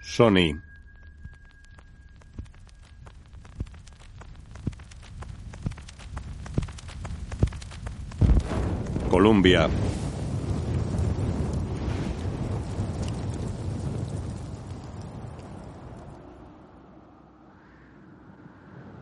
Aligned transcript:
Sony. 0.00 0.60
Columbia. 9.10 9.68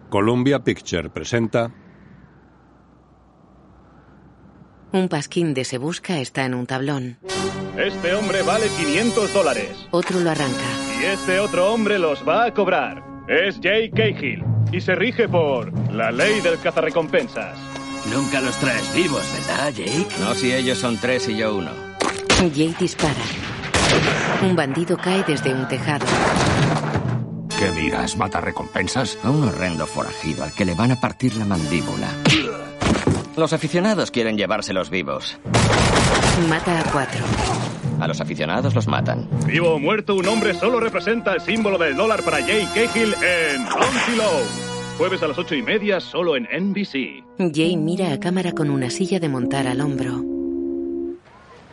Columbia 0.09 0.65
Picture 0.65 1.11
presenta 1.11 1.71
Un 4.93 5.09
pasquín 5.09 5.53
de 5.55 5.65
Se 5.65 5.79
Busca 5.79 6.19
está 6.19 6.47
en 6.47 6.55
un 6.55 6.67
tablón. 6.67 7.19
Este 7.77 8.15
hombre 8.15 8.43
vale 8.43 8.67
500 8.77 9.33
dólares. 9.33 9.87
Otro 9.91 10.19
lo 10.19 10.31
arranca. 10.31 10.88
Y 11.01 11.05
este 11.05 11.39
otro 11.39 11.73
hombre 11.73 11.99
los 11.99 12.27
va 12.27 12.47
a 12.47 12.55
cobrar. 12.55 13.05
Es 13.29 13.59
Jay 13.63 13.91
Cahill. 13.91 14.45
Y 14.73 14.81
se 14.81 14.95
rige 14.95 15.29
por 15.29 15.73
la 15.93 16.11
ley 16.11 16.41
del 16.41 16.59
cazarrecompensas. 16.59 17.57
Nunca 18.13 18.41
los 18.41 18.57
traes 18.57 18.93
vivos, 18.95 19.23
¿verdad, 19.35 19.73
Jake? 19.73 20.07
No 20.21 20.35
si 20.35 20.53
ellos 20.53 20.79
son 20.79 20.97
tres 20.99 21.29
y 21.29 21.37
yo 21.37 21.57
uno. 21.57 21.71
Jay 22.55 22.75
dispara. 22.79 23.15
Un 24.43 24.57
bandido 24.57 24.97
cae 24.97 25.25
desde 25.27 25.53
un 25.53 25.67
tejado. 25.69 26.07
¿Qué 27.59 27.71
miras? 27.73 28.17
¿Mata 28.17 28.41
recompensas? 28.41 29.19
A 29.25 29.31
un 29.31 29.49
horrendo 29.49 29.87
forajido 29.87 30.45
al 30.45 30.53
que 30.53 30.65
le 30.65 30.75
van 30.75 30.93
a 30.93 31.01
partir 31.01 31.35
la 31.37 31.45
mandíbula. 31.45 32.09
Los 33.37 33.53
aficionados 33.53 34.11
quieren 34.11 34.37
llevárselos 34.37 34.91
vivos. 34.91 35.39
Mata 36.49 36.81
a 36.81 36.85
cuatro. 36.85 37.25
A 38.01 38.07
los 38.07 38.21
aficionados 38.21 38.75
los 38.75 38.87
matan. 38.87 39.29
Vivo 39.47 39.75
o 39.75 39.79
muerto, 39.79 40.15
un 40.15 40.27
hombre 40.29 40.55
solo 40.55 40.81
representa 40.81 41.35
el 41.35 41.41
símbolo 41.41 41.79
del 41.79 41.97
dólar 41.97 42.23
para 42.23 42.39
Jay 42.39 42.67
Cahill 42.75 43.15
en 43.23 43.65
Bounty 43.65 44.17
Low. 44.17 44.69
Jueves 44.99 45.23
a 45.23 45.29
las 45.29 45.39
ocho 45.39 45.55
y 45.55 45.63
media, 45.63 46.01
solo 46.01 46.37
en 46.37 46.45
NBC. 46.45 47.25
Jay 47.55 47.77
mira 47.77 48.13
a 48.13 48.21
cámara 48.21 48.53
con 48.53 48.71
una 48.71 48.91
silla 48.91 49.21
de 49.21 49.29
montar 49.29 49.67
al 49.67 49.81
hombro. 49.81 50.23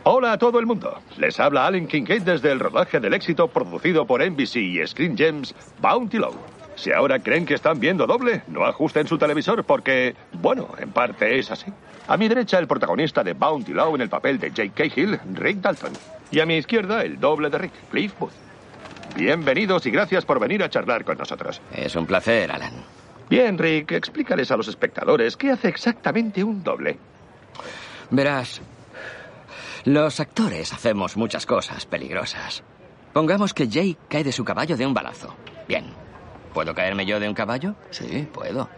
Hola 0.04 0.32
a 0.32 0.38
todo 0.38 0.60
el 0.60 0.66
mundo. 0.66 1.00
Les 1.18 1.40
habla 1.40 1.66
Allen 1.66 1.88
Kincaid 1.88 2.22
desde 2.22 2.52
el 2.52 2.60
rodaje 2.60 3.00
del 3.00 3.14
éxito 3.14 3.48
producido 3.48 4.06
por 4.06 4.24
NBC 4.24 4.56
y 4.56 4.86
Screen 4.86 5.16
Gems 5.16 5.54
Bounty 5.80 6.18
Low. 6.18 6.34
Si 6.76 6.92
ahora 6.92 7.18
creen 7.18 7.46
que 7.46 7.54
están 7.54 7.80
viendo 7.80 8.06
doble, 8.06 8.42
no 8.48 8.64
ajusten 8.64 9.08
su 9.08 9.18
televisor 9.18 9.64
porque, 9.64 10.14
bueno, 10.34 10.68
en 10.78 10.90
parte 10.90 11.38
es 11.38 11.50
así. 11.50 11.72
A 12.06 12.16
mi 12.16 12.28
derecha 12.28 12.58
el 12.58 12.68
protagonista 12.68 13.24
de 13.24 13.32
Bounty 13.32 13.72
Low 13.72 13.96
en 13.96 14.02
el 14.02 14.08
papel 14.08 14.38
de 14.38 14.52
Jake 14.52 14.70
Cahill, 14.70 15.18
Rick 15.34 15.58
Dalton. 15.58 15.92
Y 16.30 16.40
a 16.40 16.46
mi 16.46 16.56
izquierda 16.56 17.02
el 17.02 17.20
doble 17.20 17.50
de 17.50 17.58
Rick, 17.58 17.72
Cliff 17.90 18.18
Booth. 18.18 18.32
Bienvenidos 19.16 19.86
y 19.86 19.90
gracias 19.90 20.24
por 20.24 20.40
venir 20.40 20.62
a 20.62 20.68
charlar 20.68 21.04
con 21.04 21.16
nosotros. 21.16 21.60
Es 21.72 21.94
un 21.96 22.06
placer, 22.06 22.50
Alan. 22.50 22.72
Bien, 23.30 23.56
Rick, 23.56 23.92
explícales 23.92 24.50
a 24.50 24.56
los 24.56 24.68
espectadores 24.68 25.36
qué 25.36 25.50
hace 25.50 25.68
exactamente 25.68 26.44
un 26.44 26.62
doble. 26.62 26.98
Verás, 28.10 28.60
los 29.84 30.20
actores 30.20 30.72
hacemos 30.72 31.16
muchas 31.16 31.46
cosas 31.46 31.86
peligrosas. 31.86 32.62
Pongamos 33.12 33.54
que 33.54 33.68
Jake 33.68 33.96
cae 34.08 34.24
de 34.24 34.32
su 34.32 34.44
caballo 34.44 34.76
de 34.76 34.86
un 34.86 34.94
balazo. 34.94 35.34
Bien. 35.66 35.86
¿Puedo 36.52 36.74
caerme 36.74 37.06
yo 37.06 37.20
de 37.20 37.28
un 37.28 37.34
caballo? 37.34 37.74
Sí, 37.90 38.28
puedo. 38.32 38.68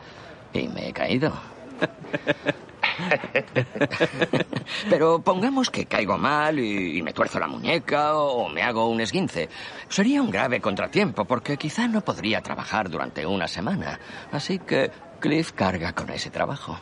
Y 0.52 0.68
me 0.68 0.88
he 0.88 0.92
caído. 0.92 1.32
Pero 4.90 5.20
pongamos 5.20 5.70
que 5.70 5.86
caigo 5.86 6.18
mal 6.18 6.58
y, 6.58 7.02
me 7.02 7.12
tuerzo 7.12 7.38
la 7.38 7.46
muñeca 7.46 8.16
o 8.16 8.48
me 8.48 8.62
hago 8.62 8.88
un 8.88 9.00
esguince. 9.00 9.48
Sería 9.88 10.22
un 10.22 10.30
grave 10.30 10.60
contratiempo 10.60 11.24
porque 11.24 11.56
quizá 11.56 11.88
no 11.88 12.00
podría 12.02 12.40
trabajar 12.40 12.90
durante 12.90 13.26
una 13.26 13.48
semana. 13.48 13.98
Así 14.32 14.58
que 14.58 14.90
Cliff 15.20 15.52
carga 15.52 15.92
con 15.92 16.10
ese 16.10 16.30
trabajo. 16.30 16.78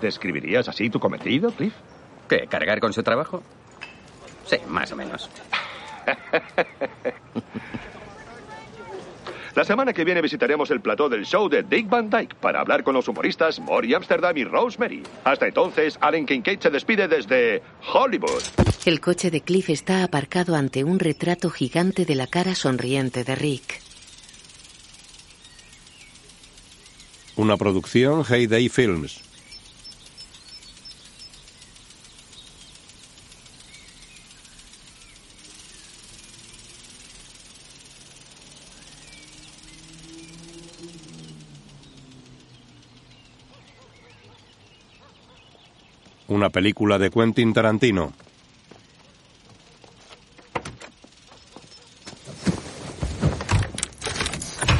¿Describirías 0.00 0.68
así 0.68 0.90
tu 0.90 1.00
cometido, 1.00 1.50
Cliff? 1.50 1.74
¿Qué? 2.28 2.46
¿Cargar 2.46 2.80
con 2.80 2.92
su 2.92 3.02
trabajo? 3.02 3.42
Sí, 4.44 4.56
más 4.68 4.92
o 4.92 4.96
menos. 4.96 5.30
La 9.54 9.64
semana 9.64 9.92
que 9.92 10.04
viene 10.04 10.20
visitaremos 10.20 10.68
el 10.72 10.80
plató 10.80 11.08
del 11.08 11.24
show 11.24 11.48
de 11.48 11.62
Dick 11.62 11.88
Van 11.88 12.10
Dyke 12.10 12.34
para 12.40 12.60
hablar 12.60 12.82
con 12.82 12.92
los 12.92 13.06
humoristas 13.06 13.60
Maury 13.60 13.94
Amsterdam 13.94 14.36
y 14.36 14.42
Rosemary. 14.42 15.04
Hasta 15.22 15.46
entonces, 15.46 15.96
Allen 16.00 16.26
Kincaid 16.26 16.58
se 16.58 16.70
despide 16.70 17.06
desde 17.06 17.62
Hollywood. 17.92 18.42
El 18.84 19.00
coche 19.00 19.30
de 19.30 19.42
Cliff 19.42 19.70
está 19.70 20.02
aparcado 20.02 20.56
ante 20.56 20.82
un 20.82 20.98
retrato 20.98 21.50
gigante 21.50 22.04
de 22.04 22.16
la 22.16 22.26
cara 22.26 22.56
sonriente 22.56 23.22
de 23.22 23.36
Rick. 23.36 23.80
Una 27.36 27.56
producción 27.56 28.24
Heyday 28.28 28.68
Films. 28.68 29.23
Una 46.34 46.50
película 46.50 46.98
de 46.98 47.10
Quentin 47.10 47.52
Tarantino. 47.52 48.12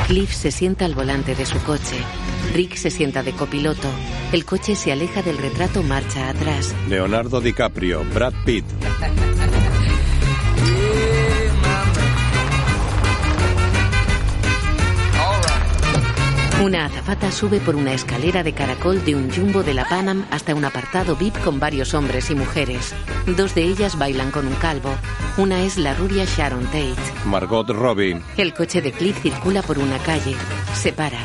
Cliff 0.09 0.33
se 0.33 0.51
sienta 0.51 0.85
al 0.85 0.97
volante 0.97 1.37
de 1.37 1.47
su 1.47 1.61
coche. 1.61 1.97
Rick 2.55 2.75
se 2.75 2.91
sienta 2.91 3.23
de 3.23 3.31
copiloto. 3.35 3.89
El 4.33 4.45
coche 4.45 4.75
se 4.75 4.91
aleja 4.91 5.23
del 5.23 5.39
retrato 5.39 5.85
marcha 5.85 6.29
atrás. 6.29 6.75
Leonardo 6.89 7.41
DiCaprio, 7.41 8.03
Brad 8.13 8.35
Pitt. 8.45 8.65
Una 16.63 16.87
azafata 16.87 17.31
sube 17.31 17.61
por 17.61 17.75
una 17.75 17.93
escalera 17.93 18.43
de 18.43 18.53
caracol 18.53 19.05
de 19.05 19.15
un 19.15 19.31
jumbo 19.31 19.63
de 19.63 19.75
la 19.75 19.87
Panam 19.87 20.25
hasta 20.31 20.55
un 20.55 20.65
apartado 20.65 21.17
VIP 21.17 21.37
con 21.43 21.59
varios 21.59 21.95
hombres 21.95 22.31
y 22.31 22.35
mujeres. 22.35 22.95
Dos 23.27 23.55
de 23.55 23.65
ellas 23.65 23.99
bailan 23.99 24.31
con 24.31 24.47
un 24.47 24.55
calvo. 24.55 24.91
Una 25.37 25.63
es 25.63 25.77
la 25.77 25.95
rubia 25.95 26.25
Sharon 26.25 26.65
Tate. 26.67 26.95
Margot 27.27 27.69
Robbie. 27.69 28.23
El 28.37 28.55
coche 28.55 28.81
de 28.81 28.93
Cliff 28.93 29.21
circula 29.21 29.63
por 29.63 29.79
una 29.79 29.99
calle. 29.99 30.35
Se 30.75 30.93
para. 30.93 31.19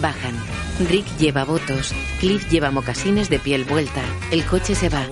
Bajan. 0.00 0.57
Rick 0.86 1.06
lleva 1.18 1.44
votos. 1.44 1.92
Cliff 2.20 2.48
lleva 2.50 2.70
mocasines 2.70 3.28
de 3.28 3.38
piel 3.38 3.64
vuelta. 3.64 4.02
El 4.30 4.44
coche 4.44 4.74
se 4.74 4.88
va. 4.88 5.06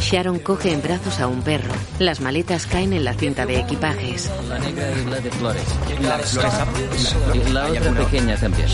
Sharon 0.00 0.38
coge 0.40 0.72
en 0.72 0.82
brazos 0.82 1.20
a 1.20 1.28
un 1.28 1.42
perro. 1.42 1.72
Las 1.98 2.20
maletas 2.20 2.66
caen 2.66 2.92
en 2.92 3.04
la 3.04 3.14
cinta 3.14 3.46
de 3.46 3.60
equipajes. 3.60 4.30
La 4.48 4.58
negra 4.58 4.90
y 4.90 5.04
la 5.10 5.20
de 5.20 5.30
flores. 5.30 5.62
¿La 6.02 6.18
de 6.18 6.24
flores? 6.24 7.16
Y 7.34 7.52
la 7.52 7.66
otra 7.68 7.92
pequeña 7.92 8.36
también. 8.36 8.68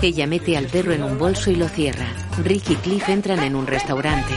Ella 0.00 0.26
mete 0.26 0.56
al 0.56 0.66
perro 0.66 0.92
en 0.92 1.02
un 1.02 1.18
bolso 1.18 1.50
y 1.50 1.56
lo 1.56 1.68
cierra. 1.68 2.06
Rick 2.44 2.70
y 2.70 2.76
Cliff 2.76 3.08
entran 3.08 3.42
en 3.42 3.56
un 3.56 3.66
restaurante. 3.66 4.32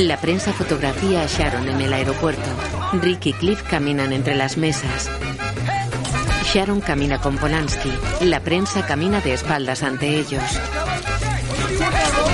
La 0.00 0.20
prensa 0.20 0.52
fotografía 0.52 1.22
a 1.22 1.26
Sharon 1.26 1.68
en 1.68 1.80
el 1.80 1.92
aeropuerto. 1.92 2.73
Rick 3.00 3.26
y 3.26 3.32
Cliff 3.32 3.62
caminan 3.62 4.12
entre 4.12 4.34
las 4.34 4.56
mesas. 4.56 5.10
Sharon 6.52 6.80
camina 6.80 7.20
con 7.20 7.36
Polanski. 7.36 7.90
La 8.20 8.40
prensa 8.40 8.86
camina 8.86 9.20
de 9.20 9.34
espaldas 9.34 9.82
ante 9.82 10.18
ellos. 10.18 10.42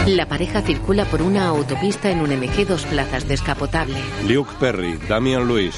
La 0.07 0.27
pareja 0.27 0.63
circula 0.63 1.05
por 1.05 1.23
una 1.23 1.47
autopista 1.47 2.11
en 2.11 2.21
un 2.21 2.31
MG 2.31 2.67
dos 2.67 2.85
plazas 2.85 3.29
descapotable. 3.29 3.99
Luke 4.27 4.53
Perry, 4.59 4.99
Damian 5.09 5.47
Lewis. 5.47 5.77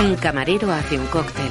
Un 0.00 0.14
camarero 0.16 0.72
hace 0.72 0.98
un 0.98 1.06
cóctel. 1.06 1.50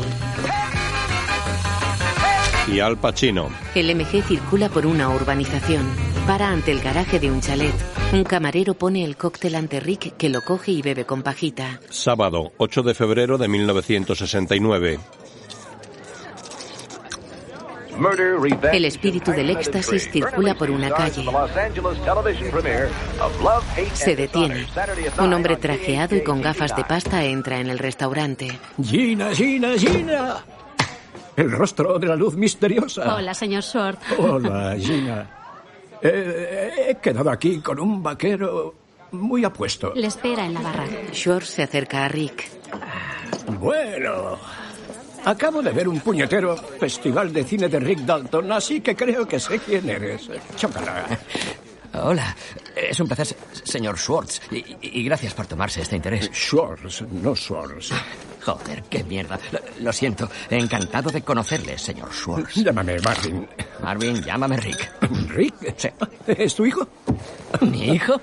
Y 2.72 2.80
Al 2.80 2.98
Pacino. 2.98 3.50
El 3.74 3.96
MG 3.96 4.24
circula 4.24 4.70
por 4.70 4.86
una 4.86 5.10
urbanización. 5.10 5.86
Para 6.28 6.50
ante 6.50 6.72
el 6.72 6.82
garaje 6.82 7.20
de 7.20 7.32
un 7.32 7.42
chalet. 7.42 7.74
Un 8.16 8.24
camarero 8.24 8.76
pone 8.76 9.04
el 9.04 9.18
cóctel 9.18 9.56
ante 9.56 9.82
Rick 9.82 10.16
que 10.16 10.30
lo 10.30 10.40
coge 10.42 10.72
y 10.72 10.82
bebe 10.82 11.04
con 11.04 11.22
pajita. 11.22 11.82
Sábado, 11.90 12.54
8 12.56 12.82
de 12.84 12.94
febrero 12.94 13.38
de 13.38 13.50
1969. 13.50 15.00
El 18.72 18.86
espíritu 18.86 19.32
del 19.32 19.50
éxtasis 19.50 20.10
circula 20.10 20.56
por 20.56 20.72
una 20.72 20.92
calle. 20.92 21.26
Se 23.92 24.16
detiene. 24.16 24.66
Un 25.20 25.34
hombre 25.34 25.58
trajeado 25.58 26.16
y 26.16 26.24
con 26.24 26.42
gafas 26.42 26.74
de 26.74 26.86
pasta 26.86 27.26
entra 27.26 27.60
en 27.60 27.70
el 27.70 27.80
restaurante. 27.80 28.48
Gina, 28.82 29.36
Gina, 29.36 29.78
Gina. 29.78 30.38
El 31.36 31.52
rostro 31.52 32.00
de 32.00 32.08
la 32.08 32.16
luz 32.16 32.38
misteriosa. 32.38 33.14
Hola, 33.14 33.34
señor 33.34 33.64
Short. 33.64 34.00
Hola, 34.18 34.78
Gina. 34.80 35.35
Eh, 36.08 36.90
he 36.90 36.96
quedado 36.96 37.32
aquí 37.32 37.60
con 37.62 37.80
un 37.80 38.04
vaquero 38.04 38.76
muy 39.12 39.44
apuesto. 39.44 39.92
Le 39.96 40.08
espera 40.08 40.46
en 40.46 40.54
la 40.54 40.62
barra. 40.62 40.86
Schwartz 41.12 41.50
se 41.50 41.64
acerca 41.64 42.06
a 42.06 42.08
Rick. 42.08 42.48
Bueno, 43.60 44.38
acabo 45.26 45.64
de 45.64 45.72
ver 45.72 45.88
un 45.88 46.00
puñetero 46.02 46.56
festival 46.58 47.34
de 47.34 47.44
cine 47.44 47.70
de 47.70 47.80
Rick 47.80 48.00
Dalton, 48.00 48.52
así 48.52 48.82
que 48.82 48.96
creo 48.96 49.28
que 49.28 49.40
sé 49.40 49.58
quién 49.60 49.90
eres. 49.90 50.30
Chócala. 50.56 51.06
Hola, 51.94 52.36
es 52.76 53.00
un 53.00 53.08
placer, 53.08 53.36
señor 53.64 53.98
Schwartz, 53.98 54.42
y, 54.52 54.64
y 54.82 55.04
gracias 55.06 55.34
por 55.34 55.48
tomarse 55.48 55.82
este 55.82 55.96
interés. 55.96 56.30
Schwartz, 56.32 57.02
no 57.04 57.36
Schwartz. 57.36 57.92
Joder, 58.46 58.84
qué 58.84 59.04
mierda. 59.04 59.40
Lo, 59.52 59.60
lo, 59.80 59.92
siento, 59.92 60.30
encantado 60.52 61.10
de 61.10 61.24
conocerle, 61.24 61.80
señor 61.80 62.14
Schwartz. 62.14 62.54
Llámame 62.54 63.00
Marvin. 63.00 63.48
Marvin, 63.82 64.22
llámame 64.22 64.58
Rick. 64.58 64.92
¿Rick? 65.30 65.74
Sí. 65.78 65.90
¿Es 66.28 66.54
tu 66.54 66.66
hijo? 66.66 66.88
¿Mi 67.62 67.96
hijo? 67.96 68.22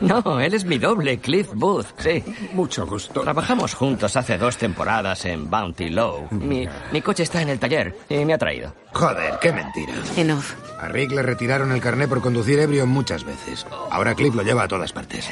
No, 0.00 0.40
él 0.40 0.54
es 0.54 0.64
mi 0.64 0.78
doble, 0.78 1.18
Cliff 1.18 1.50
Booth, 1.52 1.86
sí. 1.98 2.24
Mucho 2.54 2.86
gusto. 2.86 3.20
Trabajamos 3.20 3.74
juntos 3.74 4.16
hace 4.16 4.38
dos 4.38 4.56
temporadas 4.56 5.24
en 5.26 5.50
Bounty 5.50 5.90
Low. 5.90 6.28
Mi, 6.30 6.66
mi 6.90 7.02
coche 7.02 7.24
está 7.24 7.42
en 7.42 7.50
el 7.50 7.58
taller 7.58 7.94
y 8.08 8.24
me 8.24 8.34
ha 8.34 8.38
traído. 8.38 8.72
Joder, 8.92 9.38
qué 9.40 9.52
mentira. 9.52 9.92
En 10.16 10.30
off. 10.30 10.54
A 10.80 10.88
Rick 10.88 11.10
le 11.12 11.22
retiraron 11.22 11.72
el 11.72 11.80
carné 11.80 12.08
por 12.08 12.22
conducir 12.22 12.58
ebrio 12.58 12.86
muchas 12.86 13.24
veces. 13.24 13.66
Ahora 13.90 14.14
Cliff 14.14 14.34
lo 14.34 14.42
lleva 14.42 14.62
a 14.62 14.68
todas 14.68 14.92
partes. 14.92 15.28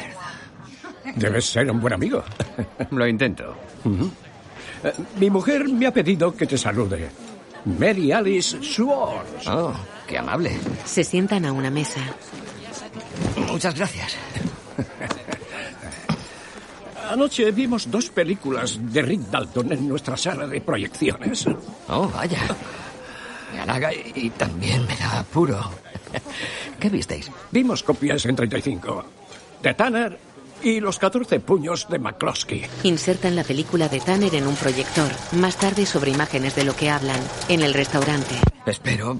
Debes 1.14 1.46
ser 1.46 1.70
un 1.70 1.80
buen 1.80 1.94
amigo. 1.94 2.22
Lo 2.90 3.06
intento. 3.06 3.56
Uh 3.84 3.88
-huh. 3.90 4.10
Eh, 4.86 4.92
mi 5.18 5.30
mujer 5.30 5.68
me 5.68 5.86
ha 5.86 5.92
pedido 5.92 6.34
que 6.34 6.46
te 6.46 6.56
salude. 6.56 7.08
Mary 7.64 8.12
Alice 8.12 8.58
Schwartz. 8.62 9.46
Oh, 9.48 9.74
qué 10.06 10.18
amable. 10.18 10.56
Se 10.84 11.02
sientan 11.02 11.44
a 11.44 11.52
una 11.52 11.70
mesa. 11.70 12.00
Muchas 13.50 13.74
gracias. 13.74 14.16
Anoche 17.10 17.50
vimos 17.52 17.90
dos 17.90 18.10
películas 18.10 18.78
de 18.80 19.02
Rick 19.02 19.20
Dalton 19.30 19.72
en 19.72 19.88
nuestra 19.88 20.16
sala 20.16 20.46
de 20.46 20.60
proyecciones. 20.60 21.46
Oh, 21.88 22.08
vaya. 22.08 22.42
Me 23.52 23.60
halaga 23.60 23.92
y, 23.92 24.12
y 24.14 24.30
también 24.30 24.86
me 24.86 24.96
da 24.96 25.20
apuro. 25.20 25.58
¿Qué 26.80 26.88
visteis? 26.88 27.30
Vimos 27.50 27.82
copias 27.82 28.24
en 28.26 28.36
35. 28.36 29.04
De 29.62 29.74
Tanner 29.74 30.18
y 30.62 30.80
los 30.80 30.98
14 30.98 31.40
puños 31.40 31.88
de 31.88 31.98
McCloskey. 31.98 32.66
Insertan 32.82 33.36
la 33.36 33.44
película 33.44 33.88
de 33.88 34.00
Tanner 34.00 34.34
en 34.34 34.46
un 34.46 34.56
proyector. 34.56 35.10
Más 35.32 35.56
tarde 35.56 35.86
sobre 35.86 36.10
imágenes 36.10 36.54
de 36.56 36.64
lo 36.64 36.74
que 36.74 36.90
hablan. 36.90 37.20
En 37.48 37.62
el 37.62 37.74
restaurante. 37.74 38.34
Espero 38.66 39.16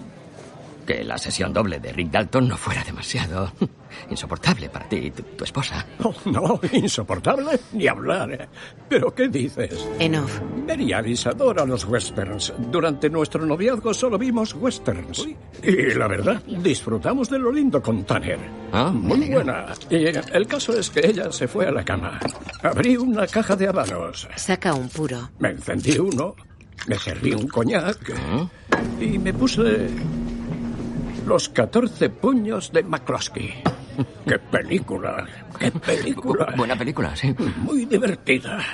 que 0.87 1.05
la 1.05 1.19
sesión 1.19 1.53
doble 1.53 1.81
de 1.81 1.93
Rick 1.93 2.11
Dalton 2.11 2.49
no 2.49 2.57
fuera 2.57 2.83
demasiado 2.85 3.53
insoportable 4.11 4.69
para 4.71 4.89
ti 4.89 4.97
y 4.97 5.11
tu, 5.11 5.23
tu 5.23 5.45
esposa. 5.45 5.85
Oh, 6.03 6.15
no, 6.27 6.61
insoportable 6.73 7.59
ni 7.73 7.87
hablar. 7.89 8.49
¿Pero 8.89 9.15
qué 9.15 9.29
dices? 9.29 9.87
En 9.99 10.15
off. 10.17 10.41
Mary 10.67 10.93
Alice 10.93 11.29
adora 11.29 11.65
los 11.67 11.85
westerns. 11.85 12.53
Durante 12.71 13.11
nuestro 13.11 13.45
noviazgo 13.45 13.93
solo 13.93 14.17
vimos 14.17 14.55
westerns. 14.55 15.27
Y 15.63 15.95
la 15.95 16.07
verdad, 16.09 16.43
disfrutamos 16.47 17.29
de 17.29 17.39
lo 17.39 17.51
lindo 17.53 17.83
con 17.83 18.05
Tanner. 18.05 18.39
Ah, 18.73 18.91
Muy 18.91 19.29
buena. 19.31 19.67
Y 19.91 20.05
el 20.07 20.47
caso 20.47 20.73
es 20.79 20.91
que 20.91 21.01
ella 21.07 21.33
se 21.33 21.49
fue 21.49 21.67
a 21.67 21.73
la 21.73 21.85
cama. 21.85 22.19
Abrí 22.63 22.97
una 22.97 23.27
caja 23.27 23.57
de 23.57 23.69
habanos. 23.69 24.29
Saca 24.37 24.75
un 24.75 24.89
puro. 24.89 25.31
Me 25.41 25.51
encendí 25.51 25.99
uno, 25.99 26.35
me 26.87 26.97
serví 26.99 27.33
un 27.33 27.49
coñac 27.49 27.99
¿Mm? 28.13 29.03
y 29.03 29.19
me 29.19 29.33
puse 29.35 29.89
los 31.27 31.49
14 31.49 32.09
puños 32.09 32.73
de 32.73 32.85
McCloskey. 32.85 33.63
¡Qué 34.27 34.39
película! 34.39 35.27
¡Qué 35.59 35.71
película! 35.73 36.55
Buena 36.57 36.77
película, 36.77 37.15
sí. 37.17 37.35
Muy 37.59 37.85
divertida. 37.85 38.65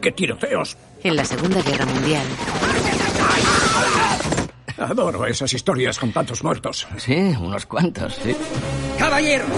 ¡Qué 0.00 0.12
tiroteos! 0.12 0.76
En 1.02 1.16
la 1.16 1.24
Segunda 1.24 1.62
Guerra 1.62 1.86
Mundial. 1.86 2.26
Adoro 4.78 5.26
esas 5.26 5.52
historias 5.52 5.98
con 5.98 6.10
tantos 6.10 6.42
muertos. 6.42 6.88
Sí, 6.96 7.34
unos 7.38 7.66
cuantos, 7.66 8.14
sí. 8.14 8.34
Caballeros, 8.98 9.48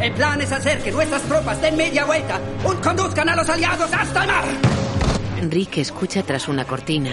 el 0.00 0.12
plan 0.12 0.40
es 0.40 0.50
hacer 0.52 0.82
que 0.82 0.90
nuestras 0.90 1.22
tropas 1.22 1.60
den 1.60 1.76
media 1.76 2.06
vuelta 2.06 2.40
y 2.64 2.82
conduzcan 2.82 3.28
a 3.28 3.36
los 3.36 3.48
aliados 3.48 3.92
hasta 3.92 4.22
el 4.22 4.28
mar. 4.28 4.44
Rick 5.50 5.78
escucha 5.78 6.22
tras 6.22 6.48
una 6.48 6.64
cortina. 6.64 7.10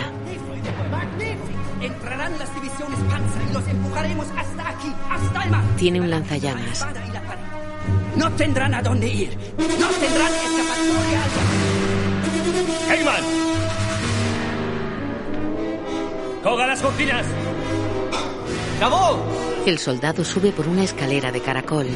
Entrarán 1.82 2.40
las 2.40 2.54
divisiones 2.56 3.00
Panzer 3.10 3.42
y 3.50 3.54
los 3.54 3.68
empujaremos 3.68 4.28
hasta 4.36 4.47
Tiene 5.78 6.02
un 6.02 6.10
lanzallamas. 6.10 6.86
No 8.16 8.32
tendrán 8.32 8.74
a 8.74 8.82
dónde 8.82 9.08
ir. 9.08 9.38
No 9.58 9.88
tendrán 9.90 10.34
escapatoria. 10.34 11.22
¡Heyman! 12.92 13.24
¡Coga 16.42 16.66
las 16.66 16.82
cortinas! 16.82 17.26
¡Cabo! 18.80 19.24
El 19.68 19.78
soldado 19.78 20.26
sube 20.26 20.52
por 20.52 20.68
una 20.68 20.84
escalera 20.84 21.32
de 21.32 21.42
caracol. 21.42 21.88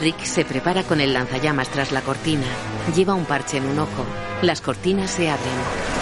Rick 0.00 0.24
se 0.24 0.44
prepara 0.44 0.82
con 0.82 1.00
el 1.00 1.14
lanzallamas 1.14 1.68
tras 1.68 1.90
la 1.92 2.02
cortina. 2.02 2.46
Lleva 2.92 3.14
un 3.14 3.24
parche 3.24 3.56
en 3.56 3.66
un 3.66 3.78
ojo. 3.78 4.04
Las 4.42 4.60
cortinas 4.60 5.10
se 5.10 5.30
abren. 5.30 5.54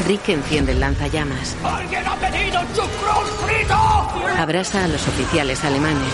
Rick 0.07 0.31
enciende 0.31 0.73
el 0.73 0.81
lanzallamas. 0.81 1.57
¡Alguien 1.63 2.07
ha 2.07 2.17
pedido 2.17 2.61
chucrón 2.75 3.27
frito! 3.47 3.75
Abraza 4.39 4.85
a 4.85 4.89
los 4.89 5.07
oficiales 5.07 5.63
alemanes. 5.65 6.13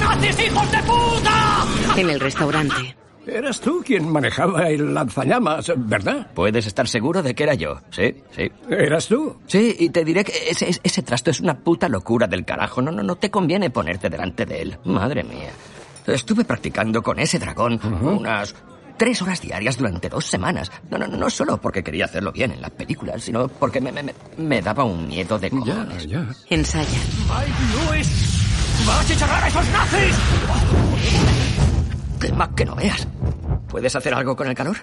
¡Nazis, 0.00 0.40
hijos 0.40 0.70
de 0.70 0.78
puta! 0.84 1.66
En 1.96 2.10
el 2.10 2.20
restaurante. 2.20 2.96
Eras 3.28 3.60
tú 3.60 3.82
quien 3.84 4.10
manejaba 4.10 4.68
el 4.68 4.94
lanzallamas, 4.94 5.70
¿verdad? 5.76 6.28
Puedes 6.34 6.66
estar 6.66 6.88
seguro 6.88 7.22
de 7.22 7.34
que 7.34 7.42
era 7.42 7.54
yo. 7.54 7.78
Sí, 7.90 8.14
sí. 8.34 8.50
¿Eras 8.70 9.06
tú? 9.06 9.36
Sí, 9.46 9.74
y 9.78 9.90
te 9.90 10.04
diré 10.04 10.24
que 10.24 10.32
ese, 10.50 10.70
ese 10.82 11.02
trasto 11.02 11.30
es 11.30 11.40
una 11.40 11.58
puta 11.58 11.88
locura 11.88 12.26
del 12.26 12.44
carajo. 12.44 12.80
No, 12.80 12.90
no, 12.90 13.02
no 13.02 13.16
te 13.16 13.30
conviene 13.30 13.70
ponerte 13.70 14.08
delante 14.08 14.46
de 14.46 14.62
él. 14.62 14.78
Madre 14.84 15.24
mía. 15.24 15.50
Estuve 16.06 16.44
practicando 16.44 17.02
con 17.02 17.18
ese 17.18 17.38
dragón 17.38 17.74
uh 17.74 17.76
-huh. 17.76 18.18
unas 18.18 18.54
tres 18.96 19.20
horas 19.20 19.42
diarias 19.42 19.76
durante 19.76 20.08
dos 20.08 20.24
semanas. 20.24 20.72
No, 20.90 20.96
no, 20.96 21.06
no 21.06 21.30
solo 21.30 21.60
porque 21.60 21.84
quería 21.84 22.06
hacerlo 22.06 22.32
bien 22.32 22.52
en 22.52 22.62
las 22.62 22.70
películas, 22.70 23.22
sino 23.22 23.48
porque 23.48 23.80
me, 23.80 23.92
me, 23.92 24.14
me 24.38 24.62
daba 24.62 24.84
un 24.84 25.06
miedo 25.06 25.38
de 25.38 25.50
cojones. 25.50 26.06
Ya, 26.06 26.20
ya. 26.20 26.26
Ensaya. 26.48 26.98
¡Mike 27.28 27.92
Lewis! 27.92 28.88
¡Va 28.88 29.00
a 29.00 29.04
chicharrar 29.04 29.44
a 29.44 29.48
esos 29.48 29.68
nazis! 29.68 31.77
¡Qué 32.20 32.32
más 32.32 32.48
que 32.50 32.64
no 32.64 32.74
veas! 32.74 33.06
¿Puedes 33.68 33.94
hacer 33.94 34.14
algo 34.14 34.34
con 34.34 34.48
el 34.48 34.54
calor? 34.54 34.76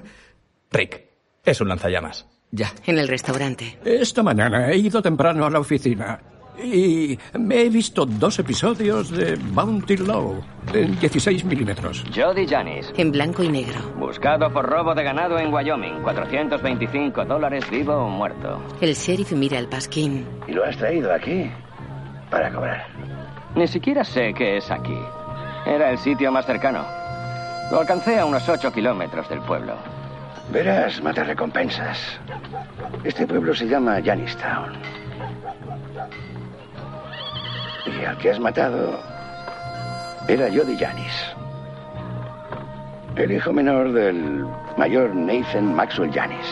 Rick, 0.72 1.02
es 1.44 1.60
un 1.62 1.68
lanzallamas. 1.68 2.28
Ya. 2.52 2.72
En 2.86 2.98
el 2.98 3.08
restaurante. 3.08 3.78
Esta 3.84 4.24
mañana 4.24 4.72
he 4.72 4.78
ido 4.78 5.02
temprano 5.02 5.46
a 5.46 5.50
la 5.50 5.60
oficina 5.60 6.20
y 6.64 7.18
me 7.38 7.64
he 7.64 7.70
visto 7.70 8.06
dos 8.06 8.40
episodios 8.40 9.12
de 9.12 9.36
Bounty 9.36 9.98
Low 9.98 10.42
en 10.74 10.98
16 11.00 11.44
milímetros. 11.44 12.04
Jody 12.16 12.48
Janis. 12.48 12.94
En 12.96 13.12
blanco 13.12 13.44
y 13.44 13.50
negro. 13.50 13.80
Buscado 13.98 14.52
por 14.54 14.66
robo 14.66 14.96
de 14.96 15.04
ganado 15.04 15.38
en 15.38 15.54
Wyoming. 15.54 16.02
425 16.04 17.26
dólares 17.26 17.70
vivo 17.70 17.96
o 17.96 18.10
muerto. 18.10 18.62
El 18.80 18.94
sheriff 18.94 19.34
mira 19.34 19.60
el 19.60 19.68
pasquín. 19.68 20.26
¿Y 20.48 20.54
lo 20.54 20.64
has 20.64 20.78
traído 20.78 21.12
aquí? 21.14 21.52
Para 22.30 22.52
cobrar. 22.54 22.88
Ni 23.56 23.68
siquiera 23.68 24.04
sé 24.04 24.34
qué 24.34 24.58
es 24.58 24.72
aquí. 24.72 24.98
Era 25.66 25.92
el 25.92 25.98
sitio 25.98 26.32
más 26.32 26.46
cercano. 26.46 26.86
Lo 27.72 27.80
alcancé 27.80 28.20
a 28.20 28.26
unos 28.26 28.48
8 28.48 28.72
kilómetros 28.72 29.28
del 29.28 29.40
pueblo. 29.42 29.76
Verás, 30.52 31.02
mata 31.02 31.24
recompensas. 31.24 32.20
Este 33.04 33.26
pueblo 33.26 33.56
se 33.56 33.68
llama 33.68 34.00
Janistown. 34.04 34.74
Y 37.86 38.06
al 38.06 38.18
que 38.18 38.32
has 38.32 38.40
matado 38.40 39.00
era 40.28 40.48
Jody 40.48 40.78
Janis. 40.78 41.36
El 43.16 43.32
hijo 43.32 43.52
menor 43.52 43.94
del 43.94 44.46
mayor 44.78 45.16
Nathan 45.16 45.74
Maxwell 45.74 46.12
Janis. 46.12 46.46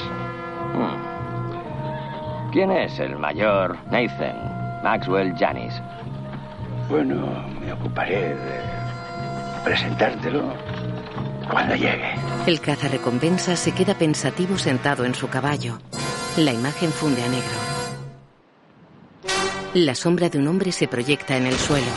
Hmm. 0.74 2.52
¿Quién 2.52 2.72
es 2.72 3.00
el 3.00 3.18
mayor 3.18 3.78
Nathan 3.92 4.82
Maxwell 4.84 5.36
Janis? 5.38 5.74
Bueno, 6.90 7.16
me 7.60 7.72
ocuparé 7.74 8.30
de 8.30 8.62
presentártelo 9.64 10.54
cuando 11.54 11.76
llegue. 11.76 12.16
El 12.48 12.60
cazarrecompensa 12.60 13.56
se 13.56 13.72
queda 13.72 13.94
pensativo 13.94 14.58
sentado 14.58 15.06
en 15.06 15.14
su 15.14 15.30
caballo. 15.30 15.80
La 16.36 16.52
imagen 16.52 16.92
funde 16.92 17.24
a 17.24 17.28
negro. 17.28 17.74
La 19.76 19.96
sombra 19.96 20.30
de 20.30 20.40
un 20.40 20.48
hombre 20.48 20.72
se 20.72 20.88
proyecta 20.88 21.38
en 21.38 21.46
el 21.46 21.56
suelo. 21.56 21.92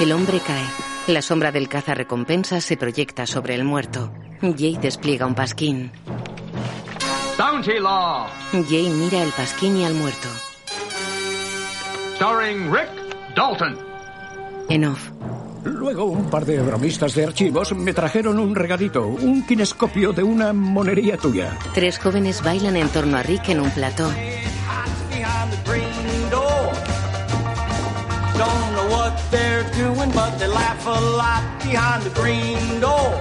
El 0.00 0.12
hombre 0.12 0.40
cae. 0.40 0.64
La 1.08 1.20
sombra 1.20 1.50
del 1.50 1.68
cazarrecompensas 1.68 2.64
se 2.64 2.76
proyecta 2.76 3.26
sobre 3.26 3.56
el 3.56 3.64
muerto. 3.64 4.12
Jay 4.40 4.78
despliega 4.80 5.26
un 5.26 5.34
pasquín. 5.34 5.90
Bounty 7.36 7.80
Law. 7.80 8.28
Jay 8.68 8.88
mira 8.88 9.22
el 9.22 9.30
pasquín 9.30 9.76
y 9.76 9.84
al 9.84 9.94
muerto. 9.94 10.28
Starring 12.16 12.72
Rick 12.72 12.90
Dalton. 13.34 13.76
En 14.68 14.84
off. 14.84 15.10
Luego 15.64 16.06
un 16.06 16.28
par 16.28 16.44
de 16.44 16.60
bromistas 16.60 17.14
de 17.14 17.24
archivos 17.24 17.74
me 17.74 17.92
trajeron 17.92 18.38
un 18.38 18.54
regalito, 18.54 19.06
un 19.06 19.46
kinescopio 19.46 20.12
de 20.12 20.22
una 20.22 20.52
monería 20.52 21.16
tuya. 21.16 21.56
Tres 21.74 21.98
jóvenes 21.98 22.42
bailan 22.42 22.76
en 22.76 22.88
torno 22.88 23.16
a 23.16 23.22
Rick 23.22 23.50
en 23.50 23.60
un 23.60 23.70
plató. 23.70 24.10
behind 25.10 25.52
the 25.52 25.70
green 25.70 26.30
door. 26.30 26.72
Don't 28.36 28.68
know 28.74 28.88
what 28.90 29.14
they're 29.30 29.68
doing, 29.76 30.10
but 30.12 30.38
they 30.38 30.48
laugh 30.48 30.86
a 30.86 31.00
lot 31.20 31.42
behind 31.62 32.02
the 32.02 32.10
green 32.20 32.80
door. 32.80 33.12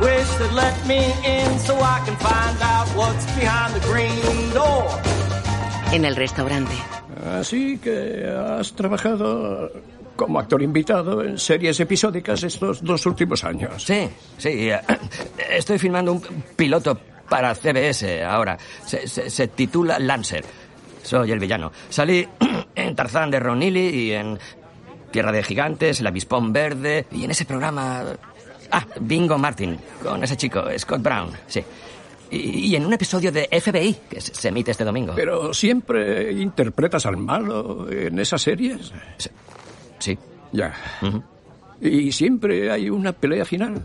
Wish 0.00 0.28
they'd 0.38 0.52
let 0.52 0.76
me 0.86 1.12
in 1.24 1.58
so 1.58 1.74
I 1.76 2.00
can 2.06 2.16
find 2.16 2.56
out 2.62 2.88
what's 2.96 3.26
behind 3.36 3.74
the 3.74 3.84
green 3.90 4.54
door. 4.54 4.88
En 5.92 6.04
el 6.04 6.16
restaurante. 6.16 6.74
Así 7.38 7.78
que 7.78 8.24
has 8.24 8.72
trabajado 8.72 9.70
como 10.20 10.38
actor 10.38 10.60
invitado 10.62 11.24
en 11.24 11.38
series 11.38 11.80
episódicas 11.80 12.42
estos 12.42 12.84
dos 12.84 13.06
últimos 13.06 13.42
años. 13.42 13.82
Sí, 13.82 14.06
sí. 14.36 14.68
eh, 14.70 14.78
Estoy 15.50 15.78
filmando 15.78 16.12
un 16.12 16.20
piloto 16.56 16.98
para 17.26 17.54
CBS 17.54 18.22
ahora. 18.22 18.58
Se, 18.84 19.08
se- 19.08 19.30
se 19.30 19.48
titula 19.48 19.98
Lancer. 19.98 20.44
Soy 21.02 21.32
el 21.32 21.38
villano. 21.38 21.72
Salí 21.88 22.28
en 22.74 22.94
Tarzán 22.94 23.30
de 23.30 23.40
Ron 23.40 23.60
Neely 23.60 23.80
y 23.88 24.12
en 24.12 24.38
Tierra 25.10 25.32
de 25.32 25.42
Gigantes, 25.42 26.00
El 26.00 26.06
Avispón 26.06 26.52
Verde 26.52 27.06
y 27.12 27.24
en 27.24 27.30
ese 27.30 27.46
programa... 27.46 28.04
Ah, 28.72 28.86
Bingo 29.00 29.38
Martin, 29.38 29.78
con 30.02 30.22
ese 30.22 30.36
chico, 30.36 30.62
Scott 30.78 31.00
Brown, 31.02 31.30
sí. 31.48 31.64
Y, 32.30 32.68
y 32.68 32.76
en 32.76 32.84
un 32.86 32.92
episodio 32.92 33.32
de 33.32 33.48
FBI, 33.60 33.96
que 34.08 34.20
se, 34.20 34.32
se 34.32 34.48
emite 34.48 34.70
este 34.70 34.84
domingo. 34.84 35.14
Pero 35.16 35.52
siempre 35.52 36.30
interpretas 36.30 37.04
al 37.06 37.16
malo 37.16 37.90
en 37.90 38.16
esas 38.20 38.40
series. 38.42 38.92
Sí. 39.16 39.30
Ya. 40.52 40.74
Y 41.80 42.12
siempre 42.12 42.70
hay 42.70 42.90
una 42.90 43.12
pelea 43.12 43.44
final. 43.44 43.82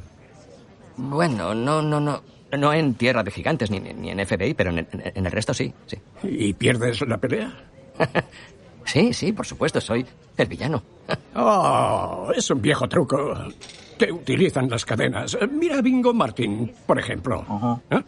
Bueno, 0.98 1.53
no, 1.53 1.81
no, 1.81 2.00
no. 2.00 2.22
No 2.57 2.72
en 2.74 2.93
Tierra 2.93 3.22
de 3.24 3.31
Gigantes 3.31 3.69
ni, 3.69 3.79
ni 3.79 4.10
en 4.12 4.25
FBI, 4.25 4.53
pero 4.53 4.69
en, 4.69 4.79
en- 4.79 4.88
en 5.13 5.25
el 5.25 5.31
resto 5.31 5.53
sí, 5.53 5.74
sí. 5.88 5.98
¿Y 6.24 6.53
pierdes 6.53 7.01
la 7.07 7.17
pelea? 7.17 7.53
Sí, 8.88 9.13
sí, 9.13 9.31
por 9.31 9.48
supuesto, 9.48 9.81
soy 9.81 10.05
el 10.38 10.48
villano. 10.48 10.81
Oh, 11.36 12.31
es 12.36 12.50
un 12.51 12.62
viejo 12.62 12.88
truco. 12.88 13.34
Te 13.98 14.12
utilizan 14.12 14.69
las 14.69 14.86
cadenas. 14.86 15.36
Mira 15.51 15.79
a 15.79 15.81
Bingo 15.81 16.13
Martin, 16.13 16.72
por 16.86 17.00
ejemplo. 17.00 17.43
¿Eh? 17.89 18.01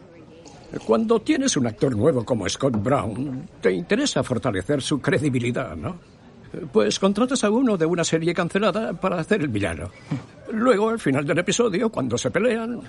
Cuando 0.86 1.20
tienes 1.20 1.56
un 1.56 1.66
actor 1.66 1.96
nuevo 1.96 2.24
como 2.24 2.48
Scott 2.48 2.76
Brown, 2.82 3.48
te 3.60 3.72
interesa 3.72 4.22
fortalecer 4.22 4.80
su 4.80 5.00
credibilidad, 5.00 5.74
¿no? 5.76 5.96
Pues 6.72 6.98
contratas 6.98 7.44
a 7.44 7.50
uno 7.50 7.76
de 7.76 7.86
una 7.86 8.04
serie 8.04 8.34
cancelada 8.34 8.92
para 8.92 9.20
hacer 9.20 9.42
el 9.42 9.48
villano. 9.48 9.90
Luego, 10.52 10.88
al 10.88 10.98
final 10.98 11.26
del 11.26 11.38
episodio, 11.38 11.90
cuando 11.90 12.16
se 12.16 12.30
pelean, 12.30 12.80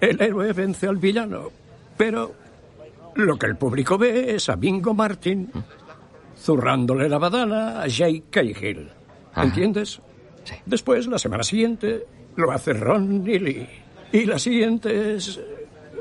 el 0.00 0.20
héroe 0.20 0.52
vence 0.52 0.86
al 0.86 0.96
villano. 0.96 1.50
Pero 1.96 2.32
lo 3.14 3.38
que 3.38 3.46
el 3.46 3.56
público 3.56 3.98
ve 3.98 4.34
es 4.34 4.48
a 4.48 4.56
Bingo 4.56 4.94
Martin 4.94 5.50
zurrándole 6.36 7.08
la 7.08 7.18
badana 7.18 7.82
a 7.82 7.86
Jake 7.86 8.24
Cahill. 8.30 8.88
¿Entiendes? 9.36 10.00
Después, 10.66 11.06
la 11.06 11.18
semana 11.18 11.44
siguiente, 11.44 12.06
lo 12.36 12.50
hace 12.50 12.72
Ron 12.72 13.22
Neely. 13.22 13.68
Y 14.12 14.24
la 14.26 14.38
siguiente 14.38 15.14
es 15.14 15.40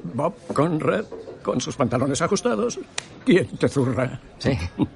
Bob 0.03 0.33
Conrad 0.53 1.05
con 1.43 1.61
sus 1.61 1.75
pantalones 1.75 2.21
ajustados. 2.21 2.79
¿Quién 3.23 3.47
te 3.57 3.67
zurra? 3.69 4.19
Sí. 4.39 4.57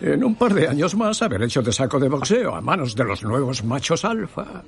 En 0.00 0.22
un 0.22 0.34
par 0.34 0.52
de 0.52 0.68
años 0.68 0.94
más, 0.94 1.22
haber 1.22 1.42
hecho 1.42 1.62
de 1.62 1.72
saco 1.72 1.98
de 1.98 2.08
boxeo 2.08 2.54
a 2.54 2.60
manos 2.60 2.94
de 2.94 3.04
los 3.04 3.22
nuevos 3.22 3.64
machos 3.64 4.04
alfa 4.04 4.62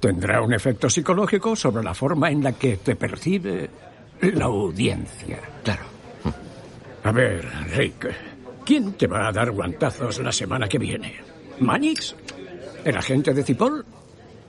tendrá 0.00 0.42
un 0.42 0.52
efecto 0.52 0.88
psicológico 0.88 1.56
sobre 1.56 1.82
la 1.82 1.94
forma 1.94 2.30
en 2.30 2.42
la 2.42 2.52
que 2.52 2.76
te 2.76 2.94
percibe 2.96 3.68
la 4.20 4.44
audiencia. 4.46 5.40
Claro. 5.62 5.82
A 7.04 7.12
ver, 7.12 7.48
Rick, 7.74 8.08
¿quién 8.64 8.92
te 8.92 9.06
va 9.06 9.28
a 9.28 9.32
dar 9.32 9.50
guantazos 9.50 10.18
la 10.20 10.32
semana 10.32 10.68
que 10.68 10.78
viene? 10.78 11.16
¿Manix? 11.60 12.14
¿El 12.84 12.96
agente 12.96 13.32
de 13.32 13.42
Cipoll? 13.42 13.84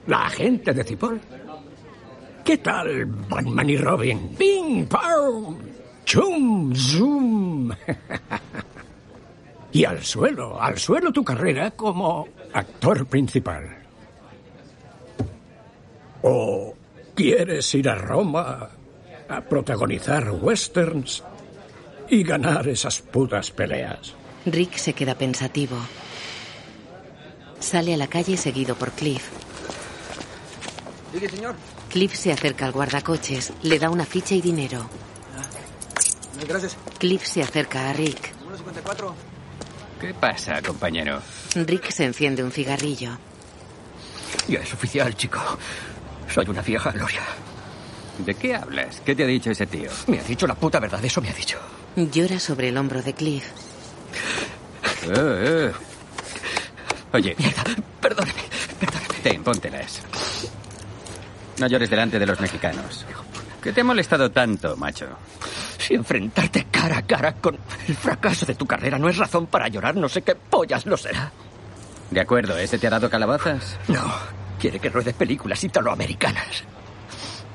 ¿La 0.08 0.26
agente 0.26 0.74
de 0.74 0.84
Cipoll? 0.84 1.20
¿Qué 2.44 2.58
tal 2.58 3.06
Batman 3.06 3.70
y 3.70 3.78
Robin? 3.78 4.36
¡Ping, 4.38 4.86
pong! 4.86 5.58
¡Chum, 6.06 6.74
zoom! 6.76 7.72
y 9.72 9.86
al 9.86 10.04
suelo, 10.04 10.62
al 10.62 10.78
suelo 10.78 11.12
tu 11.12 11.24
carrera 11.24 11.72
como 11.72 12.28
actor 12.54 13.06
principal. 13.06 13.78
¿O 16.22 16.74
quieres 17.16 17.74
ir 17.76 17.90
a 17.90 17.96
Roma 17.96 18.70
a 19.30 19.42
protagonizar 19.42 20.32
westerns 20.32 21.24
y 22.10 22.24
ganar 22.24 22.68
esas 22.68 23.02
putas 23.02 23.52
peleas? 23.52 24.16
Rick 24.46 24.78
se 24.78 24.94
queda 24.94 25.16
pensativo. 25.16 25.78
Sale 27.60 27.94
a 27.94 27.98
la 27.98 28.08
calle 28.08 28.38
seguido 28.38 28.76
por 28.76 28.92
Cliff. 28.92 29.30
Sigue, 31.14 31.30
señor. 31.30 31.56
Cliff 31.90 32.14
se 32.14 32.32
acerca 32.32 32.66
al 32.66 32.72
guardacoches, 32.72 33.54
le 33.64 33.80
da 33.80 33.90
una 33.90 34.06
ficha 34.06 34.36
y 34.36 34.42
dinero. 34.42 34.90
Gracias. 36.48 36.78
Cliff 37.00 37.26
se 37.26 37.42
acerca 37.42 37.90
a 37.90 37.94
Rick. 37.94 38.34
54. 38.58 39.29
¿Qué 40.00 40.14
pasa, 40.14 40.62
compañero? 40.62 41.22
Rick 41.56 41.92
se 41.92 42.06
enciende 42.06 42.44
un 42.44 42.52
cigarrillo. 42.52 43.18
Ya 44.48 44.60
es 44.60 44.74
oficial, 44.74 45.16
chico. 45.16 45.40
Soy 46.34 46.46
una 46.48 46.62
vieja 46.62 46.92
gloria. 46.92 47.22
¿De 48.20 48.34
qué 48.36 48.56
hablas? 48.56 49.02
¿Qué 49.06 49.16
te 49.16 49.24
ha 49.24 49.28
dicho 49.28 49.52
ese 49.52 49.66
tío? 49.66 49.90
Me 50.08 50.20
ha 50.20 50.24
dicho 50.24 50.48
la 50.48 50.56
puta 50.56 50.80
verdad, 50.80 51.04
eso 51.04 51.22
me 51.22 51.30
ha 51.30 51.34
dicho. 51.34 51.58
Llora 51.96 52.40
sobre 52.40 52.70
el 52.70 52.78
hombro 52.78 53.02
de 53.02 53.14
Cliff. 53.14 53.46
Eh, 55.04 55.12
eh. 55.16 55.72
Oye. 57.14 57.36
Perdóname, 58.02 58.34
Ten, 59.24 59.44
póntelas. 59.44 60.02
No 61.60 61.68
llores 61.68 61.90
delante 61.90 62.20
de 62.20 62.26
los 62.26 62.40
mexicanos. 62.40 63.06
¿Qué 63.62 63.74
te 63.74 63.82
ha 63.82 63.84
molestado 63.84 64.32
tanto, 64.32 64.76
macho? 64.78 65.08
Si 65.78 65.94
enfrentarte 65.94 66.68
cara 66.72 67.00
a 67.00 67.02
cara 67.02 67.34
con 67.34 67.58
el 67.88 67.96
fracaso 67.96 68.46
de 68.46 68.56
tu 68.56 68.66
carrera 68.66 68.98
no 68.98 69.10
es 69.10 69.18
razón 69.18 69.48
para 69.48 69.68
llorar, 69.68 69.96
no 69.96 70.08
sé 70.08 70.22
qué 70.22 70.36
pollas 70.36 70.86
lo 70.86 70.96
será. 70.96 71.32
De 72.10 72.22
acuerdo, 72.22 72.58
¿ese 72.58 72.80
te 72.80 72.88
ha 72.88 72.90
dado 72.90 73.10
calabazas? 73.10 73.78
No, 73.88 74.02
quiere 74.60 74.80
que 74.80 74.90
ruede 74.90 75.14
películas 75.14 75.64
italoamericanas. 75.64 76.64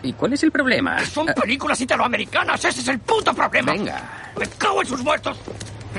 ¿Y 0.03 0.13
cuál 0.13 0.35
es 0.35 0.43
el 0.43 0.53
problema? 0.53 0.97
Que 0.97 1.07
son 1.07 1.27
películas 1.27 1.81
italoamericanas, 1.81 2.63
ese 2.65 2.81
es 2.81 2.89
el 2.89 2.99
puto 2.99 3.33
problema. 3.33 3.73
Venga. 3.73 4.33
Me 4.39 4.47
cago 4.47 4.83
en 4.83 4.87
sus 4.87 5.03
muertos. 5.03 5.39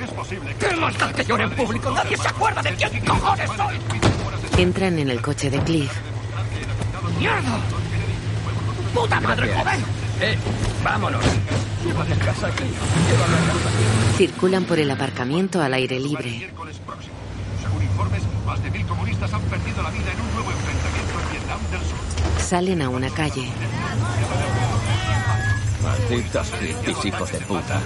Es 0.01 0.11
posible 0.11 0.55
¿Qué 0.59 0.75
más 0.75 0.97
da 0.97 1.11
que 1.11 1.23
llore 1.23 1.45
en 1.45 1.51
público? 1.51 1.89
Nadie 1.91 2.17
se 2.17 2.27
acuerda 2.27 2.61
de 2.61 2.75
quién 2.75 3.05
cojones 3.05 3.49
soy. 3.55 3.75
Entran 4.57 4.99
en 4.99 5.09
el 5.09 5.21
coche 5.21 5.49
de 5.49 5.59
Cliff. 5.59 5.91
¡Mierda! 7.17 7.59
¡Puta 8.95 9.19
madre, 9.19 9.53
joder! 9.53 9.79
Eh, 10.21 10.37
vámonos. 10.81 11.21
Llévame 11.85 12.13
a 12.13 12.17
casa, 12.19 12.49
Cliff. 12.51 12.71
Circulan 14.15 14.63
por 14.63 14.79
el 14.79 14.89
aparcamiento 14.89 15.61
al 15.61 15.73
aire 15.73 15.99
libre. 15.99 16.49
Según 17.61 17.83
informes, 17.83 18.23
más 18.45 18.63
de 18.63 18.71
mil 18.71 18.85
comunistas 18.85 19.33
han 19.33 19.41
perdido 19.41 19.83
la 19.83 19.89
vida 19.89 20.13
en 20.13 20.21
un 20.21 20.33
nuevo 20.33 20.51
enfrentamiento 20.51 21.19
en 21.19 21.31
Vietnam 21.31 21.59
del 21.71 21.81
Sur. 21.81 22.41
Salen 22.41 22.81
a 22.81 22.89
una 22.89 23.09
calle. 23.09 23.49
Malditos 25.83 26.51
hippies, 26.53 27.05
hijos 27.05 27.31
de 27.33 27.39
puta. 27.39 27.81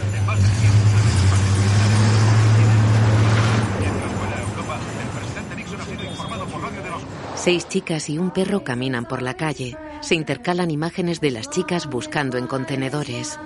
Seis 7.35 7.67
chicas 7.67 8.09
y 8.09 8.19
un 8.19 8.29
perro 8.29 8.63
caminan 8.63 9.05
por 9.05 9.23
la 9.23 9.33
calle. 9.33 9.75
Se 10.01 10.15
intercalan 10.15 10.72
imágenes 10.72 11.20
de 11.22 11.32
las 11.32 11.50
chicas 11.50 11.88
buscando 11.88 12.38
en 12.38 12.48
contenedores. 12.48 13.38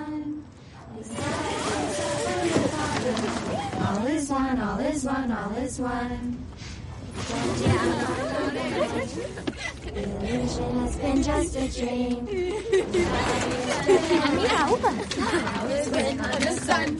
All 3.80 4.06
is 4.08 4.30
one, 4.30 4.60
all 4.60 4.80
is 4.80 5.04
one, 5.04 5.32
all 5.32 5.56
is 5.62 5.80
one. 5.80 6.38
Illusion 9.94 10.80
has 10.80 10.96
been 10.96 11.22
just 11.22 11.56
a 11.56 11.68
dream. 11.68 12.24
Mira, 14.34 14.66
uva. 14.72 14.88
All 14.88 15.70
is 15.70 15.88
good 15.88 16.18
under 16.20 16.38
the 16.40 16.52
sun. 16.60 16.98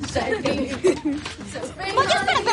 ¡Pollos 1.94 2.22
para 2.24 2.44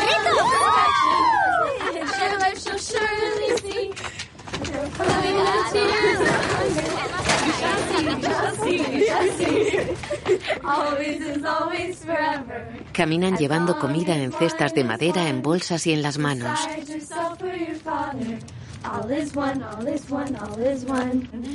Caminan 12.93 13.37
llevando 13.37 13.77
comida 13.79 14.15
en 14.15 14.31
cestas 14.31 14.73
de 14.73 14.83
madera, 14.83 15.27
en 15.29 15.41
bolsas 15.41 15.85
y 15.87 15.93
en 15.93 16.01
las 16.01 16.17
manos. 16.17 16.59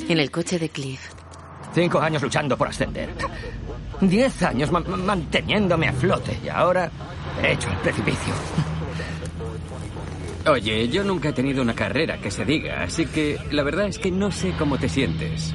En 0.09 0.19
el 0.21 0.31
coche 0.31 0.59
de 0.59 0.69
Cliff. 0.69 1.01
Cinco 1.75 1.99
años 2.01 2.23
luchando 2.23 2.57
por 2.57 2.69
ascender. 2.69 3.11
Diez 4.01 4.43
años 4.43 4.71
ma- 4.71 4.81
ma- 4.81 4.97
manteniéndome 4.97 5.89
a 5.89 5.93
flote 5.93 6.39
y 6.45 6.49
ahora 6.49 6.91
he 7.43 7.53
hecho 7.53 7.69
el 7.71 7.77
precipicio. 7.79 8.33
Oye, 10.49 10.89
yo 10.89 11.03
nunca 11.03 11.31
he 11.31 11.33
tenido 11.33 11.61
una 11.61 11.75
carrera 11.75 12.19
que 12.19 12.31
se 12.31 12.45
diga, 12.45 12.83
así 12.85 13.07
que 13.07 13.37
la 13.51 13.63
verdad 13.65 13.87
es 13.89 13.99
que 13.99 14.11
no 14.13 14.31
sé 14.31 14.53
cómo 14.57 14.79
te 14.79 14.89
sientes. 14.89 15.53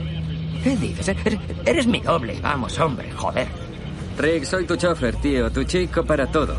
¿Qué 0.63 0.75
dices? 0.77 1.07
Eres, 1.09 1.39
eres 1.65 1.87
mi 1.87 1.99
doble. 1.99 2.39
Vamos, 2.41 2.79
hombre, 2.79 3.11
joder. 3.11 3.47
Rick, 4.17 4.43
soy 4.43 4.65
tu 4.65 4.75
chofer, 4.75 5.15
tío, 5.15 5.51
tu 5.51 5.63
chico 5.63 6.03
para 6.03 6.27
todo. 6.27 6.55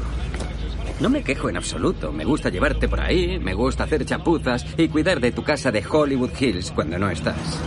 No 1.01 1.09
me 1.09 1.23
quejo 1.23 1.49
en 1.49 1.57
absoluto. 1.57 2.13
Me 2.13 2.25
gusta 2.25 2.49
llevarte 2.49 2.89
por 2.89 3.01
ahí, 3.01 3.39
me 3.39 3.55
gusta 3.55 3.85
hacer 3.85 4.05
chapuzas 4.05 4.65
y 4.77 4.89
cuidar 4.89 5.21
de 5.21 5.33
tu 5.33 5.43
casa 5.43 5.71
de 5.71 5.85
Hollywood 5.89 6.31
Hills 6.39 6.71
cuando 6.73 6.99
no 6.99 7.11
estás. 7.11 7.61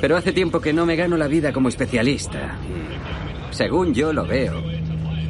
Pero 0.00 0.16
hace 0.16 0.32
tiempo 0.32 0.60
que 0.60 0.72
no 0.72 0.84
me 0.84 0.96
gano 0.96 1.16
la 1.16 1.28
vida 1.28 1.52
como 1.52 1.68
especialista. 1.68 2.58
Según 3.50 3.94
yo 3.94 4.12
lo 4.12 4.26
veo, 4.26 4.62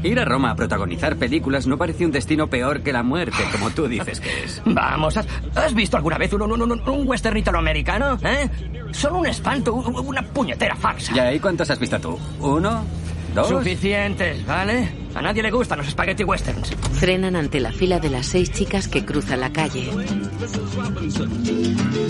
ir 0.09 0.19
a 0.21 0.25
Roma 0.25 0.51
a 0.51 0.57
protagonizar 0.57 1.17
películas 1.17 1.67
no 1.67 1.77
parece 1.77 2.05
un 2.05 2.13
destino 2.13 2.49
peor 2.49 2.83
que 2.83 2.93
la 2.93 3.03
muerte, 3.03 3.39
como 3.53 3.71
tú 3.71 3.89
dices 3.89 4.21
que 4.21 4.45
es. 4.45 4.63
Vamos, 4.67 5.17
¿has, 5.17 5.27
has 5.55 5.75
visto 5.75 5.97
alguna 5.97 6.19
vez 6.19 6.33
un, 6.33 6.43
un, 6.43 6.63
un, 6.63 6.73
un 6.89 7.09
western 7.09 7.37
italoamericano? 7.37 8.19
¿Eh? 8.23 8.49
Son 8.93 9.17
un 9.17 9.27
espanto, 9.27 9.75
una 9.75 10.23
puñetera 10.23 10.77
farsa. 10.77 11.13
¿Ya 11.15 11.33
y 11.33 11.41
cuántos 11.41 11.71
has 11.71 11.79
visto 11.79 11.99
tú? 12.01 12.19
¿Uno? 12.41 12.85
¿Dos? 13.35 13.49
Suficientes, 13.49 14.47
¿vale? 14.47 14.89
A 15.13 15.21
nadie 15.21 15.43
le 15.43 15.51
gustan 15.51 15.79
los 15.79 15.89
spaghetti 15.89 16.23
westerns. 16.23 16.71
Frenan 17.01 17.35
ante 17.35 17.59
la 17.59 17.73
fila 17.73 17.99
de 17.99 18.09
las 18.09 18.27
seis 18.27 18.53
chicas 18.53 18.87
que 18.87 19.05
cruzan 19.05 19.41
la 19.41 19.53
calle. 19.53 19.91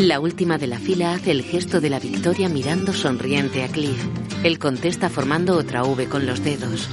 La 0.00 0.20
última 0.20 0.58
de 0.58 0.66
la 0.66 0.78
fila 0.78 1.14
hace 1.14 1.30
el 1.30 1.42
gesto 1.42 1.80
de 1.80 1.88
la 1.88 1.98
victoria 1.98 2.50
mirando 2.50 2.92
sonriente 2.92 3.64
a 3.64 3.68
Cliff. 3.68 4.04
Él 4.42 4.58
contesta 4.58 5.08
formando 5.08 5.56
otra 5.56 5.82
V 5.84 6.06
con 6.08 6.26
los 6.26 6.44
dedos. 6.44 6.90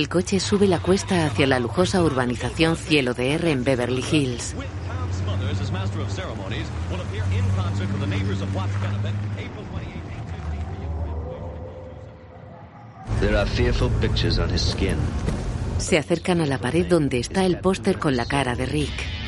El 0.00 0.08
coche 0.08 0.40
sube 0.40 0.66
la 0.66 0.78
cuesta 0.78 1.26
hacia 1.26 1.46
la 1.46 1.60
lujosa 1.60 2.02
urbanización 2.02 2.74
Cielo 2.74 3.12
de 3.12 3.34
R 3.34 3.50
en 3.50 3.64
Beverly 3.64 4.02
Hills. 4.10 4.54
Smothers, 5.12 5.60
as 5.60 5.70
master 5.70 6.00
of 6.00 6.10
ceremonies, 6.10 6.68
will 6.90 7.02
appear 7.02 7.22
in 7.36 7.44
concert 7.54 7.86
with 7.92 8.00
the 8.00 8.06
neighbors 8.06 8.40
of 8.40 8.48
Watts 8.56 8.72
Benefit 8.80 9.12
April 9.36 9.66
28, 13.18 13.20
There 13.20 13.36
are 13.36 13.44
fearful 13.46 13.90
pictures 14.00 14.38
on 14.38 14.48
his 14.48 14.62
skin. 14.62 14.96
Se 15.76 15.98
acercan 15.98 16.40
a 16.40 16.46
la 16.46 16.56
pared 16.56 16.86
donde 16.86 17.18
está 17.18 17.44
el 17.44 17.58
póster 17.60 17.98
con 17.98 18.16
la 18.16 18.24
cara 18.24 18.56
de 18.56 18.64
Rick. 18.64 19.19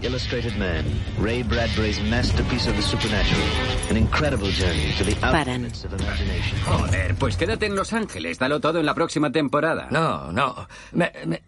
The 0.00 0.08
Illustrated 0.08 0.56
Man, 0.58 0.84
Ray 1.20 1.44
Bradbury's 1.44 2.00
masterpiece 2.10 2.66
of 2.68 2.74
the 2.74 2.82
supernatural. 2.82 3.46
An 3.90 3.96
incredible 3.96 4.48
journey 4.48 4.92
to 4.98 5.04
the 5.04 5.14
Paran. 5.14 5.66
outskirts 5.66 5.84
of 5.84 6.00
imagination. 6.00 6.58
Joder, 6.66 7.14
pues 7.14 7.36
quédate 7.36 7.66
en 7.66 7.76
Los 7.76 7.92
Ángeles, 7.92 8.40
dalo 8.40 8.58
todo 8.58 8.80
en 8.80 8.86
la 8.86 8.94
próxima 8.94 9.30
temporada. 9.30 9.86
No, 9.92 10.32
no. 10.32 10.66
Me, 10.92 11.12
me, 11.26 11.42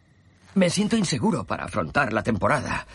me 0.55 0.71
siento 0.71 0.97
inseguro 0.97 1.43
para 1.43 1.65
afrontar 1.65 2.13
la 2.13 2.23
temporada. 2.23 2.87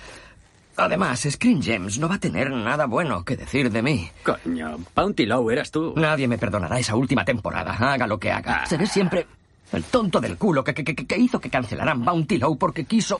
Además, 0.78 1.28
Screen 1.30 1.62
Gems 1.62 2.00
no 2.00 2.08
va 2.08 2.16
a 2.16 2.20
tener 2.20 2.50
nada 2.50 2.86
bueno 2.86 3.26
que 3.26 3.36
decir 3.36 3.70
de 3.70 3.82
mí. 3.82 4.10
Coño, 4.24 4.78
Bounty 4.96 5.26
Low 5.26 5.52
eras 5.52 5.70
tú. 5.70 5.94
Nadie 5.98 6.30
me 6.30 6.38
perdonará 6.38 6.80
esa 6.80 6.96
última 6.96 7.26
temporada, 7.26 7.74
haga 7.74 8.08
lo 8.08 8.18
que 8.18 8.32
haga. 8.32 8.66
Seré 8.68 8.88
siempre 8.88 9.28
el 9.74 9.84
tonto 9.84 10.22
del 10.22 10.38
culo 10.38 10.64
que, 10.64 10.74
que, 10.74 10.86
que, 10.86 10.96
que 10.96 11.18
hizo 11.18 11.42
que 11.42 11.50
cancelaran 11.50 12.06
Bounty 12.06 12.38
Low 12.38 12.58
porque 12.58 12.86
quiso 12.86 13.20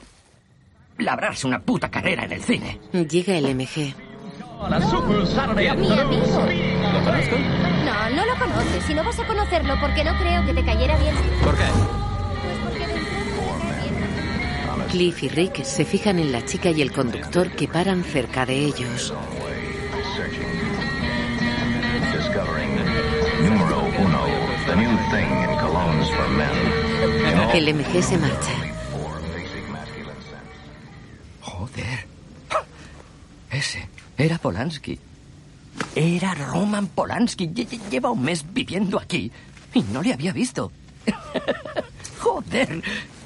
labrarse 0.98 1.46
una 1.46 1.60
puta 1.60 1.90
carrera 1.90 2.24
en 2.24 2.32
el 2.32 2.42
cine. 2.42 2.80
Llega 2.92 3.36
el 3.36 3.54
MG. 3.54 3.94
Super 4.90 5.26
Saturday 5.26 5.76
Mi 5.76 5.98
amigo. 5.98 6.26
¿Lo 6.26 7.04
conozco? 7.04 7.36
No, 7.84 8.10
no 8.10 8.26
lo 8.26 8.38
conoces. 8.38 8.84
Si 8.84 8.94
no 8.94 9.02
vas 9.04 9.18
a 9.18 9.26
conocerlo, 9.26 9.74
porque 9.80 10.04
no 10.04 10.16
creo 10.18 10.44
que 10.46 10.54
te 10.54 10.64
cayera 10.64 10.96
bien. 10.98 11.14
¿Por 11.42 11.56
qué? 11.56 11.64
Cliff 14.90 15.22
y 15.22 15.28
Rick 15.30 15.64
se 15.64 15.84
fijan 15.84 16.18
en 16.18 16.32
la 16.32 16.44
chica 16.44 16.70
y 16.70 16.82
el 16.82 16.92
conductor 16.92 17.50
que 17.52 17.66
paran 17.66 18.04
cerca 18.04 18.44
de 18.44 18.58
ellos. 18.58 19.14
El 27.54 27.74
MG 27.74 28.02
se 28.02 28.18
marcha. 28.18 28.71
Ese 33.52 33.86
era 34.16 34.38
Polanski. 34.38 34.98
Era 35.94 36.34
Roman 36.34 36.86
Polanski. 36.88 37.48
Lle- 37.48 37.68
lle- 37.68 37.90
Lleva 37.90 38.10
un 38.10 38.22
mes 38.22 38.44
viviendo 38.52 38.98
aquí 38.98 39.30
y 39.74 39.82
no 39.84 40.02
le 40.02 40.12
había 40.12 40.32
visto. 40.32 40.72
Joder, 42.18 42.82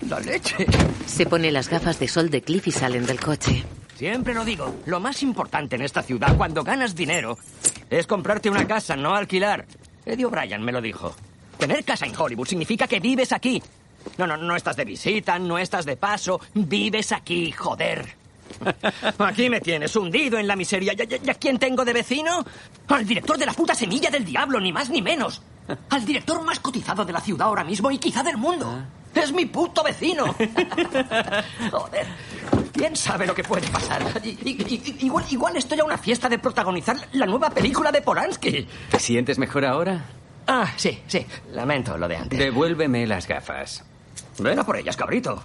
la 0.08 0.20
leche. 0.20 0.66
Se 1.06 1.26
pone 1.26 1.50
las 1.50 1.68
gafas 1.68 1.98
de 1.98 2.08
sol 2.08 2.30
de 2.30 2.42
Cliff 2.42 2.66
y 2.68 2.72
salen 2.72 3.06
del 3.06 3.20
coche. 3.20 3.64
Siempre 3.96 4.34
lo 4.34 4.44
digo, 4.44 4.74
lo 4.86 5.00
más 5.00 5.22
importante 5.22 5.76
en 5.76 5.82
esta 5.82 6.02
ciudad 6.02 6.36
cuando 6.36 6.62
ganas 6.64 6.94
dinero 6.94 7.38
es 7.88 8.06
comprarte 8.06 8.50
una 8.50 8.66
casa, 8.66 8.96
no 8.96 9.14
alquilar. 9.14 9.66
Eddie 10.04 10.26
O'Brien 10.26 10.62
me 10.62 10.72
lo 10.72 10.80
dijo. 10.80 11.14
Tener 11.58 11.84
casa 11.84 12.04
en 12.06 12.14
Hollywood 12.16 12.46
significa 12.46 12.86
que 12.86 13.00
vives 13.00 13.32
aquí. 13.32 13.62
No, 14.18 14.26
no, 14.26 14.36
no 14.36 14.54
estás 14.54 14.76
de 14.76 14.84
visita, 14.84 15.38
no 15.38 15.58
estás 15.58 15.84
de 15.86 15.96
paso, 15.96 16.40
vives 16.54 17.12
aquí, 17.12 17.50
joder. 17.52 18.14
Aquí 19.18 19.48
me 19.50 19.60
tienes 19.60 19.94
hundido 19.96 20.38
en 20.38 20.46
la 20.46 20.56
miseria. 20.56 20.92
¿Y, 20.94 21.02
y- 21.02 21.20
y 21.24 21.30
a 21.30 21.34
quién 21.34 21.58
tengo 21.58 21.84
de 21.84 21.92
vecino? 21.92 22.44
Al 22.88 23.06
director 23.06 23.36
de 23.38 23.46
la 23.46 23.52
puta 23.52 23.74
semilla 23.74 24.10
del 24.10 24.24
diablo, 24.24 24.60
ni 24.60 24.72
más 24.72 24.88
ni 24.90 25.02
menos. 25.02 25.42
Al 25.90 26.04
director 26.04 26.42
más 26.44 26.60
cotizado 26.60 27.04
de 27.04 27.12
la 27.12 27.20
ciudad 27.20 27.48
ahora 27.48 27.64
mismo 27.64 27.90
y 27.90 27.98
quizá 27.98 28.22
del 28.22 28.36
mundo. 28.36 28.82
Es 29.14 29.32
mi 29.32 29.46
puto 29.46 29.82
vecino. 29.82 30.26
Joder. 31.70 32.06
¿Quién 32.72 32.94
sabe 32.94 33.26
lo 33.26 33.34
que 33.34 33.42
puede 33.42 33.66
pasar? 33.68 34.02
Igual, 34.24 35.24
igual 35.30 35.56
estoy 35.56 35.80
a 35.80 35.84
una 35.84 35.96
fiesta 35.98 36.28
de 36.28 36.38
protagonizar 36.38 36.96
la 37.12 37.24
nueva 37.26 37.48
película 37.50 37.90
de 37.90 38.02
Polanski. 38.02 38.66
¿Te 38.90 38.98
sientes 38.98 39.38
mejor 39.38 39.64
ahora? 39.64 40.04
Ah, 40.46 40.70
sí, 40.76 41.00
sí. 41.06 41.26
Lamento 41.52 41.96
lo 41.96 42.06
de 42.06 42.16
antes. 42.18 42.38
Devuélveme 42.38 43.06
las 43.06 43.26
gafas. 43.26 43.84
Ven 44.38 44.58
a 44.58 44.64
por 44.64 44.76
ellas, 44.76 44.96
cabrito. 44.96 45.42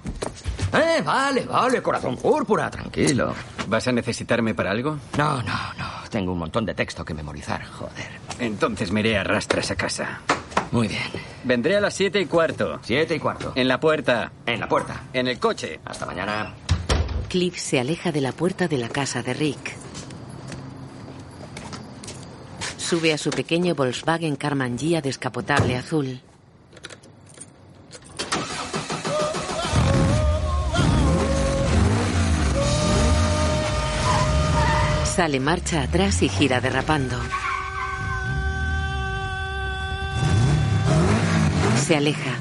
Eh, 0.74 1.02
vale, 1.04 1.46
vale, 1.46 1.82
corazón 1.82 2.18
púrpura, 2.18 2.70
tranquilo. 2.70 3.34
¿Vas 3.68 3.88
a 3.88 3.92
necesitarme 3.92 4.54
para 4.54 4.72
algo? 4.72 4.98
No, 5.18 5.42
no, 5.44 5.74
no. 5.78 5.90
Tengo 6.10 6.34
un 6.34 6.40
montón 6.40 6.66
de 6.66 6.74
texto 6.74 7.06
que 7.06 7.14
memorizar, 7.14 7.64
joder. 7.66 8.20
Entonces 8.40 8.92
me 8.92 9.00
iré 9.02 9.18
a 9.18 9.24
rastras 9.24 9.72
a 9.72 9.76
casa. 9.76 10.22
Muy 10.72 10.88
bien. 10.88 11.04
Vendré 11.44 11.78
a 11.78 11.82
las 11.82 11.94
siete 11.94 12.20
y 12.20 12.26
cuarto. 12.26 12.80
Siete 12.84 13.16
y 13.16 13.20
cuarto. 13.20 13.54
En 13.56 13.68
la 13.68 13.80
puerta. 13.80 14.32
En 14.46 14.60
la 14.60 14.68
puerta. 14.68 15.04
En 15.14 15.28
el 15.28 15.40
coche. 15.40 15.80
Hasta 15.86 16.06
mañana. 16.06 16.54
Cliff 17.30 17.58
se 17.58 17.80
aleja 17.80 18.12
de 18.12 18.22
la 18.22 18.32
puerta 18.32 18.68
de 18.68 18.78
la 18.78 18.90
casa 18.90 19.22
de 19.24 19.34
Rick. 19.34 19.76
Sube 22.78 23.14
a 23.14 23.18
su 23.18 23.30
pequeño 23.30 23.74
Volkswagen 23.74 24.36
Carmangia 24.36 25.02
descapotable 25.02 25.78
azul. 25.78 26.22
Sale 35.16 35.42
marcha 35.42 35.82
atrás 35.82 36.22
y 36.22 36.30
gira 36.30 36.62
derrapando. 36.62 37.18
Se 41.86 41.98
aleja. 41.98 42.32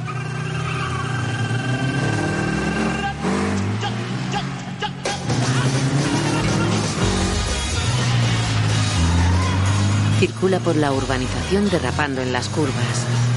Circula 10.21 10.61
por 10.61 10.77
la 10.77 10.93
urbanización 10.93 11.69
derrapando 11.71 12.23
en 12.23 12.33
las 12.33 12.49
curvas. 12.49 13.30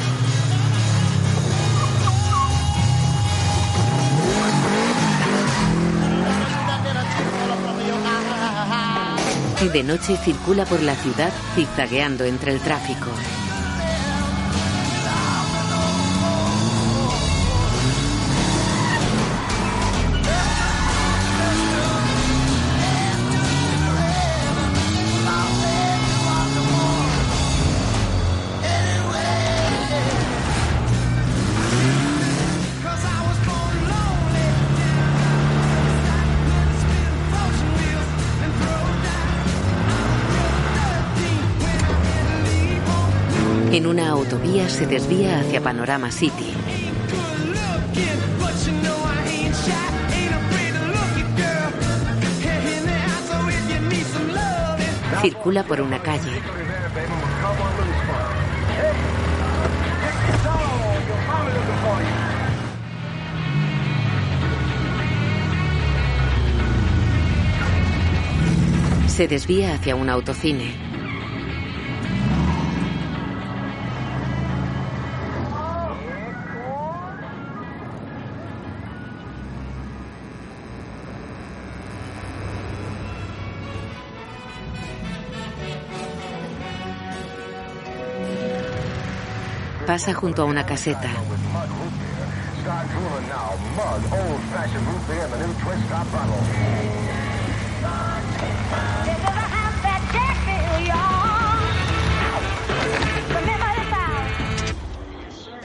De 9.72 9.82
noche 9.82 10.18
circula 10.18 10.66
por 10.66 10.82
la 10.82 10.94
ciudad 10.96 11.32
zigzagueando 11.56 12.26
entre 12.26 12.52
el 12.52 12.60
tráfico. 12.60 13.10
Se 44.54 44.86
desvía 44.86 45.40
hacia 45.40 45.62
Panorama 45.62 46.12
City. 46.12 46.54
Circula 55.22 55.64
por 55.64 55.82
una 55.82 56.00
calle. 56.04 56.32
Se 69.08 69.28
desvía 69.28 69.74
hacia 69.74 69.96
un 69.96 70.10
autocine. 70.10 70.83
Pasa 89.94 90.12
junto 90.12 90.42
a 90.42 90.46
una 90.46 90.66
caseta. 90.66 91.08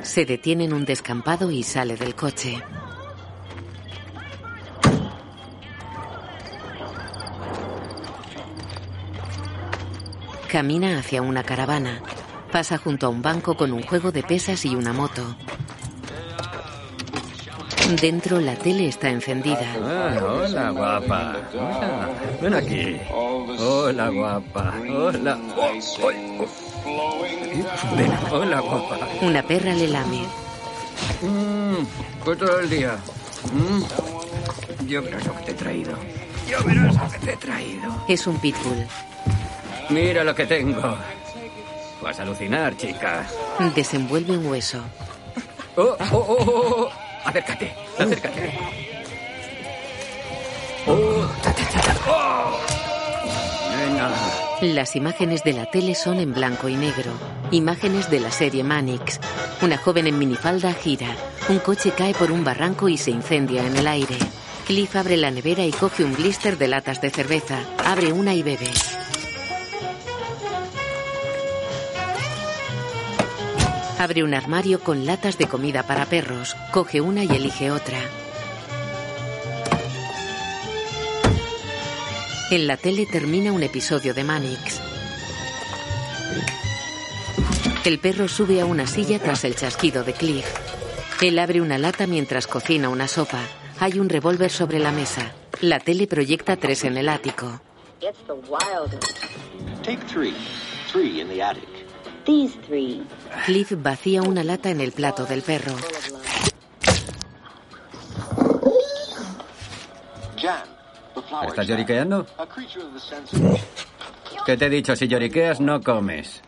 Se 0.03 0.27
detiene 0.27 0.65
en 0.65 0.75
un 0.75 0.85
descampado 0.85 1.51
y 1.51 1.63
sale 1.63 1.97
del 1.97 2.15
coche. 2.15 2.63
Camina 10.51 10.99
hacia 10.99 11.23
una 11.23 11.43
caravana. 11.43 12.03
Pasa 12.53 12.79
junto 12.79 13.07
a 13.07 13.09
un 13.11 13.21
banco 13.21 13.57
con 13.57 13.73
un 13.73 13.83
juego 13.83 14.11
de 14.11 14.23
pesas 14.23 14.65
y 14.65 14.75
una 14.75 14.93
moto. 14.93 15.37
Dentro 18.01 18.41
la 18.41 18.55
tele 18.55 18.89
está 18.89 19.09
encendida. 19.11 19.75
Ah, 19.83 20.19
hola, 20.23 20.71
guapa. 20.71 21.37
Hola. 21.55 22.09
Ven 22.41 22.55
aquí. 22.55 22.97
Hola, 23.11 24.09
guapa. 24.09 24.75
Hola. 24.91 25.39
Oh, 25.57 25.73
oh, 26.03 26.47
oh. 26.87 27.97
Ven, 27.97 28.13
hola, 28.31 28.61
guapa. 28.61 28.99
Una 29.23 29.43
perra 29.43 29.75
le 29.75 29.89
lame. 29.89 30.25
Mm, 31.23 31.85
pues 32.25 32.39
todo 32.39 32.61
el 32.61 32.71
día. 32.71 32.99
Mm. 33.53 34.87
Yo 34.87 35.03
verás 35.03 35.27
lo 35.27 35.35
que 35.37 35.43
te 35.45 35.51
he 35.51 35.55
traído. 35.55 35.93
Yo 36.49 36.65
verás 36.65 36.95
lo 36.95 37.11
que 37.11 37.19
te 37.19 37.33
he 37.33 37.37
traído. 37.37 38.05
Es 38.09 38.27
un 38.27 38.39
pitbull. 38.39 38.87
Mira 39.91 40.25
lo 40.25 40.35
que 40.35 40.45
tengo. 40.47 40.97
Vas 42.03 42.19
a 42.19 42.23
alucinar, 42.23 42.77
chica. 42.77 43.27
Desenvuelve 43.75 44.37
un 44.37 44.47
hueso. 44.47 44.81
Oh, 45.77 45.97
oh, 45.99 46.07
oh, 46.13 46.37
oh, 46.39 46.77
oh. 46.77 46.91
Acércate, 47.25 47.75
acércate. 47.99 48.59
Oh. 50.87 51.27
Oh. 52.09 52.59
Venga. 53.77 54.11
Las 54.63 54.97
imágenes 54.97 55.45
de 55.45 55.53
la 55.53 55.67
tele 55.67 55.95
son 55.95 56.19
en 56.21 56.33
blanco 56.33 56.69
y 56.69 56.77
negro. 56.77 57.13
Imágenes 57.51 58.11
de 58.11 58.21
la 58.21 58.31
serie 58.31 58.65
Manix. 58.65 59.21
Una 59.61 59.77
joven 59.77 60.07
en 60.07 60.19
minifalda 60.19 60.73
gira. 60.73 61.15
Un 61.49 61.59
coche 61.59 61.93
cae 61.97 62.15
por 62.15 62.33
un 62.33 62.45
barranco 62.45 62.89
y 62.89 62.97
se 62.97 63.11
incendia 63.11 63.67
en 63.67 63.77
el 63.77 63.87
aire. 63.87 64.17
Cliff 64.67 64.97
abre 64.97 65.17
la 65.17 65.31
nevera 65.31 65.65
y 65.65 65.71
coge 65.71 66.05
un 66.05 66.15
blister 66.15 66.59
de 66.59 66.69
latas 66.69 67.01
de 67.01 67.11
cerveza. 67.11 67.61
Abre 67.85 68.13
una 68.13 68.35
y 68.35 68.43
bebe. 68.43 68.71
Abre 73.99 74.23
un 74.23 74.33
armario 74.33 74.79
con 74.79 75.07
latas 75.07 75.39
de 75.39 75.49
comida 75.49 75.83
para 75.83 76.07
perros. 76.07 76.55
Coge 76.71 77.01
una 77.01 77.25
y 77.25 77.29
elige 77.29 77.73
otra. 77.73 77.99
En 82.53 82.69
la 82.69 82.77
tele 82.77 83.07
termina 83.07 83.53
un 83.53 83.65
episodio 83.65 84.15
de 84.15 84.23
Manix. 84.23 84.81
El 87.85 87.99
perro 87.99 88.29
sube 88.29 88.61
a 88.61 88.67
una 88.67 88.87
silla 88.87 89.19
tras 89.19 89.45
el 89.45 89.57
chasquido 89.57 90.05
de 90.05 90.13
Cliff. 90.13 90.47
Él 91.21 91.39
abre 91.41 91.61
una 91.61 91.77
lata 91.77 92.07
mientras 92.07 92.47
cocina 92.47 92.89
una 92.89 93.09
sopa. 93.09 93.41
Hay 93.81 93.99
un 93.99 94.09
revólver 94.09 94.51
sobre 94.51 94.79
la 94.79 94.93
mesa. 94.93 95.33
La 95.61 95.81
tele 95.81 96.07
proyecta 96.07 96.57
tres 96.57 96.85
en 96.85 96.97
el 96.97 97.09
ático. 97.09 97.61
It's 98.01 98.19
the 98.27 98.35
wildest. 98.49 99.25
Take 99.83 99.99
three. 100.07 100.35
Three 100.93 101.21
in 101.21 101.29
the 101.29 101.43
attic. 101.43 101.78
These 102.29 102.59
three. 102.67 103.03
Cliff 103.47 103.73
vacía 103.79 104.21
una 104.21 104.45
lata 104.45 104.69
en 104.69 104.83
el 104.83 104.93
plato 104.93 105.25
del 105.25 105.41
perro. 105.41 105.75
¿Estás 111.47 111.67
lloriqueando? 111.67 112.27
¿Qué 114.45 114.59
te 114.59 114.67
he 114.67 114.69
dicho? 114.69 114.95
Si 114.95 115.09
lloriqueas, 115.09 115.59
no 115.59 115.81
comes. 115.81 116.43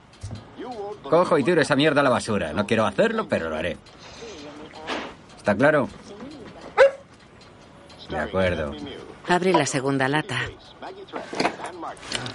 Cojo 1.03 1.39
y 1.39 1.45
tiro 1.45 1.63
esa 1.63 1.77
mierda 1.77 2.03
a 2.03 2.05
la 2.05 2.11
basura. 2.11 2.53
No 2.53 2.67
quiero 2.67 2.85
hacerlo, 2.85 3.27
pero 3.27 3.49
lo 3.49 3.57
haré. 3.57 3.79
¿Está 5.39 5.55
claro? 5.55 5.89
De 8.11 8.19
acuerdo. 8.19 8.75
Abre 9.29 9.55
la 9.55 9.65
segunda 9.65 10.09
lata. 10.09 10.41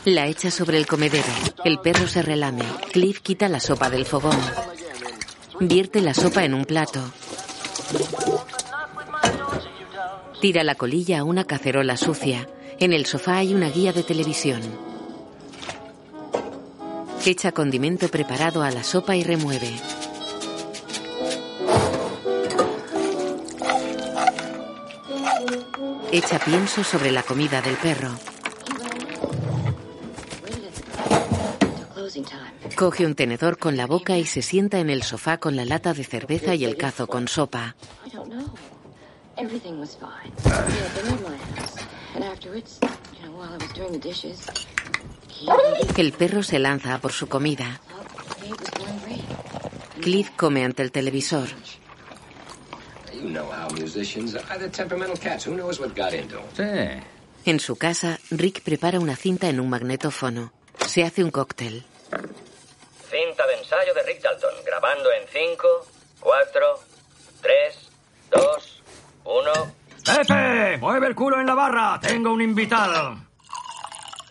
La 0.06 0.28
echa 0.28 0.52
sobre 0.52 0.78
el 0.78 0.88
comedero. 0.88 1.28
El 1.64 1.80
perro 1.80 2.08
se 2.08 2.22
relame. 2.22 2.66
Cliff 2.92 3.22
quita 3.22 3.50
la 3.50 3.60
sopa 3.60 3.90
del 3.90 4.06
fogón. 4.06 4.38
Vierte 5.60 6.02
la 6.02 6.14
sopa 6.14 6.44
en 6.44 6.54
un 6.54 6.66
plato. 6.66 7.02
Tira 10.42 10.64
la 10.64 10.76
colilla 10.76 11.20
a 11.20 11.24
una 11.24 11.46
cacerola 11.46 11.98
sucia. 11.98 12.48
En 12.80 12.94
el 12.94 13.06
sofá 13.06 13.38
hay 13.38 13.54
una 13.54 13.70
guía 13.70 13.94
de 13.94 14.04
televisión. 14.04 14.62
Echa 17.26 17.52
condimento 17.52 18.08
preparado 18.10 18.62
a 18.62 18.70
la 18.70 18.84
sopa 18.84 19.16
y 19.16 19.24
remueve. 19.24 19.74
Echa 26.12 26.38
pienso 26.40 26.84
sobre 26.84 27.12
la 27.12 27.24
comida 27.24 27.62
del 27.62 27.76
perro. 27.78 28.12
Coge 32.76 33.06
un 33.06 33.16
tenedor 33.16 33.58
con 33.58 33.78
la 33.78 33.88
boca 33.88 34.18
y 34.18 34.26
se 34.26 34.42
sienta 34.42 34.80
en 34.80 34.90
el 34.90 35.04
sofá 35.04 35.38
con 35.38 35.56
la 35.56 35.64
lata 35.64 35.94
de 35.94 36.04
cerveza 36.04 36.56
y 36.56 36.66
el 36.66 36.76
cazo 36.76 37.08
con 37.08 37.30
sopa. 37.30 37.78
He, 39.38 39.48
El 45.98 46.14
perro 46.14 46.44
se 46.44 46.60
lanza 46.60 47.00
por 47.00 47.14
su 47.14 47.28
comida. 47.28 47.80
Cliff 50.02 50.32
come 50.36 50.66
ante 50.66 50.84
el 50.84 50.92
televisor. 50.92 51.48
You 53.14 53.30
know 53.30 53.46
how 53.46 53.74
musicians 53.74 54.36
are. 54.36 54.60
They're 54.60 54.70
temperamental 54.70 55.18
cats. 55.18 55.48
Who 55.48 55.56
knows 55.56 55.80
what 55.80 55.96
got 55.96 56.14
into? 56.14 56.42
Sí. 56.56 56.64
En 57.46 57.60
su 57.60 57.78
casa, 57.78 58.20
Rick 58.32 58.64
prepara 58.64 59.00
una 59.00 59.16
cinta 59.16 59.48
en 59.48 59.62
un 59.62 59.70
magnetófono. 59.70 60.52
Se 60.88 61.04
hace 61.04 61.24
un 61.24 61.32
cóctel. 61.32 61.86
Cinta 63.36 63.48
de 63.48 63.56
ensayo 63.56 63.94
de 63.94 64.04
Rick 64.04 64.22
Dalton, 64.22 64.54
grabando 64.66 65.12
en 65.12 65.28
5, 65.28 65.68
4, 66.22 66.80
3, 67.42 67.92
2, 68.32 68.84
1. 69.26 69.52
¡Pepe! 70.06 70.78
¡Mueve 70.78 71.08
el 71.08 71.16
culo 71.16 71.42
en 71.42 71.46
la 71.46 71.54
barra! 71.54 72.00
¡Tengo 72.00 72.32
un 72.32 72.42
invitado! 72.42 73.18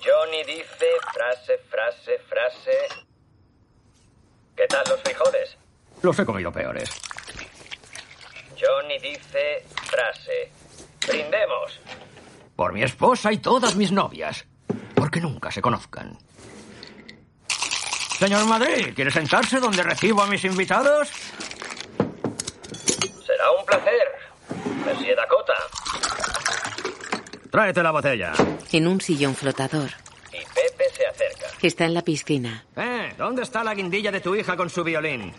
Johnny 0.02 0.42
dice 0.44 0.86
frase, 1.12 1.58
frase, 1.68 2.18
frase. 2.20 2.78
¿Qué 4.56 4.66
tal 4.68 4.84
los 4.88 5.02
frijoles? 5.02 5.58
Los 6.00 6.18
he 6.18 6.24
comido 6.24 6.50
peores. 6.50 6.88
Johnny 8.58 8.98
dice 9.00 9.66
frase. 9.82 10.50
Brindemos. 11.06 11.78
Por 12.56 12.72
mi 12.72 12.82
esposa 12.82 13.30
y 13.34 13.36
todas 13.36 13.76
mis 13.76 13.92
novias. 13.92 14.46
Porque 14.94 15.20
nunca 15.20 15.50
se 15.50 15.60
conozcan. 15.60 16.23
Señor 18.24 18.46
Madrid, 18.46 18.94
¿quiere 18.94 19.10
sentarse 19.10 19.60
donde 19.60 19.82
recibo 19.82 20.22
a 20.22 20.26
mis 20.26 20.42
invitados? 20.46 21.10
Será 23.26 23.50
un 23.50 23.66
placer. 23.66 24.08
Monsieur 24.86 25.14
Dakota. 25.14 25.52
Tráete 27.50 27.82
la 27.82 27.90
botella. 27.90 28.32
En 28.72 28.86
un 28.86 29.02
sillón 29.02 29.34
flotador. 29.34 29.90
Y 30.32 30.38
Pepe 30.38 30.84
se 30.96 31.06
acerca. 31.06 31.48
Está 31.60 31.84
en 31.84 31.92
la 31.92 32.00
piscina. 32.00 32.64
Eh, 32.74 33.12
¿dónde 33.18 33.42
está 33.42 33.62
la 33.62 33.74
guindilla 33.74 34.10
de 34.10 34.22
tu 34.22 34.34
hija 34.34 34.56
con 34.56 34.70
su 34.70 34.82
violín? 34.82 35.30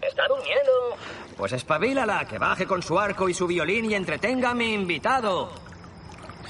Está 0.00 0.26
durmiendo. 0.26 0.96
Pues 1.36 1.52
espabilala, 1.52 2.26
que 2.26 2.38
baje 2.38 2.66
con 2.66 2.82
su 2.82 2.98
arco 2.98 3.28
y 3.28 3.34
su 3.34 3.46
violín 3.46 3.88
y 3.88 3.94
entretenga 3.94 4.50
a 4.50 4.54
mi 4.54 4.74
invitado. 4.74 5.52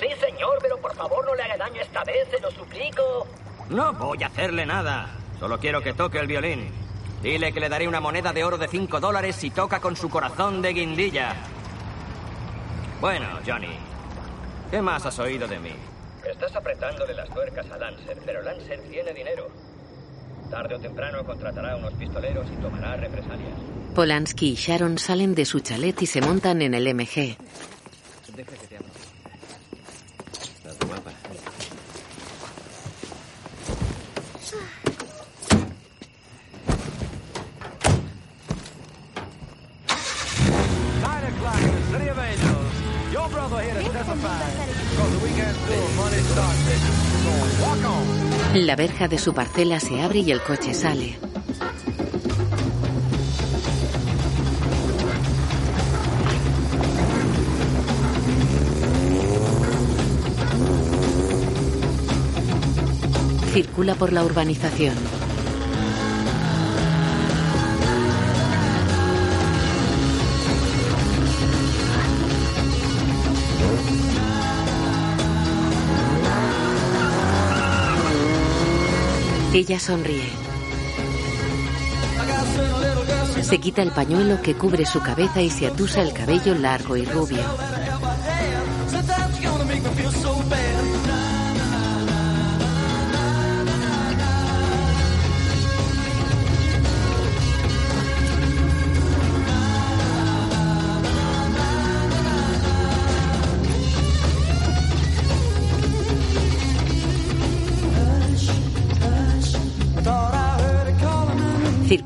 Sí, 0.00 0.08
señor, 0.18 0.58
pero 0.62 0.78
por 0.78 0.96
favor 0.96 1.22
no 1.26 1.34
le 1.34 1.42
haga 1.42 1.58
daño 1.58 1.82
esta 1.82 2.02
vez, 2.02 2.26
se 2.30 2.40
lo 2.40 2.50
suplico. 2.50 3.28
No 3.70 3.92
voy 3.94 4.22
a 4.22 4.26
hacerle 4.26 4.66
nada. 4.66 5.08
Solo 5.38 5.58
quiero 5.58 5.82
que 5.82 5.94
toque 5.94 6.18
el 6.18 6.26
violín. 6.26 6.70
Dile 7.22 7.52
que 7.52 7.60
le 7.60 7.68
daré 7.68 7.88
una 7.88 8.00
moneda 8.00 8.32
de 8.32 8.44
oro 8.44 8.58
de 8.58 8.68
5 8.68 9.00
dólares 9.00 9.36
si 9.36 9.50
toca 9.50 9.80
con 9.80 9.96
su 9.96 10.08
corazón 10.08 10.60
de 10.60 10.72
guindilla. 10.72 11.34
Bueno, 13.00 13.26
Johnny, 13.46 13.76
¿qué 14.70 14.82
más 14.82 15.06
has 15.06 15.18
oído 15.18 15.48
de 15.48 15.58
mí? 15.58 15.72
Estás 16.28 16.54
apretándole 16.54 17.14
las 17.14 17.28
tuercas 17.28 17.70
a 17.70 17.76
Lancer, 17.78 18.18
pero 18.24 18.42
Lancer 18.42 18.80
tiene 18.90 19.12
dinero. 19.12 19.48
Tarde 20.50 20.74
o 20.74 20.78
temprano 20.78 21.24
contratará 21.24 21.72
a 21.72 21.76
unos 21.76 21.94
pistoleros 21.94 22.46
y 22.52 22.56
tomará 22.60 22.96
represalias. 22.96 23.58
Polanski 23.94 24.50
y 24.50 24.54
Sharon 24.54 24.98
salen 24.98 25.34
de 25.34 25.44
su 25.44 25.60
chalet 25.60 26.00
y 26.02 26.06
se 26.06 26.20
montan 26.20 26.62
en 26.62 26.74
el 26.74 26.94
MG. 26.94 27.36
Nine 41.00 41.24
o'clock 41.24 41.60
in 41.60 41.74
the 41.74 41.82
city 41.90 42.08
of 42.08 42.18
Angels. 42.18 43.11
La 48.54 48.76
verja 48.76 49.08
de 49.08 49.18
su 49.18 49.32
parcela 49.32 49.80
se 49.80 50.02
abre 50.02 50.20
y 50.20 50.30
el 50.30 50.42
coche 50.42 50.74
sale. 50.74 51.18
Circula 63.52 63.94
por 63.94 64.12
la 64.12 64.24
urbanización. 64.24 65.21
Ella 79.54 79.78
sonríe. 79.78 80.30
Se 83.42 83.58
quita 83.60 83.82
el 83.82 83.90
pañuelo 83.90 84.40
que 84.40 84.54
cubre 84.54 84.86
su 84.86 85.00
cabeza 85.00 85.42
y 85.42 85.50
se 85.50 85.66
atusa 85.66 86.00
el 86.00 86.14
cabello 86.14 86.54
largo 86.54 86.96
y 86.96 87.04
rubio. 87.04 87.44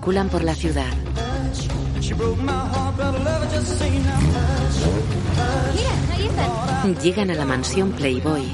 Circulan 0.07 0.29
por 0.29 0.45
la 0.45 0.55
ciudad. 0.55 0.87
Mira, 5.75 5.91
ahí 6.15 6.27
están. 6.27 6.97
Llegan 7.03 7.33
a 7.33 7.35
la 7.35 7.45
mansión 7.45 7.91
Playboy. 7.91 8.45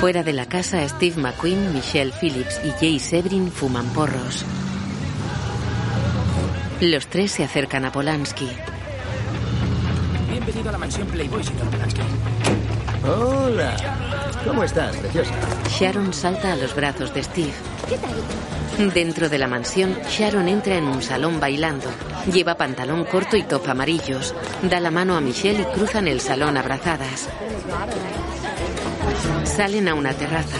Fuera 0.00 0.24
de 0.24 0.32
la 0.32 0.46
casa, 0.46 0.88
Steve 0.88 1.22
McQueen, 1.22 1.72
Michelle 1.72 2.12
Phillips 2.20 2.60
y 2.64 2.72
Jay 2.72 2.98
Sebrin 2.98 3.52
fuman 3.52 3.86
porros. 3.90 4.44
Los 6.80 7.06
tres 7.06 7.30
se 7.30 7.44
acercan 7.44 7.84
a 7.84 7.92
Polanski. 7.92 8.48
Bienvenido 10.28 10.68
a 10.68 10.72
la 10.72 10.78
mansión 10.78 11.06
Playboy, 11.06 11.44
señor 11.44 11.68
Polanski. 11.70 12.00
Hola. 13.04 13.76
¿Cómo 14.44 14.64
estás, 14.64 14.96
preciosa? 14.96 15.30
Sharon 15.78 16.12
salta 16.12 16.54
a 16.54 16.56
los 16.56 16.74
brazos 16.74 17.14
de 17.14 17.22
Steve. 17.22 17.52
¿Qué 17.92 17.98
tal? 17.98 18.94
Dentro 18.94 19.28
de 19.28 19.38
la 19.38 19.46
mansión, 19.46 19.98
Sharon 20.08 20.48
entra 20.48 20.76
en 20.76 20.84
un 20.84 21.02
salón 21.02 21.38
bailando. 21.38 21.90
Lleva 22.32 22.54
pantalón 22.54 23.04
corto 23.04 23.36
y 23.36 23.42
top 23.42 23.68
amarillos. 23.68 24.34
Da 24.62 24.80
la 24.80 24.90
mano 24.90 25.14
a 25.14 25.20
Michelle 25.20 25.60
y 25.60 25.64
cruzan 25.74 26.08
el 26.08 26.22
salón 26.22 26.56
abrazadas. 26.56 27.28
Salen 29.44 29.88
a 29.88 29.94
una 29.94 30.14
terraza. 30.14 30.56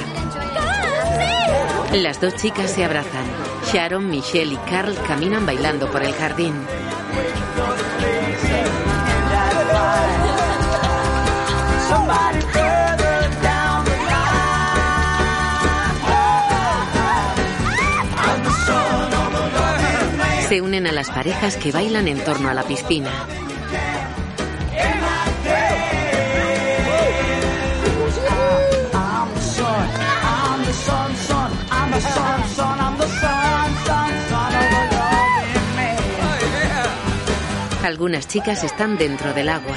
Las 1.95 2.21
dos 2.21 2.37
chicas 2.37 2.71
se 2.71 2.85
abrazan. 2.85 3.25
Sharon, 3.73 4.11
Michelle 4.11 4.53
y 4.53 4.59
Carl 4.69 4.95
caminan 5.09 5.47
bailando 5.47 5.91
por 5.91 6.03
el 6.03 6.13
jardín. 6.13 6.53
Somebody 11.89 12.72
Se 20.53 20.61
unen 20.61 20.87
a 20.87 20.93
las 20.93 21.09
parejas 21.09 21.57
que 21.57 21.73
bailan 21.73 22.09
en 22.09 22.23
torno 22.23 22.51
a 22.51 22.53
la 22.53 22.63
piscina. 22.63 23.11
Algunas 37.83 38.29
chicas 38.29 38.63
están 38.63 38.99
dentro 38.99 39.33
del 39.33 39.49
agua. 39.49 39.77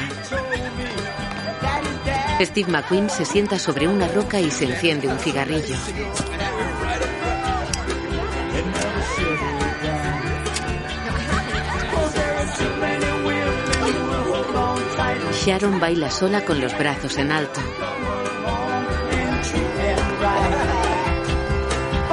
Steve 2.42 2.70
McQueen 2.70 3.10
se 3.10 3.24
sienta 3.24 3.60
sobre 3.60 3.88
una 3.88 4.10
roca 4.10 4.42
y 4.42 4.52
se 4.52 4.66
enciende 4.66 5.08
un 5.08 5.20
cigarrillo. 5.20 5.78
Sharon 15.46 15.80
baila 15.80 16.10
sola 16.10 16.44
con 16.44 16.60
los 16.60 16.76
brazos 16.76 17.20
en 17.20 17.32
alto. 17.32 17.62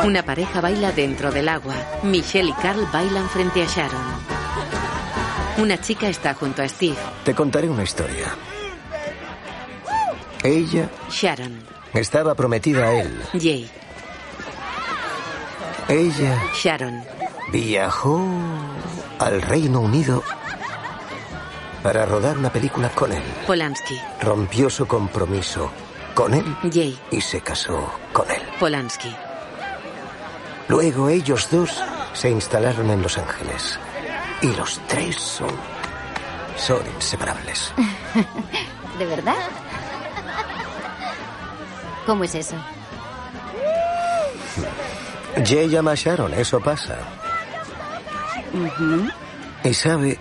Una 0.04 0.22
pareja 0.22 0.60
baila 0.60 0.92
dentro 0.92 1.30
del 1.30 1.48
agua. 1.48 1.74
Michelle 2.02 2.50
y 2.50 2.52
Carl 2.52 2.86
bailan 2.92 3.26
frente 3.30 3.62
a 3.62 3.66
Sharon. 3.66 4.02
Una 5.56 5.80
chica 5.80 6.10
está 6.10 6.34
junto 6.34 6.60
a 6.60 6.68
Steve. 6.68 6.98
Te 7.24 7.34
contaré 7.34 7.70
una 7.70 7.84
historia. 7.84 8.36
Ella 10.42 10.90
Sharon. 11.10 11.58
estaba 11.94 12.34
prometida 12.34 12.84
a 12.84 12.92
él. 13.00 13.22
Jay. 13.32 13.70
Ella 15.88 16.38
Sharon. 16.54 17.02
viajó 17.50 18.22
al 19.18 19.40
Reino 19.40 19.80
Unido 19.80 20.22
para 21.82 22.06
rodar 22.06 22.38
una 22.38 22.50
película 22.52 22.88
con 22.90 23.12
él. 23.12 23.22
Polanski. 23.46 24.00
Rompió 24.20 24.70
su 24.70 24.86
compromiso 24.86 25.70
con 26.14 26.34
él 26.34 26.44
Jay. 26.72 26.98
y 27.10 27.20
se 27.20 27.40
casó 27.40 27.90
con 28.12 28.30
él. 28.30 28.42
Polanski. 28.60 29.14
Luego 30.68 31.08
ellos 31.08 31.48
dos 31.50 31.82
se 32.12 32.30
instalaron 32.30 32.90
en 32.90 33.02
Los 33.02 33.18
Ángeles. 33.18 33.78
Y 34.42 34.48
los 34.54 34.80
tres 34.88 35.16
son. 35.16 35.50
son 36.56 36.80
inseparables. 36.94 37.72
¿De 38.98 39.06
verdad? 39.06 39.34
¿Cómo 42.06 42.24
es 42.24 42.34
eso? 42.34 42.56
Jay 45.44 45.68
llama 45.68 45.92
a 45.92 45.94
Sharon, 45.94 46.34
eso 46.34 46.60
pasa. 46.60 46.96
Y 49.64 49.72
sabe, 49.74 50.18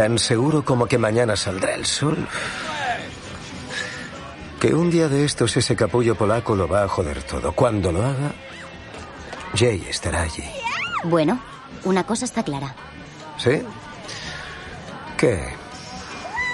tan 0.00 0.18
seguro 0.18 0.64
como 0.64 0.86
que 0.86 0.96
mañana 0.96 1.36
saldrá 1.36 1.74
el 1.74 1.84
sol, 1.84 2.16
que 4.58 4.72
un 4.72 4.90
día 4.90 5.08
de 5.08 5.26
estos 5.26 5.54
ese 5.58 5.76
capullo 5.76 6.14
polaco 6.14 6.56
lo 6.56 6.66
va 6.66 6.84
a 6.84 6.88
joder 6.88 7.22
todo. 7.22 7.52
Cuando 7.52 7.92
lo 7.92 8.02
haga, 8.02 8.32
Jay 9.54 9.86
estará 9.90 10.22
allí. 10.22 10.44
Bueno, 11.04 11.38
una 11.84 12.04
cosa 12.04 12.24
está 12.24 12.42
clara. 12.42 12.74
¿Sí? 13.36 13.60
¿Qué? 15.18 15.52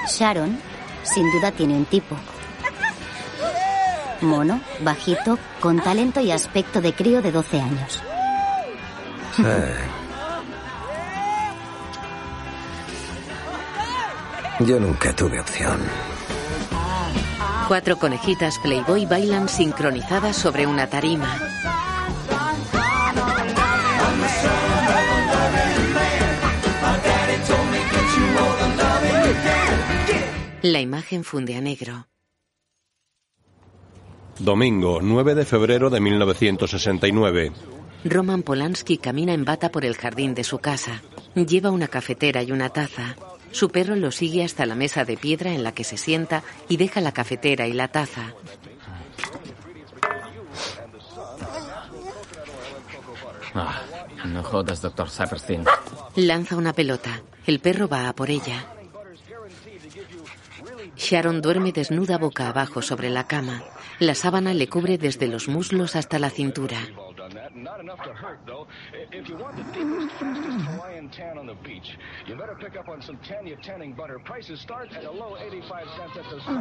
Sharon, 0.09 0.59
sin 1.05 1.31
duda, 1.31 1.53
tiene 1.53 1.75
un 1.75 1.85
tipo. 1.85 2.17
Mono, 4.23 4.61
bajito, 4.81 5.39
con 5.61 5.81
talento 5.81 6.19
y 6.19 6.33
aspecto 6.33 6.81
de 6.81 6.93
crío 6.93 7.23
de 7.23 7.31
12 7.31 7.61
años. 7.61 8.03
Sí. 9.37 9.45
Yo 14.61 14.81
nunca 14.81 15.15
tuve 15.15 15.39
opción. 15.39 15.79
Cuatro 17.69 17.99
conejitas 17.99 18.59
Playboy 18.61 19.05
bailan 19.05 19.49
sincronizadas 19.49 20.37
sobre 20.37 20.67
una 20.67 20.87
tarima. 20.87 21.37
La 30.63 30.81
imagen 30.81 31.23
funde 31.23 31.57
a 31.57 31.61
negro. 31.61 32.09
Domingo, 34.39 35.01
9 35.03 35.35
de 35.35 35.45
febrero 35.45 35.91
de 35.91 36.01
1969. 36.01 37.53
Roman 38.05 38.43
Polanski 38.43 38.99
camina 38.99 39.35
en 39.35 39.45
bata 39.45 39.71
por 39.71 39.85
el 39.85 39.97
jardín 39.97 40.35
de 40.35 40.45
su 40.45 40.59
casa. 40.59 41.03
Lleva 41.35 41.71
una 41.71 41.89
cafetera 41.89 42.43
y 42.43 42.53
una 42.53 42.71
taza. 42.71 43.17
Su 43.57 43.71
perro 43.71 43.97
lo 43.97 44.13
sigue 44.13 44.45
hasta 44.45 44.67
la 44.67 44.75
mesa 44.75 45.07
de 45.07 45.17
piedra 45.17 45.55
en 45.55 45.65
la 45.65 45.73
que 45.73 45.83
se 45.83 45.97
sienta 45.97 46.43
y 46.69 46.77
deja 46.77 47.01
la 47.01 47.13
cafetera 47.13 47.67
y 47.67 47.73
la 47.73 47.89
taza. 47.89 48.35
Ah, 53.55 53.81
no 54.27 54.43
jodas, 54.43 54.83
doctor 54.83 55.09
Saperstein. 55.09 55.65
Lanza 56.17 56.55
una 56.55 56.75
pelota. 56.75 57.23
El 57.47 57.61
perro 57.61 57.89
va 57.89 58.11
a 58.11 58.13
por 58.15 58.29
ella. 58.29 58.67
Sharon 60.95 61.41
duerme 61.41 61.73
desnuda 61.73 62.19
boca 62.19 62.51
abajo 62.51 62.83
sobre 62.83 63.09
la 63.09 63.27
cama. 63.27 63.65
La 64.01 64.15
sábana 64.15 64.53
le 64.53 64.69
cubre 64.69 64.99
desde 64.99 65.29
los 65.29 65.49
muslos 65.49 65.97
hasta 65.97 66.19
la 66.19 66.29
cintura. 66.29 66.77
Not 67.57 67.81
enough 67.81 68.03
to 68.05 68.13
hurt, 68.13 68.41
though. 68.47 68.67
If 69.13 69.29
you 69.29 69.37
want 69.37 69.57
the 69.57 69.63
deepest, 69.73 70.15
fastest 70.21 70.65
Hawaiian 70.67 71.09
tan 71.09 71.39
on 71.39 71.47
the 71.47 71.55
beach, 71.55 71.97
you 72.27 72.37
better 72.37 72.55
pick 72.55 72.77
up 72.77 72.89
on 72.89 73.01
some 73.01 73.17
Tanya 73.27 73.57
tanning 73.63 73.95
butter. 73.95 74.19
Prices 74.25 74.61
start 74.61 74.93
at 74.93 75.05
a 75.05 75.11
low 75.11 75.37
85 75.39 75.87
cents 75.97 76.17
at 76.17 76.25
the 76.31 76.41
store. 76.43 76.59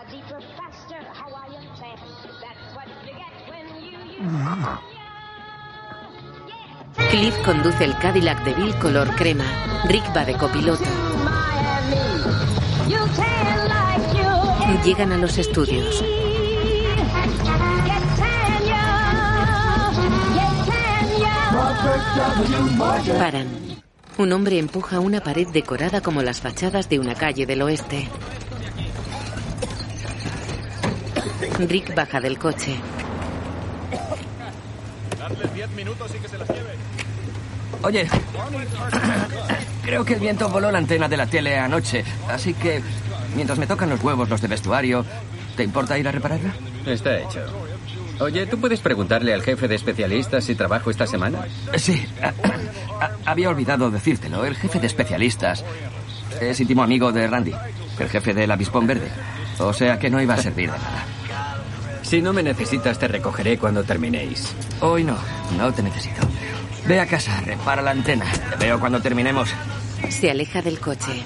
A 0.00 0.10
deeper, 0.10 0.40
faster 0.56 1.04
Hawaiian 1.12 1.68
tan. 1.76 1.98
That's 2.40 2.74
what 2.74 2.88
you 3.04 3.12
get 3.12 3.32
when 3.50 3.66
you 3.82 3.98
use 4.16 4.98
Cliff 7.10 7.42
conduce 7.44 7.80
el 7.80 7.98
Cadillac 7.98 8.44
de 8.44 8.54
Bill 8.54 8.78
color 8.78 9.08
crema. 9.16 9.44
Rick 9.88 10.04
va 10.14 10.24
de 10.24 10.34
copiloto. 10.34 10.84
Llegan 14.84 15.12
a 15.12 15.18
los 15.18 15.38
estudios. 15.38 16.04
Paran. 23.18 23.46
Un 24.16 24.32
hombre 24.32 24.58
empuja 24.58 25.00
una 25.00 25.20
pared 25.20 25.46
decorada 25.48 26.00
como 26.00 26.22
las 26.22 26.40
fachadas 26.40 26.88
de 26.88 26.98
una 26.98 27.14
calle 27.14 27.46
del 27.46 27.62
oeste. 27.62 28.08
Rick 31.58 31.94
baja 31.94 32.20
del 32.20 32.38
coche. 32.38 32.76
Darle 35.18 35.48
10 35.54 35.70
minutos 35.70 36.14
y 36.14 36.18
que 36.18 36.28
se 36.28 36.38
las 36.38 36.48
lleve. 36.48 36.74
Oye, 37.82 38.08
creo 39.84 40.04
que 40.04 40.14
el 40.14 40.20
viento 40.20 40.48
voló 40.48 40.70
la 40.70 40.78
antena 40.78 41.08
de 41.08 41.16
la 41.16 41.26
tele 41.26 41.58
anoche, 41.58 42.04
así 42.28 42.54
que 42.54 42.82
mientras 43.36 43.58
me 43.58 43.66
tocan 43.66 43.88
los 43.88 44.02
huevos 44.02 44.28
los 44.28 44.40
de 44.40 44.48
vestuario, 44.48 45.04
¿te 45.56 45.62
importa 45.62 45.96
ir 45.96 46.08
a 46.08 46.12
repararla? 46.12 46.52
Está 46.86 47.18
hecho. 47.18 47.40
Oye, 48.20 48.46
¿tú 48.46 48.58
puedes 48.58 48.80
preguntarle 48.80 49.32
al 49.32 49.42
jefe 49.42 49.68
de 49.68 49.76
especialistas 49.76 50.44
si 50.44 50.54
trabajo 50.54 50.90
esta 50.90 51.06
semana? 51.06 51.46
Sí, 51.76 52.04
a- 52.20 52.28
a- 53.04 53.10
había 53.30 53.48
olvidado 53.48 53.90
decírtelo. 53.90 54.44
El 54.44 54.56
jefe 54.56 54.80
de 54.80 54.86
especialistas 54.88 55.64
es 56.40 56.58
íntimo 56.60 56.82
amigo 56.82 57.12
de 57.12 57.26
Randy, 57.28 57.52
el 57.98 58.08
jefe 58.08 58.34
del 58.34 58.50
avispón 58.50 58.86
verde. 58.86 59.08
O 59.58 59.72
sea 59.72 59.98
que 59.98 60.10
no 60.10 60.20
iba 60.20 60.34
a 60.34 60.38
servir 60.42 60.70
de 60.70 60.78
nada. 60.78 61.04
Si 62.02 62.20
no 62.22 62.32
me 62.32 62.42
necesitas, 62.42 62.98
te 62.98 63.06
recogeré 63.06 63.58
cuando 63.58 63.84
terminéis. 63.84 64.52
Hoy 64.80 65.04
no, 65.04 65.16
no 65.56 65.72
te 65.72 65.82
necesito. 65.82 66.22
Ve 66.86 67.00
a 67.00 67.06
casa, 67.06 67.40
repara 67.44 67.82
la 67.82 67.90
antena. 67.90 68.24
Te 68.58 68.66
veo 68.66 68.80
cuando 68.80 69.00
terminemos. 69.00 69.50
Se 70.08 70.30
aleja 70.30 70.62
del 70.62 70.80
coche. 70.80 71.22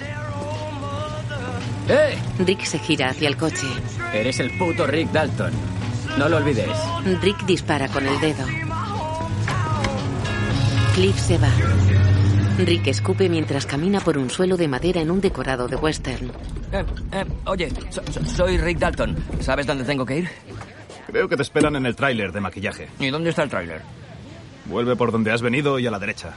¡Eh! 1.88 2.16
Rick 2.38 2.64
se 2.64 2.78
gira 2.78 3.11
hacia 3.11 3.28
el 3.28 3.37
coche. 3.37 3.66
Eres 4.12 4.40
el 4.40 4.57
puto 4.59 4.87
Rick 4.87 5.11
Dalton. 5.12 5.52
No 6.18 6.29
lo 6.29 6.37
olvides. 6.37 6.68
Rick 7.22 7.44
dispara 7.46 7.88
con 7.88 8.07
el 8.07 8.20
dedo. 8.20 8.44
Cliff 10.94 11.18
se 11.18 11.38
va. 11.38 11.48
Rick 12.59 12.87
escupe 12.88 13.29
mientras 13.29 13.64
camina 13.66 13.98
por 14.01 14.18
un 14.18 14.29
suelo 14.31 14.57
de 14.57 14.68
madera 14.68 15.01
en 15.01 15.11
un 15.11 15.20
decorado 15.20 15.66
de 15.68 15.77
western. 15.77 16.31
Eh, 16.72 16.85
eh, 17.12 17.25
oye, 17.46 17.70
so- 17.90 18.03
so- 18.11 18.25
soy 18.27 18.59
Rick 18.59 18.79
Dalton. 18.79 19.16
¿Sabes 19.40 19.66
dónde 19.66 19.85
tengo 19.85 20.05
que 20.05 20.18
ir? 20.18 20.29
Creo 21.07 21.29
que 21.29 21.37
te 21.37 21.42
esperan 21.42 21.77
en 21.77 21.87
el 21.87 21.96
tráiler 21.96 22.31
de 22.33 22.40
maquillaje. 22.40 22.88
¿Y 22.98 23.09
dónde 23.11 23.31
está 23.31 23.42
el 23.42 23.51
tráiler? 23.51 23.81
Vuelve 24.66 24.96
por 24.96 25.12
donde 25.12 25.33
has 25.33 25.42
venido 25.42 25.79
y 25.79 25.87
a 25.87 25.90
la 25.90 25.98
derecha. 25.98 26.35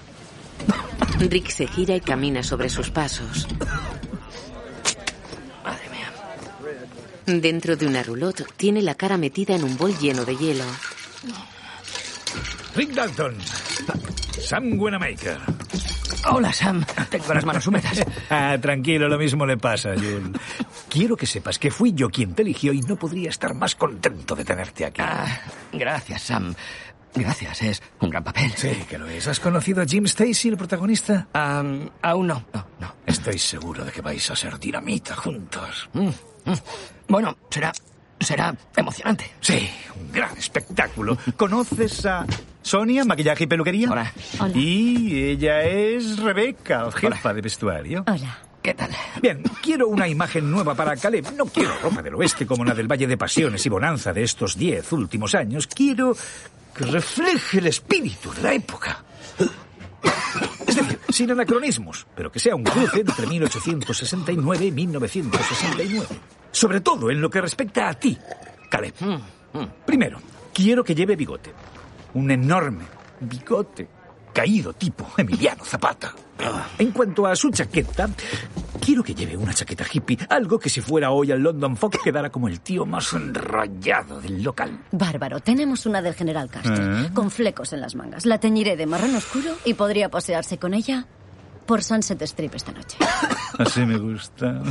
Rick 1.20 1.50
se 1.50 1.68
gira 1.68 1.96
y 1.96 2.02
camina 2.02 2.42
sobre 2.44 2.70
sus 2.70 2.90
pasos. 2.90 3.48
Dentro 7.26 7.76
de 7.76 7.88
una 7.88 8.04
roulotte 8.04 8.46
tiene 8.56 8.82
la 8.82 8.96
cara 8.96 9.18
metida 9.18 9.56
en 9.56 9.64
un 9.64 9.78
bol 9.78 9.98
lleno 9.98 10.26
de 10.26 10.36
hielo. 10.38 10.64
Rick 12.76 12.92
Dalton. 12.92 13.36
Sam 14.40 14.80
Wanamaker. 14.80 15.40
Hola, 16.30 16.52
Sam. 16.52 16.86
Tengo 17.10 17.34
las 17.34 17.46
manos 17.46 17.66
húmedas. 17.68 18.04
Ah, 18.30 18.58
tranquilo, 18.60 19.08
lo 19.08 19.18
mismo 19.18 19.46
le 19.46 19.58
pasa, 19.58 19.94
June. 19.94 20.32
Quiero 20.90 21.16
que 21.16 21.26
sepas 21.28 21.60
que 21.60 21.70
fui 21.70 21.94
yo 21.94 22.10
quien 22.10 22.34
te 22.34 22.42
eligió 22.42 22.74
y 22.74 22.82
no 22.82 22.96
podría 22.96 23.30
estar 23.30 23.54
más 23.54 23.76
contento 23.76 24.36
de 24.36 24.44
tenerte 24.44 24.86
aquí. 24.86 25.02
Ah, 25.04 25.42
gracias, 25.72 26.24
Sam. 26.24 26.54
Gracias, 27.14 27.62
es 27.62 27.84
un 28.02 28.10
gran 28.10 28.24
papel. 28.24 28.52
Sí, 28.56 28.72
que 28.90 28.98
lo 28.98 29.08
es. 29.08 29.28
¿Has 29.28 29.40
conocido 29.40 29.82
a 29.82 29.86
Jim 29.86 30.06
Stacy, 30.06 30.50
el 30.50 30.58
protagonista? 30.58 31.28
Am, 31.34 31.90
aún 32.02 32.28
no. 32.28 32.46
No, 32.54 32.68
no. 32.80 32.96
Estoy 33.06 33.38
seguro 33.38 33.86
de 33.86 33.92
que 33.92 34.02
vais 34.02 34.30
a 34.30 34.36
ser 34.36 34.60
dinamita 34.60 35.16
juntos. 35.16 35.90
Mm, 35.94 36.08
mm. 36.08 36.60
Bueno, 37.08 37.38
será. 37.50 37.72
será 38.20 38.56
emocionante. 38.76 39.32
Sí, 39.42 39.70
un 40.00 40.12
gran 40.12 40.36
espectáculo. 40.38 41.18
¿Conoces 41.38 42.06
a 42.06 42.26
Sonia, 42.62 43.06
maquillaje 43.06 43.44
y 43.44 43.48
peluquería? 43.48 43.90
Hola. 43.92 44.14
Y 44.54 45.22
ella 45.24 45.64
es 45.64 46.18
Rebeca, 46.20 46.92
jefa 46.92 47.34
de 47.34 47.42
vestuario. 47.42 48.04
Hola. 48.08 48.40
¿Qué 48.64 48.74
tal? 48.74 48.90
Bien, 49.22 49.44
quiero 49.62 49.88
una 49.88 50.08
imagen 50.08 50.50
nueva 50.50 50.74
para 50.74 50.96
Caleb. 50.96 51.32
No 51.38 51.46
quiero 51.46 51.72
ropa 51.84 52.02
del 52.02 52.16
oeste 52.16 52.48
como 52.48 52.66
la 52.66 52.74
del 52.74 52.88
Valle 52.92 53.06
de 53.06 53.16
Pasiones 53.16 53.64
y 53.64 53.70
Bonanza 53.70 54.12
de 54.12 54.24
estos 54.24 54.58
diez 54.58 54.92
últimos 54.92 55.36
años. 55.36 55.68
Quiero 55.68 56.18
que 56.76 56.86
refleje 56.86 57.60
el 57.60 57.68
espíritu 57.68 58.34
de 58.34 58.42
la 58.42 58.54
época. 58.54 59.04
Es 60.68 60.76
decir, 60.76 61.00
sin 61.10 61.32
anacronismos, 61.32 62.08
pero 62.16 62.32
que 62.32 62.40
sea 62.40 62.56
un 62.56 62.64
cruce 62.64 63.02
entre 63.02 63.28
1869 63.28 64.66
y 64.66 64.72
1969. 64.72 66.08
Sobre 66.52 66.82
todo 66.82 67.12
en 67.12 67.22
lo 67.22 67.30
que 67.30 67.42
respecta 67.42 67.90
a 67.90 67.94
ti, 67.94 68.18
Caleb. 68.70 68.94
Primero, 69.86 70.20
quiero 70.54 70.84
que 70.84 70.96
lleve 70.96 71.16
bigote. 71.16 71.54
Un 72.14 72.32
enorme 72.32 72.86
bigote 73.20 73.88
caído 74.34 74.74
tipo 74.74 75.08
Emiliano 75.18 75.64
Zapata. 75.64 76.14
En 76.78 76.92
cuanto 76.92 77.26
a 77.26 77.36
su 77.36 77.50
chaqueta, 77.50 78.10
quiero 78.82 79.04
que 79.04 79.16
lleve 79.16 79.38
una 79.38 79.54
chaqueta 79.54 79.86
hippie, 79.92 80.18
algo 80.30 80.60
que 80.60 80.70
si 80.70 80.82
fuera 80.82 81.12
hoy 81.12 81.32
al 81.32 81.40
London 81.42 81.78
Fog 81.78 81.92
quedara 82.04 82.30
como 82.30 82.48
el 82.48 82.60
tío 82.60 82.86
más 82.86 83.14
enrollado 83.14 84.20
del 84.22 84.44
local. 84.44 84.80
Bárbaro, 84.92 85.40
tenemos 85.40 85.86
una 85.86 86.02
del 86.02 86.14
general 86.14 86.50
Custer, 86.52 87.06
¿Eh? 87.06 87.10
con 87.14 87.32
flecos 87.32 87.72
en 87.74 87.82
las 87.82 87.96
mangas. 87.96 88.26
La 88.26 88.40
teñiré 88.40 88.76
de 88.76 88.86
marrón 88.86 89.16
oscuro 89.16 89.56
y 89.64 89.74
podría 89.76 90.10
pasearse 90.10 90.58
con 90.58 90.74
ella 90.74 91.08
por 91.66 91.82
Sunset 91.84 92.22
Strip 92.24 92.54
esta 92.56 92.74
noche. 92.74 92.98
Así 93.58 93.82
me 93.86 93.98
gusta. 93.98 94.62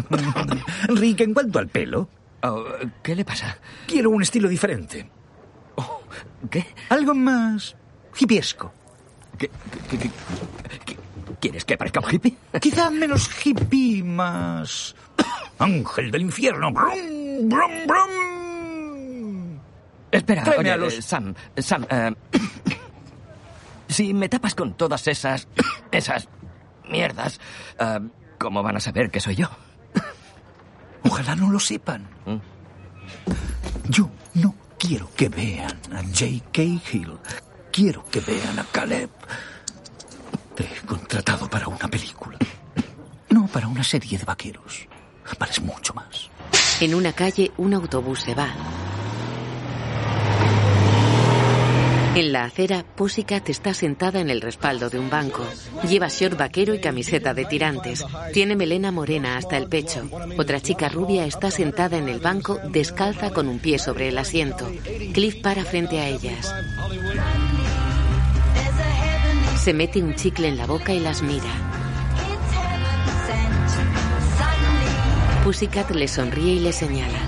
Rick, 0.89 1.21
en 1.23 1.35
cuanto 1.35 1.59
al 1.59 1.69
pelo, 1.69 2.09
Oh, 2.47 2.63
¿Qué 3.03 3.17
le 3.17 3.25
pasa? 3.25 3.57
Quiero 3.87 4.11
un 4.11 4.21
estilo 4.23 4.51
diferente. 4.51 5.11
¿Qué? 6.51 6.67
Algo 6.91 7.15
más 7.15 7.75
hippiesco. 8.19 8.71
¿Qué, 9.39 9.51
qué- 9.91 9.97
qué- 9.99 10.11
qué- 10.85 10.97
¿Quieres 11.45 11.67
que 11.67 11.77
parezca 11.77 12.01
un 12.01 12.11
hippie? 12.11 12.35
Quizá 12.61 12.89
menos 12.89 13.29
hippie, 13.45 14.03
más... 14.03 14.97
Ángel 15.59 16.11
del 16.11 16.23
infierno. 16.23 16.73
Brum, 16.73 17.49
brum, 17.51 17.87
brum. 17.87 19.61
Espera, 20.11 20.43
oye, 20.59 20.71
a 20.71 20.77
los- 20.79 20.95
eh, 20.95 21.03
Sam, 21.03 21.35
Sam, 21.59 21.87
eh, 21.91 22.13
si 23.89 24.15
me 24.15 24.31
tapas 24.31 24.55
con 24.55 24.73
todas 24.75 25.07
esas, 25.07 25.47
esas 25.93 26.29
mierdas, 26.89 27.39
eh, 27.79 28.01
¿cómo 28.39 28.63
van 28.63 28.77
a 28.77 28.81
saber 28.81 29.11
que 29.11 29.21
soy 29.21 29.35
yo? 29.37 29.51
Ojalá 31.05 31.37
no 31.37 31.51
lo 31.51 31.61
sepan. 31.61 32.09
Yo 33.91 34.09
no 34.33 34.55
quiero 34.79 35.11
que 35.15 35.29
vean 35.29 35.79
a 35.93 35.99
J.K. 36.05 36.63
Hill. 36.91 37.19
Quiero 37.71 38.03
que 38.07 38.21
vean 38.21 38.59
a 38.59 38.65
Caleb. 38.73 39.11
Te 40.55 40.65
he 40.65 40.87
contratado 40.87 41.49
para 41.49 41.67
una 41.69 41.89
película. 41.89 42.39
No 43.31 43.47
para 43.49 43.67
una 43.67 43.83
serie 43.83 44.19
de 44.19 44.25
vaqueros. 44.25 44.87
Vales 45.39 45.61
mucho 45.61 45.95
más. 45.95 46.31
En 46.81 46.95
una 46.95 47.13
calle, 47.13 47.51
un 47.57 47.75
autobús 47.75 48.21
se 48.21 48.35
va. 48.35 48.55
En 52.15 52.31
la 52.31 52.45
acera, 52.45 52.85
Pussycat 52.95 53.49
está 53.49 53.75
sentada 53.75 54.21
en 54.21 54.31
el 54.31 54.41
respaldo 54.41 54.89
de 54.89 55.01
un 55.01 55.11
banco. 55.11 55.45
Lleva 55.89 56.07
short 56.07 56.39
vaquero 56.39 56.73
y 56.73 56.81
camiseta 56.81 57.35
de 57.35 57.45
tirantes. 57.45 58.05
Tiene 58.33 58.55
melena 58.55 58.93
morena 58.93 59.37
hasta 59.37 59.57
el 59.57 59.69
pecho. 59.69 60.09
Otra 60.39 60.61
chica 60.61 60.89
rubia 60.89 61.27
está 61.27 61.51
sentada 61.51 61.97
en 61.97 62.09
el 62.09 62.21
banco, 62.21 62.61
descalza 62.69 63.31
con 63.31 63.49
un 63.49 63.59
pie 63.59 63.81
sobre 63.81 64.09
el 64.09 64.19
asiento. 64.19 64.71
Cliff 65.13 65.43
para 65.43 65.65
frente 65.65 65.99
a 65.99 66.07
ellas. 66.07 66.55
Se 69.65 69.73
mete 69.73 70.03
un 70.03 70.15
chicle 70.15 70.49
en 70.49 70.59
la 70.59 70.67
boca 70.67 70.93
y 70.93 71.01
las 71.01 71.23
mira. 71.23 71.49
Pussycat 75.43 75.91
le 75.93 76.07
sonríe 76.07 76.57
y 76.57 76.59
le 76.59 76.71
señala. 76.71 77.19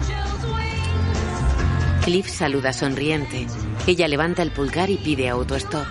Cliff 2.05 2.29
saluda 2.29 2.75
sonriente. 2.75 3.47
Ella 3.87 4.07
levanta 4.07 4.43
el 4.43 4.51
pulgar 4.51 4.91
y 4.91 4.99
pide 4.99 5.31
autostop. 5.31 5.87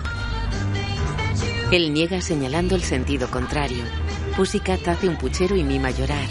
Él 1.72 1.92
niega 1.92 2.20
señalando 2.20 2.76
el 2.76 2.84
sentido 2.84 3.28
contrario. 3.28 3.82
Pussycat 4.36 4.86
hace 4.86 5.08
un 5.08 5.16
puchero 5.18 5.56
y 5.56 5.64
mima 5.64 5.90
llorar. 5.90 6.28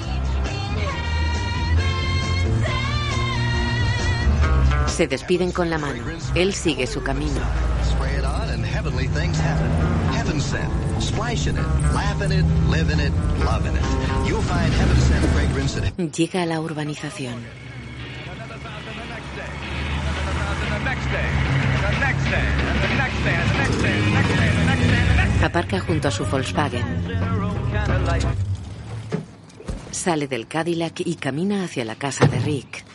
Se 4.87 5.07
despiden 5.07 5.51
con 5.51 5.69
la 5.69 5.77
mano. 5.77 6.05
Él 6.35 6.53
sigue 6.53 6.87
su 6.87 7.03
camino. 7.03 7.41
Heavenly 8.75 9.07
things 9.07 9.39
happen. 9.39 9.71
Heaven 10.13 10.39
sent. 10.41 10.69
Splash 11.01 11.47
in 11.47 11.57
it, 11.57 11.67
laugh 11.93 12.21
in 12.21 12.31
it, 12.31 12.45
live 12.69 12.89
in 12.89 12.99
it, 12.99 13.13
love 13.39 13.65
in 13.65 13.73
it. 13.73 13.85
You'll 14.27 14.41
find 14.41 14.71
heaven 14.73 14.97
sent 15.07 15.25
fragrance 15.33 15.77
at 15.77 15.83
Llega 15.97 16.43
a 16.43 16.45
la 16.45 16.59
urbanización. 16.59 17.35
Aparca 25.41 25.79
junto 25.79 26.07
a 26.07 26.11
su 26.11 26.25
Volkswagen. 26.25 26.85
Sale 29.91 30.27
del 30.27 30.47
Cadillac 30.47 30.99
y 30.99 31.15
camina 31.15 31.63
hacia 31.63 31.85
la 31.85 31.95
casa 31.95 32.25
de 32.27 32.39
Rick. 32.39 32.94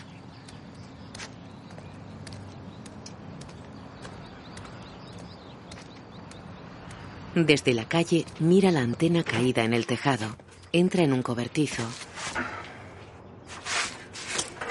Desde 7.34 7.74
la 7.74 7.86
calle 7.86 8.26
mira 8.40 8.72
la 8.72 8.80
antena 8.80 9.22
caída 9.22 9.62
en 9.62 9.72
el 9.72 9.86
tejado. 9.86 10.36
Entra 10.72 11.04
en 11.04 11.12
un 11.12 11.22
cobertizo. 11.22 11.84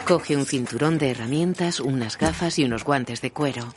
Coge 0.06 0.36
un 0.36 0.46
cinturón 0.46 0.98
de 0.98 1.12
herramientas, 1.12 1.80
unas 1.80 2.18
gafas 2.18 2.60
y 2.60 2.66
unos 2.66 2.84
guantes 2.84 3.22
de 3.22 3.32
cuero. 3.32 3.74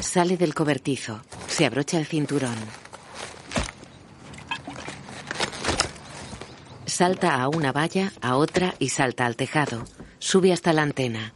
Sale 0.00 0.36
del 0.36 0.54
cobertizo. 0.54 1.22
Se 1.46 1.64
abrocha 1.66 1.98
el 1.98 2.06
cinturón. 2.06 2.56
Salta 6.86 7.40
a 7.40 7.48
una 7.48 7.70
valla, 7.70 8.12
a 8.20 8.36
otra 8.36 8.74
y 8.78 8.88
salta 8.88 9.26
al 9.26 9.36
tejado. 9.36 9.84
Sube 10.18 10.52
hasta 10.52 10.72
la 10.72 10.82
antena. 10.82 11.34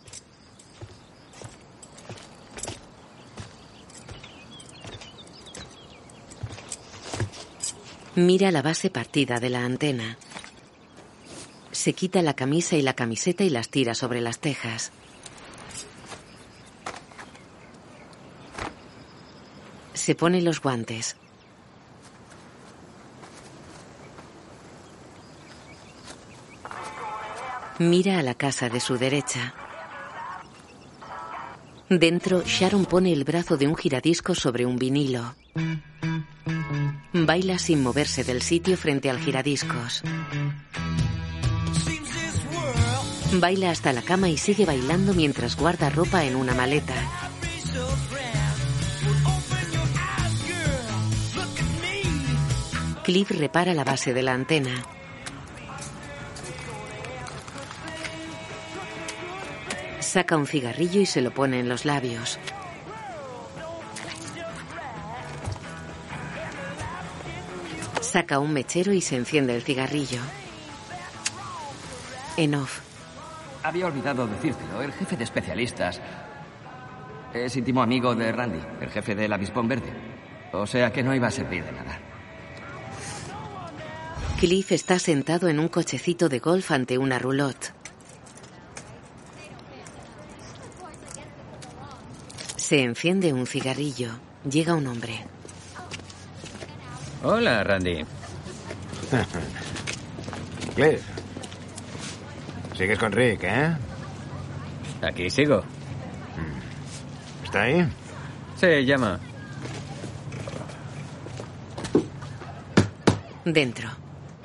Mira 8.17 8.53
la 8.53 8.63
base 8.63 8.91
partida 8.91 9.41
de 9.41 9.51
la 9.51 9.65
antena. 9.65 10.17
Se 11.73 11.95
quita 11.95 12.23
la 12.23 12.35
camisa 12.35 12.77
y 12.77 12.83
la 12.83 12.95
camiseta 12.95 13.43
y 13.43 13.51
las 13.51 13.71
tira 13.71 13.97
sobre 13.97 14.21
las 14.21 14.39
tejas. 14.39 14.93
Se 19.95 20.15
pone 20.15 20.43
los 20.43 20.61
guantes. 20.61 21.17
Mira 27.81 28.21
a 28.21 28.23
la 28.23 28.35
casa 28.35 28.69
de 28.69 28.79
su 28.79 28.97
derecha. 28.97 29.55
Dentro, 31.89 32.45
Sharon 32.45 32.87
pone 32.87 33.13
el 33.13 33.25
brazo 33.25 33.57
de 33.57 33.67
un 33.67 33.75
giradiscos 33.75 34.39
sobre 34.39 34.65
un 34.67 34.77
vinilo. 34.77 35.35
Baila 37.13 37.59
sin 37.59 37.83
moverse 37.83 38.25
del 38.25 38.43
sitio 38.43 38.77
frente 38.77 39.09
al 39.11 39.19
giradiscos. 39.19 40.03
Baila 43.35 43.71
hasta 43.71 43.93
la 43.93 44.03
cama 44.03 44.29
y 44.29 44.37
sigue 44.37 44.65
bailando 44.65 45.15
mientras 45.15 45.57
guarda 45.57 45.91
ropa 45.91 46.25
en 46.25 46.37
una 46.37 46.55
maleta. 46.55 46.95
Cliff 53.03 53.31
repara 53.33 53.75
la 53.75 53.85
base 53.85 54.15
de 54.15 54.23
la 54.23 54.33
antena. 54.33 54.83
Saca 60.01 60.37
un 60.37 60.47
cigarrillo 60.47 61.01
y 61.01 61.07
se 61.07 61.21
lo 61.21 61.33
pone 61.33 61.61
en 61.61 61.69
los 61.69 61.85
labios. 61.85 62.39
Saca 68.15 68.39
un 68.39 68.53
mechero 68.53 68.93
y 68.93 69.01
se 69.01 69.17
enciende 69.17 69.57
el 69.57 69.63
cigarrillo. 69.63 70.21
En 72.37 72.55
off. 72.55 72.79
Había 73.65 73.87
olvidado 73.87 74.29
decírtelo. 74.29 74.83
El 74.83 74.93
jefe 74.93 75.17
de 75.17 75.25
especialistas 75.25 76.01
es 77.33 77.57
íntimo 77.57 77.83
amigo 77.83 78.15
de 78.15 78.31
Randy, 78.31 78.61
el 78.81 78.89
jefe 78.91 79.17
del 79.17 79.33
avispón 79.33 79.67
verde. 79.67 79.93
O 80.53 80.65
sea 80.65 80.93
que 80.93 81.03
no 81.03 81.13
iba 81.13 81.27
a 81.27 81.31
servir 81.33 81.65
de 81.65 81.73
nada. 81.73 81.99
Cliff 84.39 84.71
está 84.71 85.01
sentado 85.01 85.49
en 85.49 85.59
un 85.59 85.67
cochecito 85.67 86.29
de 86.29 86.39
golf 86.39 86.71
ante 86.71 86.99
una 86.99 87.19
roulotte. 87.19 87.73
Se 92.55 92.81
enciende 92.81 93.33
un 93.33 93.49
cigarrillo. 93.49 94.11
Llega 94.49 94.77
un 94.77 94.87
hombre. 94.87 95.25
Hola, 97.25 97.65
Randy. 97.65 98.05
Cliff. 100.75 101.03
Sigues 102.77 102.99
con 102.99 103.13
Rick, 103.13 103.45
¿eh? 103.45 103.75
Aquí 105.01 105.31
sigo. 105.31 105.65
¿Está 107.43 107.63
ahí? 107.63 107.89
Se 108.57 108.85
llama. 108.85 109.19
Dentro. 113.47 113.89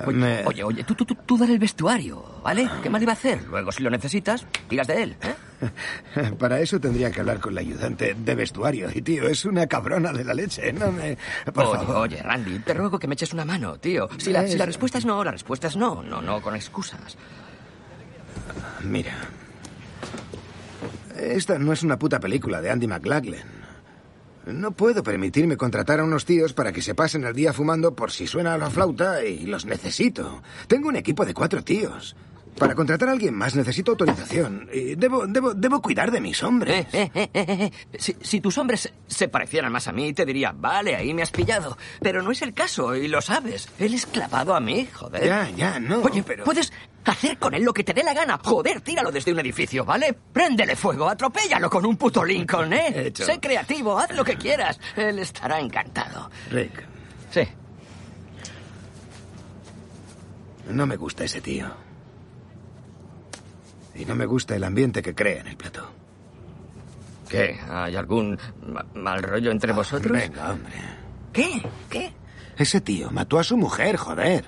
Oye, 0.05 0.43
oye, 0.45 0.63
oye, 0.63 0.84
tú, 0.86 0.95
tú, 0.95 1.03
tú, 1.03 1.15
tú 1.25 1.38
dale 1.38 1.53
el 1.53 1.59
vestuario, 1.59 2.23
¿vale? 2.41 2.69
¿Qué 2.82 2.89
mal 2.89 3.01
iba 3.01 3.11
a 3.11 3.15
hacer? 3.15 3.43
Luego, 3.43 3.73
si 3.73 3.84
lo 3.84 3.89
necesitas, 3.89 4.45
tiras 4.69 4.88
de 4.88 5.03
él, 5.03 5.17
¿eh? 5.21 5.36
Para 6.39 6.60
eso 6.60 6.80
tendría 6.80 7.12
que 7.12 7.20
hablar 7.20 7.39
con 7.39 7.53
la 7.55 7.62
ayudante 7.62 8.16
de 8.18 8.36
vestuario. 8.36 8.89
Y, 8.93 9.01
tío, 9.01 9.28
es 9.28 9.45
una 9.45 9.68
cabrona 9.68 10.12
de 10.14 10.24
la 10.24 10.34
leche. 10.34 10.72
No 10.74 10.91
me... 10.91 11.18
Por 11.53 11.66
oye, 11.66 11.78
favor. 11.78 11.95
oye, 11.97 12.22
Randy, 12.22 12.60
te 12.60 12.74
ruego 12.74 12.99
que 12.99 13.07
me 13.07 13.14
eches 13.14 13.34
una 13.34 13.45
mano, 13.45 13.78
tío. 13.78 14.10
Si 14.18 14.32
la, 14.32 14.47
si 14.47 14.57
la 14.57 14.66
respuesta 14.66 14.97
es 14.97 15.05
no, 15.05 15.24
la 15.24 15.32
respuesta 15.32 15.68
es 15.68 15.76
no. 15.76 16.01
No, 16.03 16.22
no, 16.22 16.41
con 16.41 16.55
excusas. 16.55 17.18
Mira. 18.84 19.14
Esta 21.16 21.60
no 21.60 21.74
es 21.74 21.84
una 21.84 21.99
puta 21.99 22.20
película 22.20 22.62
de 22.62 22.70
Andy 22.70 22.88
McLaglen. 22.88 23.60
No 24.45 24.72
puedo 24.72 25.03
permitirme 25.03 25.57
contratar 25.57 25.99
a 25.99 26.03
unos 26.03 26.26
tíos 26.26 26.53
para 26.53 26.72
que 26.72 26.82
se 26.82 26.95
pasen 26.95 27.24
el 27.26 27.36
día 27.36 27.53
fumando 27.53 27.93
por 27.93 28.12
si 28.12 28.26
suena 28.26 28.57
la 28.57 28.70
flauta 28.70 29.24
y 29.24 29.45
los 29.45 29.66
necesito. 29.66 30.41
Tengo 30.68 30.88
un 30.88 30.95
equipo 30.95 31.26
de 31.26 31.34
cuatro 31.34 31.64
tíos. 31.64 32.16
Para 32.57 32.75
contratar 32.75 33.07
a 33.07 33.13
alguien 33.13 33.33
más 33.33 33.55
necesito 33.55 33.91
autorización. 33.91 34.67
Y 34.73 34.95
debo, 34.95 35.25
debo, 35.27 35.53
debo 35.53 35.81
cuidar 35.81 36.11
de 36.11 36.19
mis 36.19 36.43
hombres. 36.43 36.87
Eh, 36.91 37.09
eh, 37.13 37.29
eh. 37.33 37.71
Si, 37.97 38.17
si 38.21 38.41
tus 38.41 38.57
hombres 38.57 38.81
se- 38.81 38.93
se 39.07 39.27
parecieran 39.29 39.71
más 39.71 39.87
a 39.87 39.93
mí, 39.93 40.11
te 40.11 40.25
diría, 40.25 40.51
vale, 40.53 40.95
ahí 40.95 41.13
me 41.13 41.21
has 41.21 41.31
pillado. 41.31 41.77
Pero 42.01 42.21
no 42.21 42.31
es 42.31 42.41
el 42.41 42.53
caso, 42.53 42.95
y 42.95 43.07
lo 43.07 43.21
sabes. 43.21 43.69
Él 43.79 43.93
es 43.93 44.05
clavado 44.05 44.55
a 44.55 44.59
mí, 44.59 44.87
joder. 44.93 45.23
Ya, 45.25 45.49
ya, 45.51 45.79
no. 45.79 45.99
Oye, 46.01 46.21
pero... 46.21 46.43
Puedes 46.43 46.73
hacer 47.05 47.37
con 47.39 47.53
él 47.53 47.63
lo 47.63 47.73
que 47.73 47.85
te 47.85 47.93
dé 47.93 48.03
la 48.03 48.13
gana. 48.13 48.37
Joder, 48.43 48.81
tíralo 48.81 49.09
desde 49.11 49.31
un 49.31 49.39
edificio, 49.39 49.85
¿vale? 49.85 50.13
Préndele 50.33 50.75
fuego, 50.75 51.07
atropéllalo 51.07 51.69
con 51.69 51.85
un 51.85 51.95
puto 51.95 52.25
Lincoln, 52.25 52.73
¿eh? 52.73 52.93
Hecho. 53.07 53.25
Sé 53.25 53.39
creativo, 53.39 53.97
haz 53.97 54.13
lo 54.13 54.25
que 54.25 54.35
quieras. 54.35 54.77
Él 54.97 55.17
estará 55.19 55.61
encantado. 55.61 56.29
Rick, 56.51 56.83
Sí. 57.31 57.41
no 60.69 60.85
me 60.85 60.97
gusta 60.97 61.23
ese 61.23 61.39
tío. 61.41 61.71
Y 63.99 64.05
no 64.05 64.15
me 64.15 64.25
gusta 64.25 64.55
el 64.55 64.63
ambiente 64.63 65.01
que 65.01 65.13
crea 65.13 65.41
en 65.41 65.47
el 65.47 65.57
plató. 65.57 65.91
¿Qué? 67.29 67.59
¿Hay 67.69 67.95
algún 67.95 68.39
ma- 68.65 68.85
mal 68.95 69.21
rollo 69.21 69.51
entre 69.51 69.71
vosotros? 69.73 70.11
Venga, 70.17 70.51
hombre. 70.53 70.73
¿Qué? 71.33 71.61
¿Qué? 71.89 72.11
Ese 72.57 72.81
tío 72.81 73.11
mató 73.11 73.37
a 73.39 73.43
su 73.43 73.55
mujer, 73.57 73.97
joder. 73.97 74.45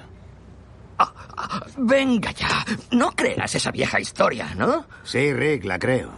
Venga 1.78 2.32
ya. 2.32 2.66
No 2.92 3.12
creas 3.12 3.54
esa 3.56 3.72
vieja 3.72 4.00
historia, 4.00 4.54
¿no? 4.56 4.86
Sí, 5.04 5.34
Rick, 5.34 5.66
la 5.66 5.80
creo. 5.80 6.12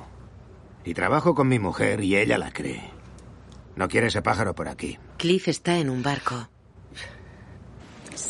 Y 0.85 0.93
trabajo 0.93 1.33
con 1.33 1.47
mi 1.47 1.59
mujer 1.59 2.01
y 2.03 2.15
ella 2.17 2.37
la 2.37 2.51
cree. 2.51 2.91
No 3.75 3.87
quiere 3.87 4.07
ese 4.07 4.21
pájaro 4.21 4.53
por 4.53 4.67
aquí. 4.67 4.97
Cliff 5.17 5.47
está 5.47 5.77
en 5.77 5.89
un 5.89 6.03
barco. 6.03 6.49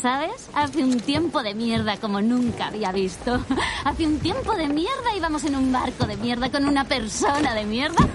¿Sabes? 0.00 0.48
Hace 0.54 0.82
un 0.82 1.00
tiempo 1.00 1.42
de 1.42 1.54
mierda 1.54 1.96
como 1.96 2.20
nunca 2.20 2.66
había 2.66 2.92
visto. 2.92 3.42
Hace 3.84 4.06
un 4.06 4.18
tiempo 4.18 4.54
de 4.54 4.68
mierda 4.68 5.16
íbamos 5.16 5.44
en 5.44 5.56
un 5.56 5.72
barco 5.72 6.06
de 6.06 6.16
mierda 6.16 6.50
con 6.50 6.66
una 6.66 6.84
persona 6.84 7.54
de 7.54 7.64
mierda. 7.64 7.96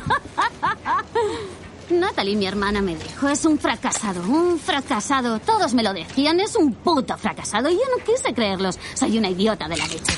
Natalie, 1.90 2.36
mi 2.36 2.46
hermana, 2.46 2.82
me 2.82 2.96
dijo, 2.96 3.30
es 3.30 3.46
un 3.46 3.58
fracasado, 3.58 4.22
un 4.22 4.60
fracasado. 4.60 5.40
Todos 5.40 5.74
me 5.74 5.82
lo 5.82 5.94
decían, 5.94 6.40
es 6.40 6.56
un 6.56 6.74
puto 6.74 7.18
fracasado. 7.18 7.70
Y 7.70 7.74
yo 7.74 7.82
no 7.98 8.04
quise 8.04 8.34
creerlos. 8.34 8.78
Soy 8.94 9.18
una 9.18 9.30
idiota 9.30 9.68
de 9.68 9.78
la 9.78 9.88
leche. 9.88 10.14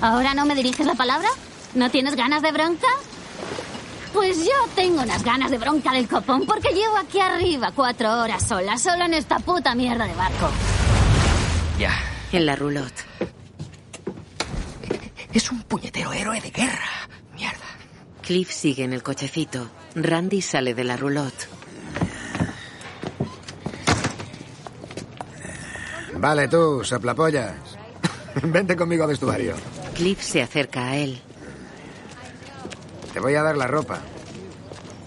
¿Ahora 0.00 0.34
no 0.34 0.44
me 0.44 0.54
diriges 0.54 0.86
la 0.86 0.94
palabra? 0.94 1.28
¿No 1.74 1.90
tienes 1.90 2.16
ganas 2.16 2.42
de 2.42 2.50
bronca? 2.50 2.88
Pues 4.16 4.38
yo 4.38 4.54
tengo 4.74 5.02
unas 5.02 5.22
ganas 5.22 5.50
de 5.50 5.58
bronca 5.58 5.92
del 5.92 6.08
copón 6.08 6.46
porque 6.46 6.70
llevo 6.72 6.96
aquí 6.96 7.20
arriba 7.20 7.70
cuatro 7.76 8.10
horas 8.18 8.48
sola, 8.48 8.78
solo 8.78 9.04
en 9.04 9.12
esta 9.12 9.38
puta 9.40 9.74
mierda 9.74 10.06
de 10.06 10.14
barco. 10.14 10.48
Ya. 11.78 11.92
En 12.32 12.46
la 12.46 12.56
roulotte. 12.56 13.04
Es 15.34 15.52
un 15.52 15.62
puñetero 15.64 16.14
héroe 16.14 16.40
de 16.40 16.50
guerra. 16.50 16.88
Cliff 18.22 18.50
sigue 18.50 18.84
en 18.84 18.94
el 18.94 19.02
cochecito. 19.02 19.68
Randy 19.94 20.40
sale 20.40 20.72
de 20.74 20.84
la 20.84 20.96
roulotte. 20.96 21.46
Vale, 26.14 26.48
tú, 26.48 26.82
soplapollas. 26.82 27.54
Vente 28.42 28.74
conmigo 28.76 29.04
a 29.04 29.08
vestuario. 29.08 29.54
Cliff 29.94 30.22
se 30.22 30.40
acerca 30.40 30.88
a 30.88 30.96
él. 30.96 31.20
Te 33.16 33.20
voy 33.20 33.34
a 33.34 33.42
dar 33.42 33.56
la 33.56 33.66
ropa. 33.66 33.98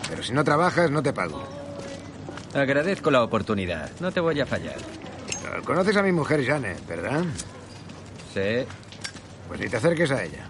Pero 0.09 0.23
si 0.23 0.33
no 0.33 0.43
trabajas, 0.43 0.89
no 0.89 1.03
te 1.03 1.13
pago. 1.13 1.43
Agradezco 2.55 3.11
la 3.11 3.21
oportunidad. 3.21 3.91
No 3.99 4.11
te 4.11 4.19
voy 4.19 4.39
a 4.39 4.47
fallar. 4.47 4.77
Conoces 5.63 5.95
a 5.95 6.01
mi 6.01 6.11
mujer, 6.11 6.43
Janet, 6.43 6.87
¿verdad? 6.87 7.23
Sí. 8.33 8.65
Pues 9.47 9.59
ni 9.59 9.69
te 9.69 9.77
acerques 9.77 10.09
a 10.09 10.23
ella. 10.23 10.49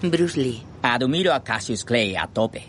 Bruce 0.00 0.40
Lee. 0.40 0.64
Admiro 0.80 1.34
a 1.34 1.44
Cassius 1.44 1.84
Clay 1.84 2.16
a 2.16 2.26
tope. 2.26 2.64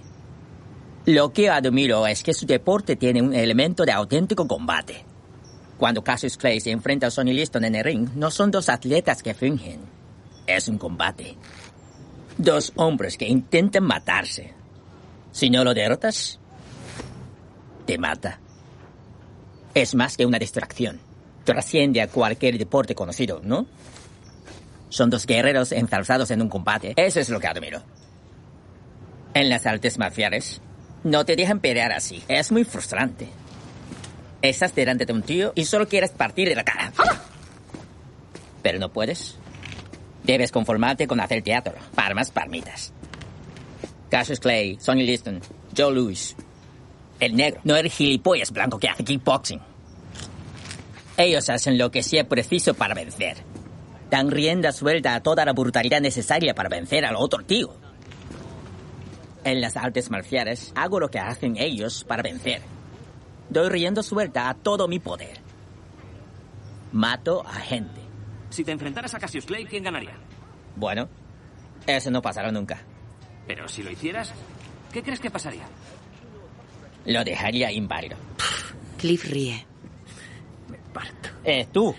Lo 1.06 1.32
que 1.32 1.50
admiro 1.50 2.06
es 2.06 2.22
que 2.22 2.34
su 2.34 2.46
deporte 2.46 2.98
tiene 2.98 3.22
un 3.22 3.34
elemento 3.34 3.86
de 3.86 3.94
auténtico 3.94 4.46
combate. 4.46 5.06
Cuando 5.78 6.04
Cassius 6.04 6.36
Clay 6.36 6.60
se 6.60 6.72
enfrenta 6.72 7.08
a 7.08 7.12
Sonny 7.12 7.32
Liston 7.32 7.64
en 7.64 7.76
el 7.76 7.86
ring, 7.86 8.10
no 8.16 8.32
son 8.32 8.52
dos 8.52 8.68
atletas 8.68 9.24
que 9.24 9.34
fingen. 9.34 9.80
Es 10.46 10.68
un 10.68 10.78
combate. 10.78 11.38
Dos 12.40 12.72
hombres 12.78 13.18
que 13.18 13.28
intentan 13.28 13.84
matarse. 13.84 14.54
Si 15.34 15.50
no 15.50 15.66
lo 15.66 15.74
derrotas, 15.74 16.40
te 17.86 17.98
mata. 17.98 18.40
Es 19.74 19.94
más 19.94 20.16
que 20.16 20.26
una 20.26 20.40
distracción. 20.40 21.02
Trasciende 21.44 22.02
a 22.02 22.08
cualquier 22.08 22.58
deporte 22.58 22.96
conocido, 22.96 23.42
¿no? 23.44 23.68
Son 24.88 25.10
dos 25.10 25.26
guerreros 25.26 25.74
enzarzados 25.74 26.32
en 26.32 26.42
un 26.42 26.48
combate. 26.48 26.94
Eso 26.96 27.20
es 27.20 27.28
lo 27.28 27.42
que 27.42 27.48
admiro. 27.48 27.84
En 29.34 29.50
las 29.50 29.66
artes 29.66 29.98
marciales, 29.98 30.62
no 31.04 31.26
te 31.26 31.36
dejan 31.36 31.60
pelear 31.60 31.92
así. 31.92 32.24
Es 32.30 32.54
muy 32.54 32.64
frustrante. 32.64 33.28
Estás 34.42 34.74
delante 34.74 35.06
de 35.06 35.12
un 35.12 35.24
tío 35.24 35.52
y 35.56 35.66
solo 35.66 35.90
quieres 35.90 36.12
partirle 36.12 36.56
la 36.56 36.64
cara. 36.64 36.94
Pero 38.64 38.80
no 38.80 38.94
puedes. 38.94 39.38
Debes 40.30 40.52
conformarte 40.52 41.08
con 41.08 41.20
hacer 41.20 41.42
teatro. 41.42 41.74
Palmas, 41.96 42.30
palmitas. 42.30 42.94
Cassius 44.12 44.40
Clay, 44.40 44.78
Sonny 44.80 45.04
Liston, 45.04 45.42
Joe 45.76 45.92
Louis. 45.92 46.36
El 47.20 47.36
negro, 47.36 47.62
no 47.64 47.76
el 47.76 47.90
gilipollas 47.90 48.52
blanco 48.52 48.78
que 48.78 48.88
hace 48.88 49.04
kickboxing. 49.04 49.60
Ellos 51.18 51.50
hacen 51.50 51.80
lo 51.80 51.90
que 51.90 52.04
sea 52.04 52.30
preciso 52.30 52.76
para 52.76 52.94
vencer. 52.94 53.38
Dan 54.12 54.30
rienda 54.30 54.72
suelta 54.72 55.16
a 55.16 55.24
toda 55.24 55.46
la 55.46 55.54
brutalidad 55.54 56.00
necesaria 56.00 56.54
para 56.54 56.70
vencer 56.70 57.06
al 57.06 57.16
otro 57.16 57.44
tío. 57.44 57.74
En 59.44 59.62
las 59.62 59.78
artes 59.78 60.12
marciales, 60.12 60.72
hago 60.76 61.00
lo 61.00 61.10
que 61.10 61.18
hacen 61.18 61.58
ellos 61.58 62.04
para 62.04 62.22
vencer. 62.22 62.62
Doy 63.50 63.70
rienda 63.70 64.04
suelta 64.04 64.48
a 64.48 64.54
todo 64.54 64.88
mi 64.88 65.00
poder. 65.00 65.40
Mato 66.92 67.44
a 67.48 67.56
gente. 67.56 68.09
Si 68.50 68.64
te 68.64 68.72
enfrentaras 68.72 69.14
a 69.14 69.20
Cassius 69.20 69.46
Clay, 69.46 69.66
¿quién 69.66 69.84
ganaría? 69.84 70.14
Bueno, 70.76 71.08
eso 71.86 72.12
no 72.12 72.22
pasará 72.22 72.52
nunca. 72.52 72.82
Pero 73.48 73.68
si 73.68 73.84
lo 73.84 73.92
hicieras, 73.92 74.34
¿qué 74.92 75.04
crees 75.04 75.20
que 75.20 75.30
pasaría? 75.30 75.68
Lo 77.06 77.24
dejaría 77.24 77.72
inválido. 77.72 78.18
Cliff 78.98 79.26
ríe. 79.26 79.66
Eh, 81.44 81.68
tú. 81.72 81.96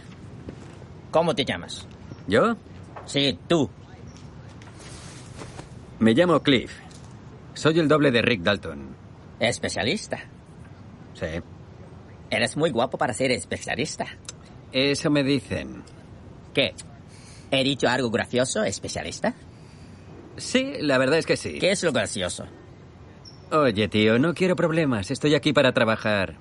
¿Cómo 1.11 1.34
te 1.34 1.44
llamas? 1.44 1.86
¿Yo? 2.26 2.57
Sí, 3.07 3.38
tú. 3.48 3.68
Me 5.98 6.14
llamo 6.14 6.40
Cliff. 6.40 6.72
Soy 7.55 7.78
el 7.78 7.88
doble 7.88 8.11
de 8.11 8.22
Rick 8.22 8.42
Dalton. 8.42 8.94
Especialista. 9.40 10.18
Sí. 11.14 11.26
Eres 12.30 12.57
muy 12.57 12.70
guapo 12.70 12.96
para 12.96 13.12
ser 13.12 13.32
especialista. 13.32 14.07
Eso 14.72 15.11
me 15.11 15.24
dicen. 15.24 15.82
¿Qué? 16.55 16.74
¿He 17.51 17.64
dicho 17.64 17.88
algo 17.88 18.11
gracioso, 18.11 18.64
especialista? 18.64 19.34
Sí, 20.36 20.74
la 20.80 20.98
verdad 20.98 21.18
es 21.18 21.26
que 21.26 21.36
sí. 21.36 21.59
¿Qué 21.59 21.72
es 21.72 21.82
lo 21.82 21.92
gracioso? 21.92 22.46
Oye, 23.51 23.88
tío, 23.88 24.18
no 24.18 24.34
quiero 24.34 24.57
problemas. 24.57 25.11
Estoy 25.11 25.34
aquí 25.34 25.53
para 25.53 25.72
trabajar. 25.72 26.36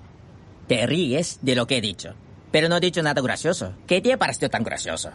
Te 0.67 0.85
ríes 0.85 1.39
de 1.41 1.55
lo 1.55 1.65
que 1.65 1.77
he 1.77 1.81
dicho. 1.81 2.13
Pero 2.51 2.69
no 2.69 2.77
he 2.77 2.79
dicho 2.79 3.01
nada 3.01 3.21
gracioso. 3.21 3.73
¿Qué 3.87 4.01
te 4.01 4.13
ha 4.13 4.17
parecido 4.17 4.49
tan 4.49 4.63
gracioso? 4.63 5.11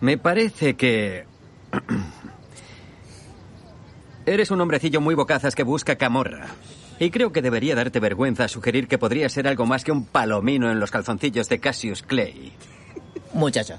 Me 0.00 0.16
parece 0.16 0.74
que... 0.74 1.26
Eres 4.26 4.50
un 4.50 4.60
hombrecillo 4.60 5.00
muy 5.00 5.14
bocazas 5.14 5.54
que 5.54 5.62
busca 5.62 5.96
camorra. 5.96 6.48
Y 7.00 7.10
creo 7.10 7.32
que 7.32 7.42
debería 7.42 7.76
darte 7.76 8.00
vergüenza 8.00 8.48
sugerir 8.48 8.88
que 8.88 8.98
podría 8.98 9.28
ser 9.28 9.46
algo 9.46 9.66
más 9.66 9.84
que 9.84 9.92
un 9.92 10.04
palomino 10.04 10.70
en 10.70 10.80
los 10.80 10.90
calzoncillos 10.90 11.48
de 11.48 11.60
Cassius 11.60 12.02
Clay. 12.02 12.52
Muchacho, 13.34 13.76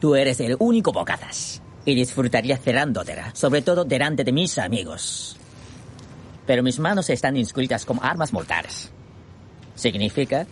tú 0.00 0.14
eres 0.14 0.38
el 0.40 0.56
único 0.58 0.92
bocazas. 0.92 1.62
Y 1.84 1.94
disfrutaría 1.94 2.56
cerrándotela, 2.56 3.34
sobre 3.34 3.62
todo 3.62 3.84
delante 3.84 4.24
de 4.24 4.32
mis 4.32 4.58
amigos. 4.58 5.36
Pero 6.44 6.62
mis 6.62 6.78
manos 6.78 7.10
están 7.10 7.36
inscritas 7.36 7.84
como 7.84 8.02
armas 8.02 8.32
mortales. 8.32 8.90
Significa 9.74 10.46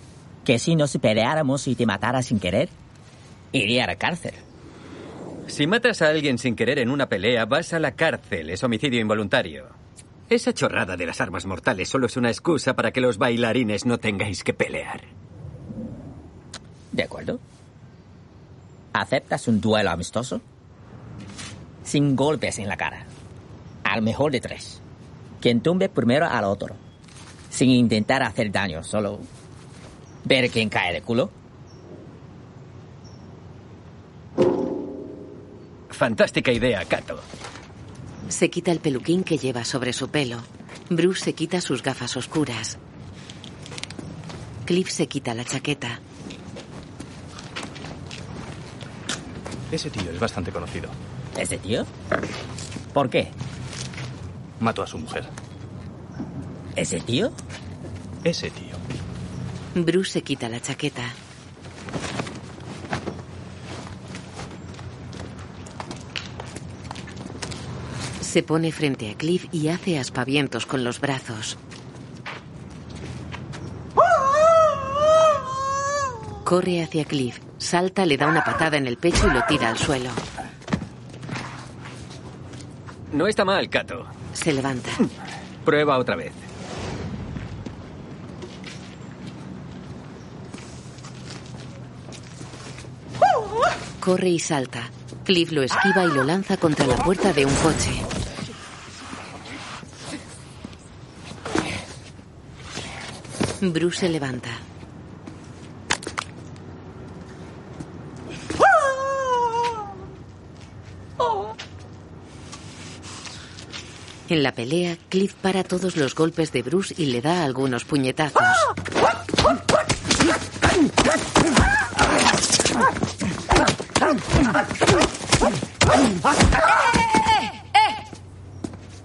que 0.45 0.59
si 0.59 0.77
nos 0.77 0.97
peleáramos 0.99 1.67
y 1.67 1.75
te 1.75 1.87
matara 1.87 2.23
sin 2.23 2.39
querer, 2.39 2.69
iría 3.51 3.85
a 3.85 3.89
la 3.89 3.97
cárcel. 3.97 4.35
Si 5.47 5.67
matas 5.67 6.03
a 6.03 6.09
alguien 6.09 6.39
sin 6.39 6.57
querer 6.57 6.79
en 6.79 6.91
una 6.91 7.09
pelea, 7.09 7.45
vas 7.47 7.73
a 7.73 7.79
la 7.79 7.93
cárcel. 7.93 8.51
Es 8.51 8.63
homicidio 8.63 9.01
involuntario. 9.01 9.84
Esa 10.31 10.55
chorrada 10.55 10.97
de 10.97 11.07
las 11.07 11.21
armas 11.21 11.45
mortales 11.45 11.89
solo 11.89 12.07
es 12.07 12.17
una 12.17 12.31
excusa 12.31 12.75
para 12.75 12.93
que 12.93 13.01
los 13.01 13.19
bailarines 13.19 13.85
no 13.85 13.99
tengáis 13.99 14.43
que 14.43 14.55
pelear. 14.55 15.03
¿De 16.93 17.03
acuerdo? 17.03 17.41
¿Aceptas 18.95 19.49
un 19.49 19.61
duelo 19.61 19.91
amistoso? 19.91 20.41
Sin 21.83 22.17
golpes 22.17 22.59
en 22.59 22.69
la 22.69 22.77
cara. 22.77 23.05
Al 23.83 24.01
mejor 24.01 24.33
de 24.33 24.41
tres. 24.41 24.81
Quien 25.41 25.61
tumbe 25.61 25.91
primero 25.91 26.27
al 26.27 26.45
otro. 26.45 26.75
Sin 27.51 27.71
intentar 27.71 28.23
hacer 28.23 28.51
daño, 28.51 28.83
solo 28.83 29.21
ver 30.25 30.49
quién 30.51 30.71
cae 30.71 30.95
de 30.95 31.03
culo. 31.03 31.31
Fantástica 35.91 36.51
idea, 36.51 36.85
Cato. 36.87 37.21
Se 38.29 38.51
quita 38.51 38.73
el 38.73 38.81
peluquín 38.81 39.23
que 39.23 39.39
lleva 39.39 39.65
sobre 39.65 39.93
su 39.93 40.09
pelo. 40.09 40.39
Bruce 40.91 41.25
se 41.25 41.33
quita 41.35 41.61
sus 41.61 41.83
gafas 41.83 42.17
oscuras. 42.17 42.79
Cliff 44.65 44.91
se 44.91 45.07
quita 45.07 45.35
la 45.35 45.45
chaqueta. 45.45 46.01
Ese 49.71 49.91
tío 49.91 50.11
es 50.11 50.19
bastante 50.19 50.53
conocido. 50.53 50.89
¿Ese 51.37 51.59
tío? 51.59 51.85
¿Por 52.93 53.11
qué? 53.11 53.31
Mató 54.61 54.83
a 54.83 54.87
su 54.87 54.99
mujer. 54.99 55.29
¿Ese 56.77 57.01
tío? 57.01 57.33
Ese 58.23 58.51
tío. 58.51 58.75
Bruce 59.75 60.13
se 60.13 60.23
quita 60.23 60.49
la 60.49 60.61
chaqueta. 60.61 61.13
Se 68.35 68.43
pone 68.43 68.73
frente 68.73 69.13
a 69.13 69.15
Cliff 69.15 69.47
y 69.53 69.69
hace 69.69 69.97
aspavientos 69.97 70.67
con 70.67 70.83
los 70.83 71.01
brazos. 71.01 71.57
Corre 76.43 76.83
hacia 76.83 77.05
Cliff, 77.05 77.39
salta, 77.59 78.05
le 78.05 78.17
da 78.17 78.27
una 78.27 78.43
patada 78.43 78.77
en 78.77 78.89
el 78.89 78.97
pecho 78.97 79.29
y 79.29 79.31
lo 79.31 79.45
tira 79.47 79.69
al 79.69 79.79
suelo. 79.79 80.11
No 83.13 83.29
está 83.29 83.45
mal, 83.45 83.71
Cato. 83.71 84.05
Se 84.33 84.53
levanta. 84.53 84.91
Prueba 85.65 85.97
otra 85.97 86.17
vez. 86.17 86.33
Corre 94.01 94.31
y 94.31 94.41
salta. 94.41 94.91
Cliff 95.23 95.53
lo 95.53 95.63
esquiva 95.63 96.03
y 96.03 96.09
lo 96.09 96.25
lanza 96.25 96.57
contra 96.57 96.85
la 96.85 96.97
puerta 96.97 97.33
de 97.33 97.47
un 97.47 97.55
coche. 97.55 98.14
Bruce 103.73 104.01
se 104.01 104.09
levanta. 104.09 104.51
En 114.29 114.43
la 114.43 114.53
pelea, 114.53 114.97
Cliff 115.11 115.35
para 115.35 115.63
todos 115.65 115.97
los 115.97 116.15
golpes 116.15 116.51
de 116.51 116.63
Bruce 116.63 116.95
y 116.97 117.07
le 117.07 117.21
da 117.21 117.45
algunos 117.45 117.85
puñetazos. 117.85 118.43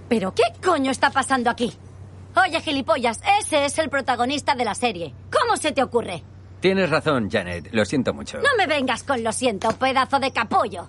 ¿Pero 0.08 0.34
qué 0.34 0.44
coño 0.64 0.90
está 0.90 1.12
pasando 1.12 1.50
aquí? 1.50 1.74
Oye, 2.36 2.62
gilipollas, 2.62 3.20
ese 3.40 3.66
es 3.66 3.78
el 3.80 3.90
protagonista 3.90 4.56
de 4.56 4.66
la 4.66 4.76
serie. 4.76 5.14
¿Cómo 5.32 5.58
se 5.58 5.72
te 5.72 5.84
ocurre? 5.84 6.24
Tienes 6.60 6.90
razón, 6.90 7.30
Janet. 7.30 7.70
Lo 7.72 7.86
siento 7.86 8.14
mucho. 8.14 8.38
No 8.40 8.50
me 8.58 8.68
vengas 8.68 9.04
con 9.04 9.24
lo 9.24 9.32
siento, 9.32 9.70
pedazo 9.78 10.20
de 10.20 10.32
capullo. 10.32 10.88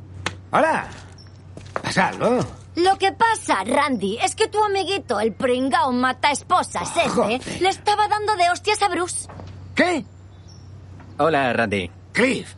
¡Hola! 0.51 0.87
¿Pasa 1.83 2.09
algo? 2.09 2.41
Lo 2.77 2.97
que 2.99 3.13
pasa, 3.13 3.65
Randy, 3.65 4.19
es 4.23 4.35
que 4.35 4.49
tu 4.49 4.63
amiguito, 4.63 5.19
el 5.21 5.33
pringao 5.33 5.93
mata 5.93 6.31
esposas 6.31 6.89
ese, 6.97 7.61
le 7.61 7.69
estaba 7.69 8.07
dando 8.09 8.37
de 8.37 8.49
hostias 8.51 8.81
a 8.83 8.89
Bruce. 8.89 9.29
¿Qué? 9.75 10.05
Hola, 11.19 11.53
Randy. 11.53 11.91
Cliff, 12.13 12.55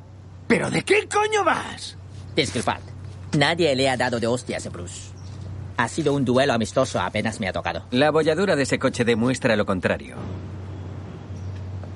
¿pero 0.46 0.70
de 0.70 0.82
qué 0.82 1.08
coño 1.08 1.44
vas? 1.44 1.96
Disculpad. 2.34 2.80
Nadie 3.36 3.74
le 3.74 3.88
ha 3.88 3.96
dado 3.96 4.20
de 4.20 4.26
hostias 4.26 4.66
a 4.66 4.70
Bruce. 4.70 5.11
Ha 5.76 5.88
sido 5.88 6.12
un 6.14 6.24
duelo 6.24 6.52
amistoso, 6.52 7.00
apenas 7.00 7.40
me 7.40 7.48
ha 7.48 7.52
tocado. 7.52 7.84
La 7.90 8.10
bolladura 8.10 8.56
de 8.56 8.62
ese 8.62 8.78
coche 8.78 9.04
demuestra 9.04 9.56
lo 9.56 9.64
contrario. 9.66 10.16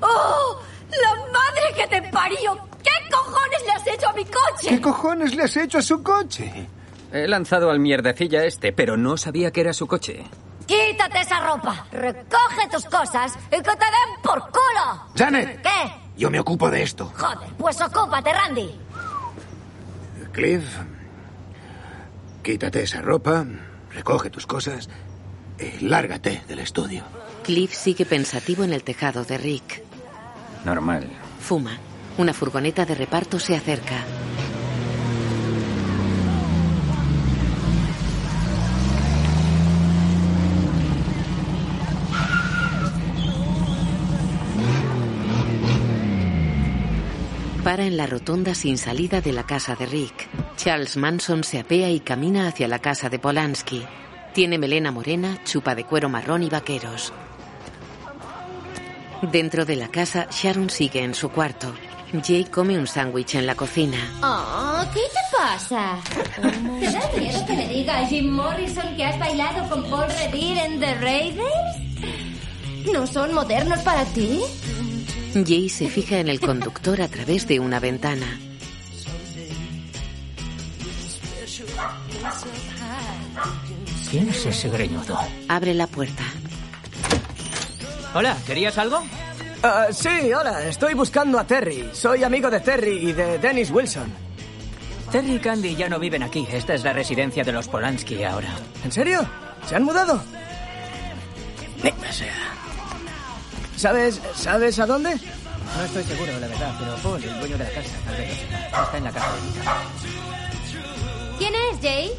¡Oh! 0.01 0.59
¡La 0.89 1.15
madre 1.31 1.73
que 1.75 1.87
te 1.87 2.01
parió! 2.11 2.57
¿Qué 2.83 3.09
cojones 3.11 3.63
le 3.65 3.71
has 3.71 3.87
hecho 3.87 4.09
a 4.09 4.13
mi 4.13 4.25
coche? 4.25 4.69
¿Qué 4.69 4.81
cojones 4.81 5.35
le 5.35 5.43
has 5.43 5.57
hecho 5.57 5.77
a 5.77 5.81
su 5.81 6.01
coche? 6.03 6.67
He 7.11 7.27
lanzado 7.27 7.69
al 7.71 7.79
mierdecilla 7.79 8.43
este, 8.43 8.73
pero 8.73 8.97
no 8.97 9.17
sabía 9.17 9.51
que 9.51 9.61
era 9.61 9.73
su 9.73 9.87
coche. 9.87 10.23
Quítate 10.65 11.21
esa 11.21 11.39
ropa, 11.39 11.87
recoge 11.91 12.67
tus 12.69 12.85
cosas 12.85 13.33
y 13.47 13.55
que 13.55 13.61
te 13.61 13.69
den 13.69 14.21
por 14.21 14.41
culo. 14.41 15.05
¡Janet! 15.15 15.61
¿Qué? 15.61 15.93
Yo 16.17 16.29
me 16.29 16.39
ocupo 16.39 16.69
de 16.69 16.83
esto. 16.83 17.11
Joder, 17.15 17.49
pues 17.57 17.79
ocúpate, 17.79 18.33
Randy. 18.33 18.77
Cliff, 20.33 20.65
quítate 22.43 22.83
esa 22.83 23.01
ropa, 23.01 23.45
recoge 23.97 24.29
tus 24.29 24.45
cosas 24.45 24.89
y 25.59 25.83
lárgate 25.85 26.43
del 26.47 26.59
estudio. 26.59 27.03
Cliff 27.43 27.73
sigue 27.73 28.05
pensativo 28.05 28.63
en 28.63 28.71
el 28.71 28.83
tejado 28.83 29.23
de 29.23 29.39
Rick. 29.39 29.81
Normal. 30.63 31.09
Fuma. 31.39 31.79
Una 32.19 32.33
furgoneta 32.33 32.85
de 32.85 32.93
reparto 32.93 33.39
se 33.39 33.55
acerca. 33.55 34.03
Para 47.67 47.83
en 47.83 47.97
la 47.97 48.07
rotonda 48.07 48.55
sin 48.55 48.77
salida 48.77 49.19
de 49.19 49.33
la 49.33 49.43
casa 49.43 49.75
de 49.75 49.85
Rick. 49.85 50.29
Charles 50.55 50.95
Manson 50.95 51.43
se 51.43 51.59
apea 51.59 51.89
y 51.89 51.99
camina 51.99 52.47
hacia 52.47 52.65
la 52.65 52.79
casa 52.79 53.09
de 53.09 53.19
Polanski. 53.19 53.83
Tiene 54.33 54.57
melena 54.57 54.89
morena, 54.89 55.43
chupa 55.43 55.75
de 55.75 55.83
cuero 55.83 56.07
marrón 56.07 56.43
y 56.43 56.49
vaqueros. 56.49 57.11
Dentro 59.21 59.65
de 59.65 59.75
la 59.75 59.89
casa, 59.89 60.27
Sharon 60.31 60.69
sigue 60.69 61.03
en 61.03 61.13
su 61.13 61.27
cuarto. 61.27 61.73
Jay 62.25 62.45
come 62.45 62.79
un 62.79 62.87
sándwich 62.87 63.35
en 63.35 63.45
la 63.45 63.55
cocina. 63.55 63.97
Oh, 64.23 64.85
¿qué 64.93 65.01
te 65.01 65.37
pasa? 65.37 65.99
¿Te 66.79 66.89
da 66.89 67.19
miedo 67.19 67.45
que 67.45 67.53
le 67.53 67.67
diga 67.67 67.99
a 67.99 68.07
Jim 68.07 68.31
Morrison 68.31 68.95
que 68.95 69.03
has 69.03 69.19
bailado 69.19 69.67
con 69.67 69.83
Paul 69.89 70.07
Revere 70.07 70.63
en 70.67 70.79
The 70.79 70.95
Raiders? 71.01 72.93
¿No 72.93 73.05
son 73.05 73.33
modernos 73.33 73.79
para 73.79 74.05
ti? 74.05 74.39
Jay 75.45 75.69
se 75.69 75.89
fija 75.89 76.19
en 76.19 76.27
el 76.27 76.39
conductor 76.39 77.01
a 77.01 77.07
través 77.07 77.47
de 77.47 77.59
una 77.59 77.79
ventana. 77.79 78.39
¿Quién 84.09 84.29
es 84.29 84.45
ese 84.45 84.69
greñudo? 84.69 85.19
Abre 85.47 85.73
la 85.73 85.87
puerta. 85.87 86.23
Hola, 88.13 88.37
¿querías 88.45 88.77
algo? 88.77 89.03
Ah, 89.63 89.87
sí, 89.91 90.31
hola, 90.33 90.63
estoy 90.65 90.93
buscando 90.93 91.39
a 91.39 91.45
Terry. 91.45 91.89
Soy 91.93 92.23
amigo 92.23 92.49
de 92.49 92.59
Terry 92.59 93.09
y 93.09 93.13
de 93.13 93.37
Dennis 93.39 93.71
Wilson. 93.71 94.11
Terry 95.11 95.35
y 95.35 95.39
Candy 95.39 95.75
ya 95.75 95.89
no 95.89 95.99
viven 95.99 96.23
aquí. 96.23 96.47
Esta 96.51 96.73
es 96.73 96.83
la 96.83 96.93
residencia 96.93 97.43
de 97.43 97.51
los 97.51 97.67
Polanski 97.67 98.23
ahora. 98.23 98.49
¿En 98.83 98.91
serio? 98.91 99.27
¿Se 99.67 99.75
han 99.75 99.83
mudado? 99.83 100.21
Mira 101.83 102.11
sea. 102.11 102.56
¿Sabes, 103.77 104.19
¿Sabes 104.35 104.79
a 104.79 104.87
dónde? 104.87 105.11
No 105.11 105.83
estoy 105.83 106.03
seguro, 106.03 106.31
la 106.39 106.47
verdad, 106.47 106.75
pero 106.79 106.95
Paul, 106.95 107.23
el 107.23 107.39
dueño 107.39 107.57
de 107.59 107.63
la 107.63 107.69
casa, 107.69 107.95
tal 108.05 108.17
vez. 108.17 108.31
Está 108.31 108.97
en 108.97 109.03
la 109.03 109.11
casa. 109.11 109.31
¿Quién 111.37 111.53
es, 111.53 111.79
Jay? 111.81 112.11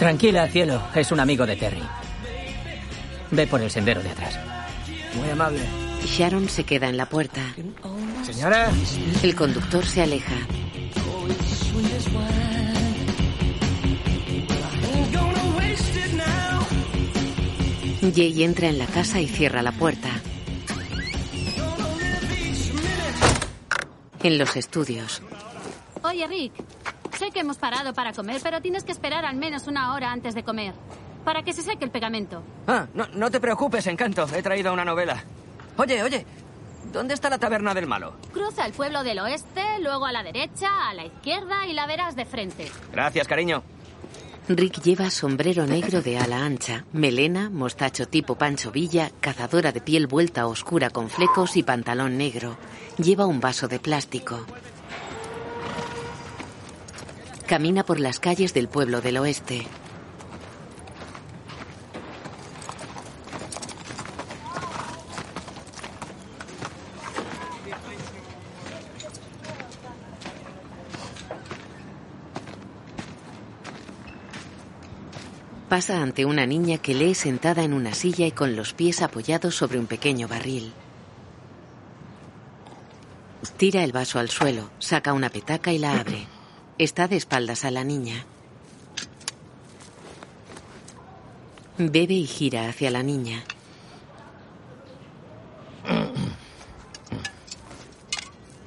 Tranquila, 0.00 0.48
cielo. 0.48 0.82
Es 0.94 1.12
un 1.12 1.20
amigo 1.20 1.46
de 1.46 1.54
Terry. 1.54 1.82
Ve 3.30 3.46
por 3.46 3.62
el 3.62 3.70
sendero 3.70 4.02
de 4.02 4.10
atrás. 4.10 4.36
Muy 5.14 5.30
amable. 5.30 5.60
Sharon 6.04 6.48
se 6.48 6.64
queda 6.64 6.88
en 6.88 6.96
la 6.96 7.06
puerta. 7.06 7.40
Señora. 8.24 8.68
El 9.22 9.36
conductor 9.36 9.86
se 9.86 10.02
aleja. 10.02 10.34
Jay 18.12 18.42
entra 18.42 18.68
en 18.68 18.78
la 18.78 18.86
casa 18.86 19.20
y 19.20 19.28
cierra 19.28 19.62
la 19.62 19.70
puerta. 19.70 20.20
En 24.22 24.38
los 24.38 24.56
estudios, 24.56 25.22
Oye, 26.02 26.26
Rick, 26.26 26.52
sé 27.18 27.30
que 27.30 27.40
hemos 27.40 27.58
parado 27.58 27.92
para 27.92 28.12
comer, 28.12 28.40
pero 28.42 28.60
tienes 28.62 28.84
que 28.84 28.92
esperar 28.92 29.24
al 29.24 29.36
menos 29.36 29.66
una 29.66 29.92
hora 29.94 30.10
antes 30.10 30.34
de 30.34 30.42
comer. 30.42 30.72
Para 31.24 31.42
que 31.42 31.52
se 31.52 31.62
seque 31.62 31.84
el 31.84 31.90
pegamento. 31.90 32.42
Ah, 32.66 32.86
no, 32.94 33.06
no 33.12 33.30
te 33.30 33.38
preocupes, 33.40 33.86
encanto. 33.86 34.26
He 34.34 34.42
traído 34.42 34.72
una 34.72 34.84
novela. 34.84 35.22
Oye, 35.76 36.02
oye, 36.02 36.24
¿dónde 36.90 37.12
está 37.12 37.28
la 37.28 37.36
taberna 37.38 37.74
del 37.74 37.86
malo? 37.86 38.14
Cruza 38.32 38.64
el 38.64 38.72
pueblo 38.72 39.02
del 39.04 39.18
oeste, 39.18 39.62
luego 39.80 40.06
a 40.06 40.12
la 40.12 40.22
derecha, 40.22 40.88
a 40.88 40.94
la 40.94 41.04
izquierda 41.04 41.66
y 41.66 41.74
la 41.74 41.86
verás 41.86 42.16
de 42.16 42.24
frente. 42.24 42.70
Gracias, 42.92 43.28
cariño. 43.28 43.62
Rick 44.56 44.82
lleva 44.82 45.10
sombrero 45.10 45.64
negro 45.64 46.02
de 46.02 46.18
ala 46.18 46.44
ancha, 46.44 46.84
melena, 46.92 47.48
mostacho 47.50 48.08
tipo 48.08 48.34
Pancho 48.34 48.72
Villa, 48.72 49.12
cazadora 49.20 49.70
de 49.70 49.80
piel 49.80 50.08
vuelta 50.08 50.48
oscura 50.48 50.90
con 50.90 51.08
flecos 51.08 51.56
y 51.56 51.62
pantalón 51.62 52.18
negro. 52.18 52.58
Lleva 52.98 53.26
un 53.26 53.38
vaso 53.38 53.68
de 53.68 53.78
plástico. 53.78 54.44
Camina 57.46 57.84
por 57.84 58.00
las 58.00 58.18
calles 58.18 58.52
del 58.52 58.66
pueblo 58.66 59.00
del 59.00 59.18
oeste. 59.18 59.68
Pasa 75.70 76.02
ante 76.02 76.24
una 76.24 76.46
niña 76.46 76.78
que 76.78 76.94
lee 76.94 77.14
sentada 77.14 77.62
en 77.62 77.72
una 77.72 77.94
silla 77.94 78.26
y 78.26 78.32
con 78.32 78.56
los 78.56 78.74
pies 78.74 79.02
apoyados 79.02 79.54
sobre 79.54 79.78
un 79.78 79.86
pequeño 79.86 80.26
barril. 80.26 80.72
Tira 83.56 83.84
el 83.84 83.92
vaso 83.92 84.18
al 84.18 84.30
suelo, 84.30 84.68
saca 84.80 85.12
una 85.12 85.28
petaca 85.28 85.70
y 85.72 85.78
la 85.78 86.00
abre. 86.00 86.26
Está 86.76 87.06
de 87.06 87.16
espaldas 87.16 87.64
a 87.64 87.70
la 87.70 87.84
niña. 87.84 88.26
Bebe 91.78 92.14
y 92.14 92.26
gira 92.26 92.68
hacia 92.68 92.90
la 92.90 93.04
niña. 93.04 93.44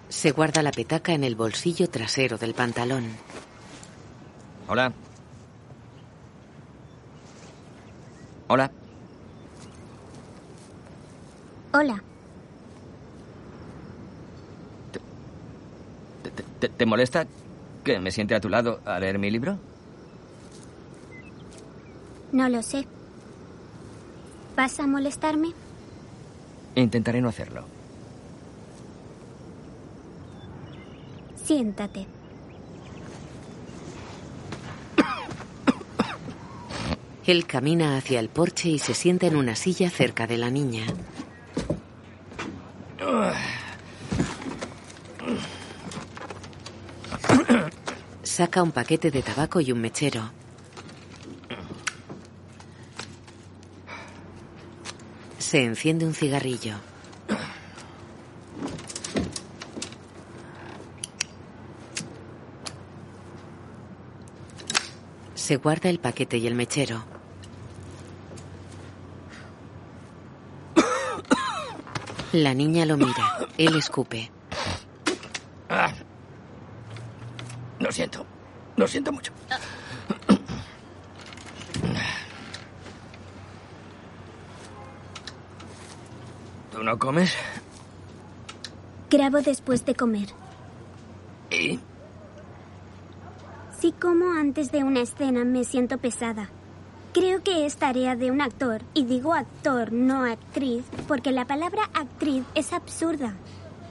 Se 0.08 0.32
guarda 0.32 0.64
la 0.64 0.72
petaca 0.72 1.12
en 1.12 1.26
el 1.26 1.36
bolsillo 1.36 1.90
trasero 1.90 2.38
del 2.38 2.54
pantalón. 2.54 3.10
Hola. 4.70 4.94
Hola. 8.54 8.70
Hola. 11.74 12.04
¿Te, 16.22 16.30
te- 16.60 16.70
te 16.70 16.86
molesta 16.86 17.26
que 17.84 17.98
me 18.00 18.12
siente 18.12 18.36
a 18.36 18.40
tu 18.40 18.50
lado 18.50 18.80
a 18.86 19.00
leer 19.00 19.18
mi 19.18 19.32
libro? 19.32 19.58
No 22.32 22.48
lo 22.48 22.62
sé. 22.62 22.86
¿Vas 24.56 24.80
a 24.80 24.86
molestarme? 24.86 25.48
Intentaré 26.76 27.22
no 27.22 27.30
hacerlo. 27.30 27.64
Siéntate. 31.44 32.06
Él 37.26 37.46
camina 37.46 37.96
hacia 37.96 38.20
el 38.20 38.28
porche 38.28 38.68
y 38.68 38.80
se 38.80 38.94
sienta 38.94 39.28
en 39.28 39.38
una 39.38 39.56
silla 39.56 39.90
cerca 39.90 40.28
de 40.28 40.38
la 40.38 40.50
niña. 40.50 40.86
Saca 48.24 48.62
un 48.62 48.72
paquete 48.72 49.10
de 49.10 49.22
tabaco 49.22 49.62
y 49.62 49.72
un 49.72 49.80
mechero. 49.80 50.32
Se 55.38 55.64
enciende 55.64 56.06
un 56.06 56.14
cigarrillo. 56.14 56.76
Se 65.36 65.58
guarda 65.58 65.90
el 65.90 66.00
paquete 66.00 66.38
y 66.38 66.48
el 66.48 66.56
mechero. 66.56 67.13
La 72.34 72.54
niña 72.56 72.84
lo 72.88 72.98
mira. 72.98 73.48
Él 73.60 73.76
escupe. 73.78 74.32
Ah. 75.70 75.94
Lo 77.80 77.92
siento. 77.92 78.26
Lo 78.76 78.88
siento 78.88 79.12
mucho. 79.12 79.32
¿Tú 86.72 86.84
no 86.84 86.98
comes? 86.98 87.36
Grabo 89.12 89.42
después 89.42 89.86
de 89.86 89.94
comer. 89.94 90.30
¿Y? 91.52 91.80
Si 93.80 93.92
como 93.92 94.32
antes 94.32 94.72
de 94.72 94.84
una 94.84 95.02
escena 95.02 95.46
me 95.46 95.64
siento 95.66 96.00
pesada. 96.00 96.50
Creo 97.14 97.44
que 97.44 97.66
es 97.66 97.76
tarea 97.78 98.16
de 98.16 98.32
un 98.32 98.42
actor, 98.42 98.82
y 98.94 99.06
digo 99.06 99.34
actor, 99.34 99.92
no 99.94 100.24
actriz, 100.26 100.84
porque 101.08 101.32
la 101.32 101.46
palabra 101.46 101.84
actriz 101.94 102.44
es 102.56 102.74
absurda. 102.74 103.34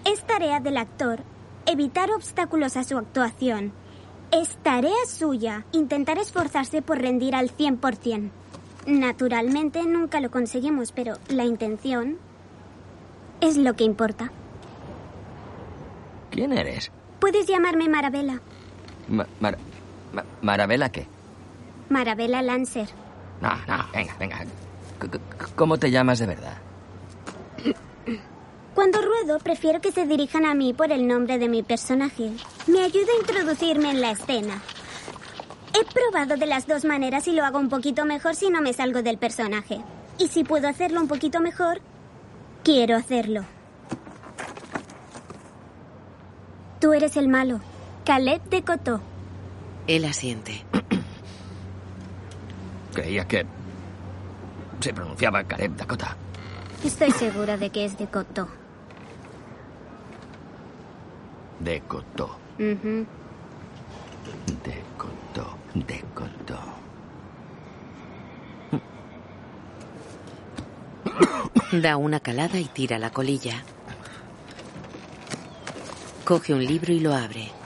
Es 0.05 0.23
tarea 0.27 0.59
del 0.61 0.77
actor 0.77 1.20
evitar 1.66 2.11
obstáculos 2.11 2.77
a 2.77 2.83
su 2.83 2.99
actuación. 2.99 3.73
Es 4.33 4.57
tarea 4.62 4.97
suya 5.07 5.64
intentar 5.73 6.18
esforzarse 6.18 6.83
por 6.83 6.99
rendir 6.99 7.37
al 7.37 7.51
100%. 7.57 8.31
Naturalmente 8.87 9.85
nunca 9.87 10.20
lo 10.20 10.31
conseguimos, 10.33 10.91
pero 10.91 11.14
la 11.29 11.45
intención 11.45 12.16
es 13.41 13.57
lo 13.57 13.75
que 13.75 13.85
importa. 13.85 14.33
¿Quién 16.31 16.53
eres? 16.53 16.91
Puedes 17.20 17.47
llamarme 17.47 17.89
Marabella. 17.89 18.41
Ma- 19.09 19.27
Mar- 19.39 19.59
Ma- 20.12 20.25
¿Marabela 20.41 20.91
qué? 20.91 21.07
Marabella 21.89 22.43
Lancer. 22.43 22.89
No, 23.43 23.51
no, 23.66 23.84
venga, 23.93 24.16
venga. 24.20 24.45
¿Cómo 25.57 25.76
te 25.76 25.90
llamas 25.90 26.20
de 26.20 26.26
verdad? 26.26 26.57
Cuando 28.72 29.03
ruedo, 29.03 29.40
prefiero 29.40 29.80
que 29.80 29.90
se 29.90 30.07
dirijan 30.07 30.47
a 30.47 30.55
mí 30.55 30.72
por 30.72 30.93
el 30.93 31.09
nombre 31.09 31.38
de 31.38 31.49
mi 31.49 31.64
personaje. 31.64 32.30
Me 32.68 32.84
ayuda 32.84 33.12
a 33.12 33.20
introducirme 33.20 33.90
en 33.90 34.01
la 34.01 34.12
escena. 34.12 34.62
He 35.74 35.84
probado 35.93 36.36
de 36.36 36.47
las 36.47 36.68
dos 36.68 36.84
maneras 36.84 37.26
y 37.26 37.32
lo 37.32 37.45
hago 37.45 37.59
un 37.59 37.68
poquito 37.68 38.05
mejor 38.05 38.36
si 38.36 38.49
no 38.49 38.62
me 38.62 38.72
salgo 38.72 39.03
del 39.03 39.18
personaje. 39.18 39.80
Y 40.18 40.28
si 40.28 40.45
puedo 40.45 40.68
hacerlo 40.68 41.01
un 41.01 41.09
poquito 41.09 41.40
mejor, 41.40 41.80
quiero 42.62 42.97
hacerlo. 42.97 43.45
Tú 46.78 46.93
eres 46.93 47.16
el 47.16 47.28
malo, 47.28 47.61
Caleb 48.05 48.43
de 48.45 48.62
Cotó. 48.62 49.01
Él 49.88 50.05
asiente. 50.05 50.64
Creía 52.93 53.26
que 53.26 53.47
se 54.80 54.93
pronunciaba 54.93 55.45
Caleb 55.45 55.76
Dakota. 55.76 56.16
Estoy 56.84 57.11
segura 57.12 57.57
de 57.57 57.70
que 57.70 57.84
es 57.84 57.97
de 57.97 58.07
Cotó. 58.07 58.49
De 61.61 61.80
Cotó, 61.82 62.38
de 62.59 62.82
Cotó, 64.99 65.57
de 65.74 66.05
Cotó. 66.14 66.59
Da 71.72 71.97
una 71.97 72.20
calada 72.20 72.59
y 72.59 72.64
tira 72.64 72.99
la 72.99 73.11
colilla. 73.11 73.62
Coge 76.24 76.53
un 76.53 76.64
libro 76.66 76.93
y 76.93 77.01
lo 77.01 77.14
abre. 77.14 77.62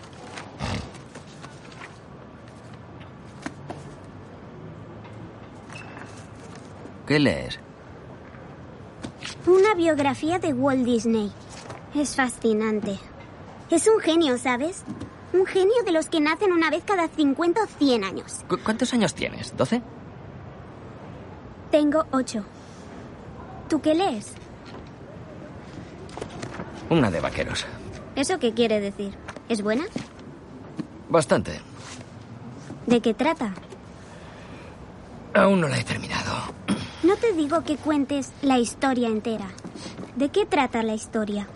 ¿Qué 7.07 7.19
lees? 7.19 7.59
Una 9.47 9.75
biografía 9.75 10.39
de 10.39 10.53
Walt 10.53 10.85
Disney. 10.85 11.33
Es 11.95 12.17
fascinante. 12.17 12.99
Es 13.71 13.87
un 13.89 14.01
genio, 14.01 14.39
¿sabes? 14.39 14.83
Un 15.33 15.47
genio 15.47 15.83
de 15.85 15.93
los 15.93 16.09
que 16.09 16.21
nacen 16.21 16.53
una 16.53 16.71
vez 16.71 16.83
cada 16.85 17.09
50 17.09 17.63
o 17.63 17.67
100 17.67 18.05
años. 18.05 18.45
¿Cu- 18.49 18.59
¿Cuántos 18.63 18.93
años 18.95 19.15
tienes? 19.15 19.57
¿12? 19.57 19.83
Tengo 21.71 22.05
ocho. 22.13 22.45
¿Tú 23.69 23.81
qué 23.81 23.95
lees? 23.95 24.33
Una 26.91 27.11
de 27.11 27.21
vaqueros. 27.21 27.67
¿Eso 28.15 28.39
qué 28.39 28.55
quiere 28.55 28.81
decir? 28.81 29.15
¿Es 29.49 29.63
buena? 29.63 29.85
Bastante. 31.09 31.61
¿De 32.87 33.01
qué 33.01 33.15
trata? 33.15 33.53
Aún 35.35 35.61
no 35.61 35.69
la 35.69 35.79
he 35.79 35.85
terminado. 35.85 36.26
No 37.07 37.15
te 37.15 37.33
digo 37.35 37.63
que 37.63 37.77
cuentes 37.77 38.33
la 38.43 38.59
historia 38.59 39.07
entera. 39.07 39.47
¿De 40.17 40.29
qué 40.31 40.45
trata 40.45 40.83
la 40.83 40.95
historia? 40.95 41.47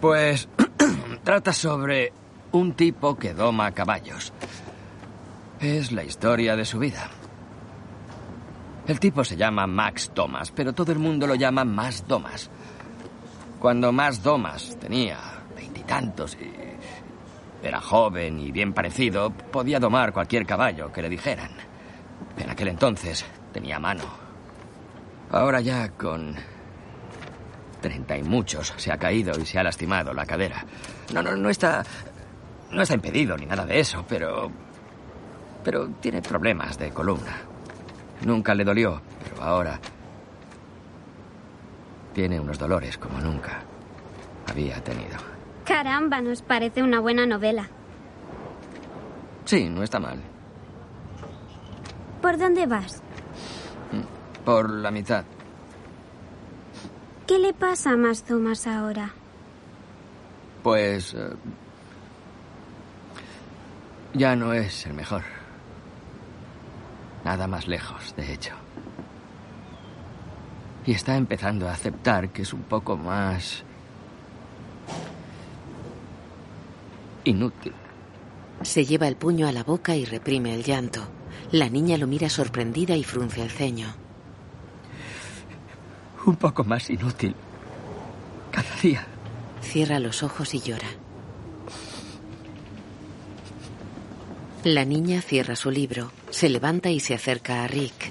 Pues 0.00 0.48
trata 1.24 1.52
sobre 1.52 2.12
un 2.52 2.74
tipo 2.74 3.16
que 3.16 3.34
doma 3.34 3.72
caballos. 3.72 4.32
Es 5.58 5.90
la 5.90 6.04
historia 6.04 6.54
de 6.54 6.64
su 6.64 6.78
vida. 6.78 7.10
El 8.86 9.00
tipo 9.00 9.24
se 9.24 9.36
llama 9.36 9.66
Max 9.66 10.12
Thomas, 10.14 10.52
pero 10.52 10.72
todo 10.72 10.92
el 10.92 11.00
mundo 11.00 11.26
lo 11.26 11.34
llama 11.34 11.64
Más 11.64 12.06
Domas. 12.06 12.48
Cuando 13.58 13.90
Más 13.90 14.22
Domas 14.22 14.76
tenía 14.78 15.18
veintitantos 15.56 16.36
y, 16.40 17.66
Era 17.66 17.80
joven 17.80 18.38
y 18.38 18.52
bien 18.52 18.72
parecido, 18.72 19.30
podía 19.30 19.80
domar 19.80 20.12
cualquier 20.12 20.46
caballo 20.46 20.92
que 20.92 21.02
le 21.02 21.08
dijeran. 21.08 21.50
En 22.38 22.50
aquel 22.50 22.68
entonces 22.68 23.24
tenía 23.54 23.78
mano. 23.78 24.02
Ahora 25.30 25.60
ya 25.60 25.88
con 25.90 26.34
treinta 27.80 28.18
y 28.18 28.22
muchos 28.22 28.74
se 28.76 28.92
ha 28.92 28.98
caído 28.98 29.38
y 29.40 29.46
se 29.46 29.58
ha 29.58 29.62
lastimado 29.62 30.12
la 30.12 30.26
cadera. 30.26 30.64
No, 31.14 31.22
no, 31.22 31.34
no 31.36 31.48
está. 31.48 31.82
No 32.72 32.82
está 32.82 32.94
impedido 32.94 33.36
ni 33.36 33.46
nada 33.46 33.64
de 33.64 33.78
eso, 33.80 34.04
pero. 34.06 34.50
Pero 35.62 35.88
tiene 36.00 36.20
problemas 36.20 36.76
de 36.76 36.90
columna. 36.90 37.36
Nunca 38.26 38.54
le 38.54 38.64
dolió, 38.64 39.00
pero 39.22 39.42
ahora. 39.42 39.80
Tiene 42.12 42.38
unos 42.38 42.58
dolores 42.58 42.98
como 42.98 43.18
nunca 43.20 43.62
había 44.48 44.82
tenido. 44.82 45.16
Caramba, 45.64 46.20
nos 46.20 46.42
parece 46.42 46.82
una 46.82 47.00
buena 47.00 47.26
novela. 47.26 47.68
Sí, 49.44 49.68
no 49.68 49.82
está 49.82 49.98
mal. 49.98 50.20
¿Por 52.20 52.38
dónde 52.38 52.66
vas? 52.66 53.02
Por 54.44 54.70
la 54.70 54.90
mitad. 54.90 55.24
¿Qué 57.26 57.38
le 57.38 57.54
pasa 57.54 57.92
a 57.92 57.96
Más 57.96 58.22
Thomas 58.24 58.66
ahora? 58.66 59.12
Pues. 60.62 61.14
eh, 61.14 61.30
ya 64.12 64.36
no 64.36 64.52
es 64.52 64.86
el 64.86 64.94
mejor. 64.94 65.22
Nada 67.24 67.46
más 67.46 67.66
lejos, 67.66 68.14
de 68.16 68.32
hecho. 68.32 68.54
Y 70.86 70.92
está 70.92 71.16
empezando 71.16 71.66
a 71.66 71.72
aceptar 71.72 72.30
que 72.30 72.42
es 72.42 72.52
un 72.52 72.62
poco 72.62 72.96
más. 72.96 73.64
inútil. 77.24 77.72
Se 78.62 78.84
lleva 78.84 79.08
el 79.08 79.16
puño 79.16 79.48
a 79.48 79.52
la 79.52 79.64
boca 79.64 79.96
y 79.96 80.04
reprime 80.04 80.54
el 80.54 80.62
llanto. 80.62 81.00
La 81.50 81.68
niña 81.68 81.96
lo 81.96 82.06
mira 82.06 82.28
sorprendida 82.28 82.96
y 82.96 83.04
frunce 83.04 83.42
el 83.42 83.50
ceño. 83.50 84.03
Un 86.26 86.36
poco 86.36 86.64
más 86.64 86.88
inútil. 86.90 87.34
Cada 88.50 88.74
día. 88.82 89.06
Cierra 89.60 89.98
los 89.98 90.22
ojos 90.22 90.54
y 90.54 90.60
llora. 90.60 90.88
La 94.64 94.84
niña 94.84 95.20
cierra 95.20 95.56
su 95.56 95.70
libro, 95.70 96.10
se 96.30 96.48
levanta 96.48 96.88
y 96.90 97.00
se 97.00 97.14
acerca 97.14 97.64
a 97.64 97.68
Rick. 97.68 98.10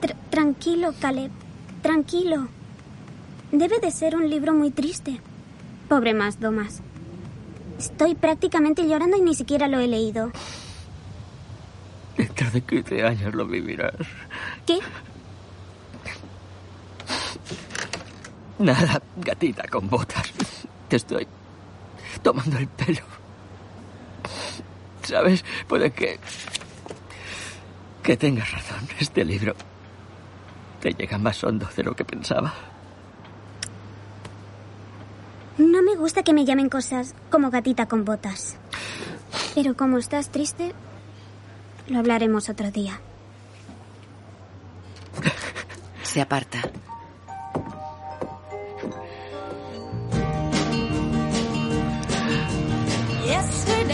Tr- 0.00 0.14
tranquilo, 0.30 0.94
Caleb. 1.00 1.30
Tranquilo. 1.82 2.48
Debe 3.52 3.78
de 3.80 3.90
ser 3.90 4.16
un 4.16 4.28
libro 4.28 4.54
muy 4.54 4.70
triste. 4.70 5.20
Pobre 5.88 6.14
Más 6.14 6.40
Domas. 6.40 6.80
Estoy 7.78 8.14
prácticamente 8.14 8.86
llorando 8.86 9.16
y 9.16 9.20
ni 9.22 9.34
siquiera 9.34 9.68
lo 9.68 9.78
he 9.78 9.86
leído. 9.86 10.32
Dentro 12.18 12.50
de 12.50 12.60
15 12.60 13.04
años 13.04 13.34
lo 13.34 13.46
vivirás. 13.46 13.94
¿Qué? 14.66 14.80
Nada, 18.58 19.00
gatita 19.16 19.68
con 19.68 19.88
botas. 19.88 20.32
Te 20.88 20.96
estoy 20.96 21.28
tomando 22.22 22.58
el 22.58 22.66
pelo. 22.66 23.02
¿Sabes? 25.04 25.44
Puede 25.68 25.92
que. 25.92 26.18
que 28.02 28.16
tengas 28.16 28.50
razón. 28.50 28.88
Este 28.98 29.24
libro 29.24 29.54
te 30.80 30.92
llega 30.92 31.18
más 31.18 31.42
hondo 31.44 31.68
de 31.76 31.84
lo 31.84 31.94
que 31.94 32.04
pensaba. 32.04 32.52
No 35.56 35.82
me 35.82 35.94
gusta 35.94 36.24
que 36.24 36.32
me 36.32 36.44
llamen 36.44 36.68
cosas 36.68 37.14
como 37.30 37.50
gatita 37.50 37.86
con 37.86 38.04
botas. 38.04 38.56
Pero 39.54 39.76
como 39.76 39.98
estás 39.98 40.30
triste, 40.30 40.72
lo 41.88 41.98
hablaremos 41.98 42.48
otro 42.48 42.70
día. 42.70 43.00
Se 46.02 46.20
aparta. 46.20 46.60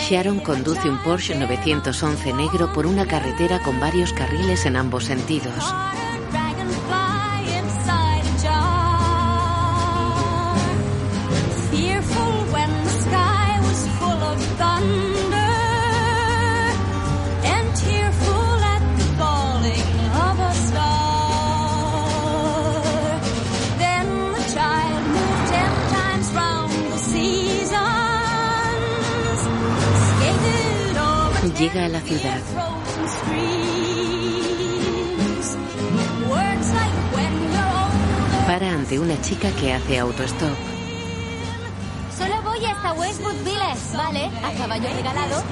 Sharon 0.08 0.40
conduce 0.40 0.90
un 0.90 0.98
Porsche 0.98 1.34
911 1.34 2.34
negro 2.34 2.70
por 2.74 2.84
una 2.84 3.06
carretera 3.06 3.62
con 3.62 3.80
varios 3.80 4.12
carriles 4.12 4.66
en 4.66 4.76
ambos 4.76 5.04
sentidos. 5.04 5.74
Llega 31.64 31.86
a 31.86 31.88
la 31.88 32.00
ciudad. 32.02 32.40
Para 38.46 38.70
ante 38.70 38.98
una 38.98 39.18
chica 39.22 39.50
que 39.52 39.72
hace 39.72 39.98
autostop. 39.98 40.58
Solo 42.18 42.42
voy 42.42 42.66
hasta 42.66 42.92
Westwood 42.92 43.42
Village. 43.44 43.96
Vale, 43.96 44.30
a 44.44 44.52
caballo 44.58 44.88
regalado. 44.94 45.42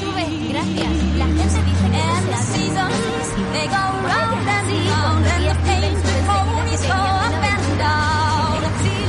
Sube, 0.00 0.26
gracias. 0.50 0.90
La 1.18 1.26
gente 1.26 1.44
dice 1.44 1.60
que 1.62 1.98
And 2.08 2.28
the 2.28 2.36
seasons, 2.42 3.52
they 3.52 3.68
go 3.68 3.84
round 4.10 4.48
and 4.48 4.88
round, 4.90 5.24
and 5.24 5.44
the 5.46 5.54
painted 5.68 6.26
ponies 6.26 6.82
go 6.82 6.94
up 6.94 7.44
and 7.44 7.78
down. 7.78 8.60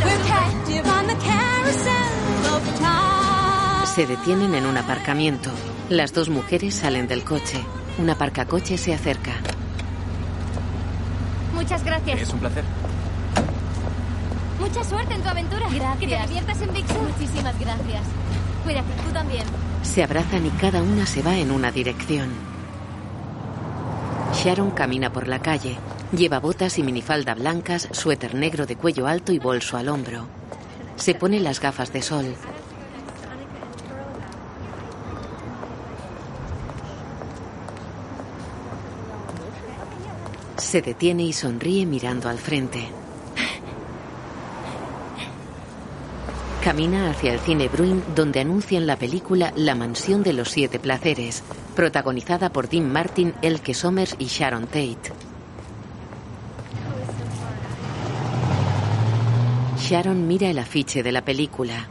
We're 0.05 0.23
captive 0.27 0.85
on 0.85 1.07
the 1.07 1.15
carousel 1.25 2.55
of 2.55 2.79
time. 2.79 3.87
Se 3.95 4.05
detienen 4.05 4.53
en 4.53 4.67
un 4.67 4.77
aparcamiento. 4.77 5.49
Las 5.89 6.13
dos 6.13 6.29
mujeres 6.29 6.75
salen 6.75 7.07
del 7.07 7.23
coche. 7.23 7.59
Un 7.97 8.11
aparcacoche 8.11 8.77
se 8.77 8.93
acerca. 8.93 9.31
Muchas 11.55 11.83
gracias. 11.83 12.21
Es 12.21 12.31
un 12.31 12.39
placer. 12.39 12.63
Mucha 14.59 14.83
suerte 14.83 15.15
en 15.15 15.21
tu 15.23 15.29
aventura. 15.29 15.67
Gracias. 15.67 15.97
Que 15.97 16.07
te 16.07 16.27
diviertas 16.27 16.61
en 16.61 16.73
Big 16.73 16.87
Sur. 16.87 17.01
Muchísimas 17.01 17.59
gracias. 17.59 18.03
Cuídate, 18.63 18.93
tú 19.03 19.11
también. 19.11 19.43
Se 19.81 20.03
abrazan 20.03 20.45
y 20.45 20.51
cada 20.51 20.83
una 20.83 21.07
se 21.07 21.23
va 21.23 21.35
en 21.35 21.49
una 21.49 21.71
dirección. 21.71 22.29
Sharon 24.35 24.69
camina 24.69 25.11
por 25.11 25.27
la 25.27 25.39
calle. 25.39 25.75
Lleva 26.15 26.39
botas 26.39 26.77
y 26.77 26.83
minifalda 26.83 27.33
blancas, 27.33 27.87
suéter 27.93 28.35
negro 28.35 28.67
de 28.67 28.75
cuello 28.75 29.07
alto 29.07 29.31
y 29.31 29.39
bolso 29.39 29.75
al 29.75 29.89
hombro. 29.89 30.27
Se 30.97 31.15
pone 31.15 31.39
las 31.39 31.59
gafas 31.59 31.91
de 31.91 32.03
sol. 32.03 32.35
Se 40.69 40.83
detiene 40.83 41.23
y 41.23 41.33
sonríe 41.33 41.87
mirando 41.87 42.29
al 42.29 42.37
frente. 42.37 42.87
Camina 46.63 47.09
hacia 47.09 47.33
el 47.33 47.39
cine 47.39 47.67
Bruin 47.69 48.03
donde 48.15 48.39
anuncian 48.39 48.85
la 48.85 48.95
película 48.95 49.51
La 49.55 49.73
mansión 49.73 50.21
de 50.21 50.33
los 50.33 50.51
siete 50.51 50.77
placeres, 50.77 51.43
protagonizada 51.75 52.51
por 52.51 52.69
Dean 52.69 52.87
Martin, 52.93 53.33
Elke 53.41 53.73
Sommers 53.73 54.15
y 54.19 54.25
Sharon 54.25 54.67
Tate. 54.67 55.11
Sharon 59.79 60.27
mira 60.27 60.51
el 60.51 60.59
afiche 60.59 61.01
de 61.01 61.11
la 61.11 61.25
película. 61.25 61.87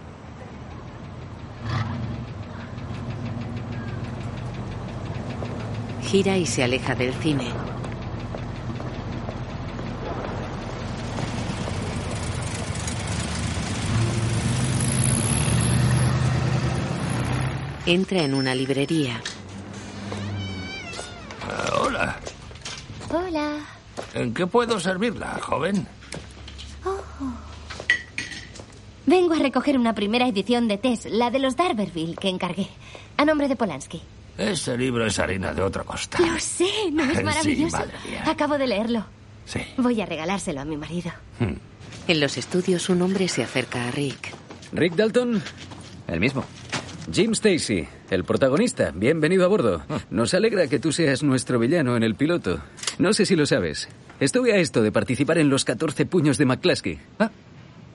Gira 6.05 6.39
y 6.39 6.47
se 6.47 6.62
aleja 6.62 6.95
del 6.95 7.12
cine. 7.14 7.78
Entra 17.89 18.22
en 18.22 18.34
una 18.34 18.55
librería. 18.55 19.18
Ah, 21.51 21.70
hola. 21.80 22.16
Hola. 23.11 23.57
¿En 24.12 24.34
qué 24.34 24.47
puedo 24.47 24.78
servirla, 24.78 25.39
joven? 25.41 25.86
Oh. 26.84 27.01
Vengo 29.07 29.32
a 29.32 29.39
recoger 29.39 29.78
una 29.78 29.95
primera 29.95 30.28
edición 30.28 30.68
de 30.68 30.76
Tess, 30.76 31.07
la 31.07 31.30
de 31.30 31.39
los 31.39 31.57
Darberville, 31.57 32.14
que 32.16 32.28
encargué. 32.28 32.68
A 33.16 33.24
nombre 33.24 33.49
de 33.49 33.57
Polanski. 33.57 34.03
Ese 34.36 34.76
libro 34.76 35.07
es 35.07 35.18
harina 35.18 35.55
de 35.55 35.62
otro 35.62 35.86
costal. 35.86 36.26
Lo 36.26 36.39
sé, 36.39 36.68
¿no 36.93 37.05
es 37.05 37.16
Sí, 37.18 37.24
maravilloso? 37.24 37.78
madre 37.78 37.95
mía. 38.07 38.22
Acabo 38.26 38.59
de 38.59 38.66
leerlo. 38.66 39.07
Sí. 39.47 39.61
Voy 39.78 39.99
a 40.03 40.05
regalárselo 40.07 40.61
a 40.61 40.66
mi 40.66 40.76
marido. 40.76 41.11
En 42.07 42.20
los 42.20 42.36
estudios 42.36 42.91
un 42.91 43.01
hombre 43.01 43.28
se 43.28 43.43
acerca 43.43 43.89
a 43.89 43.91
Rick. 43.93 44.34
¿Rick 44.72 44.95
Dalton? 44.95 45.43
El 46.07 46.20
mismo. 46.20 46.45
Jim 47.11 47.32
Stacy, 47.32 47.88
el 48.11 48.24
protagonista. 48.24 48.92
Bienvenido 48.94 49.44
a 49.44 49.48
bordo. 49.48 49.82
Nos 50.11 50.34
alegra 50.34 50.66
que 50.66 50.78
tú 50.78 50.92
seas 50.92 51.22
nuestro 51.22 51.59
villano 51.59 51.96
en 51.96 52.02
el 52.02 52.14
piloto. 52.14 52.61
No 52.98 53.12
sé 53.12 53.24
si 53.24 53.34
lo 53.34 53.46
sabes. 53.46 53.88
Estuve 54.20 54.52
a 54.52 54.56
esto 54.56 54.82
de 54.82 54.92
participar 54.92 55.38
en 55.38 55.48
los 55.48 55.64
14 55.64 56.04
puños 56.06 56.36
de 56.36 56.44
McCluskey. 56.44 56.98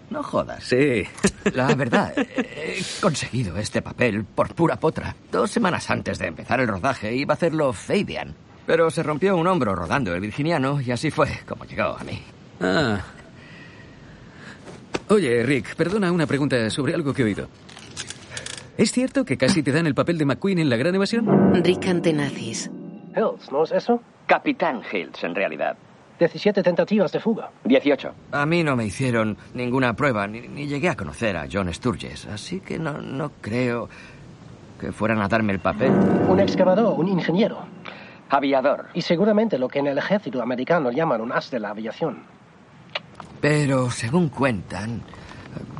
No 0.10 0.24
jodas. 0.24 0.64
Sí. 0.64 1.04
La 1.54 1.74
verdad, 1.76 2.14
he 2.18 2.82
conseguido 3.02 3.58
este 3.58 3.82
papel 3.82 4.24
por 4.26 4.56
pura 4.56 4.78
potra. 4.78 5.16
Dos 5.32 5.52
semanas 5.52 5.90
antes 5.92 6.18
de 6.18 6.28
empezar 6.28 6.60
el 6.60 6.68
rodaje 6.68 7.16
iba 7.16 7.34
a 7.34 7.38
hacerlo 7.38 7.72
Fabian. 7.72 8.36
Pero 8.66 8.90
se 8.90 9.04
rompió 9.04 9.36
un 9.38 9.48
hombro 9.48 9.76
rodando 9.76 10.14
el 10.14 10.22
virginiano 10.22 10.82
y 10.82 10.92
así 10.92 11.12
fue 11.12 11.30
como 11.48 11.66
llegó 11.66 11.98
a 11.98 12.04
mí. 12.04 12.22
Ah. 12.62 13.00
Oye, 15.10 15.44
Rick, 15.44 15.76
perdona 15.76 16.12
una 16.12 16.26
pregunta 16.26 16.70
sobre 16.70 16.94
algo 16.96 17.14
que 17.14 17.22
he 17.22 17.26
oído. 17.26 17.48
¿Es 18.78 18.92
cierto 18.92 19.24
que 19.24 19.38
casi 19.38 19.62
te 19.62 19.72
dan 19.72 19.86
el 19.86 19.94
papel 19.94 20.18
de 20.18 20.26
McQueen 20.26 20.58
en 20.58 20.70
La 20.70 20.78
Gran 20.78 20.96
Evasión? 20.96 21.54
Rick 21.64 21.88
ante 21.88 22.12
nazis. 22.12 22.72
Hills, 23.16 23.52
¿no 23.52 23.64
es 23.64 23.72
eso? 23.72 24.02
Capitán 24.26 24.82
Hills, 24.92 25.24
en 25.24 25.36
realidad. 25.36 25.78
17 26.18 26.64
tentativas 26.64 27.12
de 27.12 27.20
fuga. 27.20 27.52
18. 27.66 28.14
A 28.32 28.46
mí 28.48 28.64
no 28.64 28.76
me 28.76 28.86
hicieron 28.86 29.38
ninguna 29.54 29.94
prueba, 29.96 30.26
ni, 30.26 30.48
ni 30.48 30.66
llegué 30.66 30.90
a 30.90 30.96
conocer 30.96 31.38
a 31.38 31.48
John 31.52 31.72
Sturges, 31.72 32.26
así 32.26 32.62
que 32.62 32.80
no, 32.80 33.00
no 33.00 33.32
creo 33.42 33.90
que 34.80 34.92
fueran 34.92 35.22
a 35.22 35.28
darme 35.28 35.54
el 35.54 35.60
papel. 35.60 35.92
Un 36.28 36.40
excavador, 36.40 37.00
un 37.00 37.10
ingeniero. 37.10 37.60
Aviador. 38.30 38.88
Y 38.96 39.02
seguramente 39.02 39.60
lo 39.60 39.68
que 39.68 39.80
en 39.80 39.88
el 39.88 40.00
ejército 40.00 40.42
americano 40.42 40.92
llaman 40.92 41.22
un 41.22 41.32
as 41.32 41.52
de 41.52 41.60
la 41.60 41.70
aviación. 41.70 42.24
Pero, 43.40 43.92
según 43.92 44.30
cuentan, 44.30 45.04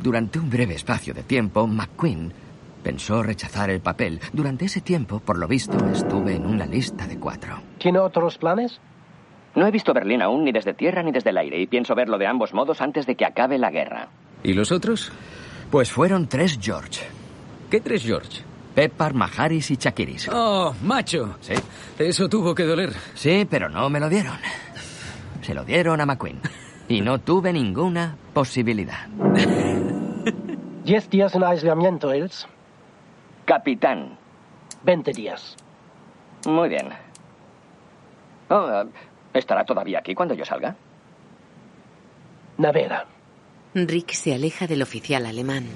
durante 0.00 0.38
un 0.38 0.48
breve 0.48 0.74
espacio 0.74 1.12
de 1.12 1.24
tiempo, 1.24 1.66
McQueen 1.66 2.43
pensó 2.84 3.22
rechazar 3.22 3.70
el 3.70 3.80
papel. 3.80 4.20
Durante 4.32 4.66
ese 4.66 4.80
tiempo, 4.80 5.18
por 5.18 5.38
lo 5.38 5.48
visto, 5.48 5.76
estuve 5.90 6.36
en 6.36 6.46
una 6.46 6.66
lista 6.66 7.08
de 7.08 7.18
cuatro. 7.18 7.60
¿Tiene 7.78 7.98
otros 7.98 8.38
planes? 8.38 8.78
No 9.56 9.66
he 9.66 9.70
visto 9.70 9.92
Berlín 9.94 10.22
aún 10.22 10.44
ni 10.44 10.52
desde 10.52 10.74
tierra 10.74 11.02
ni 11.02 11.10
desde 11.10 11.30
el 11.30 11.38
aire 11.38 11.60
y 11.60 11.66
pienso 11.66 11.94
verlo 11.94 12.18
de 12.18 12.26
ambos 12.26 12.52
modos 12.52 12.80
antes 12.80 13.06
de 13.06 13.16
que 13.16 13.24
acabe 13.24 13.58
la 13.58 13.70
guerra. 13.70 14.08
¿Y 14.42 14.52
los 14.52 14.70
otros? 14.70 15.10
Pues 15.70 15.90
fueron 15.90 16.28
tres 16.28 16.58
George. 16.60 17.00
¿Qué 17.70 17.80
tres 17.80 18.04
George? 18.04 18.42
Pepper, 18.74 19.14
Maharis 19.14 19.70
y 19.70 19.76
Chakiris. 19.76 20.28
Oh, 20.32 20.74
macho. 20.82 21.36
Sí. 21.40 21.54
Eso 21.98 22.28
tuvo 22.28 22.54
que 22.54 22.64
doler. 22.64 22.92
Sí, 23.14 23.46
pero 23.48 23.68
no 23.68 23.88
me 23.88 24.00
lo 24.00 24.08
dieron. 24.08 24.36
Se 25.42 25.54
lo 25.54 25.64
dieron 25.64 26.00
a 26.00 26.06
McQueen. 26.06 26.40
Y 26.88 27.00
no 27.00 27.20
tuve 27.20 27.52
ninguna 27.52 28.16
posibilidad. 28.34 29.06
Diez 30.84 31.08
días 31.08 31.34
en 31.34 31.44
aislamiento, 31.44 32.14
Hills. 32.14 32.46
Capitán. 33.44 34.18
20 34.84 35.12
días. 35.12 35.56
Muy 36.46 36.68
bien. 36.68 36.88
Oh, 38.48 38.84
¿Estará 39.32 39.64
todavía 39.64 39.98
aquí 39.98 40.14
cuando 40.14 40.34
yo 40.34 40.44
salga? 40.44 40.76
Navega. 42.58 43.06
Rick 43.74 44.12
se 44.12 44.34
aleja 44.34 44.66
del 44.66 44.82
oficial 44.82 45.26
alemán. 45.26 45.66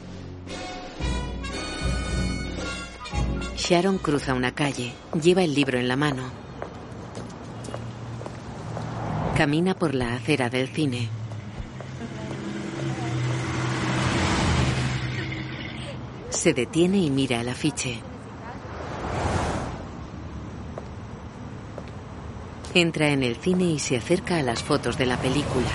Sharon 3.56 3.98
cruza 3.98 4.34
una 4.34 4.54
calle. 4.54 4.92
Lleva 5.20 5.42
el 5.42 5.54
libro 5.54 5.78
en 5.78 5.88
la 5.88 5.96
mano. 5.96 6.30
Camina 9.36 9.74
por 9.74 9.94
la 9.94 10.14
acera 10.14 10.48
del 10.48 10.68
cine. 10.68 11.08
Se 16.30 16.52
detiene 16.52 16.98
y 16.98 17.10
mira 17.10 17.40
el 17.40 17.48
afiche. 17.48 17.98
Entra 22.74 23.08
en 23.08 23.22
el 23.22 23.36
cine 23.36 23.64
y 23.64 23.78
se 23.78 23.96
acerca 23.96 24.38
a 24.38 24.42
las 24.42 24.62
fotos 24.62 24.98
de 24.98 25.06
la 25.06 25.16
película. 25.16 25.70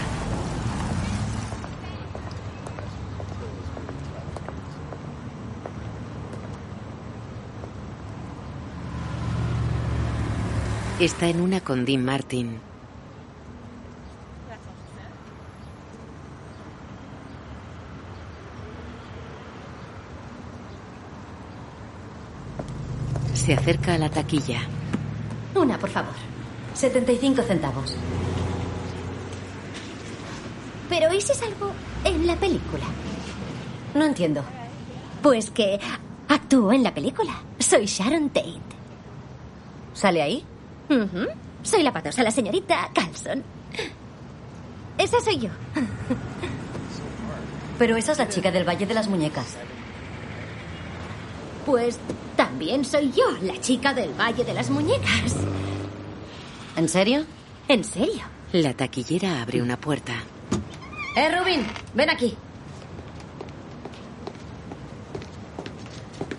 Está 10.99 11.27
en 11.27 11.41
una 11.41 11.59
con 11.59 11.83
Dean 11.83 12.05
Martin. 12.05 12.72
Se 23.43 23.53
acerca 23.53 23.95
a 23.95 23.97
la 23.97 24.09
taquilla. 24.09 24.61
Una, 25.53 25.77
por 25.77 25.89
favor. 25.89 26.13
75 26.75 27.41
centavos. 27.41 27.93
Pero 30.87 31.13
¿y 31.13 31.19
si 31.19 31.33
salgo 31.33 31.71
en 32.05 32.25
la 32.25 32.37
película? 32.37 32.85
No 33.95 34.05
entiendo. 34.05 34.45
Pues 35.21 35.51
que 35.51 35.77
actúo 36.29 36.71
en 36.71 36.83
la 36.83 36.93
película. 36.93 37.33
Soy 37.59 37.85
Sharon 37.85 38.29
Tate. 38.29 38.61
¿Sale 39.93 40.21
ahí? 40.21 40.45
Soy 41.63 41.83
la 41.83 41.91
patosa, 41.91 42.23
la 42.23 42.31
señorita 42.31 42.91
Carlson. 42.93 43.43
Esa 44.97 45.19
soy 45.19 45.39
yo. 45.39 45.49
Pero 47.77 47.97
esa 47.97 48.13
es 48.13 48.19
la 48.19 48.29
chica 48.29 48.51
del 48.51 48.65
Valle 48.65 48.85
de 48.85 48.93
las 48.93 49.09
Muñecas. 49.09 49.57
Pues 51.65 51.99
también 52.53 52.85
soy 52.85 53.11
yo, 53.11 53.23
la 53.41 53.59
chica 53.59 53.95
del 53.95 54.13
Valle 54.13 54.43
de 54.43 54.53
las 54.53 54.69
Muñecas. 54.69 55.35
¿En 56.75 56.87
serio? 56.87 57.25
¿En 57.67 57.83
serio? 57.83 58.21
La 58.51 58.75
taquillera 58.75 59.41
abre 59.41 59.59
una 59.59 59.75
puerta. 59.75 60.13
¡Eh, 61.15 61.35
Rubin! 61.35 61.65
Ven 61.95 62.11
aquí. 62.11 62.37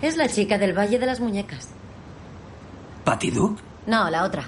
Es 0.01 0.15
la 0.15 0.29
chica 0.29 0.57
del 0.57 0.71
Valle 0.71 0.97
de 0.97 1.05
las 1.05 1.19
Muñecas. 1.19 1.71
¿Patty 3.03 3.31
Duke? 3.31 3.61
No, 3.85 4.09
la 4.09 4.23
otra. 4.23 4.45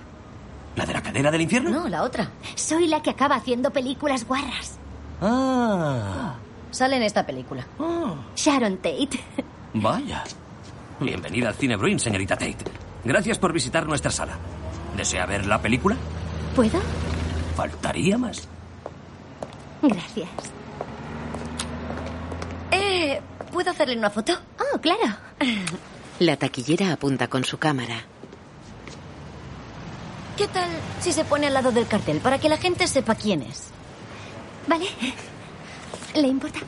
¿La 0.78 0.86
de 0.86 0.94
la 0.94 1.04
cadena 1.04 1.32
del 1.32 1.42
infierno? 1.42 1.70
No, 1.70 1.90
la 1.90 2.04
otra. 2.04 2.32
Soy 2.56 2.88
la 2.88 3.02
que 3.04 3.10
acaba 3.10 3.36
haciendo 3.36 3.72
películas 3.72 4.26
guarras. 4.26 4.78
Ah, 5.22 6.36
Sale 6.72 6.96
en 6.96 7.04
esta 7.04 7.26
película. 7.26 7.68
Sharon 8.38 8.78
Tate. 8.78 9.20
vaya. 9.74 10.24
Bienvenida 11.00 11.50
al 11.50 11.56
Cine 11.56 11.76
Bruin, 11.76 12.00
señorita 12.00 12.36
Tate. 12.36 12.58
Gracias 13.04 13.38
por 13.38 13.54
visitar 13.54 13.86
nuestra 13.86 14.10
sala. 14.10 14.34
¿Desea 14.96 15.28
ver 15.28 15.46
la 15.46 15.62
película? 15.62 15.96
¿Puedo? 16.56 16.80
Faltaría 17.56 18.18
más. 18.18 18.48
Gracias. 19.82 20.28
Eh, 22.72 23.22
¿puedo 23.54 23.70
hacerle 23.70 23.98
una 23.98 24.10
foto? 24.10 24.34
Oh, 24.74 24.80
claro. 24.80 25.16
La 26.20 26.36
taquillera 26.36 26.92
apunta 26.94 27.28
con 27.28 27.46
su 27.46 27.60
cámara. 27.60 28.04
¿Qué 30.36 30.48
tal 30.48 30.70
si 31.00 31.12
se 31.12 31.26
pone 31.26 31.46
al 31.46 31.54
lado 31.54 31.72
del 31.72 31.88
cartel 31.88 32.20
para 32.20 32.40
que 32.40 32.50
la 32.50 32.58
gente 32.58 32.88
sepa 32.88 33.14
quién 33.14 33.44
es? 33.44 33.70
Vale. 34.68 34.88
¿Le 36.16 36.28
importa? 36.28 36.60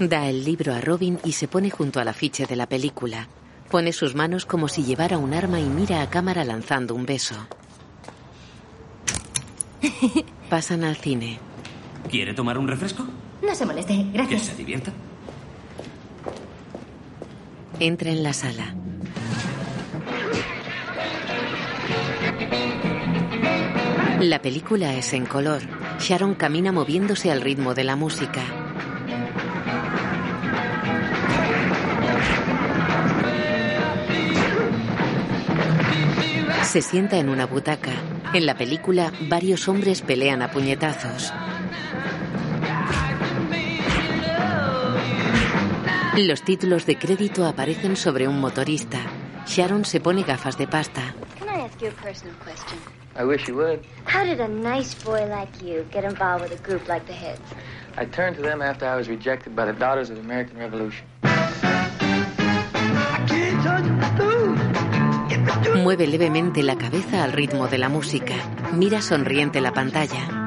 Da 0.00 0.28
el 0.28 0.44
libro 0.44 0.74
a 0.74 0.80
Robin 0.80 1.20
y 1.24 1.32
se 1.32 1.46
pone 1.46 1.70
junto 1.70 2.00
al 2.00 2.08
afiche 2.08 2.46
de 2.46 2.56
la 2.56 2.66
película. 2.66 3.28
Pone 3.70 3.92
sus 3.92 4.14
manos 4.14 4.46
como 4.46 4.68
si 4.68 4.84
llevara 4.84 5.18
un 5.18 5.34
arma 5.34 5.60
y 5.60 5.64
mira 5.64 6.00
a 6.02 6.08
cámara 6.10 6.44
lanzando 6.44 6.94
un 6.94 7.04
beso. 7.06 7.34
Pasan 10.50 10.84
al 10.84 10.96
cine. 10.96 11.38
¿Quiere 12.10 12.32
tomar 12.34 12.58
un 12.58 12.68
refresco? 12.68 13.04
No 13.42 13.54
se 13.54 13.66
moleste, 13.66 13.94
Que 13.96 14.10
gracias. 14.12 14.42
se 14.42 14.54
divierta. 14.54 14.92
Entra 17.80 18.10
en 18.10 18.22
la 18.22 18.32
sala. 18.32 18.74
La 24.20 24.40
película 24.40 24.94
es 24.94 25.12
en 25.12 25.26
color. 25.26 25.60
Sharon 26.00 26.34
camina 26.34 26.72
moviéndose 26.72 27.30
al 27.30 27.40
ritmo 27.42 27.74
de 27.74 27.84
la 27.84 27.96
música. 27.96 28.42
Se 36.76 36.82
sienta 36.82 37.16
en 37.16 37.30
una 37.30 37.46
butaca. 37.46 37.92
En 38.34 38.44
la 38.44 38.54
película, 38.54 39.10
varios 39.30 39.66
hombres 39.66 40.02
pelean 40.02 40.42
a 40.42 40.50
puñetazos. 40.50 41.32
Los 46.18 46.42
títulos 46.42 46.84
de 46.84 46.98
crédito 46.98 47.46
aparecen 47.46 47.96
sobre 47.96 48.28
un 48.28 48.38
motorista. 48.38 48.98
Sharon 49.46 49.86
se 49.86 50.00
pone 50.00 50.22
gafas 50.22 50.58
de 50.58 50.68
pasta. 50.68 51.14
Can 51.38 51.48
I 51.48 51.62
ask 51.62 51.76
ask 51.76 51.82
you 51.82 51.88
a 51.88 52.02
personal 52.02 52.34
question. 52.44 52.78
I 53.18 53.24
wish 53.24 53.48
you 53.48 53.54
would. 53.54 53.80
How 54.04 54.24
did 54.24 54.40
a 54.40 54.48
nice 54.48 54.94
boy 55.02 55.26
like 55.30 55.64
you 55.64 55.86
get 55.90 56.04
involved 56.04 56.42
with 56.42 56.52
a 56.52 56.62
group 56.62 56.86
like 56.88 57.06
the 57.06 57.14
Heads? 57.14 57.40
I 57.96 58.04
turned 58.04 58.36
to 58.36 58.42
them 58.42 58.60
after 58.60 58.86
I 58.86 58.96
was 58.96 59.08
rejected 59.08 59.56
by 59.56 59.64
the 59.64 59.72
Daughters 59.72 60.10
of 60.10 60.16
the 60.16 60.22
American 60.22 60.58
Revolution. 60.58 61.06
Mueve 65.76 66.06
levemente 66.06 66.62
la 66.62 66.76
cabeza 66.76 67.24
al 67.24 67.32
ritmo 67.32 67.68
de 67.68 67.78
la 67.78 67.88
música. 67.88 68.34
Mira 68.72 69.00
sonriente 69.02 69.60
la 69.60 69.72
pantalla. 69.72 70.46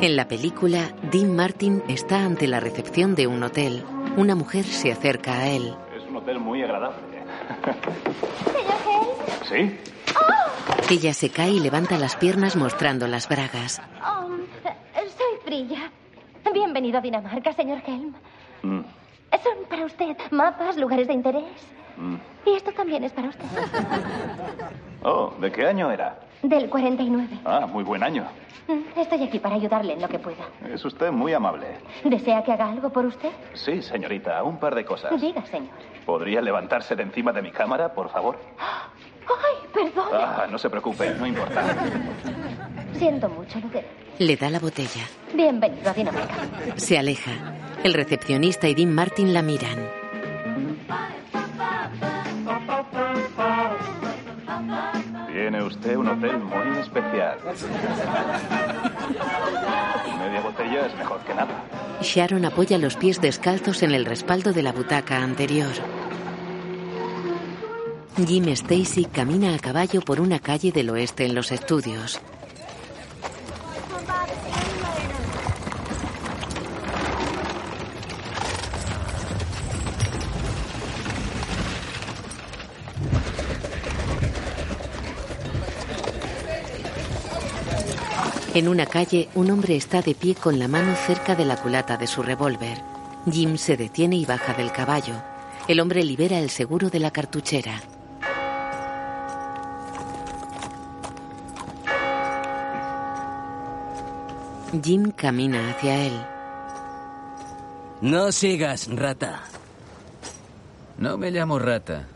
En 0.00 0.14
la 0.14 0.28
película, 0.28 0.94
Dean 1.10 1.34
Martin 1.34 1.82
está 1.88 2.24
ante 2.24 2.46
la 2.46 2.60
recepción 2.60 3.14
de 3.16 3.26
un 3.26 3.42
hotel. 3.42 3.84
Una 4.16 4.34
mujer 4.34 4.64
se 4.64 4.92
acerca 4.92 5.40
a 5.40 5.48
él. 5.48 5.74
Es 5.96 6.04
un 6.08 6.16
hotel 6.16 6.38
muy 6.38 6.62
agradable. 6.62 6.96
Señor 8.52 8.74
Hale. 9.48 9.76
¿Sí? 10.88 10.94
Ella 10.94 11.12
se 11.14 11.30
cae 11.30 11.50
y 11.50 11.60
levanta 11.60 11.98
las 11.98 12.16
piernas 12.16 12.54
mostrando 12.56 13.08
las 13.08 13.28
bragas. 13.28 13.82
Oh, 14.02 14.28
eh, 14.64 15.08
soy 15.16 15.40
Frilla. 15.44 15.90
Bienvenido 16.52 16.98
a 16.98 17.00
Dinamarca, 17.00 17.52
señor 17.52 17.78
Helm. 17.86 18.12
Mm, 18.62 18.80
Son 19.42 19.64
para 19.68 19.84
usted 19.84 20.16
mapas, 20.30 20.76
lugares 20.76 21.06
de 21.06 21.14
interés. 21.14 21.44
mm. 21.96 22.16
Y 22.46 22.54
esto 22.54 22.72
también 22.72 23.04
es 23.04 23.12
para 23.12 23.28
usted. 23.28 23.44
Oh, 25.04 25.32
¿de 25.40 25.52
qué 25.52 25.64
año 25.64 25.92
era? 25.92 26.18
Del 26.42 26.68
49. 26.68 27.38
Ah, 27.44 27.66
muy 27.72 27.84
buen 27.84 28.02
año. 28.02 28.24
Mm, 28.66 28.98
Estoy 28.98 29.22
aquí 29.22 29.38
para 29.38 29.54
ayudarle 29.54 29.92
en 29.92 30.02
lo 30.02 30.08
que 30.08 30.18
pueda. 30.18 30.44
Es 30.68 30.84
usted 30.84 31.12
muy 31.12 31.32
amable. 31.32 31.66
¿Desea 32.02 32.42
que 32.42 32.50
haga 32.52 32.68
algo 32.68 32.90
por 32.90 33.06
usted? 33.06 33.30
Sí, 33.54 33.80
señorita, 33.80 34.42
un 34.42 34.58
par 34.58 34.74
de 34.74 34.84
cosas. 34.84 35.20
Diga, 35.20 35.44
señor. 35.46 35.70
¿Podría 36.04 36.40
levantarse 36.42 36.96
de 36.96 37.04
encima 37.04 37.32
de 37.32 37.42
mi 37.42 37.52
cámara, 37.52 37.94
por 37.94 38.08
favor? 38.10 38.38
Ay, 39.28 39.68
perdón. 39.72 40.08
Ah, 40.12 40.46
no 40.50 40.58
se 40.58 40.70
preocupe, 40.70 41.14
no 41.14 41.26
importa. 41.26 41.62
Siento 42.98 43.28
mucho 43.28 43.60
lo 43.60 43.70
que... 43.70 43.84
Le 44.18 44.36
da 44.36 44.50
la 44.50 44.58
botella. 44.58 45.02
Bienvenido 45.34 45.90
a 45.90 45.92
Dinamarca. 45.92 46.34
Se 46.76 46.98
aleja. 46.98 47.30
El 47.84 47.94
recepcionista 47.94 48.68
y 48.68 48.74
Dean 48.74 48.92
Martin 48.92 49.32
la 49.32 49.42
miran. 49.42 49.78
Tiene 55.32 55.62
usted 55.62 55.96
un 55.96 56.08
hotel 56.08 56.38
muy 56.38 56.78
especial. 56.78 57.38
Media 60.18 60.40
botella 60.40 60.86
es 60.86 60.96
mejor 60.96 61.20
que 61.20 61.34
nada. 61.34 61.62
Sharon 62.00 62.44
apoya 62.44 62.78
los 62.78 62.96
pies 62.96 63.20
descalzos 63.20 63.82
en 63.82 63.92
el 63.92 64.04
respaldo 64.04 64.52
de 64.52 64.62
la 64.62 64.72
butaca 64.72 65.18
anterior. 65.18 65.72
Jim 68.26 68.48
Stacy 68.48 69.04
camina 69.04 69.54
a 69.54 69.58
caballo 69.60 70.00
por 70.00 70.20
una 70.20 70.40
calle 70.40 70.72
del 70.72 70.90
oeste 70.90 71.24
en 71.24 71.36
los 71.36 71.52
estudios. 71.52 72.20
En 88.52 88.66
una 88.66 88.86
calle, 88.86 89.28
un 89.36 89.52
hombre 89.52 89.76
está 89.76 90.02
de 90.02 90.16
pie 90.16 90.34
con 90.34 90.58
la 90.58 90.66
mano 90.66 90.96
cerca 91.06 91.36
de 91.36 91.44
la 91.44 91.56
culata 91.56 91.96
de 91.96 92.08
su 92.08 92.24
revólver. 92.24 92.82
Jim 93.30 93.56
se 93.56 93.76
detiene 93.76 94.16
y 94.16 94.24
baja 94.26 94.54
del 94.54 94.72
caballo. 94.72 95.14
El 95.68 95.78
hombre 95.78 96.02
libera 96.02 96.40
el 96.40 96.50
seguro 96.50 96.90
de 96.90 96.98
la 96.98 97.12
cartuchera. 97.12 97.80
Jim 104.82 105.12
camina 105.12 105.70
hacia 105.70 106.06
él. 106.06 106.26
No 108.02 108.30
sigas, 108.32 108.88
rata. 108.94 109.42
No 110.98 111.16
me 111.16 111.30
llamo 111.30 111.58
rata. 111.58 112.06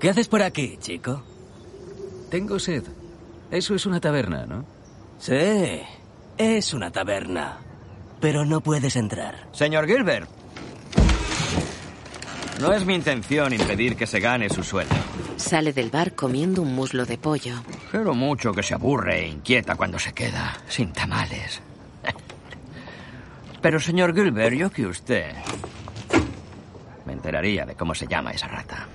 ¿Qué 0.00 0.10
haces 0.10 0.28
por 0.28 0.42
aquí, 0.42 0.76
chico? 0.80 1.22
Tengo 2.30 2.58
sed. 2.58 2.84
Eso 3.50 3.74
es 3.74 3.86
una 3.86 4.00
taberna, 4.00 4.44
¿no? 4.44 4.64
Sí, 5.18 5.80
es 6.36 6.74
una 6.74 6.90
taberna. 6.90 7.58
Pero 8.20 8.44
no 8.44 8.60
puedes 8.60 8.94
entrar. 8.96 9.48
Señor 9.52 9.86
Gilbert. 9.86 10.28
No 12.60 12.72
es 12.72 12.84
mi 12.84 12.94
intención 12.94 13.52
impedir 13.52 13.96
que 13.96 14.06
se 14.06 14.18
gane 14.18 14.50
su 14.50 14.64
sueldo. 14.64 14.94
Sale 15.36 15.72
del 15.72 15.90
bar 15.90 16.14
comiendo 16.14 16.62
un 16.62 16.74
muslo 16.74 17.06
de 17.06 17.16
pollo. 17.16 17.54
Pero 17.92 18.14
mucho 18.14 18.52
que 18.52 18.62
se 18.62 18.74
aburre 18.74 19.20
e 19.20 19.28
inquieta 19.28 19.76
cuando 19.76 19.98
se 19.98 20.12
queda 20.12 20.56
sin 20.68 20.92
tamales. 20.92 21.62
Pero, 23.62 23.78
señor 23.80 24.14
Gilbert, 24.14 24.56
yo 24.56 24.70
que 24.70 24.86
usted 24.86 25.32
me 27.06 27.12
enteraría 27.12 27.64
de 27.64 27.74
cómo 27.74 27.94
se 27.94 28.06
llama 28.06 28.32
esa 28.32 28.48
rata. 28.48 28.88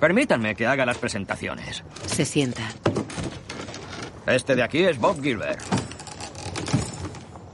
Permítanme 0.00 0.54
que 0.54 0.66
haga 0.66 0.84
las 0.84 0.98
presentaciones. 0.98 1.82
Se 2.06 2.24
sienta. 2.24 2.68
Este 4.26 4.56
de 4.56 4.62
aquí 4.62 4.84
es 4.84 4.98
Bob 4.98 5.22
Gilbert. 5.22 5.60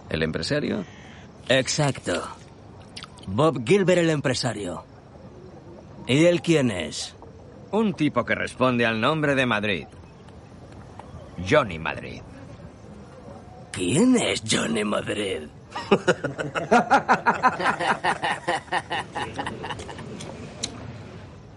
¿El 0.08 0.22
empresario? 0.22 0.84
Exacto. 1.48 2.41
Bob 3.26 3.64
Gilbert, 3.66 4.00
el 4.00 4.10
empresario. 4.10 4.84
¿Y 6.06 6.24
él 6.24 6.42
quién 6.42 6.70
es? 6.70 7.14
Un 7.70 7.94
tipo 7.94 8.24
que 8.24 8.34
responde 8.34 8.84
al 8.84 9.00
nombre 9.00 9.34
de 9.34 9.46
Madrid. 9.46 9.86
Johnny 11.48 11.78
Madrid. 11.78 12.20
¿Quién 13.70 14.16
es 14.16 14.42
Johnny 14.48 14.84
Madrid? 14.84 15.48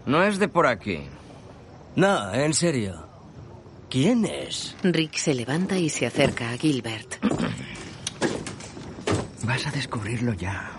No 0.05 0.23
es 0.23 0.37
de 0.37 0.47
por 0.47 0.67
aquí. 0.67 1.01
No, 1.95 2.33
en 2.33 2.53
serio. 2.53 3.07
¿Quién 3.89 4.25
es? 4.25 4.75
Rick 4.83 5.15
se 5.15 5.33
levanta 5.33 5.77
y 5.77 5.89
se 5.89 6.05
acerca 6.05 6.51
a 6.51 6.57
Gilbert. 6.57 7.15
Vas 9.43 9.65
a 9.65 9.71
descubrirlo 9.71 10.33
ya. 10.33 10.69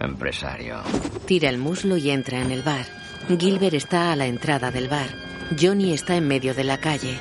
Empresario. 0.00 0.80
Tira 1.26 1.48
el 1.48 1.58
muslo 1.58 1.96
y 1.96 2.10
entra 2.10 2.40
en 2.40 2.50
el 2.50 2.62
bar. 2.62 2.86
Gilbert 3.38 3.74
está 3.74 4.12
a 4.12 4.16
la 4.16 4.26
entrada 4.26 4.70
del 4.70 4.88
bar. 4.88 5.08
Johnny 5.58 5.92
está 5.92 6.16
en 6.16 6.28
medio 6.28 6.54
de 6.54 6.64
la 6.64 6.78
calle. 6.78 7.18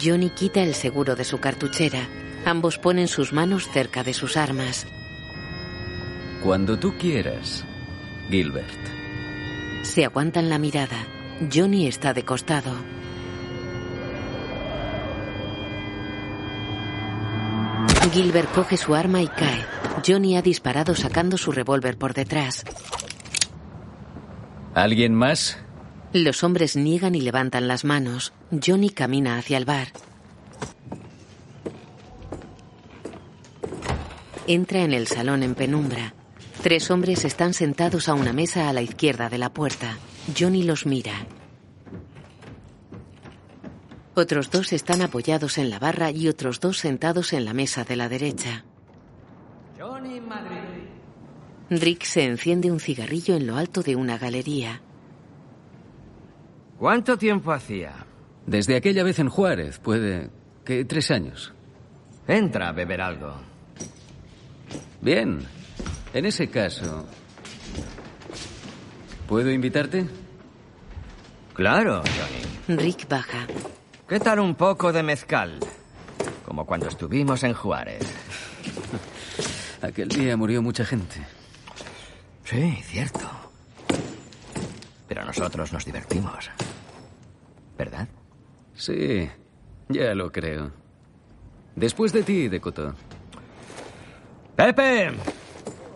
Johnny 0.00 0.30
quita 0.30 0.62
el 0.62 0.74
seguro 0.74 1.16
de 1.16 1.24
su 1.24 1.38
cartuchera. 1.38 2.08
Ambos 2.44 2.78
ponen 2.78 3.08
sus 3.08 3.32
manos 3.32 3.68
cerca 3.72 4.02
de 4.02 4.14
sus 4.14 4.36
armas. 4.36 4.86
Cuando 6.42 6.78
tú 6.78 6.96
quieras, 6.98 7.64
Gilbert. 8.30 8.78
Se 9.82 10.04
aguantan 10.04 10.48
la 10.48 10.58
mirada. 10.58 11.06
Johnny 11.52 11.86
está 11.86 12.12
de 12.12 12.24
costado. 12.24 12.72
Gilbert 18.08 18.50
coge 18.52 18.76
su 18.76 18.94
arma 18.94 19.22
y 19.22 19.28
cae. 19.28 19.64
Johnny 20.04 20.36
ha 20.36 20.42
disparado 20.42 20.94
sacando 20.94 21.36
su 21.36 21.52
revólver 21.52 21.98
por 21.98 22.14
detrás. 22.14 22.64
¿Alguien 24.74 25.14
más? 25.14 25.58
Los 26.12 26.42
hombres 26.42 26.76
niegan 26.76 27.14
y 27.14 27.20
levantan 27.20 27.68
las 27.68 27.84
manos. 27.84 28.32
Johnny 28.50 28.90
camina 28.90 29.38
hacia 29.38 29.58
el 29.58 29.64
bar. 29.64 29.88
Entra 34.46 34.80
en 34.80 34.92
el 34.92 35.06
salón 35.06 35.42
en 35.42 35.54
penumbra. 35.54 36.14
Tres 36.62 36.90
hombres 36.90 37.24
están 37.24 37.54
sentados 37.54 38.08
a 38.08 38.14
una 38.14 38.32
mesa 38.32 38.68
a 38.68 38.72
la 38.72 38.82
izquierda 38.82 39.28
de 39.28 39.38
la 39.38 39.52
puerta. 39.52 39.98
Johnny 40.36 40.64
los 40.64 40.86
mira. 40.86 41.12
Otros 44.14 44.50
dos 44.50 44.72
están 44.72 45.02
apoyados 45.02 45.58
en 45.58 45.70
la 45.70 45.78
barra 45.78 46.10
y 46.10 46.28
otros 46.28 46.60
dos 46.60 46.78
sentados 46.78 47.32
en 47.32 47.44
la 47.44 47.54
mesa 47.54 47.84
de 47.84 47.96
la 47.96 48.08
derecha. 48.08 48.64
Johnny 49.78 50.20
Madrid. 50.20 50.88
Rick 51.70 52.02
se 52.02 52.24
enciende 52.24 52.70
un 52.72 52.80
cigarrillo 52.80 53.36
en 53.36 53.46
lo 53.46 53.56
alto 53.56 53.82
de 53.82 53.94
una 53.94 54.18
galería. 54.18 54.82
¿Cuánto 56.78 57.16
tiempo 57.16 57.52
hacía? 57.52 58.06
Desde 58.46 58.76
aquella 58.76 59.04
vez 59.04 59.20
en 59.20 59.28
Juárez, 59.28 59.78
puede 59.78 60.30
que 60.64 60.84
tres 60.84 61.10
años. 61.10 61.52
Entra 62.26 62.68
a 62.68 62.72
beber 62.72 63.00
algo. 63.00 63.34
Bien. 65.00 65.40
En 66.12 66.26
ese 66.26 66.48
caso, 66.48 67.06
¿puedo 69.28 69.50
invitarte? 69.50 70.06
Claro, 71.54 72.02
Johnny. 72.02 72.76
Rick 72.76 73.08
baja. 73.08 73.46
¿Qué 74.10 74.18
tal 74.18 74.40
un 74.40 74.56
poco 74.56 74.92
de 74.92 75.04
mezcal? 75.04 75.60
Como 76.44 76.66
cuando 76.66 76.88
estuvimos 76.88 77.44
en 77.44 77.54
Juárez. 77.54 78.02
Aquel 79.82 80.08
día 80.08 80.36
murió 80.36 80.60
mucha 80.62 80.84
gente. 80.84 81.24
Sí, 82.42 82.76
cierto. 82.82 83.20
Pero 85.06 85.24
nosotros 85.24 85.72
nos 85.72 85.84
divertimos. 85.84 86.50
¿Verdad? 87.78 88.08
Sí, 88.74 89.30
ya 89.88 90.12
lo 90.16 90.32
creo. 90.32 90.72
Después 91.76 92.12
de 92.12 92.24
ti, 92.24 92.48
Decoto. 92.48 92.96
¡Pepe! 94.56 95.12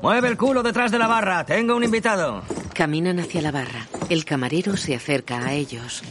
Mueve 0.01 0.29
el 0.29 0.37
culo 0.37 0.63
detrás 0.63 0.93
de 0.93 1.01
la 1.01 1.09
barra. 1.09 1.45
Tengo 1.45 1.75
un 1.75 1.83
invitado. 1.83 2.45
Caminan 2.75 3.19
hacia 3.19 3.43
la 3.43 3.51
barra. 3.51 3.89
El 4.09 4.25
camarero 4.25 4.77
se 4.77 4.95
acerca 4.95 5.45
a 5.45 5.53
ellos. 5.53 6.05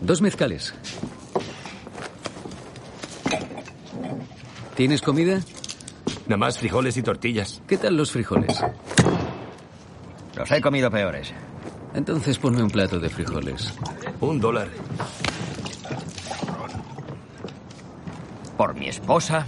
Dos 0.00 0.20
mezcales. 0.20 0.74
¿Tienes 4.76 5.02
comida? 5.02 5.40
Nada 6.26 6.36
más 6.36 6.58
frijoles 6.58 6.96
y 6.96 7.02
tortillas. 7.02 7.60
¿Qué 7.66 7.78
tal 7.78 7.96
los 7.96 8.12
frijoles? 8.12 8.62
Los 10.36 10.50
he 10.52 10.60
comido 10.60 10.90
peores. 10.90 11.32
Entonces 11.94 12.38
ponme 12.38 12.62
un 12.62 12.70
plato 12.70 13.00
de 13.00 13.08
frijoles. 13.08 13.74
Un 14.20 14.38
dólar. 14.40 14.68
Por 18.56 18.74
mi 18.74 18.88
esposa 18.88 19.46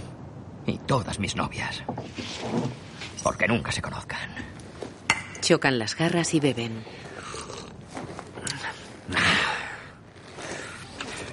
y 0.65 0.77
todas 0.79 1.19
mis 1.19 1.35
novias. 1.35 1.81
Porque 3.23 3.47
nunca 3.47 3.71
se 3.71 3.81
conozcan. 3.81 4.29
Chocan 5.39 5.79
las 5.79 5.95
jarras 5.95 6.33
y 6.33 6.39
beben. 6.39 6.83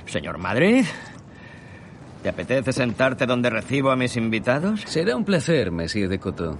Señor 0.08 0.38
Madrid, 0.38 0.84
¿te 2.22 2.30
apetece 2.30 2.72
sentarte 2.72 3.26
donde 3.26 3.50
recibo 3.50 3.90
a 3.90 3.96
mis 3.96 4.16
invitados? 4.16 4.80
Será 4.86 5.14
un 5.14 5.24
placer, 5.24 5.70
Monsieur 5.70 6.08
Decoto. 6.08 6.56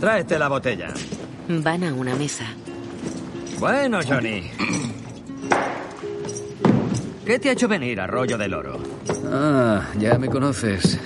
Tráete 0.00 0.38
la 0.38 0.48
botella. 0.48 0.94
Van 1.48 1.84
a 1.84 1.92
una 1.92 2.14
mesa. 2.14 2.44
Bueno, 3.58 3.98
Johnny. 4.06 4.50
¿Qué 7.24 7.38
te 7.40 7.48
ha 7.48 7.52
hecho 7.52 7.66
venir, 7.66 8.00
Arroyo 8.00 8.38
del 8.38 8.54
Oro? 8.54 8.80
Ah, 9.32 9.88
ya 9.98 10.16
me 10.18 10.28
conoces. 10.28 11.00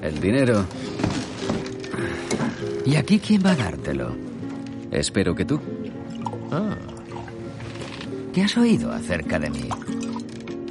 El 0.00 0.20
dinero. 0.20 0.64
¿Y 2.86 2.94
aquí 2.94 3.18
quién 3.18 3.42
va 3.44 3.52
a 3.52 3.56
dártelo? 3.56 4.14
Espero 4.92 5.34
que 5.34 5.44
tú. 5.44 5.60
Ah. 6.52 6.76
¿Qué 8.32 8.42
has 8.42 8.56
oído 8.56 8.90
acerca 8.90 9.38
de 9.38 9.50
mí? 9.50 9.68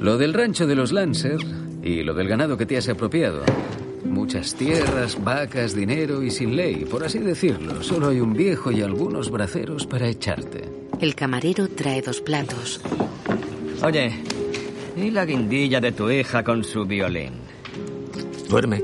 Lo 0.00 0.18
del 0.18 0.34
rancho 0.34 0.66
de 0.66 0.74
los 0.74 0.90
Lancer 0.90 1.38
y 1.82 2.02
lo 2.02 2.12
del 2.12 2.26
ganado 2.26 2.56
que 2.56 2.66
te 2.66 2.76
has 2.76 2.88
apropiado. 2.88 3.44
Muchas 4.04 4.56
tierras, 4.56 5.22
vacas, 5.22 5.74
dinero 5.74 6.24
y 6.24 6.30
sin 6.32 6.56
ley, 6.56 6.84
por 6.84 7.04
así 7.04 7.20
decirlo. 7.20 7.80
Solo 7.84 8.08
hay 8.08 8.18
un 8.18 8.32
viejo 8.32 8.72
y 8.72 8.82
algunos 8.82 9.30
braceros 9.30 9.86
para 9.86 10.08
echarte. 10.08 10.68
El 11.00 11.14
camarero 11.14 11.68
trae 11.68 12.02
dos 12.02 12.20
platos. 12.20 12.80
Oye, 13.80 14.12
¿y 14.96 15.10
la 15.10 15.24
guindilla 15.24 15.80
de 15.80 15.92
tu 15.92 16.10
hija 16.10 16.42
con 16.42 16.64
su 16.64 16.84
violín? 16.84 17.34
Duerme. 18.48 18.82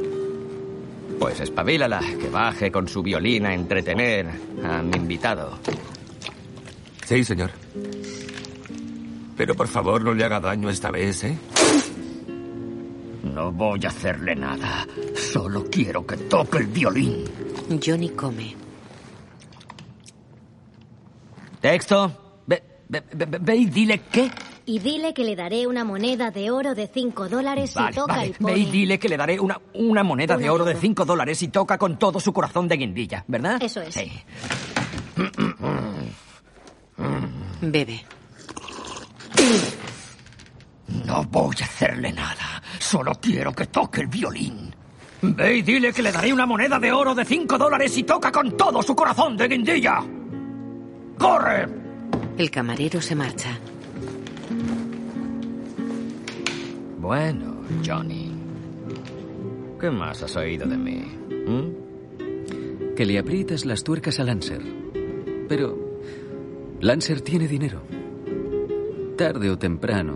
Pues 1.18 1.40
espabilala, 1.40 1.98
que 1.98 2.28
baje 2.28 2.70
con 2.70 2.86
su 2.86 3.02
violín 3.02 3.44
a 3.44 3.54
entretener 3.54 4.28
a 4.62 4.82
mi 4.82 4.96
invitado. 4.96 5.58
Sí, 7.04 7.24
señor. 7.24 7.50
Pero 9.38 9.54
por 9.54 9.68
favor 9.68 10.02
no 10.02 10.12
le 10.12 10.24
haga 10.24 10.40
daño 10.40 10.68
esta 10.68 10.90
vez, 10.90 11.22
¿eh? 11.22 11.38
No 13.22 13.52
voy 13.52 13.80
a 13.84 13.88
hacerle 13.88 14.34
nada. 14.34 14.84
Solo 15.14 15.64
quiero 15.70 16.04
que 16.04 16.16
toque 16.16 16.58
el 16.58 16.66
violín. 16.66 17.24
Johnny 17.80 18.08
come. 18.10 18.56
Texto. 21.60 22.42
Ve, 22.48 22.62
ve, 22.88 23.04
ve, 23.14 23.38
ve 23.40 23.56
y 23.56 23.66
dile 23.66 24.00
qué. 24.10 24.28
Y 24.66 24.80
dile 24.80 25.14
que 25.14 25.22
le 25.22 25.36
daré 25.36 25.68
una 25.68 25.84
moneda 25.84 26.32
de 26.32 26.50
oro 26.50 26.74
de 26.74 26.88
5 26.88 27.28
dólares 27.28 27.70
si 27.70 27.78
Vale, 27.78 27.94
toca 27.94 28.16
vale. 28.16 28.34
el 28.38 28.44
Ve 28.44 28.58
y 28.58 28.64
dile 28.66 28.98
que 28.98 29.08
le 29.08 29.16
daré 29.16 29.38
una, 29.38 29.60
una 29.74 30.02
moneda 30.02 30.36
de 30.36 30.50
oro 30.50 30.64
de 30.64 30.72
euro. 30.72 30.80
5 30.80 31.04
dólares 31.04 31.40
y 31.44 31.48
toca 31.48 31.78
con 31.78 31.96
todo 31.96 32.18
su 32.18 32.32
corazón 32.32 32.66
de 32.66 32.76
guindilla, 32.76 33.24
¿verdad? 33.28 33.62
Eso 33.62 33.80
es. 33.82 33.94
Sí. 33.94 34.10
Bebe. 37.62 38.04
No 41.06 41.24
voy 41.24 41.56
a 41.60 41.64
hacerle 41.64 42.12
nada. 42.12 42.62
Solo 42.78 43.12
quiero 43.20 43.52
que 43.52 43.66
toque 43.66 44.02
el 44.02 44.06
violín. 44.06 44.74
Ve 45.20 45.56
y 45.56 45.62
dile 45.62 45.92
que 45.92 46.02
le 46.02 46.12
daré 46.12 46.32
una 46.32 46.46
moneda 46.46 46.78
de 46.78 46.92
oro 46.92 47.14
de 47.14 47.24
5 47.24 47.58
dólares 47.58 47.96
y 47.98 48.04
toca 48.04 48.30
con 48.30 48.56
todo 48.56 48.82
su 48.82 48.94
corazón 48.94 49.36
de 49.36 49.48
guindilla. 49.48 50.00
¡Corre! 51.18 51.68
El 52.36 52.50
camarero 52.50 53.00
se 53.00 53.16
marcha. 53.16 53.58
Bueno, 56.98 57.62
Johnny. 57.84 58.32
¿Qué 59.80 59.90
más 59.90 60.22
has 60.22 60.36
oído 60.36 60.66
de 60.66 60.76
mí? 60.76 61.02
¿Mm? 61.46 62.94
Que 62.94 63.04
le 63.04 63.18
aprietas 63.18 63.64
las 63.64 63.82
tuercas 63.82 64.20
a 64.20 64.24
Lancer. 64.24 64.62
Pero 65.48 66.00
Lancer 66.80 67.20
tiene 67.22 67.48
dinero. 67.48 67.82
Tarde 69.18 69.50
o 69.50 69.58
temprano 69.58 70.14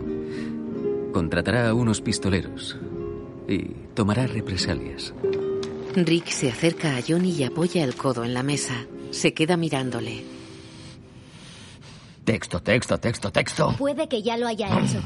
contratará 1.11 1.67
a 1.67 1.73
unos 1.73 1.99
pistoleros 1.99 2.77
y 3.49 3.59
tomará 3.93 4.27
represalias. 4.27 5.13
Rick 5.93 6.27
se 6.27 6.49
acerca 6.49 6.95
a 6.95 7.01
Johnny 7.05 7.31
y 7.31 7.43
apoya 7.43 7.83
el 7.83 7.95
codo 7.95 8.23
en 8.23 8.33
la 8.33 8.43
mesa. 8.43 8.85
Se 9.11 9.33
queda 9.33 9.57
mirándole. 9.57 10.23
Texto, 12.23 12.61
texto, 12.61 12.97
texto, 12.97 13.29
texto. 13.29 13.75
Puede 13.77 14.07
que 14.07 14.21
ya 14.21 14.37
lo 14.37 14.47
haya 14.47 14.67
hecho. 14.79 15.01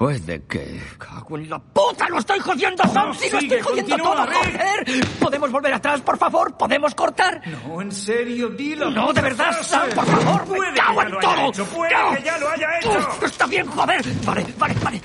Pues 0.00 0.24
de 0.24 0.42
qué. 0.46 0.82
¡Cago 0.96 1.36
en 1.36 1.50
la 1.50 1.58
puta! 1.58 2.08
¡Lo 2.08 2.20
estoy 2.20 2.38
jodiendo, 2.40 2.82
Sam! 2.88 3.12
¡Si 3.14 3.28
lo 3.28 3.38
estoy 3.38 3.60
jodiendo 3.60 3.96
todo! 3.98 4.16
¡Joder! 4.16 5.06
¿Podemos 5.20 5.52
volver 5.52 5.74
atrás, 5.74 6.00
por 6.00 6.16
favor? 6.16 6.56
¿Podemos 6.56 6.94
cortar? 6.94 7.42
No, 7.46 7.82
en 7.82 7.92
serio, 7.92 8.48
dilo. 8.48 8.90
No, 8.90 9.12
de 9.12 9.20
verdad, 9.20 9.54
Sam, 9.60 9.90
por 9.94 10.06
favor. 10.06 10.44
Puede 10.46 10.72
¡Me 10.72 10.78
cago 10.78 11.00
que 11.00 11.02
ya 11.02 11.04
en 11.04 11.10
lo 11.12 11.18
haya 11.18 11.36
todo! 11.36 11.48
hecho, 11.50 11.64
puede 11.66 11.90
que 12.16 12.22
ya 12.24 12.38
lo 12.38 12.48
haya 12.48 12.78
hecho. 12.78 12.98
Uf, 12.98 13.22
¡Está 13.24 13.46
bien, 13.46 13.66
joder! 13.66 14.02
Vale, 14.24 14.46
vale, 14.56 14.74
vale. 14.82 15.02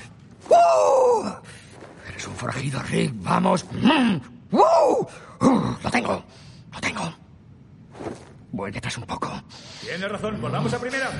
Eres 2.08 2.26
un 2.28 2.34
forajido, 2.36 2.82
Rick. 2.84 3.12
Vamos. 3.16 3.66
Mm. 3.72 4.16
Lo 4.50 5.90
tengo. 5.90 6.24
Lo 6.72 6.80
tengo. 6.80 7.12
Vuelve 8.52 8.78
atrás 8.78 8.96
un 8.98 9.04
poco. 9.04 9.30
Tienes 9.80 10.10
razón, 10.10 10.40
volvamos 10.40 10.72
a 10.72 10.78
primera. 10.78 11.10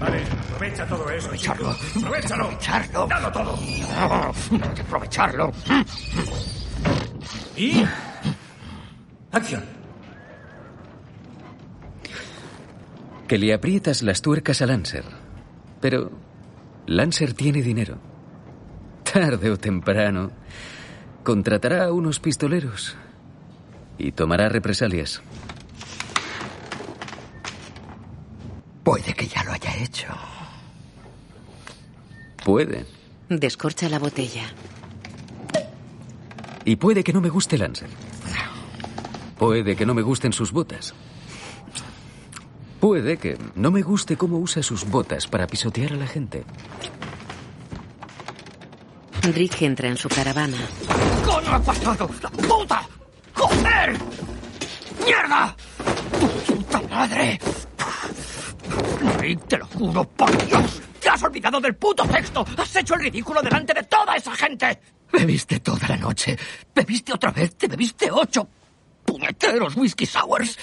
Vale, 0.00 0.22
aprovecha 0.24 0.86
todo 0.86 1.08
eso. 1.10 1.26
Aprovecharlo. 1.26 1.74
chico. 1.74 2.06
Aprovechalo. 2.06 2.44
Aprovecharlo. 2.44 3.06
Dalo 3.06 3.32
todo. 3.32 3.58
No 4.50 4.64
hay 4.64 4.74
que 4.74 4.82
aprovecharlo. 4.82 5.52
Y. 7.56 7.84
Acción. 9.30 9.64
Que 13.28 13.38
le 13.38 13.54
aprietas 13.54 14.02
las 14.02 14.20
tuercas 14.20 14.62
a 14.62 14.66
Lancer. 14.66 15.04
Pero 15.80 16.10
Lancer 16.86 17.34
tiene 17.34 17.62
dinero. 17.62 17.98
Tarde 19.10 19.50
o 19.50 19.56
temprano 19.56 20.30
contratará 21.22 21.84
a 21.84 21.92
unos 21.92 22.20
pistoleros 22.20 22.96
y 23.98 24.12
tomará 24.12 24.48
represalias. 24.48 25.22
Puede 28.84 29.14
que 29.14 29.26
ya 29.26 29.42
lo 29.44 29.52
haya 29.52 29.74
hecho. 29.76 30.08
Puede. 32.44 32.84
Descorcha 33.30 33.88
la 33.88 33.98
botella. 33.98 34.44
Y 36.66 36.76
puede 36.76 37.02
que 37.02 37.12
no 37.12 37.22
me 37.22 37.30
guste 37.30 37.56
Lancer. 37.56 37.88
Puede 39.38 39.74
que 39.74 39.86
no 39.86 39.94
me 39.94 40.02
gusten 40.02 40.32
sus 40.32 40.52
botas. 40.52 40.94
Puede 42.78 43.16
que 43.16 43.38
no 43.54 43.70
me 43.70 43.80
guste 43.80 44.16
cómo 44.18 44.38
usa 44.38 44.62
sus 44.62 44.84
botas 44.84 45.26
para 45.26 45.46
pisotear 45.46 45.94
a 45.94 45.96
la 45.96 46.06
gente. 46.06 46.44
Rick 49.22 49.62
entra 49.62 49.88
en 49.88 49.96
su 49.96 50.10
caravana. 50.10 50.58
¡Coño 51.24 51.54
ha 51.54 51.60
pasado! 51.60 52.10
¡La 52.22 52.30
puta! 52.30 52.86
¡Joder! 53.32 53.98
¡Mierda! 55.02 55.56
¡Tu 56.46 56.54
puta 56.54 56.82
madre! 56.90 57.40
Rick, 59.20 59.46
te 59.48 59.58
lo 59.58 59.66
juro 59.66 60.04
por 60.04 60.46
Dios. 60.46 60.82
Te 61.00 61.08
has 61.08 61.22
olvidado 61.22 61.60
del 61.60 61.74
puto 61.76 62.04
texto. 62.06 62.44
Has 62.56 62.76
hecho 62.76 62.94
el 62.94 63.00
ridículo 63.00 63.42
delante 63.42 63.74
de 63.74 63.82
toda 63.84 64.16
esa 64.16 64.34
gente. 64.34 64.80
Bebiste 65.12 65.60
toda 65.60 65.86
la 65.88 65.96
noche. 65.96 66.36
Bebiste 66.74 67.12
otra 67.12 67.30
vez. 67.30 67.54
Te 67.56 67.68
bebiste 67.68 68.10
ocho. 68.10 68.48
puñeteros 69.04 69.76
whisky 69.76 70.06
sours. 70.06 70.58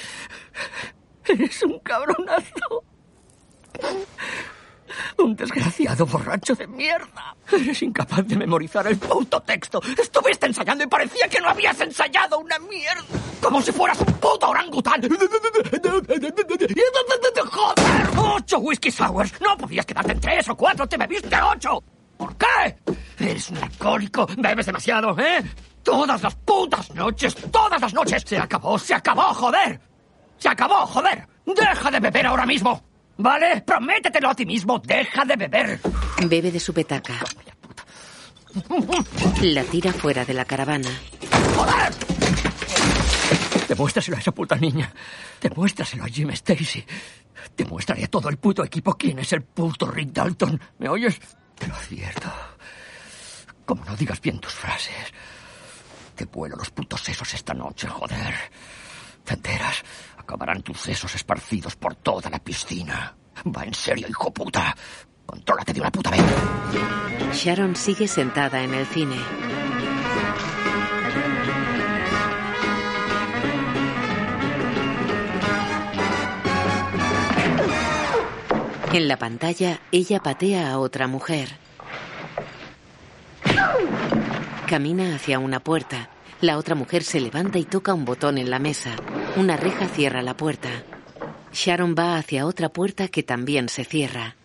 Eres 1.25 1.63
un 1.63 1.79
cabronazo. 1.79 2.83
Un 5.17 5.35
desgraciado 5.35 6.05
borracho 6.05 6.55
de 6.55 6.67
mierda. 6.67 7.35
Eres 7.51 7.81
incapaz 7.81 8.25
de 8.25 8.35
memorizar 8.35 8.87
el 8.87 8.97
puto 8.97 9.41
texto. 9.41 9.81
Estuviste 9.97 10.47
ensayando 10.47 10.83
y 10.83 10.87
parecía 10.87 11.27
que 11.27 11.39
no 11.39 11.49
habías 11.49 11.79
ensayado 11.81 12.39
una 12.39 12.57
mierda. 12.59 13.03
Como 13.41 13.61
si 13.61 13.71
fueras 13.71 13.99
un 13.99 14.13
puto 14.13 14.49
orangután. 14.49 15.01
¡Joder! 17.51 18.09
¡Ocho 18.17 18.59
whisky 18.59 18.91
sours! 18.91 19.33
No 19.41 19.57
podías 19.57 19.85
quedarte 19.85 20.11
en 20.11 20.19
tres 20.19 20.49
o 20.49 20.55
cuatro. 20.55 20.87
¡Te 20.87 20.97
bebiste 20.97 21.35
ocho! 21.41 21.83
¿Por 22.17 22.35
qué? 22.37 22.77
Eres 23.19 23.49
un 23.49 23.57
alcohólico. 23.57 24.27
Bebes 24.37 24.65
demasiado, 24.65 25.17
¿eh? 25.19 25.43
Todas 25.83 26.21
las 26.21 26.35
putas 26.35 26.93
noches, 26.93 27.35
todas 27.51 27.81
las 27.81 27.93
noches. 27.93 28.23
Se 28.25 28.37
acabó, 28.37 28.77
se 28.77 28.93
acabó, 28.93 29.33
joder. 29.33 29.81
Se 30.37 30.49
acabó, 30.49 30.85
joder. 30.85 31.27
Deja 31.45 31.91
de 31.91 31.99
beber 31.99 32.27
ahora 32.27 32.45
mismo. 32.45 32.83
¿Vale? 33.17 33.61
Prométetelo 33.61 34.29
a 34.29 34.35
ti 34.35 34.45
mismo. 34.45 34.79
Deja 34.79 35.25
de 35.25 35.35
beber. 35.35 35.79
Bebe 36.25 36.51
de 36.51 36.59
su 36.59 36.73
petaca. 36.73 37.19
La 39.41 39.63
tira 39.63 39.93
fuera 39.93 40.25
de 40.25 40.33
la 40.33 40.45
caravana. 40.45 40.89
¡Joder! 41.55 41.93
Demuéstraselo 43.67 44.17
a 44.17 44.19
esa 44.19 44.31
puta 44.31 44.55
niña. 44.55 44.91
Demuéstraselo 45.39 46.03
a 46.03 46.07
Jim 46.07 46.29
Stacy. 46.31 46.85
Demuéstrale 47.55 48.03
a 48.03 48.07
todo 48.07 48.29
el 48.29 48.37
puto 48.37 48.63
equipo 48.63 48.93
quién 48.97 49.19
es 49.19 49.31
el 49.33 49.43
puto 49.43 49.89
Rick 49.89 50.11
Dalton. 50.11 50.59
¿Me 50.79 50.89
oyes? 50.89 51.19
Te 51.57 51.67
lo 51.67 51.75
advierto. 51.75 52.29
Como 53.65 53.85
no 53.85 53.95
digas 53.95 54.19
bien 54.19 54.39
tus 54.39 54.53
frases. 54.53 55.13
Te 56.15 56.25
vuelo 56.25 56.55
los 56.57 56.71
putos 56.71 57.01
sesos 57.01 57.33
esta 57.33 57.53
noche, 57.53 57.87
joder. 57.87 58.35
¿Te 59.23 59.35
enteras? 59.35 59.83
Acabarán 60.31 60.61
tus 60.61 60.79
sesos 60.79 61.13
esparcidos 61.13 61.75
por 61.75 61.93
toda 61.95 62.29
la 62.29 62.39
piscina. 62.39 63.13
Va 63.45 63.65
en 63.65 63.73
serio, 63.73 64.07
hijo 64.07 64.31
puta. 64.31 64.73
Contrólate 65.25 65.73
de 65.73 65.81
una 65.81 65.91
puta 65.91 66.09
vez. 66.09 66.21
Sharon 67.33 67.75
sigue 67.75 68.07
sentada 68.07 68.63
en 68.63 68.73
el 68.73 68.85
cine. 68.85 69.17
En 78.93 79.09
la 79.09 79.17
pantalla, 79.17 79.81
ella 79.91 80.21
patea 80.21 80.71
a 80.71 80.79
otra 80.79 81.07
mujer. 81.07 81.49
Camina 84.65 85.15
hacia 85.15 85.39
una 85.39 85.59
puerta. 85.59 86.09
La 86.41 86.57
otra 86.57 86.73
mujer 86.73 87.03
se 87.03 87.19
levanta 87.19 87.59
y 87.59 87.65
toca 87.65 87.93
un 87.93 88.03
botón 88.03 88.39
en 88.39 88.49
la 88.49 88.57
mesa. 88.57 88.95
Una 89.37 89.57
reja 89.57 89.87
cierra 89.87 90.23
la 90.23 90.35
puerta. 90.35 90.69
Sharon 91.53 91.93
va 91.97 92.17
hacia 92.17 92.47
otra 92.47 92.69
puerta 92.69 93.07
que 93.09 93.21
también 93.21 93.69
se 93.69 93.85
cierra. 93.85 94.35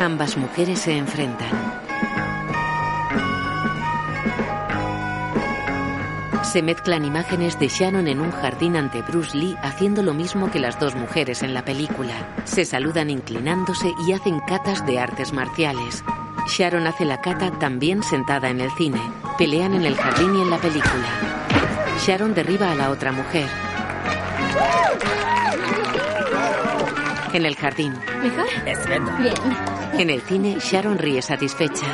Ambas 0.00 0.36
mujeres 0.36 0.78
se 0.78 0.96
enfrentan. 0.96 1.83
Se 6.44 6.62
mezclan 6.62 7.04
imágenes 7.04 7.58
de 7.58 7.68
Sharon 7.68 8.06
en 8.06 8.20
un 8.20 8.30
jardín 8.30 8.76
ante 8.76 9.02
Bruce 9.02 9.36
Lee 9.36 9.56
haciendo 9.62 10.02
lo 10.02 10.14
mismo 10.14 10.50
que 10.50 10.60
las 10.60 10.78
dos 10.78 10.94
mujeres 10.94 11.42
en 11.42 11.52
la 11.52 11.64
película. 11.64 12.12
Se 12.44 12.64
saludan 12.64 13.10
inclinándose 13.10 13.92
y 14.06 14.12
hacen 14.12 14.38
catas 14.40 14.86
de 14.86 15.00
artes 15.00 15.32
marciales. 15.32 16.04
Sharon 16.46 16.86
hace 16.86 17.04
la 17.04 17.20
cata 17.20 17.50
también 17.58 18.02
sentada 18.02 18.50
en 18.50 18.60
el 18.60 18.70
cine. 18.72 19.00
Pelean 19.38 19.74
en 19.74 19.84
el 19.84 19.96
jardín 19.96 20.36
y 20.36 20.42
en 20.42 20.50
la 20.50 20.58
película. 20.58 21.08
Sharon 22.06 22.34
derriba 22.34 22.70
a 22.70 22.74
la 22.74 22.90
otra 22.90 23.10
mujer. 23.10 23.48
En 27.32 27.46
el 27.46 27.56
jardín. 27.56 27.94
¿Mejor? 28.22 28.46
Bien. 29.18 29.34
En 29.98 30.10
el 30.10 30.20
cine, 30.20 30.58
Sharon 30.60 30.98
ríe 30.98 31.20
satisfecha. 31.20 31.86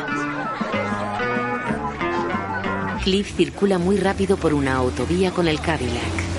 Cliff 3.02 3.34
circula 3.34 3.78
muy 3.78 3.96
rápido 3.96 4.36
por 4.36 4.52
una 4.52 4.74
autovía 4.74 5.30
con 5.30 5.48
el 5.48 5.58
Cadillac. 5.60 6.29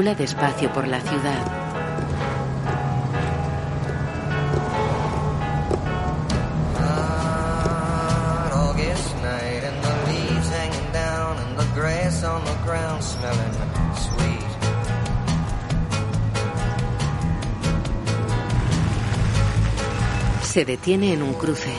Circula 0.00 0.14
despacio 0.14 0.72
por 0.72 0.88
la 0.88 0.98
ciudad. 0.98 1.60
Se 20.42 20.64
detiene 20.64 21.12
en 21.12 21.22
un 21.22 21.34
cruce. 21.34 21.70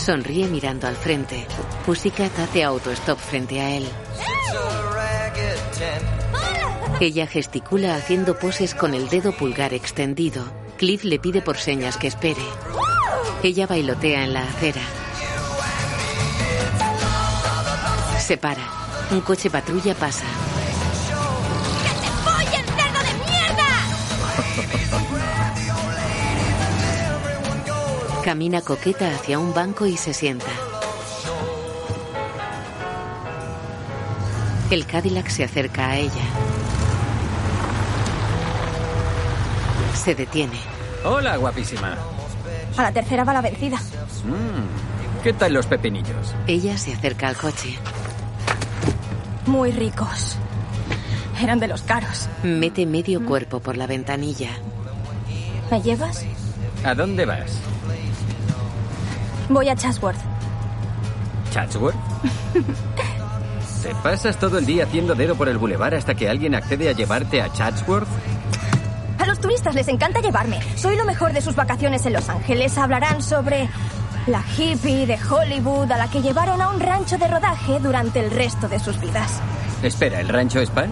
Sonríe 0.00 0.46
mirando 0.46 0.86
al 0.86 0.96
frente. 0.96 1.46
Pussycat 1.84 2.38
hace 2.38 2.64
autostop 2.64 3.18
frente 3.18 3.60
a 3.60 3.76
él. 3.76 3.86
Ella 7.00 7.26
gesticula 7.26 7.96
haciendo 7.96 8.38
poses 8.38 8.74
con 8.74 8.94
el 8.94 9.10
dedo 9.10 9.32
pulgar 9.32 9.74
extendido. 9.74 10.42
Cliff 10.78 11.04
le 11.04 11.18
pide 11.18 11.42
por 11.42 11.58
señas 11.58 11.98
que 11.98 12.06
espere. 12.06 12.42
Ella 13.42 13.66
bailotea 13.66 14.24
en 14.24 14.32
la 14.32 14.42
acera. 14.42 14.82
Se 18.18 18.38
para. 18.38 18.62
Un 19.10 19.20
coche 19.20 19.50
patrulla 19.50 19.94
pasa. 19.94 20.24
Camina 28.24 28.60
coqueta 28.60 29.14
hacia 29.14 29.38
un 29.38 29.54
banco 29.54 29.86
y 29.86 29.96
se 29.96 30.12
sienta. 30.12 30.50
El 34.70 34.84
Cadillac 34.86 35.28
se 35.28 35.42
acerca 35.44 35.88
a 35.88 35.96
ella. 35.96 36.22
Se 39.94 40.14
detiene. 40.14 40.58
Hola, 41.04 41.36
guapísima. 41.38 41.96
A 42.76 42.82
la 42.82 42.92
tercera 42.92 43.24
va 43.24 43.32
la 43.32 43.40
vencida. 43.40 43.78
Mm, 43.78 45.22
¿Qué 45.22 45.32
tal 45.32 45.54
los 45.54 45.66
pepinillos? 45.66 46.34
Ella 46.46 46.76
se 46.76 46.92
acerca 46.92 47.28
al 47.28 47.36
coche. 47.36 47.78
Muy 49.46 49.72
ricos. 49.72 50.36
Eran 51.42 51.58
de 51.58 51.68
los 51.68 51.82
caros. 51.82 52.28
Mete 52.42 52.84
medio 52.84 53.24
cuerpo 53.24 53.60
por 53.60 53.78
la 53.78 53.86
ventanilla. 53.86 54.50
¿Me 55.70 55.80
llevas? 55.80 56.24
¿A 56.84 56.94
dónde 56.94 57.24
vas? 57.24 57.58
Voy 59.50 59.68
a 59.68 59.74
Chatsworth. 59.74 60.16
¿Chatsworth? 61.50 61.96
¿Te 63.82 63.94
pasas 63.96 64.38
todo 64.38 64.58
el 64.58 64.66
día 64.66 64.84
haciendo 64.84 65.16
dedo 65.16 65.34
por 65.34 65.48
el 65.48 65.58
bulevar 65.58 65.92
hasta 65.94 66.14
que 66.14 66.28
alguien 66.28 66.54
accede 66.54 66.88
a 66.88 66.92
llevarte 66.92 67.42
a 67.42 67.52
Chatsworth? 67.52 68.06
A 69.18 69.26
los 69.26 69.40
turistas 69.40 69.74
les 69.74 69.88
encanta 69.88 70.20
llevarme. 70.20 70.60
Soy 70.76 70.96
lo 70.96 71.04
mejor 71.04 71.32
de 71.32 71.40
sus 71.40 71.56
vacaciones 71.56 72.06
en 72.06 72.12
Los 72.12 72.28
Ángeles. 72.28 72.78
Hablarán 72.78 73.22
sobre 73.22 73.68
la 74.28 74.44
hippie 74.56 75.06
de 75.06 75.18
Hollywood 75.20 75.90
a 75.90 75.98
la 75.98 76.08
que 76.08 76.22
llevaron 76.22 76.62
a 76.62 76.68
un 76.68 76.78
rancho 76.78 77.18
de 77.18 77.26
rodaje 77.26 77.80
durante 77.80 78.20
el 78.20 78.30
resto 78.30 78.68
de 78.68 78.78
sus 78.78 79.00
vidas. 79.00 79.40
Espera, 79.82 80.20
¿el 80.20 80.28
rancho 80.28 80.60
Span? 80.64 80.90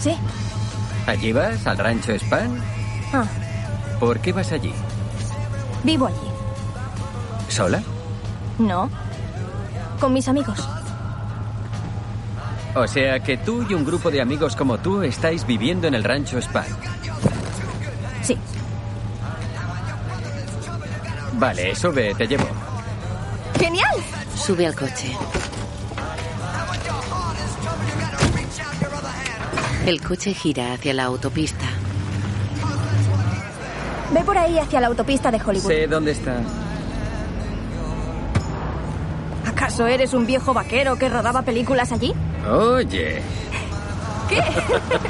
Sí. 0.00 0.14
¿Allí 1.06 1.32
vas, 1.32 1.66
al 1.66 1.78
rancho 1.78 2.12
Span? 2.12 2.60
Ah, 3.14 3.24
¿Por 3.98 4.18
qué 4.20 4.34
vas 4.34 4.52
allí? 4.52 4.74
Vivo 5.82 6.08
allí. 6.08 6.25
¿Sola? 7.56 7.82
No. 8.58 8.90
Con 9.98 10.12
mis 10.12 10.28
amigos. 10.28 10.68
O 12.74 12.86
sea 12.86 13.18
que 13.20 13.38
tú 13.38 13.64
y 13.66 13.72
un 13.72 13.82
grupo 13.82 14.10
de 14.10 14.20
amigos 14.20 14.54
como 14.54 14.76
tú 14.76 15.00
estáis 15.00 15.46
viviendo 15.46 15.88
en 15.88 15.94
el 15.94 16.04
rancho 16.04 16.36
Spike. 16.36 16.74
Sí. 18.20 18.36
Vale, 21.38 21.74
sube, 21.74 22.14
te 22.14 22.26
llevo. 22.26 22.46
¡Genial! 23.58 24.02
Sube 24.34 24.66
al 24.66 24.74
coche. 24.74 25.16
El 29.86 30.02
coche 30.02 30.34
gira 30.34 30.74
hacia 30.74 30.92
la 30.92 31.04
autopista. 31.04 31.64
Ve 34.12 34.20
por 34.24 34.36
ahí 34.36 34.58
hacia 34.58 34.78
la 34.78 34.88
autopista 34.88 35.30
de 35.30 35.40
Hollywood. 35.42 35.66
Sé 35.66 35.86
dónde 35.86 36.12
está. 36.12 36.42
¿Acaso 39.76 39.88
eres 39.88 40.14
un 40.14 40.24
viejo 40.24 40.54
vaquero 40.54 40.96
que 40.96 41.06
rodaba 41.10 41.42
películas 41.42 41.92
allí? 41.92 42.14
Oye, 42.50 43.20
¿Qué? 44.26 44.42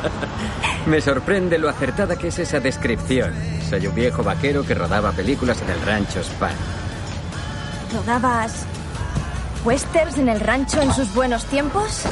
me 0.90 1.01
sorprende 1.01 1.56
lo 1.56 1.68
acertada 1.68 2.16
que 2.16 2.26
es 2.26 2.38
esa 2.40 2.59
descripción. 2.59 3.32
Soy 3.70 3.86
un 3.86 3.94
viejo 3.94 4.24
vaquero 4.24 4.66
que 4.66 4.74
rodaba 4.74 5.12
películas 5.12 5.62
en 5.62 5.70
el 5.70 5.80
rancho 5.82 6.18
Spike. 6.18 6.56
¿Rodabas 7.94 8.66
westerns 9.64 10.18
en 10.18 10.30
el 10.30 10.40
rancho 10.40 10.82
en 10.82 10.93
sus 10.93 11.14
buenos 11.14 11.44
tiempos? 11.44 12.02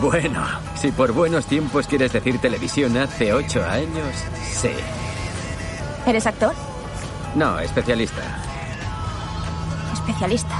Bueno, 0.00 0.46
si 0.76 0.92
por 0.92 1.10
buenos 1.10 1.46
tiempos 1.46 1.88
quieres 1.88 2.12
decir 2.12 2.40
televisión 2.40 2.96
hace 2.98 3.32
ocho 3.32 3.64
años, 3.64 4.14
sí. 4.48 4.70
¿Eres 6.06 6.24
actor? 6.24 6.54
No, 7.34 7.58
especialista. 7.58 8.41
Especialista. 10.06 10.54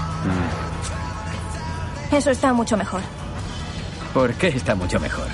Mm. 2.11 2.17
Eso 2.17 2.31
está 2.31 2.53
mucho 2.53 2.77
mejor. 2.77 3.01
¿Por 4.13 4.35
qué 4.35 4.49
está 4.49 4.75
mucho 4.75 5.01
mejor? 5.01 5.29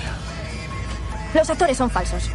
Los 1.33 1.49
actores 1.49 1.77
son 1.77 1.89
falsos. 1.89 2.29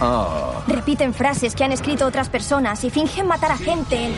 Oh, 0.00 0.62
Repiten 0.66 1.14
frases 1.14 1.54
que 1.54 1.62
han 1.62 1.70
escrito 1.72 2.04
otras 2.06 2.28
personas 2.28 2.82
y 2.82 2.90
fingen 2.90 3.26
matar 3.28 3.52
a 3.52 3.56
gente 3.56 4.06
en 4.06 4.14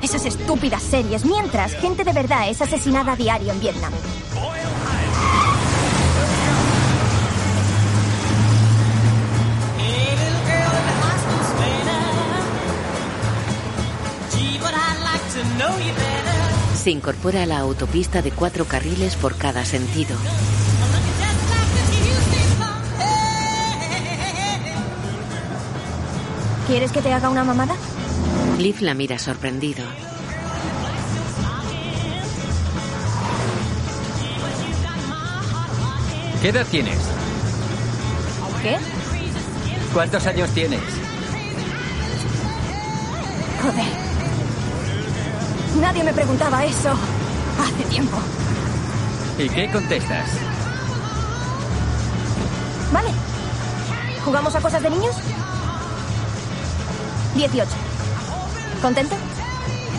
esas 0.00 0.24
estúpidas 0.24 0.82
series, 0.82 1.26
mientras 1.26 1.74
gente 1.74 2.02
de 2.02 2.12
verdad 2.12 2.48
es 2.48 2.62
asesinada 2.62 3.12
a 3.12 3.16
diario 3.16 3.52
en 3.52 3.60
Vietnam. 3.60 3.92
Se 16.74 16.90
incorpora 16.90 17.42
a 17.42 17.46
la 17.46 17.58
autopista 17.58 18.22
de 18.22 18.30
cuatro 18.30 18.64
carriles 18.64 19.16
por 19.16 19.36
cada 19.36 19.64
sentido. 19.64 20.16
¿Quieres 26.66 26.92
que 26.92 27.02
te 27.02 27.12
haga 27.12 27.28
una 27.28 27.44
mamada? 27.44 27.74
Cliff 28.56 28.80
la 28.80 28.94
mira 28.94 29.18
sorprendido. 29.18 29.84
¿qué 36.40 36.48
edad 36.48 36.66
tienes? 36.70 36.98
¿Qué? 38.62 38.76
¿Cuántos 39.92 40.26
años 40.26 40.50
tienes? 40.50 40.80
Joder. 43.62 44.09
Nadie 45.78 46.02
me 46.02 46.12
preguntaba 46.12 46.64
eso 46.64 46.90
hace 47.60 47.84
tiempo. 47.84 48.16
¿Y 49.38 49.48
qué 49.48 49.70
contestas? 49.70 50.28
Vale. 52.92 53.10
¿Jugamos 54.24 54.54
a 54.54 54.60
cosas 54.60 54.82
de 54.82 54.90
niños? 54.90 55.14
18. 57.34 57.70
¿Contento? 58.82 59.16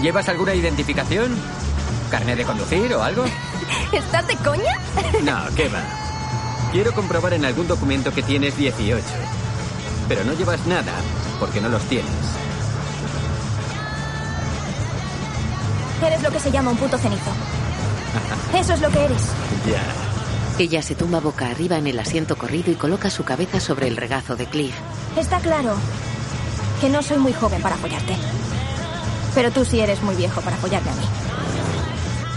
¿Llevas 0.02 0.27
alguna 0.30 0.53
identificación? 0.53 1.35
¿Carnet 2.10 2.38
de 2.38 2.43
conducir 2.43 2.93
o 2.93 3.03
algo? 3.03 3.23
¿Estás 3.93 4.27
de 4.27 4.35
coña? 4.38 4.77
No, 5.23 5.39
¿qué 5.56 5.69
va? 5.69 5.81
Quiero 6.72 6.93
comprobar 6.93 7.34
en 7.34 7.45
algún 7.45 7.68
documento 7.68 8.14
que 8.14 8.23
tienes 8.23 8.57
18. 8.57 9.03
Pero 10.07 10.23
no 10.23 10.34
llevas 10.34 10.65
nada 10.68 10.93
porque 11.39 11.61
no 11.61 11.69
los 11.69 11.84
tienes. 11.84 12.40
Eres 16.06 16.23
lo 16.23 16.32
que 16.32 16.40
se 16.40 16.52
llama 16.52 16.72
un 16.72 16.78
puto 16.78 16.98
cenizo. 16.98 17.32
Eso 18.56 18.73
es 18.73 18.82
lo 18.82 18.90
que 18.90 19.06
eres. 19.06 19.22
Ya. 19.68 19.82
Ella 20.57 20.82
se 20.82 20.95
tumba 20.95 21.19
boca 21.19 21.48
arriba 21.48 21.78
en 21.78 21.86
el 21.86 21.99
asiento 21.99 22.36
corrido 22.36 22.72
y 22.72 22.76
coloca 22.76 23.10
su 23.11 23.23
cabeza 23.23 23.60
sobre 23.60 23.88
el 23.88 23.95
regazo 23.95 24.36
de 24.36 24.48
Cliff. 24.48 24.73
Está 25.15 25.40
claro 25.40 25.76
que 26.82 26.90
no 26.90 27.03
soy 27.03 27.18
muy 27.18 27.32
joven 27.32 27.61
para 27.61 27.78
follarte. 27.78 28.15
Pero 29.36 29.52
tú 29.52 29.64
sí 29.64 29.80
eres 29.80 30.02
muy 30.02 30.15
viejo 30.15 30.41
para 30.41 30.57
follarme 30.57 30.90
a 30.90 30.95
mí. 30.95 31.06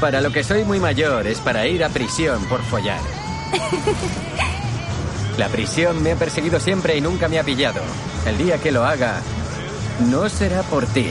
Para 0.00 0.20
lo 0.20 0.30
que 0.32 0.44
soy 0.44 0.64
muy 0.64 0.80
mayor 0.80 1.26
es 1.26 1.40
para 1.40 1.66
ir 1.66 1.82
a 1.82 1.88
prisión 1.88 2.44
por 2.44 2.62
follar. 2.62 3.00
La 5.38 5.48
prisión 5.48 6.02
me 6.02 6.12
ha 6.12 6.16
perseguido 6.16 6.60
siempre 6.60 6.96
y 6.96 7.00
nunca 7.00 7.28
me 7.28 7.38
ha 7.38 7.44
pillado. 7.44 7.80
El 8.26 8.38
día 8.38 8.58
que 8.58 8.70
lo 8.70 8.84
haga, 8.84 9.20
no 10.10 10.28
será 10.28 10.62
por 10.62 10.86
ti. 10.86 11.10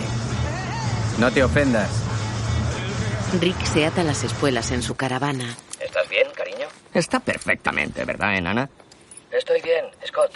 No 1.20 1.32
te 1.32 1.44
ofendas. 1.44 2.03
Rick 3.40 3.64
se 3.66 3.86
ata 3.86 4.04
las 4.04 4.24
espuelas 4.24 4.72
en 4.72 4.82
su 4.82 4.96
caravana. 4.96 5.56
¿Estás 5.80 6.08
bien, 6.10 6.28
cariño? 6.36 6.68
Está 6.94 7.20
perfectamente, 7.20 8.06
¿verdad, 8.06 8.36
enana? 8.38 8.70
Estoy 9.32 9.62
bien, 9.62 9.86
Scott. 10.06 10.32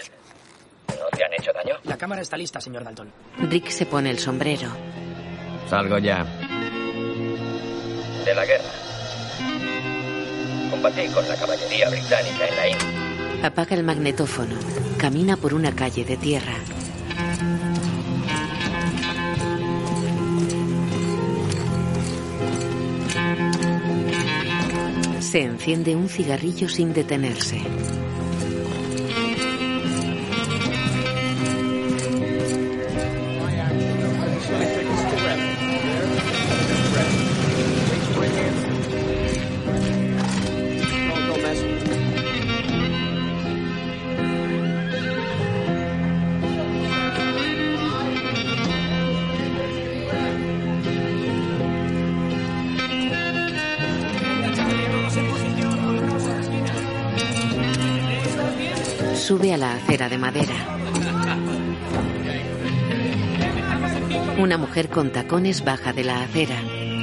¿No 0.90 1.18
te 1.18 1.24
han 1.24 1.34
hecho 1.34 1.52
daño? 1.54 1.76
La 1.84 1.98
cámara 1.98 2.22
está 2.22 2.38
lista, 2.38 2.60
señor 2.60 2.84
Dalton. 2.84 3.12
Rick 3.40 3.70
se 3.70 3.86
pone 3.86 4.10
el 4.10 4.18
sombrero. 4.20 4.70
Salgo 5.70 6.00
ya. 6.00 6.24
De 8.26 8.34
la 8.34 8.46
guerra. 8.46 8.72
Combatí 10.72 11.08
con 11.10 11.28
la 11.28 11.36
caballería 11.36 11.90
británica 11.90 12.48
en 12.48 12.56
la 12.56 12.68
India. 12.70 13.48
Apaga 13.48 13.76
el 13.76 13.84
magnetófono. 13.84 14.56
Camina 14.98 15.38
por 15.38 15.54
una 15.54 15.74
calle 15.76 16.04
de 16.04 16.18
tierra. 16.18 16.56
Se 25.38 25.44
enciende 25.44 25.96
un 25.96 26.10
cigarrillo 26.10 26.68
sin 26.68 26.94
detenerse. 26.94 27.62
De 59.98 60.18
madera. 60.20 60.54
Una 64.38 64.58
mujer 64.58 64.90
con 64.90 65.12
tacones 65.12 65.66
baja 65.66 65.92
de 65.92 66.04
la 66.04 66.22
acera. 66.22 66.56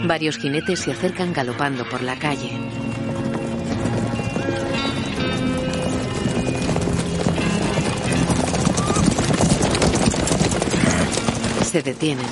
Varios 0.06 0.38
jinetes 0.38 0.78
se 0.78 0.92
acercan 0.92 1.32
galopando 1.32 1.86
por 1.88 2.02
la 2.02 2.16
calle. 2.16 2.50
Se 11.64 11.82
detienen. 11.82 12.24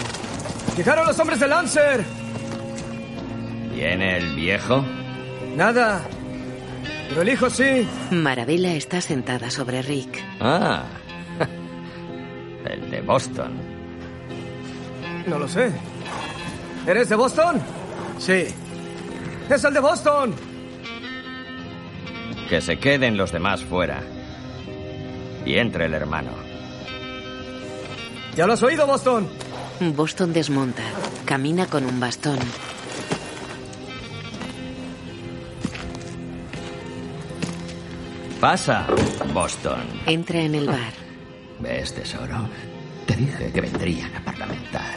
¡Llegaron 0.76 1.06
los 1.06 1.18
hombres 1.18 1.40
de 1.40 1.48
Lancer! 1.48 2.05
¿Viene 3.74 4.18
el 4.18 4.36
viejo? 4.36 4.82
Nada. 5.56 6.02
Pero 7.09 7.22
el 7.22 7.28
hijo 7.30 7.51
sí. 7.51 7.86
Marabella 8.12 8.72
está 8.74 9.01
sentada 9.01 9.51
sobre 9.51 9.82
Rick. 9.82 10.21
Ah. 10.43 10.82
El 12.64 12.90
de 12.90 13.01
Boston. 13.01 13.52
No 15.27 15.39
lo 15.39 15.47
sé. 15.47 15.73
¿Eres 16.86 17.09
de 17.09 17.14
Boston? 17.14 17.60
Sí. 18.19 18.47
¡Es 19.48 19.64
el 19.64 19.74
de 19.74 19.81
Boston! 19.81 20.35
Que 22.48 22.60
se 22.60 22.78
queden 22.78 23.16
los 23.16 23.31
demás 23.31 23.62
fuera. 23.62 24.02
Y 25.44 25.59
entre 25.59 25.86
el 25.86 25.94
hermano. 25.94 26.31
¿Ya 28.35 28.47
lo 28.47 28.55
has 28.55 28.62
oído, 28.62 28.86
Boston? 28.86 29.28
Boston 29.94 30.32
desmonta. 30.32 30.82
Camina 31.24 31.66
con 31.66 31.85
un 31.85 32.01
bastón. 32.01 32.39
Pasa, 38.43 38.89
Boston. 39.32 39.78
Entra 40.05 40.40
en 40.40 40.56
el 40.56 40.66
bar. 40.66 40.93
¿Ves, 41.60 41.94
tesoro? 41.94 42.48
Te 43.06 43.14
dije 43.14 43.52
que 43.52 43.60
vendrían 43.60 44.12
a 44.16 44.24
parlamentar. 44.24 44.97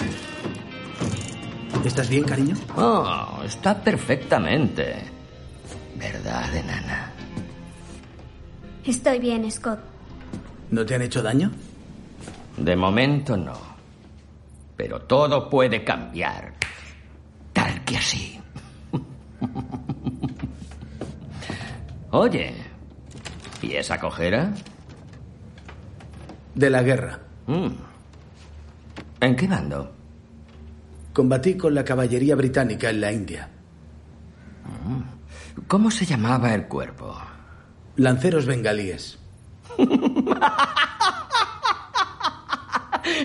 ¿Estás 1.85 2.09
bien, 2.09 2.23
cariño? 2.23 2.55
Oh, 2.75 3.43
está 3.45 3.79
perfectamente. 3.79 4.95
¿Verdad, 5.95 6.55
enana? 6.55 7.11
Estoy 8.83 9.19
bien, 9.19 9.51
Scott. 9.51 9.77
¿No 10.71 10.83
te 10.83 10.95
han 10.95 11.03
hecho 11.03 11.21
daño? 11.21 11.51
De 12.57 12.75
momento 12.75 13.37
no. 13.37 13.59
Pero 14.75 15.01
todo 15.01 15.51
puede 15.51 15.83
cambiar. 15.83 16.51
Tal 17.53 17.85
que 17.85 17.97
así. 17.97 18.39
Oye, 22.09 22.64
¿y 23.65 23.75
esa 23.75 23.99
cojera? 23.99 24.53
De 26.53 26.69
la 26.69 26.83
guerra. 26.83 27.19
Mm. 27.47 27.67
¿En 29.21 29.35
qué 29.35 29.47
bando? 29.47 29.91
Combatí 31.13 31.55
con 31.55 31.73
la 31.73 31.83
caballería 31.83 32.35
británica 32.35 32.89
en 32.89 33.01
la 33.01 33.11
India. 33.11 33.49
Mm. 34.85 35.61
¿Cómo 35.67 35.89
se 35.89 36.05
llamaba 36.05 36.53
el 36.53 36.67
cuerpo? 36.67 37.15
Lanceros 37.95 38.45
bengalíes. 38.45 39.17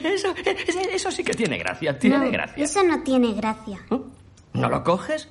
Eso, 0.04 0.34
eso, 0.36 0.78
eso 0.92 1.10
sí 1.10 1.24
que 1.24 1.32
tiene 1.32 1.56
gracia, 1.56 1.98
tiene 1.98 2.18
no, 2.18 2.30
gracia. 2.30 2.62
Eso 2.62 2.84
no 2.84 3.02
tiene 3.02 3.32
gracia. 3.32 3.78
¿No 4.52 4.68
lo 4.68 4.84
coges? 4.84 5.28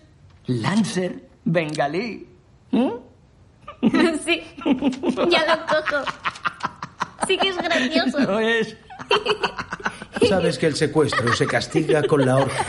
Lancer, 0.48 1.30
bengalí. 1.46 2.28
¿Mm? 2.72 2.90
sí, 4.26 4.44
ya 5.30 5.56
lo 5.56 5.66
cojo. 5.66 6.04
Sí 7.28 7.38
que 7.38 7.50
es 7.50 7.58
gracioso. 7.58 8.20
No 8.20 8.40
es. 8.40 8.76
Sabes 10.30 10.58
que 10.58 10.68
el 10.68 10.76
secuestro 10.76 11.34
se 11.34 11.48
castiga 11.48 12.04
con 12.04 12.26
la 12.26 12.38
horca. 12.38 12.66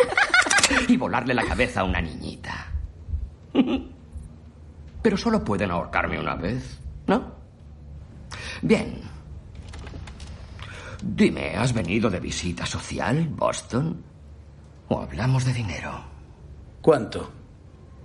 Y 0.86 0.96
volarle 0.96 1.34
la 1.34 1.44
cabeza 1.44 1.80
a 1.80 1.84
una 1.84 2.00
niñita. 2.00 2.66
Pero 5.02 5.16
solo 5.16 5.44
pueden 5.44 5.70
ahorcarme 5.70 6.20
una 6.20 6.36
vez, 6.36 6.78
¿no? 7.06 7.34
Bien. 8.62 9.00
Dime, 11.02 11.56
¿has 11.56 11.72
venido 11.72 12.10
de 12.10 12.20
visita 12.20 12.66
social, 12.66 13.26
Boston? 13.30 14.04
¿O 14.88 15.00
hablamos 15.00 15.44
de 15.44 15.52
dinero? 15.54 16.04
¿Cuánto? 16.82 17.39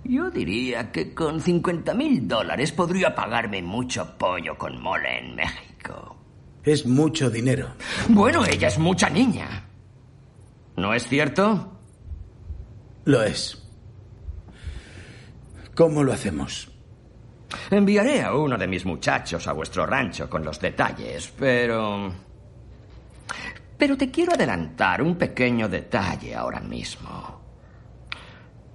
Yo 0.08 0.30
diría 0.30 0.92
que 0.92 1.12
con 1.12 1.40
50 1.40 1.94
mil 1.94 2.28
dólares 2.28 2.70
podría 2.70 3.14
pagarme 3.14 3.60
mucho 3.60 4.16
pollo 4.16 4.56
con 4.56 4.80
mole 4.80 5.18
en 5.18 5.34
México. 5.34 6.16
Es 6.62 6.86
mucho 6.86 7.28
dinero. 7.28 7.68
Bueno, 8.08 8.44
ella 8.44 8.68
es 8.68 8.78
mucha 8.78 9.10
niña. 9.10 9.64
¿No 10.76 10.94
es 10.94 11.08
cierto? 11.08 11.72
Lo 13.04 13.22
es. 13.22 13.62
¿Cómo 15.74 16.04
lo 16.04 16.12
hacemos? 16.12 16.70
Enviaré 17.70 18.22
a 18.22 18.34
uno 18.34 18.56
de 18.56 18.66
mis 18.66 18.84
muchachos 18.84 19.46
a 19.48 19.52
vuestro 19.52 19.86
rancho 19.86 20.30
con 20.30 20.44
los 20.44 20.60
detalles, 20.60 21.32
pero... 21.38 22.12
Pero 23.76 23.96
te 23.96 24.10
quiero 24.10 24.32
adelantar 24.32 25.02
un 25.02 25.16
pequeño 25.16 25.68
detalle 25.68 26.34
ahora 26.34 26.60
mismo. 26.60 27.40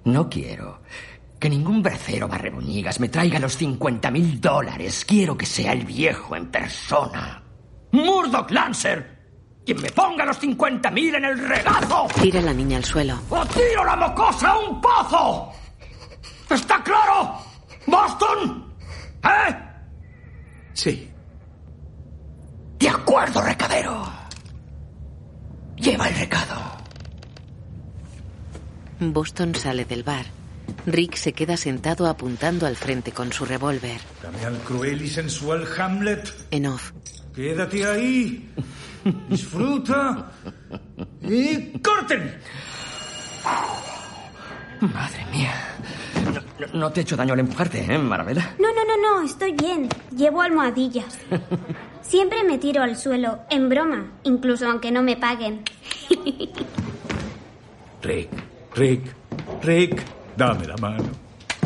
No 0.04 0.28
quiero 0.28 0.80
que 1.42 1.50
ningún 1.50 1.82
bracero 1.82 2.28
barreboñigas 2.28 3.00
me 3.00 3.08
traiga 3.08 3.40
los 3.40 3.56
50 3.56 4.12
mil 4.12 4.40
dólares. 4.40 5.04
Quiero 5.04 5.36
que 5.36 5.44
sea 5.44 5.72
el 5.72 5.84
viejo 5.84 6.36
en 6.36 6.52
persona. 6.52 7.42
Murdoch 7.90 8.48
Lancer. 8.52 9.18
Quien 9.66 9.82
me 9.82 9.90
ponga 9.90 10.24
los 10.24 10.38
50 10.38 10.88
mil 10.92 11.16
en 11.16 11.24
el 11.24 11.48
regazo. 11.48 12.06
Tira 12.20 12.38
a 12.38 12.44
la 12.44 12.54
niña 12.54 12.76
al 12.76 12.84
suelo. 12.84 13.18
¡O 13.28 13.44
tiro 13.46 13.84
la 13.84 13.96
mocosa 13.96 14.50
a 14.50 14.58
un 14.60 14.80
pozo! 14.80 15.50
¿Está 16.48 16.80
claro? 16.84 17.38
¿Boston? 17.88 18.72
¿Eh? 19.24 19.56
Sí. 20.74 21.10
De 22.78 22.88
acuerdo, 22.88 23.42
recadero. 23.42 24.04
Lleva 25.74 26.08
el 26.08 26.14
recado. 26.14 26.54
Boston 29.00 29.56
sale 29.56 29.84
del 29.84 30.04
bar. 30.04 30.41
Rick 30.86 31.14
se 31.16 31.32
queda 31.32 31.56
sentado 31.56 32.06
apuntando 32.08 32.66
al 32.66 32.76
frente 32.76 33.12
con 33.12 33.32
su 33.32 33.44
revólver. 33.44 34.00
Dame 34.22 34.44
al 34.44 34.58
cruel 34.58 35.02
y 35.02 35.08
sensual 35.08 35.66
Hamlet. 35.78 36.32
En 36.50 36.66
off. 36.66 36.92
Quédate 37.34 37.84
ahí. 37.86 38.48
Disfruta. 39.28 40.30
Y 41.22 41.78
corten. 41.78 42.36
Madre 44.80 45.24
mía. 45.32 45.52
No, 46.24 46.30
no- 46.32 46.78
no 46.80 46.92
te 46.92 47.00
he 47.00 47.02
hecho 47.02 47.16
daño 47.16 47.32
al 47.34 47.40
empujarte, 47.40 47.84
¿eh, 47.92 47.98
Marabela? 47.98 48.54
No, 48.58 48.68
no, 48.72 48.84
no, 48.84 48.96
no, 49.20 49.26
estoy 49.26 49.52
bien. 49.52 49.88
Llevo 50.16 50.42
almohadillas. 50.42 51.18
Siempre 52.02 52.42
me 52.44 52.58
tiro 52.58 52.82
al 52.82 52.96
suelo, 52.96 53.40
en 53.48 53.68
broma, 53.68 54.10
incluso 54.24 54.68
aunque 54.68 54.90
no 54.90 55.02
me 55.02 55.16
paguen. 55.16 55.62
Rick, 58.02 58.28
Rick, 58.74 59.14
Rick, 59.62 60.02
dame 60.48 60.66
la 60.66 60.76
mano. 60.76 61.04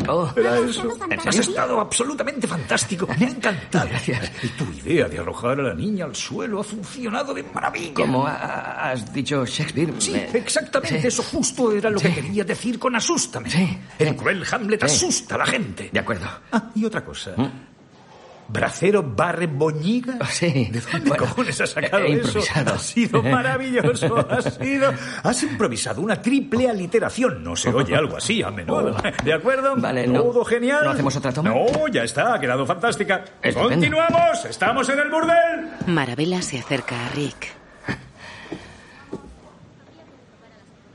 Oh, 0.09 0.31
Era 0.37 0.57
eso. 0.59 0.95
¿En 1.09 1.19
Has 1.27 1.35
estado 1.35 1.81
absolutamente 1.81 2.47
fantástico. 2.47 3.07
Me 3.19 3.25
ha 3.25 3.29
encantado. 3.29 3.89
Gracias. 3.89 4.31
Y 4.43 4.47
tu 4.49 4.63
idea 4.65 5.07
de 5.09 5.17
arrojar 5.19 5.59
a 5.59 5.63
la 5.63 5.73
niña 5.73 6.05
al 6.05 6.15
suelo 6.15 6.61
ha 6.61 6.63
funcionado 6.63 7.33
de 7.33 7.43
maravilla. 7.43 7.93
Como 7.95 8.25
ha- 8.25 8.91
has 8.91 9.11
dicho 9.11 9.43
Shakespeare. 9.45 9.93
Sí, 9.99 10.11
me- 10.13 10.37
exactamente 10.39 11.01
Sí. 11.01 11.07
eso 11.07 11.23
justo 11.23 11.71
era 11.73 11.89
lo 11.89 11.99
que 11.99 12.13
quería 12.13 12.43
decir 12.45 12.77
con 12.79 12.95
asústame. 12.95 13.49
El 13.99 14.15
cruel 14.15 14.45
Hamlet 14.49 14.79
Sí. 14.87 14.95
asusta 14.95 15.35
a 15.35 15.39
la 15.39 15.45
gente. 15.47 15.89
De 15.91 15.99
acuerdo. 15.99 16.27
Ah, 16.51 16.69
y 16.75 16.85
otra 16.85 17.03
cosa. 17.03 17.31
¿Bracero 18.49 19.03
barre 19.03 19.47
boñiga? 19.47 20.17
Sí. 20.29 20.69
¿De 20.71 20.79
dónde 20.79 21.09
Bueno, 21.09 21.25
cojones 21.25 21.59
has 21.59 21.69
sacado 21.71 22.05
he 22.05 22.13
eso? 22.13 22.27
improvisado. 22.27 22.73
Ha 22.73 22.79
sido 22.79 23.23
maravilloso, 23.23 24.25
ha 24.29 24.41
sido... 24.41 24.93
Has 25.23 25.43
improvisado 25.43 26.01
una 26.01 26.21
triple 26.21 26.69
aliteración. 26.69 27.43
No 27.43 27.55
se 27.57 27.69
oye 27.69 27.95
algo 27.95 28.15
así 28.17 28.41
a 28.41 28.49
menudo. 28.49 28.95
¿De 29.23 29.33
acuerdo? 29.33 29.75
Vale, 29.75 30.07
no- 30.07 30.21
Todo 30.23 30.45
genial. 30.45 30.85
¿no 30.85 30.91
hacemos 30.91 31.15
otra 31.17 31.33
toma? 31.33 31.49
No, 31.49 31.87
ya 31.89 32.03
está, 32.03 32.35
ha 32.35 32.39
quedado 32.39 32.65
fantástica. 32.65 33.23
Estupendo. 33.41 33.69
Continuamos, 33.69 34.45
estamos 34.45 34.87
en 34.89 34.99
el 34.99 35.09
burdel. 35.09 35.69
Marabela 35.87 36.41
se 36.41 36.59
acerca 36.59 37.05
a 37.05 37.09
Rick. 37.09 37.47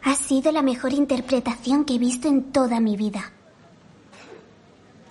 Ha 0.05 0.17
sido 0.17 0.51
la 0.51 0.63
mejor 0.63 0.93
interpretación 0.93 1.85
que 1.85 1.95
he 1.95 1.99
visto 1.99 2.27
en 2.27 2.51
toda 2.51 2.81
mi 2.81 2.97
vida. 2.97 3.31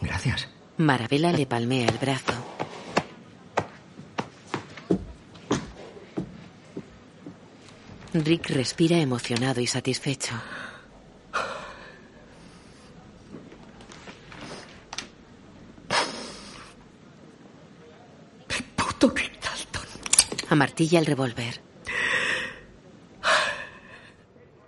Gracias. 0.02 0.50
Marabela 0.78 1.32
le 1.32 1.46
palmea 1.46 1.88
el 1.88 1.98
brazo. 1.98 2.34
Rick 8.14 8.50
respira 8.50 8.98
emocionado 8.98 9.62
y 9.62 9.68
satisfecho. 9.68 10.34
Puto 18.76 19.10
Rick 19.10 19.42
Dalton. 19.42 19.88
Amartilla 20.50 21.00
el 21.00 21.06
revólver. 21.06 21.62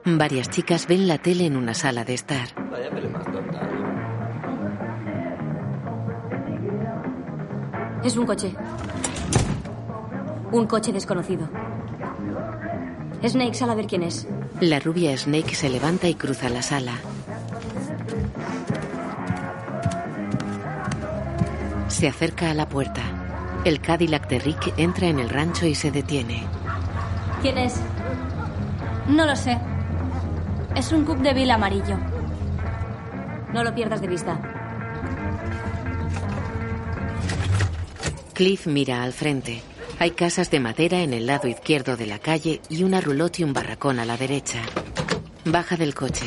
Varias 0.06 0.50
chicas 0.50 0.88
ven 0.88 1.08
la 1.08 1.18
tele 1.18 1.46
en 1.46 1.58
una 1.58 1.74
sala 1.74 2.06
de 2.06 2.14
estar. 2.14 2.63
Es 8.04 8.18
un 8.18 8.26
coche. 8.26 8.54
Un 10.52 10.68
coche 10.68 10.92
desconocido. 10.92 11.48
Snake, 13.26 13.54
sal 13.54 13.70
a 13.70 13.76
ver 13.76 13.88
quién 13.88 14.04
es. 14.04 14.28
La 14.60 14.80
rubia 14.80 15.16
Snake 15.18 15.56
se 15.56 15.70
levanta 15.70 16.10
y 16.10 16.16
cruza 16.16 16.50
la 16.50 16.62
sala. 16.62 16.94
Se 21.88 22.08
acerca 22.10 22.52
a 22.52 22.54
la 22.54 22.68
puerta. 22.68 23.02
El 23.64 23.80
Cadillac 23.80 24.28
de 24.28 24.40
Rick 24.40 24.74
entra 24.76 25.08
en 25.08 25.20
el 25.20 25.30
rancho 25.30 25.66
y 25.66 25.74
se 25.74 25.90
detiene. 25.90 26.44
¿Quién 27.42 27.58
es? 27.58 27.80
No 29.08 29.26
lo 29.26 29.36
sé. 29.38 29.58
Es 30.76 30.92
un 30.92 31.06
cup 31.06 31.20
de 31.20 31.34
vil 31.34 31.52
amarillo. 31.52 31.98
No 33.54 33.64
lo 33.64 33.74
pierdas 33.74 34.02
de 34.02 34.08
vista. 34.08 34.53
Cliff 38.34 38.66
mira 38.66 39.04
al 39.04 39.14
frente. 39.14 39.62
Hay 40.00 40.12
casas 40.12 40.50
de 40.50 40.60
madera 40.60 41.02
en 41.02 41.14
el 41.14 41.28
lado 41.28 41.48
izquierdo 41.48 41.98
de 41.98 42.08
la 42.08 42.18
calle 42.18 42.62
y 42.68 42.84
una 42.84 43.00
roulotte 43.00 43.40
y 43.40 43.44
un 43.44 43.54
barracón 43.54 44.00
a 44.00 44.06
la 44.06 44.18
derecha. 44.18 44.60
Baja 45.46 45.78
del 45.78 45.94
coche. 45.94 46.26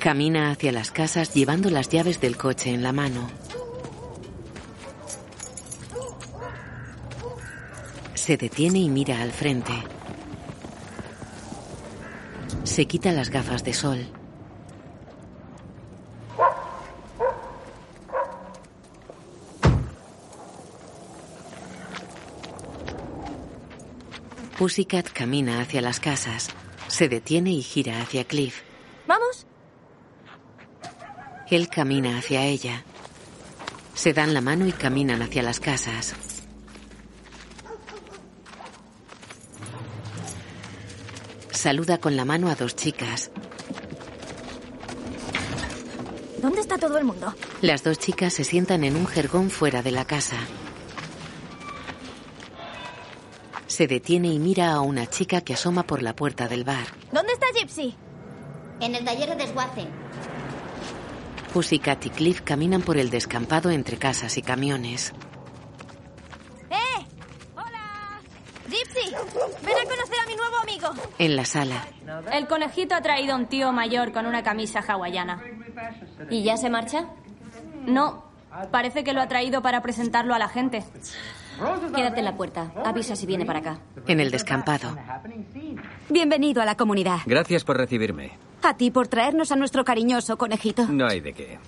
Camina 0.00 0.50
hacia 0.50 0.72
las 0.72 0.90
casas 0.90 1.32
llevando 1.32 1.70
las 1.70 1.90
llaves 1.90 2.20
del 2.20 2.36
coche 2.36 2.70
en 2.70 2.82
la 2.82 2.92
mano. 2.92 3.28
Se 8.14 8.36
detiene 8.36 8.80
y 8.80 8.88
mira 8.88 9.22
al 9.22 9.30
frente. 9.30 9.72
Se 12.64 12.86
quita 12.86 13.12
las 13.12 13.30
gafas 13.30 13.62
de 13.62 13.72
sol. 13.72 14.15
Pussycat 24.58 25.10
camina 25.10 25.60
hacia 25.60 25.82
las 25.82 26.00
casas. 26.00 26.48
Se 26.88 27.10
detiene 27.10 27.50
y 27.52 27.62
gira 27.62 28.00
hacia 28.00 28.24
Cliff. 28.24 28.62
¿Vamos? 29.06 29.46
Él 31.50 31.68
camina 31.68 32.16
hacia 32.16 32.44
ella. 32.46 32.82
Se 33.94 34.14
dan 34.14 34.32
la 34.32 34.40
mano 34.40 34.66
y 34.66 34.72
caminan 34.72 35.20
hacia 35.20 35.42
las 35.42 35.60
casas. 35.60 36.14
Saluda 41.50 41.98
con 41.98 42.16
la 42.16 42.24
mano 42.24 42.48
a 42.48 42.54
dos 42.54 42.76
chicas. 42.76 43.30
¿Dónde 46.40 46.60
está 46.60 46.78
todo 46.78 46.96
el 46.96 47.04
mundo? 47.04 47.34
Las 47.60 47.82
dos 47.82 47.98
chicas 47.98 48.32
se 48.32 48.44
sientan 48.44 48.84
en 48.84 48.96
un 48.96 49.06
jergón 49.06 49.50
fuera 49.50 49.82
de 49.82 49.90
la 49.90 50.06
casa. 50.06 50.38
Se 53.66 53.86
detiene 53.86 54.28
y 54.28 54.38
mira 54.38 54.72
a 54.72 54.80
una 54.80 55.06
chica 55.06 55.40
que 55.40 55.54
asoma 55.54 55.82
por 55.84 56.02
la 56.02 56.14
puerta 56.14 56.48
del 56.48 56.64
bar. 56.64 56.86
¿Dónde 57.12 57.32
está 57.32 57.46
Gypsy? 57.54 57.94
En 58.80 58.94
el 58.94 59.04
taller 59.04 59.30
de 59.30 59.36
desguace. 59.36 59.86
Pussycat 61.52 62.04
y 62.06 62.10
Cliff 62.10 62.42
caminan 62.42 62.82
por 62.82 62.98
el 62.98 63.10
descampado 63.10 63.70
entre 63.70 63.96
casas 63.96 64.36
y 64.36 64.42
camiones. 64.42 65.12
¡Eh! 66.70 67.06
¡Hola! 67.56 68.20
¡Gypsy! 68.68 69.10
¡Ven 69.64 69.76
a 69.76 69.84
conocer 69.84 70.18
a 70.22 70.26
mi 70.26 70.36
nuevo 70.36 70.56
amigo! 70.62 70.88
En 71.18 71.34
la 71.34 71.44
sala, 71.44 71.86
El 72.32 72.46
conejito 72.46 72.94
ha 72.94 73.00
traído 73.00 73.32
a 73.32 73.36
un 73.36 73.46
tío 73.46 73.72
mayor 73.72 74.12
con 74.12 74.26
una 74.26 74.42
camisa 74.42 74.80
hawaiana. 74.80 75.42
¿Y 76.30 76.44
ya 76.44 76.56
se 76.56 76.70
marcha? 76.70 77.06
No, 77.86 78.24
parece 78.70 79.02
que 79.02 79.12
lo 79.12 79.22
ha 79.22 79.28
traído 79.28 79.62
para 79.62 79.80
presentarlo 79.82 80.34
a 80.34 80.38
la 80.38 80.48
gente. 80.48 80.84
Quédate 81.94 82.18
en 82.18 82.24
la 82.24 82.36
puerta. 82.36 82.72
Avisa 82.84 83.16
si 83.16 83.26
viene 83.26 83.44
para 83.46 83.60
acá. 83.60 83.78
en 84.06 84.20
el 84.20 84.30
descampado. 84.30 84.96
Bienvenido 86.10 86.60
a 86.62 86.64
la 86.64 86.76
comunidad. 86.76 87.18
Gracias 87.26 87.64
por 87.64 87.76
recibirme. 87.78 88.32
A 88.62 88.76
ti 88.76 88.90
por 88.90 89.08
traernos 89.08 89.52
a 89.52 89.56
nuestro 89.56 89.84
cariñoso 89.84 90.36
conejito. 90.36 90.86
No 90.86 91.06
hay 91.06 91.20
de 91.20 91.32
qué. 91.32 91.58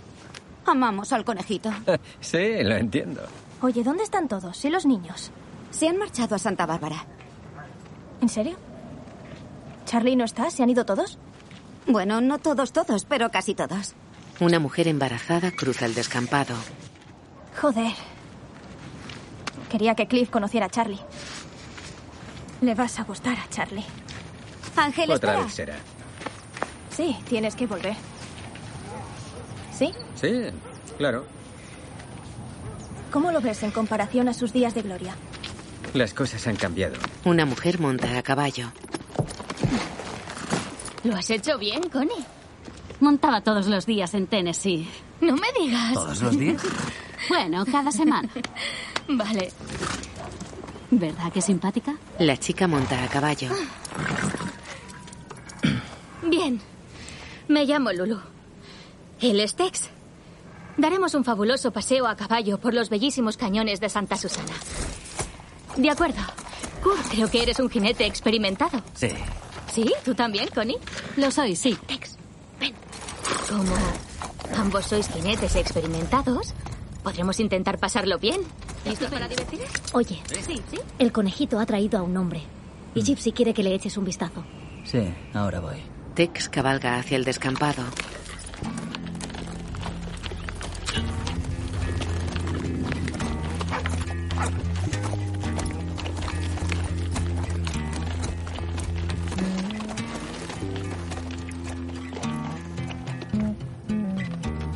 Amamos 0.66 1.12
al 1.12 1.24
conejito. 1.24 1.70
sí, 2.20 2.62
lo 2.62 2.76
entiendo. 2.76 3.22
Oye, 3.62 3.82
¿dónde 3.82 4.02
están 4.04 4.28
todos? 4.28 4.62
¿Y 4.64 4.70
los 4.70 4.84
niños? 4.84 5.30
Se 5.70 5.88
han 5.88 5.96
marchado 5.96 6.34
a 6.34 6.38
Santa 6.38 6.66
Bárbara. 6.66 7.04
¿En 8.20 8.28
serio? 8.28 8.56
¿Charlie 9.86 10.16
no 10.16 10.24
está? 10.24 10.50
¿Se 10.50 10.62
han 10.62 10.70
ido 10.70 10.84
todos? 10.84 11.18
Bueno, 11.86 12.20
no 12.20 12.38
todos, 12.38 12.72
todos, 12.72 13.04
pero 13.04 13.30
casi 13.30 13.54
todos. 13.54 13.94
Una 14.40 14.58
mujer 14.58 14.86
embarazada 14.88 15.50
cruza 15.50 15.86
el 15.86 15.94
descampado. 15.94 16.54
Joder. 17.60 17.92
Quería 19.70 19.94
que 19.94 20.06
Cliff 20.06 20.30
conociera 20.30 20.66
a 20.66 20.70
Charlie. 20.70 21.00
Le 22.60 22.74
vas 22.74 22.98
a 22.98 23.04
gustar 23.04 23.36
a 23.38 23.48
Charlie. 23.50 23.84
Ángel, 24.76 25.10
Otra 25.10 25.32
espera. 25.32 25.44
vez 25.44 25.54
será. 25.54 25.76
Sí, 26.90 27.16
tienes 27.28 27.54
que 27.54 27.66
volver. 27.66 27.94
¿Sí? 29.76 29.92
Sí, 30.14 30.32
claro. 30.96 31.24
¿Cómo 33.12 33.30
lo 33.32 33.40
ves 33.40 33.62
en 33.62 33.70
comparación 33.70 34.28
a 34.28 34.34
sus 34.34 34.52
días 34.52 34.74
de 34.74 34.82
gloria? 34.82 35.14
Las 35.94 36.12
cosas 36.14 36.46
han 36.46 36.56
cambiado. 36.56 36.96
Una 37.24 37.44
mujer 37.46 37.80
monta 37.80 38.18
a 38.18 38.22
caballo. 38.22 38.70
¿Lo 41.04 41.16
has 41.16 41.30
hecho 41.30 41.58
bien, 41.58 41.88
Connie? 41.90 42.24
Montaba 43.00 43.40
todos 43.40 43.66
los 43.68 43.86
días 43.86 44.12
en 44.14 44.26
Tennessee. 44.26 44.88
No 45.20 45.34
me 45.36 45.46
digas. 45.58 45.94
¿Todos 45.94 46.22
los 46.22 46.38
días? 46.38 46.62
Bueno, 47.28 47.66
cada 47.66 47.90
semana. 47.90 48.28
Vale. 49.08 49.52
¿Verdad 50.90 51.32
que 51.32 51.42
simpática? 51.42 51.96
La 52.18 52.36
chica 52.36 52.66
monta 52.66 53.02
a 53.02 53.08
caballo. 53.08 53.50
Bien. 56.22 56.60
Me 57.48 57.64
llamo 57.64 57.92
Lulu. 57.92 58.18
Él 59.20 59.40
es 59.40 59.54
Tex. 59.54 59.88
Daremos 60.76 61.14
un 61.14 61.24
fabuloso 61.24 61.72
paseo 61.72 62.06
a 62.06 62.16
caballo 62.16 62.58
por 62.58 62.72
los 62.72 62.88
bellísimos 62.88 63.36
cañones 63.36 63.80
de 63.80 63.88
Santa 63.88 64.16
Susana. 64.16 64.52
De 65.76 65.90
acuerdo. 65.90 66.20
Kurt, 66.82 67.08
creo 67.10 67.28
que 67.30 67.42
eres 67.42 67.58
un 67.58 67.68
jinete 67.68 68.06
experimentado. 68.06 68.82
Sí. 68.94 69.08
¿Sí? 69.72 69.92
¿Tú 70.04 70.14
también, 70.14 70.48
Connie? 70.54 70.78
Lo 71.16 71.30
soy, 71.30 71.56
sí. 71.56 71.76
Tex, 71.86 72.16
ven. 72.60 72.74
Como 73.48 73.74
ambos 74.56 74.86
sois 74.86 75.08
jinetes 75.08 75.56
experimentados, 75.56 76.54
podremos 77.02 77.40
intentar 77.40 77.78
pasarlo 77.78 78.18
bien. 78.18 78.40
¿Listos 78.84 79.10
para 79.10 79.28
divertir? 79.28 79.60
Oye, 79.92 80.20
Sí, 80.46 80.62
sí. 80.70 80.78
el 80.98 81.12
conejito 81.12 81.58
ha 81.58 81.66
traído 81.66 81.98
a 81.98 82.02
un 82.02 82.16
hombre. 82.16 82.42
Y 82.94 83.02
Gypsy 83.02 83.32
quiere 83.32 83.52
que 83.54 83.62
le 83.62 83.74
eches 83.74 83.96
un 83.96 84.04
vistazo. 84.04 84.44
Sí, 84.84 85.12
ahora 85.34 85.60
voy. 85.60 85.82
Tex 86.14 86.48
cabalga 86.48 86.98
hacia 86.98 87.16
el 87.16 87.24
descampado. 87.24 87.82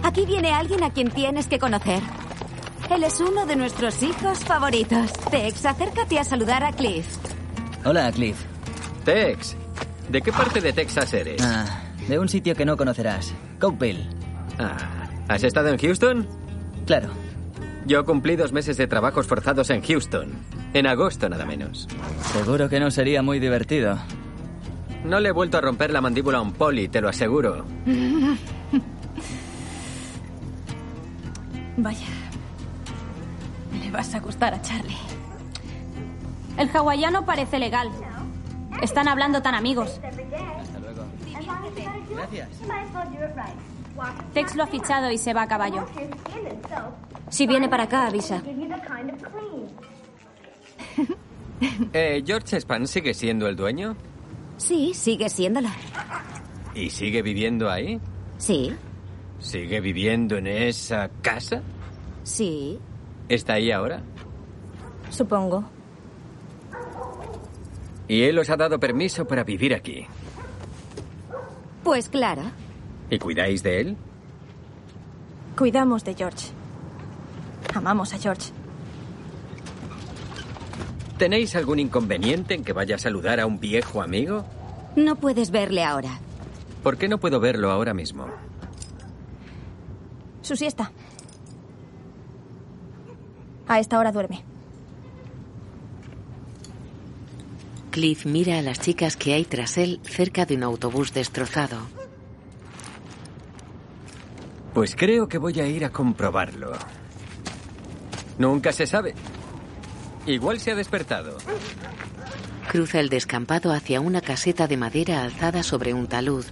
Aquí 0.03 0.27
viene 0.27 0.51
alguien 0.51 0.83
a 0.83 0.91
quien 0.91 1.11
tienes 1.11 1.47
que 1.47 1.59
conocer. 1.59 2.01
Él 2.95 3.05
es 3.05 3.21
uno 3.21 3.47
de 3.47 3.57
nuestros 3.57 4.03
hijos 4.03 4.41
favoritos. 4.41 5.15
Tex, 5.31 5.65
acércate 5.65 6.19
a 6.19 6.25
saludar 6.25 6.63
a 6.63 6.73
Cliff. 6.73 7.07
Hola, 7.87 8.13
Cliff. 8.13 8.37
Tex, 9.07 9.57
¿de 10.11 10.21
qué 10.21 10.31
parte 10.31 10.61
de 10.61 10.75
Texas 10.75 11.15
eres? 11.15 11.41
Ah, 11.43 11.85
de 12.07 12.19
un 12.19 12.29
sitio 12.29 12.55
que 12.55 12.67
no 12.67 12.77
conocerás. 12.77 13.33
Cokeville. 13.59 14.07
Ah, 14.59 15.09
¿has 15.27 15.43
estado 15.43 15.69
en 15.69 15.79
Houston? 15.79 16.29
Claro. 16.85 17.09
Yo 17.87 18.05
cumplí 18.05 18.37
dos 18.37 18.53
meses 18.53 18.77
de 18.77 18.87
trabajos 18.87 19.27
forzados 19.27 19.71
en 19.71 19.81
Houston. 19.81 20.31
En 20.75 20.87
agosto, 20.87 21.31
nada 21.31 21.47
menos. 21.47 21.89
Seguro 22.35 22.69
que 22.69 22.79
no 22.79 22.91
sería 22.91 23.23
muy 23.23 23.41
divertido. 23.41 23.99
No 25.03 25.19
le 25.19 25.31
he 25.31 25.33
vuelto 25.33 25.57
a 25.57 25.63
romper 25.63 25.91
la 25.93 26.03
mandíbula 26.03 26.37
a 26.39 26.43
un 26.43 26.53
poli, 26.53 26.89
te 26.89 27.01
lo 27.01 27.09
aseguro. 27.09 27.65
Vaya. 31.79 32.22
Vas 33.93 34.15
a 34.15 34.21
gustar 34.21 34.55
a 34.55 34.63
Charlie. 34.63 34.97
El 36.57 36.69
hawaiano 36.75 37.25
parece 37.25 37.59
legal. 37.59 37.91
Están 38.81 39.09
hablando 39.09 39.43
tan 39.43 39.55
amigos. 39.55 40.01
Gracias. 42.11 42.49
Tex 44.33 44.57
lo 44.57 44.63
ha 44.63 44.67
fichado 44.67 45.11
y 45.11 45.19
se 45.19 45.35
va 45.35 45.43
a 45.43 45.49
caballo. 45.49 45.85
Si 47.29 47.47
viene 47.47 47.69
para 47.69 47.85
acá, 47.85 48.07
avisa. 48.07 48.43
Eh, 51.93 52.25
¿George 52.27 52.57
Span 52.61 52.89
sigue 52.89 53.15
siendo 53.15 53.47
el 53.47 53.55
dueño? 53.55 53.95
Sí, 54.57 54.93
sigue 54.95 55.29
siéndolo. 55.29 55.69
¿Y 56.75 56.91
sigue 56.91 57.23
viviendo 57.23 57.71
ahí? 57.71 58.01
Sí, 58.37 58.75
¿Sigue 59.39 59.81
viviendo 59.81 60.37
en 60.37 60.49
esa 60.49 61.09
casa? 61.23 61.63
sí. 62.25 62.81
¿Está 63.33 63.55
ahí 63.55 63.71
ahora? 63.71 64.03
Supongo. 65.09 65.65
Y 68.07 68.25
él 68.25 68.39
os 68.39 68.51
ha 68.51 68.59
dado 68.59 68.79
permiso 68.79 69.27
para 69.27 69.43
vivir 69.43 69.75
aquí. 69.75 70.05
Pues 71.83 72.11
claro. 72.11 72.43
¿Y 73.09 73.19
cuidáis 73.19 73.63
de 73.63 73.81
él? 73.81 73.97
Cuidamos 75.57 76.05
de 76.05 76.15
George. 76.15 76.49
Amamos 77.75 78.13
a 78.13 78.19
George. 78.19 78.53
¿Tenéis 81.17 81.57
algún 81.57 81.79
inconveniente 81.79 82.53
en 82.53 82.65
que 82.65 82.75
vaya 82.75 82.97
a 82.97 82.99
saludar 82.99 83.41
a 83.41 83.47
un 83.47 83.59
viejo 83.59 84.03
amigo? 84.03 84.45
No 84.95 85.17
puedes 85.17 85.51
verle 85.51 85.85
ahora. 85.85 86.19
¿Por 86.83 86.99
qué 86.99 87.09
no 87.09 87.17
puedo 87.17 87.41
verlo 87.41 87.71
ahora 87.71 87.95
mismo? 87.95 88.27
su 90.43 90.57
siesta. 90.57 90.93
A 93.73 93.79
esta 93.79 93.99
hora 93.99 94.13
duerme. 94.13 94.45
Cliff 97.91 98.27
mira 98.27 98.59
a 98.59 98.63
las 98.63 98.79
chicas 98.79 99.17
que 99.17 99.33
hay 99.33 99.47
tras 99.47 99.79
él 99.79 99.99
cerca 100.03 100.45
de 100.45 100.57
un 100.57 100.63
autobús 100.63 101.15
destrozado. 101.15 101.79
Pues 104.75 104.95
creo 104.95 105.27
que 105.27 105.39
voy 105.39 105.59
a 105.59 105.67
ir 105.67 105.87
a 105.87 105.89
comprobarlo. 105.89 106.73
Nunca 108.37 108.73
se 108.73 108.87
sabe. 108.87 109.15
Igual 110.27 110.61
se 110.61 110.73
ha 110.73 110.75
despertado. 110.75 111.39
Cruza 112.71 113.01
el 113.01 113.09
descampado 113.09 113.73
hacia 113.73 114.03
una 114.03 114.21
caseta 114.21 114.67
de 114.67 114.77
madera 114.77 115.23
alzada 115.23 115.63
sobre 115.63 115.95
un 115.95 116.09
talud. 116.09 116.45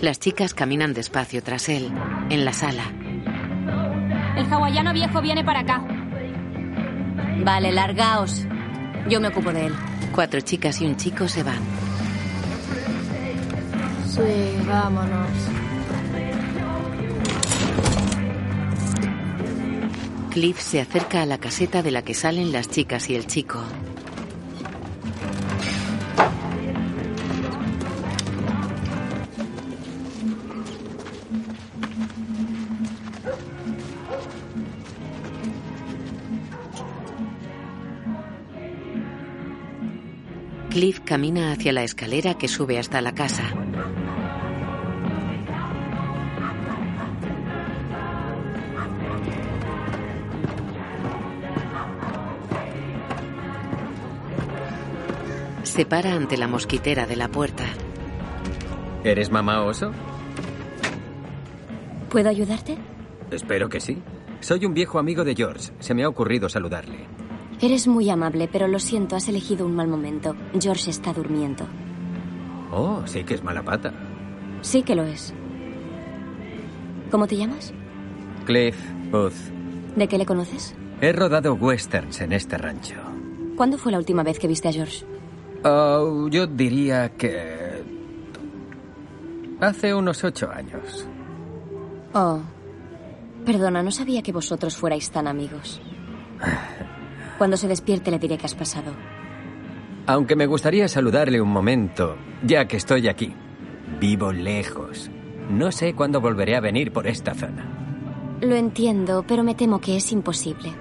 Las 0.00 0.20
chicas 0.20 0.54
caminan 0.54 0.94
despacio 0.94 1.42
tras 1.42 1.68
él, 1.68 1.90
en 2.30 2.44
la 2.44 2.52
sala. 2.52 2.84
El 4.36 4.46
hawaiano 4.52 4.92
viejo 4.92 5.20
viene 5.20 5.42
para 5.42 5.58
acá. 5.58 5.97
Vale, 7.44 7.72
largaos. 7.72 8.44
Yo 9.08 9.20
me 9.20 9.28
ocupo 9.28 9.52
de 9.52 9.66
él. 9.66 9.74
Cuatro 10.12 10.40
chicas 10.40 10.80
y 10.80 10.86
un 10.86 10.96
chico 10.96 11.28
se 11.28 11.42
van. 11.42 11.60
Sí, 14.06 14.66
vámonos. 14.66 15.30
Cliff 20.30 20.60
se 20.60 20.80
acerca 20.80 21.22
a 21.22 21.26
la 21.26 21.38
caseta 21.38 21.82
de 21.82 21.90
la 21.90 22.02
que 22.02 22.14
salen 22.14 22.52
las 22.52 22.68
chicas 22.68 23.08
y 23.10 23.14
el 23.14 23.26
chico. 23.26 23.60
Cliff 40.78 41.00
camina 41.00 41.50
hacia 41.50 41.72
la 41.72 41.82
escalera 41.82 42.34
que 42.34 42.46
sube 42.46 42.78
hasta 42.78 43.02
la 43.02 43.12
casa. 43.12 43.42
Se 55.64 55.84
para 55.84 56.14
ante 56.14 56.36
la 56.36 56.46
mosquitera 56.46 57.08
de 57.08 57.16
la 57.16 57.26
puerta. 57.26 57.64
¿Eres 59.02 59.32
mamá 59.32 59.64
oso? 59.64 59.90
¿Puedo 62.08 62.28
ayudarte? 62.28 62.78
Espero 63.32 63.68
que 63.68 63.80
sí. 63.80 64.00
Soy 64.38 64.64
un 64.64 64.74
viejo 64.74 65.00
amigo 65.00 65.24
de 65.24 65.34
George. 65.34 65.72
Se 65.80 65.92
me 65.92 66.04
ha 66.04 66.08
ocurrido 66.08 66.48
saludarle. 66.48 67.17
Eres 67.60 67.88
muy 67.88 68.08
amable, 68.08 68.48
pero 68.50 68.68
lo 68.68 68.78
siento, 68.78 69.16
has 69.16 69.28
elegido 69.28 69.66
un 69.66 69.74
mal 69.74 69.88
momento. 69.88 70.36
George 70.60 70.90
está 70.90 71.12
durmiendo. 71.12 71.66
Oh, 72.70 73.02
sí 73.06 73.24
que 73.24 73.34
es 73.34 73.42
mala 73.42 73.64
pata. 73.64 73.92
Sí 74.60 74.82
que 74.82 74.94
lo 74.94 75.02
es. 75.02 75.34
¿Cómo 77.10 77.26
te 77.26 77.36
llamas? 77.36 77.72
Cliff 78.44 78.76
Booth. 79.10 79.34
¿De 79.96 80.06
qué 80.06 80.18
le 80.18 80.26
conoces? 80.26 80.76
He 81.00 81.12
rodado 81.12 81.54
westerns 81.54 82.20
en 82.20 82.32
este 82.32 82.58
rancho. 82.58 82.94
¿Cuándo 83.56 83.76
fue 83.76 83.90
la 83.90 83.98
última 83.98 84.22
vez 84.22 84.38
que 84.38 84.46
viste 84.46 84.68
a 84.68 84.72
George? 84.72 85.04
Oh, 85.64 86.28
yo 86.28 86.46
diría 86.46 87.10
que... 87.16 87.82
Hace 89.60 89.92
unos 89.92 90.22
ocho 90.22 90.48
años. 90.48 91.08
Oh. 92.14 92.38
Perdona, 93.44 93.82
no 93.82 93.90
sabía 93.90 94.22
que 94.22 94.30
vosotros 94.30 94.76
fuerais 94.76 95.10
tan 95.10 95.26
amigos. 95.26 95.80
Cuando 97.38 97.56
se 97.56 97.68
despierte 97.68 98.10
le 98.10 98.18
diré 98.18 98.36
que 98.36 98.46
has 98.46 98.54
pasado. 98.54 98.92
Aunque 100.06 100.36
me 100.36 100.46
gustaría 100.46 100.88
saludarle 100.88 101.40
un 101.40 101.50
momento, 101.50 102.16
ya 102.42 102.66
que 102.66 102.76
estoy 102.76 103.08
aquí. 103.08 103.32
Vivo 104.00 104.32
lejos. 104.32 105.10
No 105.48 105.70
sé 105.70 105.94
cuándo 105.94 106.20
volveré 106.20 106.56
a 106.56 106.60
venir 106.60 106.92
por 106.92 107.06
esta 107.06 107.34
zona. 107.34 107.64
Lo 108.40 108.54
entiendo, 108.54 109.24
pero 109.26 109.42
me 109.44 109.54
temo 109.54 109.80
que 109.80 109.96
es 109.96 110.12
imposible. 110.12 110.72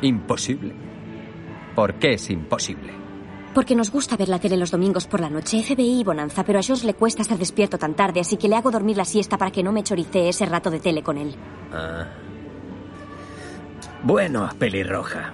¿Imposible? 0.00 0.74
¿Por 1.74 1.94
qué 1.94 2.14
es 2.14 2.30
imposible? 2.30 2.92
Porque 3.54 3.74
nos 3.74 3.90
gusta 3.90 4.16
ver 4.16 4.28
la 4.28 4.38
tele 4.38 4.56
los 4.56 4.70
domingos 4.70 5.06
por 5.06 5.20
la 5.20 5.30
noche, 5.30 5.62
FBI 5.62 6.00
y 6.00 6.04
Bonanza, 6.04 6.44
pero 6.44 6.58
a 6.58 6.62
George 6.62 6.86
le 6.86 6.94
cuesta 6.94 7.22
estar 7.22 7.38
despierto 7.38 7.78
tan 7.78 7.94
tarde, 7.94 8.20
así 8.20 8.36
que 8.36 8.48
le 8.48 8.56
hago 8.56 8.70
dormir 8.70 8.96
la 8.96 9.04
siesta 9.04 9.38
para 9.38 9.50
que 9.50 9.62
no 9.62 9.72
me 9.72 9.82
choricee 9.82 10.28
ese 10.28 10.46
rato 10.46 10.70
de 10.70 10.80
tele 10.80 11.02
con 11.02 11.16
él. 11.16 11.34
Ah. 11.72 12.06
Bueno, 14.02 14.48
pelirroja. 14.58 15.32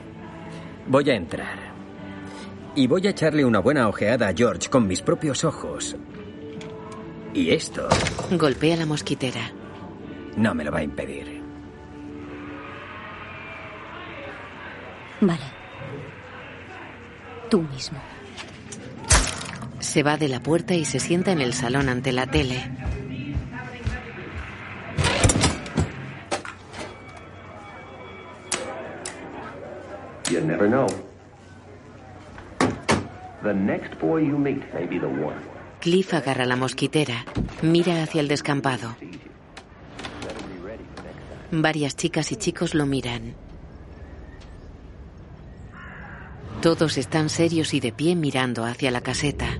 Voy 0.86 1.08
a 1.10 1.14
entrar. 1.14 1.72
Y 2.74 2.86
voy 2.86 3.06
a 3.06 3.10
echarle 3.10 3.44
una 3.44 3.58
buena 3.60 3.88
ojeada 3.88 4.28
a 4.28 4.34
George 4.34 4.68
con 4.68 4.86
mis 4.86 5.02
propios 5.02 5.44
ojos. 5.44 5.96
Y 7.34 7.50
esto 7.50 7.88
Golpea 8.30 8.76
la 8.76 8.86
mosquitera. 8.86 9.52
no 10.36 10.54
me 10.54 10.64
lo 10.64 10.72
va 10.72 10.78
a 10.78 10.82
impedir. 10.82 11.42
Vale. 15.20 15.44
Tú 17.50 17.62
mismo. 17.62 17.98
Se 19.78 20.02
va 20.02 20.16
de 20.16 20.28
la 20.28 20.42
puerta 20.42 20.74
y 20.74 20.84
se 20.84 20.98
sienta 20.98 21.32
en 21.32 21.40
el 21.40 21.52
salón 21.54 21.88
ante 21.88 22.12
la 22.12 22.26
tele. 22.26 22.70
You 30.32 30.40
never 30.40 30.66
know. 30.66 30.86
The 33.42 33.52
next 33.52 33.98
boy 34.00 34.22
you 34.22 34.38
meet 34.38 34.62
may 34.72 34.86
be 34.86 34.98
the 34.98 35.06
one. 35.06 35.36
Cliff 35.78 36.14
agarra 36.14 36.46
la 36.46 36.56
mosquitera. 36.56 37.26
Mira 37.60 38.02
hacia 38.02 38.22
el 38.22 38.28
descampado. 38.28 38.96
Varias 41.50 41.96
chicas 41.96 42.32
y 42.32 42.36
chicos 42.36 42.74
lo 42.74 42.86
miran. 42.86 43.34
Todos 46.62 46.96
están 46.96 47.28
serios 47.28 47.74
y 47.74 47.80
de 47.80 47.92
pie 47.92 48.16
mirando 48.16 48.64
hacia 48.64 48.90
la 48.90 49.02
caseta. 49.02 49.58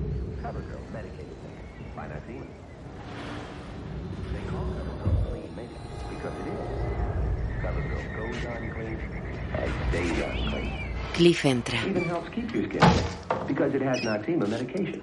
Noxema 14.03 14.47
medication. 14.47 15.01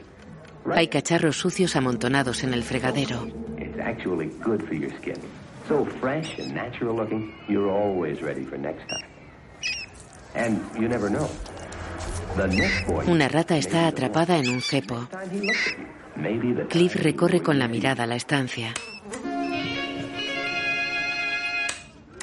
Hay 0.73 0.89
cacharros 0.89 1.37
sucios 1.37 1.77
amontonados 1.77 2.43
en 2.43 2.53
el 2.53 2.65
fregadero. 2.65 3.27
Una 13.07 13.29
rata 13.29 13.57
está 13.57 13.87
atrapada 13.87 14.39
en 14.39 14.49
un 14.49 14.61
cepo. 14.61 15.09
Cliff 16.69 16.97
recorre 16.97 17.41
con 17.41 17.59
la 17.59 17.69
mirada 17.69 18.07
la 18.07 18.17
estancia. 18.17 18.75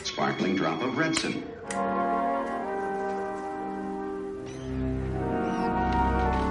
Sparkling 0.04 0.56
drop 0.56 0.82
of 0.82 0.98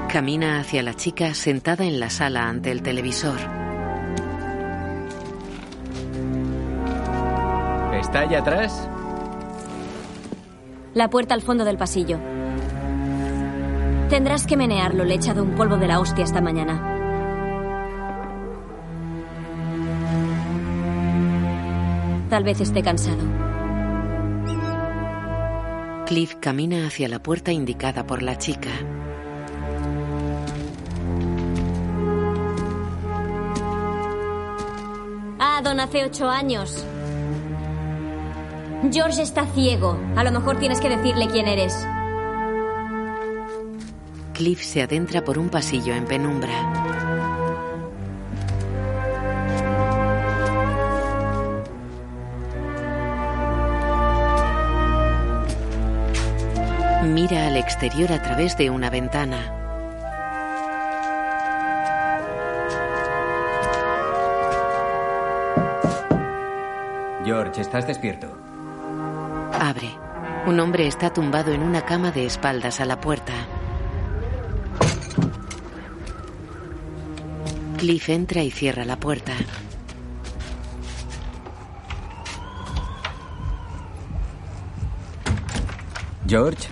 Camina 0.09 0.61
hacia 0.61 0.83
la 0.83 0.95
chica 0.95 1.35
sentada 1.35 1.85
en 1.85 1.99
la 1.99 2.11
sala 2.11 2.49
ante 2.49 2.71
el 2.71 2.81
televisor. 2.81 3.39
¿Está 8.01 8.21
allá 8.21 8.39
atrás? 8.39 8.89
La 10.95 11.11
puerta 11.11 11.35
al 11.35 11.43
fondo 11.43 11.65
del 11.65 11.77
pasillo. 11.77 12.19
Tendrás 14.09 14.47
que 14.47 14.57
menearlo, 14.57 15.05
le 15.05 15.15
he 15.15 15.17
echado 15.17 15.43
un 15.43 15.57
polvo 15.57 15.77
de 15.77 15.89
la 15.89 15.99
hostia 15.99 16.25
esta 16.25 16.41
mañana. 16.41 16.95
Tal 22.31 22.45
vez 22.45 22.61
esté 22.61 22.83
cansado. 22.83 23.25
Cliff 26.07 26.37
camina 26.41 26.87
hacia 26.87 27.09
la 27.09 27.19
puerta 27.19 27.51
indicada 27.51 28.07
por 28.07 28.23
la 28.23 28.39
chica. 28.39 28.71
Hace 35.67 36.05
ocho 36.05 36.31
años. 36.31 36.85
George 38.93 39.21
está 39.21 39.45
ciego. 39.47 39.99
A 40.15 40.23
lo 40.23 40.31
mejor 40.31 40.61
tienes 40.61 40.81
que 40.81 40.89
decirle 40.89 41.27
quién 41.27 41.49
eres. 41.49 41.77
Cliff 44.33 44.63
se 44.63 44.83
adentra 44.83 45.25
por 45.25 45.39
un 45.39 45.49
pasillo 45.49 45.93
en 45.93 46.05
penumbra. 46.05 46.53
Mira 57.03 57.49
al 57.49 57.57
exterior 57.57 58.13
a 58.13 58.23
través 58.23 58.57
de 58.57 58.71
una 58.71 58.89
ventana. 58.89 59.66
George, 67.27 67.61
¿estás 67.61 67.85
despierto? 67.89 68.29
Abre. 69.53 69.91
Un 70.47 70.61
hombre 70.61 70.87
está 70.87 71.13
tumbado 71.13 71.53
en 71.53 71.61
una 71.61 71.85
cama 71.85 72.13
de 72.13 72.25
espaldas 72.25 72.79
a 72.79 72.85
la 72.85 73.01
puerta. 73.01 73.33
Cliff 77.79 78.09
entra 78.11 78.45
y 78.45 78.53
cierra 78.53 78.85
la 78.85 79.01
puerta. 79.01 79.33
George. 86.29 86.69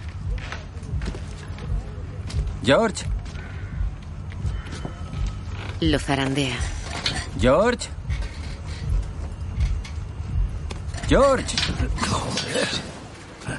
George. 2.62 3.05
Lo 5.81 5.98
zarandea. 5.98 6.56
George. 7.40 7.89
George. 11.09 11.56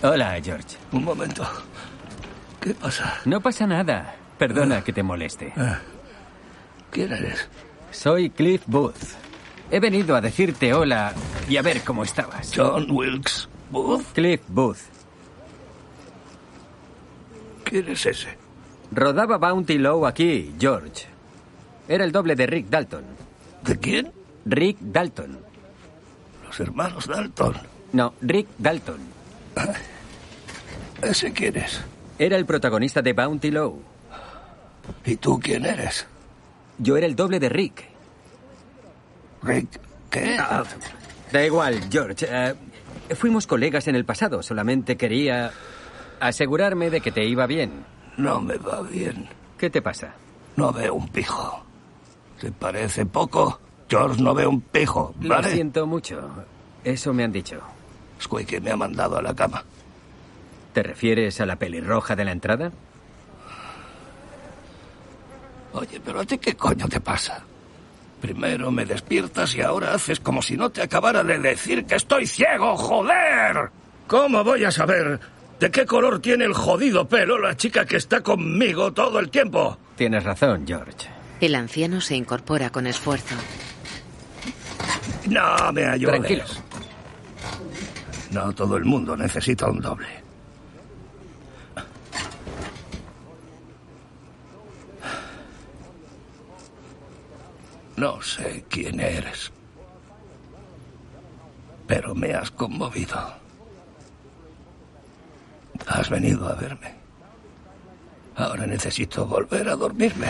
Hola, 0.02 0.40
George. 0.44 0.78
Un 0.92 1.04
momento. 1.04 1.44
¿Qué 2.60 2.74
pasa? 2.74 3.20
No 3.26 3.40
pasa 3.40 3.68
nada. 3.68 4.16
Perdona 4.38 4.84
que 4.84 4.92
te 4.92 5.04
moleste. 5.04 5.54
¿Quién 6.92 7.14
eres? 7.14 7.48
Soy 7.92 8.30
Cliff 8.30 8.64
Booth. 8.66 9.16
He 9.72 9.80
venido 9.80 10.16
a 10.16 10.22
decirte 10.22 10.74
hola 10.74 11.14
y 11.48 11.58
a 11.58 11.62
ver 11.62 11.82
cómo 11.84 12.04
estabas. 12.04 12.52
John 12.56 12.90
Wilkes 12.90 13.48
Booth. 13.70 14.06
Cliff 14.14 14.42
Booth. 14.48 14.80
¿Quién 17.64 17.90
es 17.90 18.06
ese? 18.06 18.38
Rodaba 18.92 19.38
Bounty 19.38 19.78
Low 19.78 20.06
aquí, 20.06 20.54
George. 20.60 21.08
Era 21.88 22.04
el 22.04 22.12
doble 22.12 22.36
de 22.36 22.48
Rick 22.48 22.68
Dalton. 22.70 23.04
¿De 23.64 23.80
quién? 23.80 24.12
Rick 24.46 24.78
Dalton. 24.80 25.45
Los 26.58 26.70
hermanos 26.70 27.06
Dalton. 27.06 27.54
No, 27.92 28.14
Rick 28.22 28.48
Dalton. 28.58 29.00
¿Ese 31.02 31.34
quién 31.34 31.58
es? 31.58 31.82
Era 32.18 32.38
el 32.38 32.46
protagonista 32.46 33.02
de 33.02 33.12
Bounty 33.12 33.52
Low. 33.52 33.82
¿Y 35.04 35.18
tú 35.18 35.38
quién 35.38 35.66
eres? 35.66 36.08
Yo 36.78 36.96
era 36.96 37.08
el 37.08 37.16
doble 37.18 37.42
de 37.42 37.50
Rick. 37.50 37.84
Rick, 39.44 39.68
¿qué? 40.10 40.38
Ah, 40.40 40.64
da 41.34 41.46
igual, 41.46 41.90
George. 41.92 42.26
Eh, 42.30 42.56
fuimos 43.16 43.48
colegas 43.48 43.90
en 43.90 43.96
el 43.96 44.06
pasado. 44.06 44.42
Solamente 44.42 44.96
quería 44.96 45.52
asegurarme 46.22 46.90
de 46.90 47.02
que 47.02 47.12
te 47.12 47.26
iba 47.26 47.48
bien. 47.48 47.84
No 48.16 48.40
me 48.40 48.56
va 48.56 48.82
bien. 48.82 49.28
¿Qué 49.58 49.70
te 49.70 49.82
pasa? 49.82 50.14
No 50.56 50.72
veo 50.72 50.94
un 50.94 51.10
pijo. 51.10 51.66
¿Te 52.40 52.50
parece 52.54 53.06
poco? 53.06 53.60
George 54.00 54.22
no 54.22 54.34
ve 54.34 54.46
un 54.48 54.62
pijo, 54.62 55.14
¿vale? 55.18 55.50
Lo 55.50 55.54
siento 55.54 55.88
mucho. 55.88 56.30
Eso 56.84 57.14
me 57.14 57.24
han 57.24 57.32
dicho. 57.32 57.62
Squeaky 58.22 58.60
me 58.60 58.72
ha 58.72 58.78
mandado 58.78 59.18
a 59.18 59.22
la 59.22 59.34
cama. 59.34 59.64
¿Te 60.74 60.84
refieres 60.84 61.40
a 61.42 61.46
la 61.46 61.56
pelirroja 61.56 62.16
de 62.16 62.26
la 62.26 62.32
entrada? 62.32 62.72
Oye, 65.74 66.00
pero 66.04 66.22
a 66.22 66.26
ti 66.26 66.38
qué 66.38 66.56
coño 66.56 66.88
te 66.88 67.02
pasa? 67.02 67.44
Primero 68.22 68.72
me 68.72 68.86
despiertas 68.86 69.56
y 69.56 69.62
ahora 69.62 69.94
haces 69.94 70.20
como 70.20 70.42
si 70.42 70.56
no 70.56 70.70
te 70.70 70.82
acabara 70.82 71.24
de 71.24 71.38
decir 71.40 71.86
que 71.86 71.96
estoy 71.96 72.26
ciego, 72.26 72.76
joder. 72.78 73.70
¿Cómo 74.08 74.44
voy 74.44 74.64
a 74.64 74.72
saber 74.72 75.20
de 75.60 75.72
qué 75.72 75.86
color 75.86 76.20
tiene 76.20 76.46
el 76.46 76.54
jodido 76.54 77.08
pelo 77.08 77.38
la 77.38 77.58
chica 77.58 77.86
que 77.86 77.98
está 77.98 78.22
conmigo 78.22 78.94
todo 78.94 79.20
el 79.20 79.30
tiempo? 79.30 79.78
Tienes 79.96 80.24
razón, 80.24 80.66
George. 80.66 81.10
El 81.42 81.56
anciano 81.56 82.02
se 82.02 82.16
incorpora 82.16 82.70
con 82.70 82.88
esfuerzo. 82.88 83.36
No 85.28 85.72
me 85.74 85.86
ayudes. 85.86 86.20
Tranquilo. 86.20 86.46
No 88.32 88.54
todo 88.54 88.78
el 88.78 88.86
mundo 88.86 89.16
necesita 89.16 89.68
un 89.68 89.80
doble. 89.80 90.08
No 97.96 98.22
sé 98.22 98.66
quién 98.70 99.00
eres, 99.00 99.52
pero 101.88 102.14
me 102.14 102.34
has 102.34 102.52
conmovido. 102.52 103.18
Has 105.88 106.10
venido 106.10 106.48
a 106.50 106.56
verme. 106.56 106.94
Ahora 108.36 108.66
necesito 108.68 109.26
volver 109.26 109.70
a 109.70 109.78
dormirme. 109.78 110.28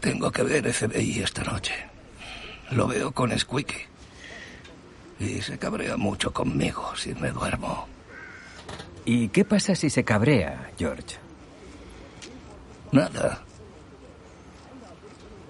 Tengo 0.00 0.30
que 0.30 0.42
ver 0.42 0.70
FBI 0.70 1.22
esta 1.22 1.42
noche. 1.44 1.85
Lo 2.70 2.86
veo 2.88 3.12
con 3.12 3.36
Squeaky. 3.36 3.78
Y 5.20 5.40
se 5.40 5.58
cabrea 5.58 5.96
mucho 5.96 6.32
conmigo 6.32 6.94
si 6.96 7.14
me 7.14 7.30
duermo. 7.30 7.86
¿Y 9.04 9.28
qué 9.28 9.44
pasa 9.44 9.74
si 9.74 9.88
se 9.88 10.04
cabrea, 10.04 10.72
George? 10.78 11.16
Nada. 12.92 13.42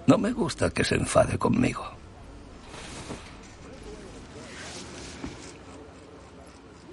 No 0.05 0.17
me 0.17 0.31
gusta 0.31 0.69
que 0.69 0.83
se 0.83 0.95
enfade 0.95 1.37
conmigo. 1.37 1.85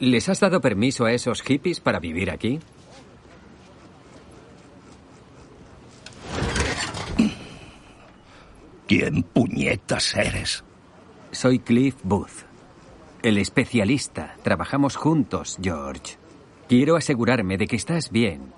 ¿Les 0.01 0.28
has 0.28 0.40
dado 0.40 0.60
permiso 0.60 1.05
a 1.05 1.12
esos 1.12 1.42
hippies 1.42 1.80
para 1.80 2.01
vivir 2.01 2.30
aquí? 2.30 2.60
¿Quién 8.86 9.23
puñetas 9.23 10.15
eres? 10.15 10.62
Soy 11.31 11.59
Cliff 11.59 11.97
Booth, 12.02 12.44
el 13.23 13.39
especialista. 13.39 14.36
Trabajamos 14.43 14.97
juntos, 14.97 15.59
George. 15.62 16.19
Quiero 16.69 16.97
asegurarme 16.97 17.56
de 17.56 17.66
que 17.66 17.77
estás 17.77 18.11
bien 18.11 18.52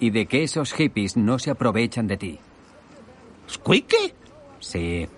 y 0.00 0.10
de 0.10 0.26
que 0.26 0.42
esos 0.42 0.72
hippies 0.72 1.16
no 1.16 1.38
se 1.38 1.50
aprovechan 1.50 2.06
de 2.06 2.16
ti. 2.16 2.38
¿Squeaky? 3.48 4.12
Sí. 4.60 5.08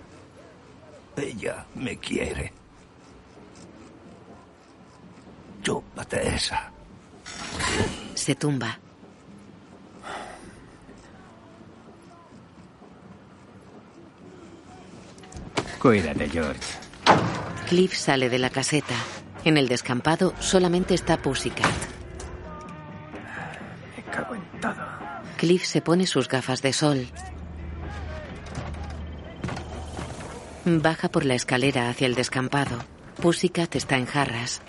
Ella 1.17 1.65
me 1.75 1.97
quiere. 1.97 2.53
Chúpate 5.61 6.35
esa. 6.35 6.71
Se 8.13 8.35
tumba. 8.35 8.79
Cuídate, 15.81 16.29
George. 16.29 16.61
Cliff 17.67 17.95
sale 17.95 18.29
de 18.29 18.37
la 18.37 18.51
caseta. 18.51 18.93
En 19.43 19.57
el 19.57 19.67
descampado 19.67 20.35
solamente 20.39 20.93
está 20.93 21.17
Pussycat. 21.17 21.65
Me 23.97 24.03
cago 24.03 24.35
en 24.35 24.61
todo. 24.61 24.75
Cliff 25.37 25.65
se 25.65 25.81
pone 25.81 26.05
sus 26.05 26.27
gafas 26.27 26.61
de 26.61 26.73
sol. 26.73 27.07
Baja 30.65 31.09
por 31.09 31.25
la 31.25 31.33
escalera 31.33 31.89
hacia 31.89 32.05
el 32.05 32.13
descampado. 32.13 32.77
Pussycat 33.19 33.75
está 33.75 33.97
en 33.97 34.05
jarras. 34.05 34.61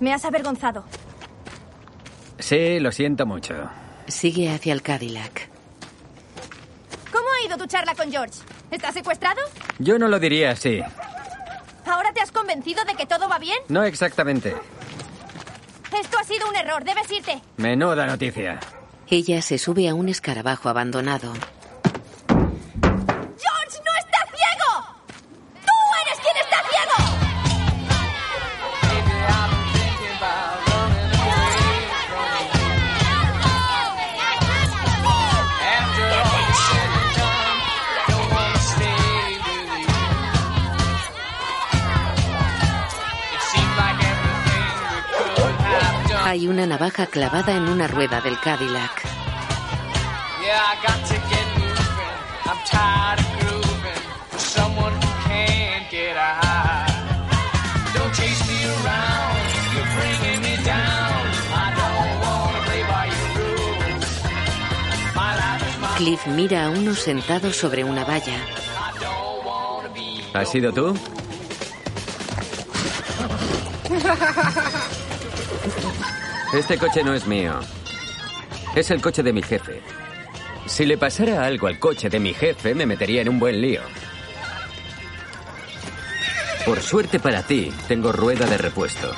Me 0.00 0.12
has 0.12 0.24
avergonzado. 0.24 0.84
Sí, 2.38 2.78
lo 2.80 2.92
siento 2.92 3.26
mucho. 3.26 3.54
Sigue 4.06 4.50
hacia 4.50 4.72
el 4.72 4.82
Cadillac. 4.82 5.48
¿Cómo 7.12 7.26
ha 7.28 7.46
ido 7.46 7.56
tu 7.56 7.66
charla 7.66 7.94
con 7.94 8.10
George? 8.10 8.38
¿Estás 8.70 8.94
secuestrado? 8.94 9.40
Yo 9.78 9.98
no 9.98 10.08
lo 10.08 10.18
diría 10.18 10.50
así. 10.52 10.80
¿Ahora 11.84 12.12
te 12.12 12.20
has 12.20 12.30
convencido 12.30 12.84
de 12.84 12.94
que 12.94 13.06
todo 13.06 13.28
va 13.28 13.38
bien? 13.38 13.58
No 13.68 13.82
exactamente. 13.82 14.54
Esto 15.98 16.18
ha 16.18 16.24
sido 16.24 16.48
un 16.48 16.56
error. 16.56 16.84
Debes 16.84 17.10
irte. 17.10 17.40
Menuda 17.56 18.06
noticia. 18.06 18.60
Ella 19.08 19.40
se 19.42 19.58
sube 19.58 19.88
a 19.88 19.94
un 19.94 20.08
escarabajo 20.08 20.68
abandonado. 20.68 21.32
Wanna 62.22 62.60
play 62.66 62.82
by 62.92 63.04
your 63.16 63.28
rules. 63.38 64.08
My 65.14 65.30
life 65.34 65.62
is 65.68 65.76
my 65.80 65.96
Cliff 65.96 66.26
mira 66.28 66.66
a 66.66 66.70
uno 66.70 66.94
sentado 66.94 67.52
sobre 67.52 67.82
una 67.82 68.04
valla. 68.04 68.38
¿Has 70.34 70.50
sido 70.50 70.72
tú? 70.72 70.94
Este 76.52 76.78
coche 76.78 77.04
no 77.04 77.12
es 77.12 77.26
mío. 77.26 77.60
Es 78.74 78.90
el 78.90 79.02
coche 79.02 79.22
de 79.22 79.34
mi 79.34 79.42
jefe. 79.42 79.82
Si 80.66 80.86
le 80.86 80.96
pasara 80.96 81.44
algo 81.44 81.66
al 81.66 81.78
coche 81.78 82.08
de 82.08 82.18
mi 82.18 82.32
jefe, 82.32 82.74
me 82.74 82.86
metería 82.86 83.20
en 83.20 83.28
un 83.28 83.38
buen 83.38 83.60
lío. 83.60 83.82
Por 86.64 86.80
suerte 86.80 87.20
para 87.20 87.42
ti, 87.42 87.70
tengo 87.86 88.12
rueda 88.12 88.46
de 88.46 88.56
repuesto. 88.56 89.12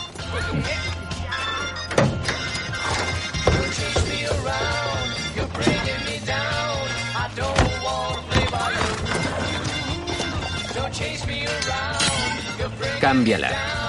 You're 13.29 13.80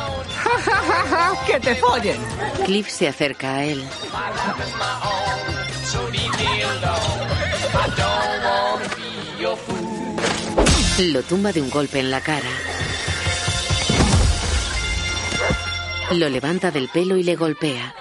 ¡Que 1.45 1.59
te 1.59 1.75
follen! 1.75 2.19
Cliff 2.65 2.89
se 2.89 3.07
acerca 3.07 3.55
a 3.55 3.63
él. 3.65 3.83
Lo 10.99 11.23
tumba 11.23 11.51
de 11.51 11.61
un 11.61 11.69
golpe 11.69 11.99
en 11.99 12.11
la 12.11 12.21
cara. 12.21 12.49
Lo 16.11 16.29
levanta 16.29 16.71
del 16.71 16.89
pelo 16.89 17.15
y 17.17 17.23
le 17.23 17.35
golpea. 17.35 17.95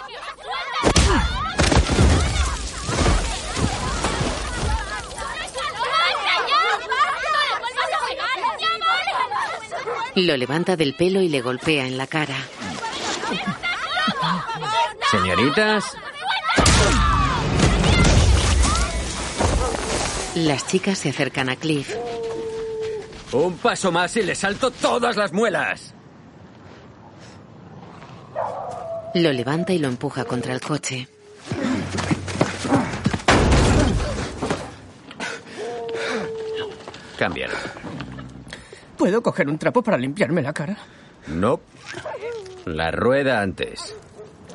Lo 10.17 10.37
levanta 10.37 10.77
del 10.77 10.95
pelo 10.95 11.23
y 11.23 11.29
le 11.29 11.41
golpea 11.41 11.87
en 11.87 11.97
la 11.97 12.07
cara. 12.07 12.37
Señoritas, 15.11 15.85
Las 20.37 20.67
chicas 20.67 20.99
se 20.99 21.11
acercan 21.11 21.49
a 21.49 21.57
Cliff. 21.57 21.95
un 23.33 23.57
paso 23.59 23.91
más 23.93 24.17
y 24.17 24.23
le 24.23 24.35
salto 24.35 24.71
todas 24.71 25.17
las 25.17 25.33
muelas. 25.33 25.95
Lo 29.15 29.33
levanta 29.33 29.73
y 29.73 29.79
lo 29.79 29.89
empuja 29.89 30.25
contra 30.25 30.53
el 30.55 30.61
coche. 30.61 31.09
Cámbiala. 37.19 37.55
¿Puedo 38.97 39.23
coger 39.23 39.49
un 39.49 39.59
trapo 39.59 39.83
para 39.83 39.99
limpiarme 39.99 40.43
la 40.43 40.53
cara? 40.53 40.77
No. 41.27 41.61
La 42.67 42.91
rueda 42.91 43.41
antes. 43.41 43.95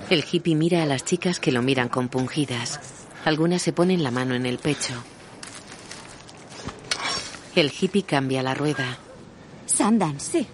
El 0.10 0.24
hippie 0.30 0.56
mira 0.56 0.84
a 0.84 0.86
las 0.86 1.04
chicas 1.04 1.40
que 1.40 1.52
lo 1.52 1.62
miran 1.62 1.90
compungidas. 1.90 2.80
Algunas 3.26 3.62
se 3.62 3.74
ponen 3.74 4.04
la 4.04 4.12
mano 4.12 4.36
en 4.36 4.46
el 4.46 4.60
pecho. 4.60 4.94
El 7.56 7.72
hippie 7.72 8.04
cambia 8.04 8.44
la 8.44 8.54
rueda. 8.54 8.98
Sandan. 9.66 10.20
Sí. 10.20 10.46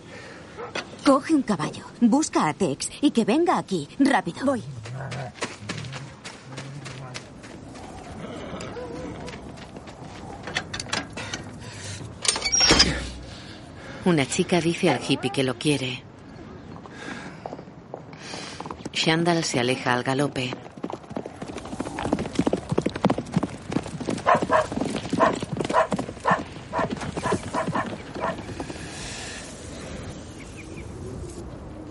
Coge 1.05 1.33
un 1.33 1.41
caballo, 1.41 1.83
busca 1.99 2.47
a 2.47 2.53
Tex 2.53 2.89
y 3.01 3.11
que 3.11 3.25
venga 3.25 3.57
aquí, 3.57 3.89
rápido. 3.99 4.45
Voy. 4.45 4.63
Una 14.05 14.25
chica 14.25 14.61
dice 14.61 14.89
al 14.89 15.01
hippie 15.07 15.31
que 15.31 15.43
lo 15.43 15.55
quiere. 15.55 16.10
Shandal 19.03 19.43
se 19.43 19.59
aleja 19.59 19.93
al 19.93 20.03
galope. 20.03 20.53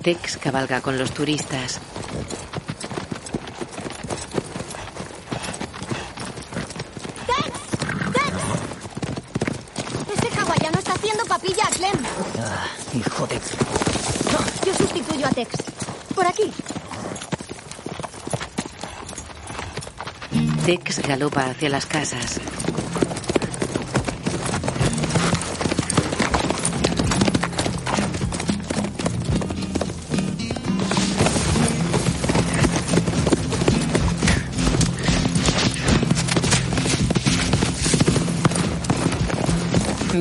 Tex 0.04 0.36
cabalga 0.36 0.80
con 0.80 0.98
los 0.98 1.10
turistas. 1.10 1.80
Ese 10.14 10.40
hawaiano 10.40 10.78
está 10.78 10.92
haciendo 10.92 11.24
papilla 11.24 11.66
a 11.66 11.70
Clem. 11.70 12.04
Ah, 12.38 12.68
hijo 12.94 13.26
de... 13.26 13.40
Yo 14.64 14.74
sustituyo 14.74 15.26
a 15.26 15.30
Tex. 15.30 15.56
Por 16.14 16.24
aquí. 16.24 16.52
Tex 20.70 21.00
galopa 21.04 21.46
hacia 21.46 21.68
las 21.68 21.84
casas. 21.84 22.38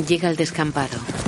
Llega 0.07 0.29
al 0.29 0.35
descampado. 0.35 1.18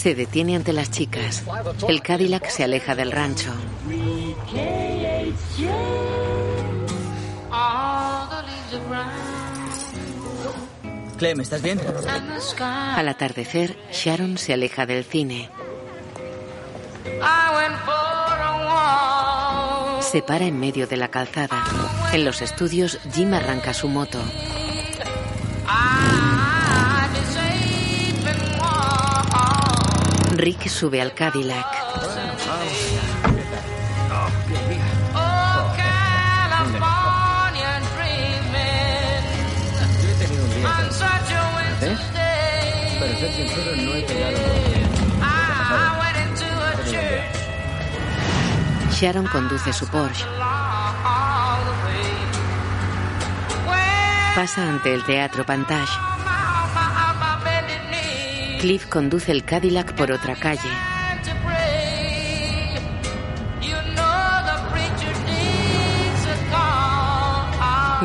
Se 0.00 0.14
detiene 0.14 0.56
ante 0.56 0.72
las 0.72 0.90
chicas. 0.90 1.42
El 1.86 2.00
Cadillac 2.00 2.48
se 2.48 2.64
aleja 2.64 2.94
del 2.94 3.12
rancho. 3.12 3.52
Clem, 11.18 11.40
¿estás 11.42 11.60
bien? 11.60 11.78
Al 12.60 13.08
atardecer, 13.10 13.76
Sharon 13.92 14.38
se 14.38 14.54
aleja 14.54 14.86
del 14.86 15.04
cine. 15.04 15.50
Se 20.00 20.22
para 20.22 20.46
en 20.46 20.58
medio 20.58 20.86
de 20.86 20.96
la 20.96 21.08
calzada. 21.08 21.62
En 22.14 22.24
los 22.24 22.40
estudios, 22.40 22.98
Jim 23.12 23.34
arranca 23.34 23.74
su 23.74 23.86
moto. 23.86 24.18
Went 45.98 46.16
into 46.24 46.48
a 46.48 46.72
church 46.90 47.36
Sharon 48.98 49.26
conduce 49.26 49.72
su 49.74 49.86
Porsche. 49.88 50.24
Pasa 54.34 54.68
ante 54.68 54.94
el 54.94 55.04
teatro 55.04 55.44
Pantage. 55.44 56.09
Cliff 58.60 58.84
conduce 58.88 59.32
el 59.32 59.42
Cadillac 59.42 59.94
por 59.94 60.12
otra 60.12 60.36
calle. 60.36 60.68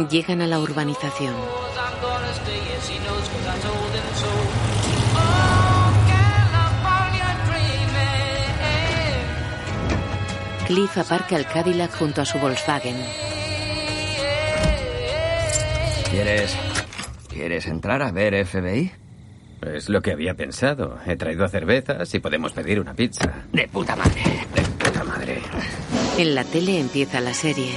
Llegan 0.10 0.42
a 0.42 0.48
la 0.48 0.60
urbanización. 0.62 1.36
Cliff 10.68 10.98
aparca 10.98 11.36
el 11.36 11.46
Cadillac 11.48 11.94
junto 11.98 12.22
a 12.22 12.26
su 12.26 12.40
Volkswagen. 12.40 12.96
¿Quieres. 16.10 16.56
¿Quieres 17.28 17.66
entrar 17.66 18.02
a 18.02 18.14
ver 18.14 18.46
FBI? 18.46 19.05
Es 19.76 19.90
lo 19.90 20.02
que 20.02 20.14
había 20.14 20.36
pensado. 20.36 20.98
He 21.06 21.18
traído 21.18 21.46
cervezas 21.50 22.14
y 22.16 22.20
podemos 22.20 22.54
pedir 22.54 22.80
una 22.80 22.94
pizza. 22.94 23.44
De 23.52 23.68
puta 23.68 23.94
madre. 23.94 24.22
De 24.56 24.62
puta 24.62 25.04
madre. 25.04 25.42
En 26.18 26.34
la 26.34 26.46
tele 26.46 26.80
empieza 26.80 27.20
la 27.20 27.34
serie. 27.34 27.74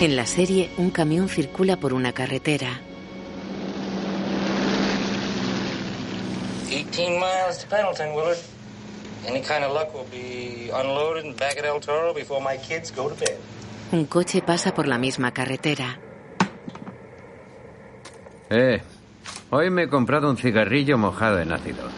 En 0.00 0.16
la 0.16 0.24
serie, 0.24 0.70
un 0.78 0.90
camión 0.90 1.28
circula 1.28 1.76
por 1.76 1.92
una 1.92 2.14
carretera. 2.14 2.80
18 6.70 7.10
miles 7.10 7.58
to 7.58 7.68
Pendleton, 7.68 8.14
Willard. 8.14 8.59
Any 9.26 9.42
kind 9.42 9.64
of 9.64 9.72
luck 9.72 9.92
will 9.94 10.08
be 10.10 10.70
unloaded 10.72 11.24
and 11.24 11.36
back 11.36 11.58
at 11.58 11.64
El 11.64 11.80
Toro 11.80 12.14
before 12.14 12.40
my 12.40 12.56
kids 12.58 12.90
go 12.94 13.08
to 13.08 13.14
bed. 13.14 13.38
Un 13.92 14.06
coche 14.06 14.40
pasa 14.40 14.72
por 14.72 14.86
la 14.86 14.98
misma 14.98 15.32
carretera. 15.32 15.98
Eh, 18.50 18.80
hoy 19.50 19.70
me 19.70 19.84
he 19.84 19.88
comprado 19.88 20.30
un 20.30 20.36
cigarrillo 20.36 20.96
mojado 20.98 21.40
en 21.40 21.52
ácido. 21.52 21.88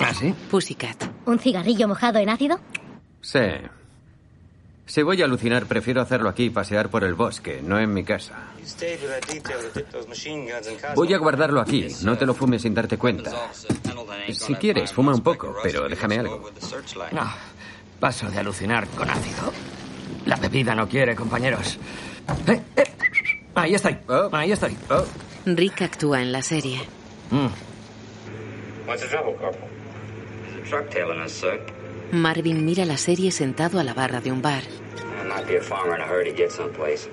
¿Ah, 0.00 0.12
sí? 0.12 0.34
Pussycat. 0.50 1.04
¿Un 1.26 1.38
cigarrillo 1.38 1.88
mojado 1.88 2.18
en 2.18 2.28
ácido? 2.28 2.58
Sí. 3.20 3.38
Si 4.86 5.02
voy 5.02 5.22
a 5.22 5.24
alucinar, 5.24 5.66
prefiero 5.66 6.00
hacerlo 6.00 6.28
aquí 6.28 6.44
y 6.44 6.50
pasear 6.50 6.90
por 6.90 7.04
el 7.04 7.14
bosque, 7.14 7.62
no 7.62 7.78
en 7.78 7.94
mi 7.94 8.04
casa. 8.04 8.34
Voy 10.94 11.14
a 11.14 11.18
guardarlo 11.18 11.60
aquí, 11.60 11.86
no 12.02 12.18
te 12.18 12.26
lo 12.26 12.34
fumes 12.34 12.62
sin 12.62 12.74
darte 12.74 12.98
cuenta. 12.98 13.30
Si 14.32 14.54
quieres, 14.56 14.92
fuma 14.92 15.14
un 15.14 15.22
poco, 15.22 15.56
pero 15.62 15.88
déjame 15.88 16.18
algo. 16.18 16.50
No, 17.12 17.32
paso 18.00 18.28
de 18.28 18.38
alucinar 18.38 18.88
con 18.88 19.08
ácido. 19.08 19.52
La 20.26 20.36
bebida 20.36 20.74
no 20.74 20.88
quiere, 20.88 21.14
compañeros. 21.14 21.78
Eh, 22.46 22.60
eh. 22.76 22.84
Ahí 23.54 23.74
estoy, 23.74 23.96
ahí 24.32 24.52
estoy. 24.52 24.76
Rick 25.46 25.82
actúa 25.82 26.22
en 26.22 26.32
la 26.32 26.42
serie. 26.42 26.80
Mm. 27.30 27.46
Marvin 32.12 32.62
mira 32.66 32.84
la 32.84 32.98
serie 32.98 33.30
sentado 33.32 33.80
a 33.80 33.84
la 33.84 33.94
barra 33.94 34.20
de 34.20 34.30
un 34.30 34.42
bar. 34.42 34.62
I 34.62 35.24
might 35.26 35.48
be 35.48 35.56
a 35.56 35.62
farmer 35.62 35.94
in 35.96 36.02
a 36.02 36.06
hurry 36.06 36.30
to 36.30 36.36
get 36.36 36.52
someplace. 36.52 37.08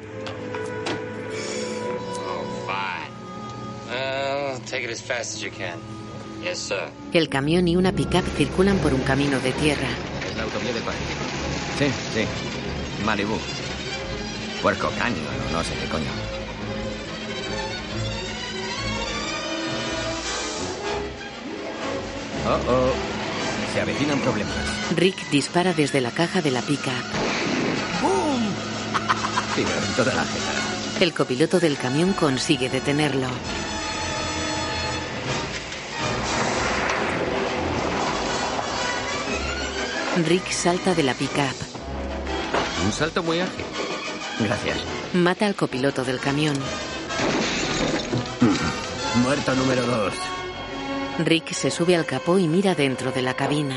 Fine. 2.67 4.59
Take 4.65 4.83
it 4.83 4.91
as 4.91 5.01
fast 5.01 5.35
as 5.35 5.41
you 5.41 5.51
can. 5.51 5.79
Yes, 6.43 6.59
sir. 6.59 6.89
El 7.13 7.29
camión 7.29 7.69
y 7.69 7.77
una 7.77 7.93
pickup 7.93 8.25
circulan 8.35 8.77
por 8.79 8.93
un 8.93 9.01
camino 9.03 9.39
de 9.39 9.53
tierra. 9.53 9.87
Es 10.29 10.35
la 10.35 10.43
autovía 10.43 10.73
de 10.73 10.81
París. 10.81 10.99
Sí, 11.77 11.85
sí. 12.13 12.25
Malibu. 13.05 13.37
Puerco 14.61 14.89
Canyon, 14.99 15.25
o 15.47 15.53
no 15.53 15.63
sé 15.63 15.75
qué 15.75 15.87
coño. 15.89 16.11
Oh, 22.45 22.59
oh. 22.67 23.08
Se 23.73 23.81
avecinan 23.81 24.19
problemas. 24.19 24.55
Rick 24.95 25.29
dispara 25.29 25.73
desde 25.73 26.01
la 26.01 26.11
caja 26.11 26.41
de 26.41 26.51
la 26.51 26.61
pickup. 26.61 26.91
Tiro 29.55 29.69
en 29.69 29.93
toda 29.95 30.13
la 30.13 30.23
jeta. 30.23 31.03
El 31.03 31.13
copiloto 31.13 31.59
del 31.59 31.77
camión 31.77 32.13
consigue 32.13 32.69
detenerlo. 32.69 33.27
Rick 40.27 40.51
salta 40.51 40.93
de 40.95 41.03
la 41.03 41.13
pickup. 41.13 41.55
Un 42.85 42.91
salto 42.91 43.23
muy 43.23 43.39
ágil. 43.39 43.65
Gracias. 44.39 44.77
Mata 45.13 45.45
al 45.45 45.55
copiloto 45.55 46.03
del 46.03 46.19
camión. 46.19 46.55
Muerto 49.23 49.55
número 49.55 49.85
dos. 49.85 50.13
Rick 51.19 51.51
se 51.51 51.69
sube 51.69 51.97
al 51.97 52.05
capó 52.05 52.39
y 52.39 52.47
mira 52.47 52.75
dentro 52.75 53.11
de 53.11 53.21
la 53.21 53.33
cabina. 53.33 53.75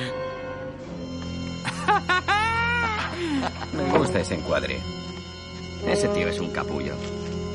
Me 3.73 3.99
gusta 3.99 4.21
ese 4.21 4.37
encuadre. 4.37 4.79
Ese 5.85 6.07
tío 6.09 6.29
es 6.29 6.39
un 6.39 6.53
capullo. 6.53 6.95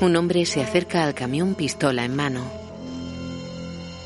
Un 0.01 0.14
hombre 0.18 0.45
se 0.45 0.61
acerca 0.61 1.05
al 1.05 1.14
camión 1.14 1.55
pistola 1.55 2.03
en 2.03 2.15
mano. 2.18 2.51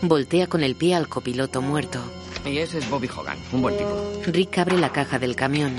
Voltea 0.03 0.45
con 0.45 0.63
el 0.63 0.75
pie 0.75 0.93
al 0.93 1.07
copiloto 1.07 1.63
muerto. 1.63 1.99
Y 2.45 2.59
ese 2.59 2.77
es 2.77 2.87
Bobby 2.87 3.09
Hogan, 3.09 3.39
un 3.51 3.63
buen 3.63 3.75
tipo. 3.75 4.21
Rick 4.27 4.59
abre 4.59 4.77
la 4.77 4.91
caja 4.91 5.17
del 5.17 5.35
camión. 5.35 5.75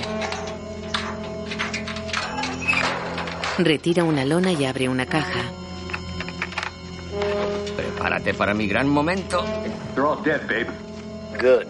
Retira 3.59 4.03
una 4.03 4.25
lona 4.25 4.51
y 4.53 4.65
abre 4.65 4.89
una 4.89 5.07
caja. 5.07 5.45
Prepárate 8.03 8.35
para 8.35 8.53
mi 8.53 8.67
gran 8.67 8.89
momento. 8.89 9.45
Good. 9.95 11.67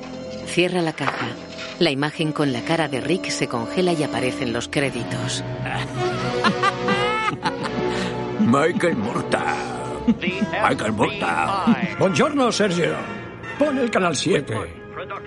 Cierra 0.46 0.80
la 0.80 0.94
caja. 0.94 1.26
La 1.78 1.90
imagen 1.90 2.32
con 2.32 2.54
la 2.54 2.62
cara 2.62 2.88
de 2.88 3.02
Rick 3.02 3.28
se 3.28 3.48
congela 3.48 3.92
y 3.92 4.02
aparecen 4.02 4.54
los 4.54 4.66
créditos. 4.66 5.44
Michael 8.40 8.96
Murta. 8.96 9.56
Michael 10.06 10.92
Murta. 10.92 11.66
Buongiorno, 11.98 12.50
Sergio. 12.50 12.94
Pon 13.58 13.76
el 13.76 13.90
canal 13.90 14.16
7. 14.16 14.54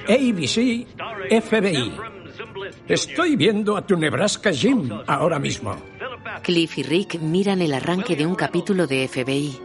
ABC, 0.10 0.88
FBI. 1.44 1.94
Estoy 2.88 3.36
viendo 3.36 3.78
a 3.78 3.86
tu 3.86 3.96
Nebraska 3.96 4.52
Jim 4.52 4.90
ahora 5.06 5.38
mismo. 5.38 5.76
Cliff 6.42 6.80
y 6.80 6.84
Rick 6.84 7.20
miran 7.20 7.62
el 7.62 7.76
arranque 7.76 8.16
de 8.16 8.26
un 8.26 8.34
capítulo 8.34 8.88
de 8.88 9.08
FBI. 9.08 9.65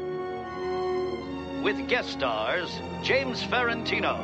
With 1.63 1.77
guest 1.89 2.11
stars 2.11 2.81
James 3.03 3.43
Ferrantino, 3.47 4.19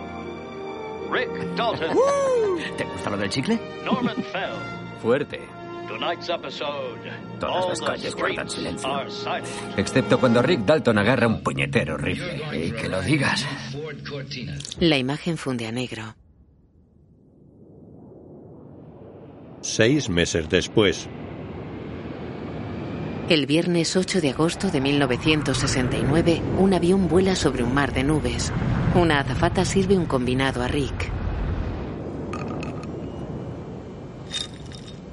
Rick 1.11 1.31
Dalton, 1.57 1.97
¿Te 2.77 2.85
gusta 2.85 3.11
lo 3.11 3.17
del 3.17 3.31
chicle? 3.31 3.59
Norman 3.85 4.17
Fell. 4.33 4.57
Fuerte. 5.01 5.41
Tonight's 5.89 6.29
episode. 6.29 6.99
Todas 7.39 7.55
all 7.65 7.69
las 7.69 7.79
the 7.79 7.87
calles 7.87 8.15
guardan 8.17 8.49
streets 8.51 8.55
silencio. 8.55 8.89
are 8.91 9.11
silent. 9.11 9.79
Excepto 9.79 10.19
cuando 10.19 10.43
Rick 10.43 10.61
Dalton 10.65 10.99
agarra 10.99 11.29
un 11.29 11.43
puñetero 11.45 11.97
rifle. 11.97 12.43
Y 12.53 12.73
que 12.73 12.89
lo 12.89 13.01
digas. 13.03 13.47
La 14.81 14.99
imagen 14.99 15.37
funde 15.39 15.67
a 15.67 15.73
negro. 15.73 16.03
Seis 19.61 20.09
meses 20.09 20.49
después, 20.49 21.09
El 23.29 23.47
viernes 23.47 23.97
8 23.97 24.21
de 24.21 24.31
agosto 24.31 24.71
de 24.71 24.81
1969, 24.81 26.41
un 26.59 26.75
avión 26.75 27.09
vuela 27.09 27.35
sobre 27.35 27.65
un 27.65 27.75
mar 27.75 27.93
de 27.93 28.05
nubes. 28.05 28.53
Una 28.95 29.19
azafata 29.19 29.65
sirve 29.65 29.99
un 29.99 30.07
combinado 30.07 30.63
a 30.63 30.69
Rick. 30.69 31.11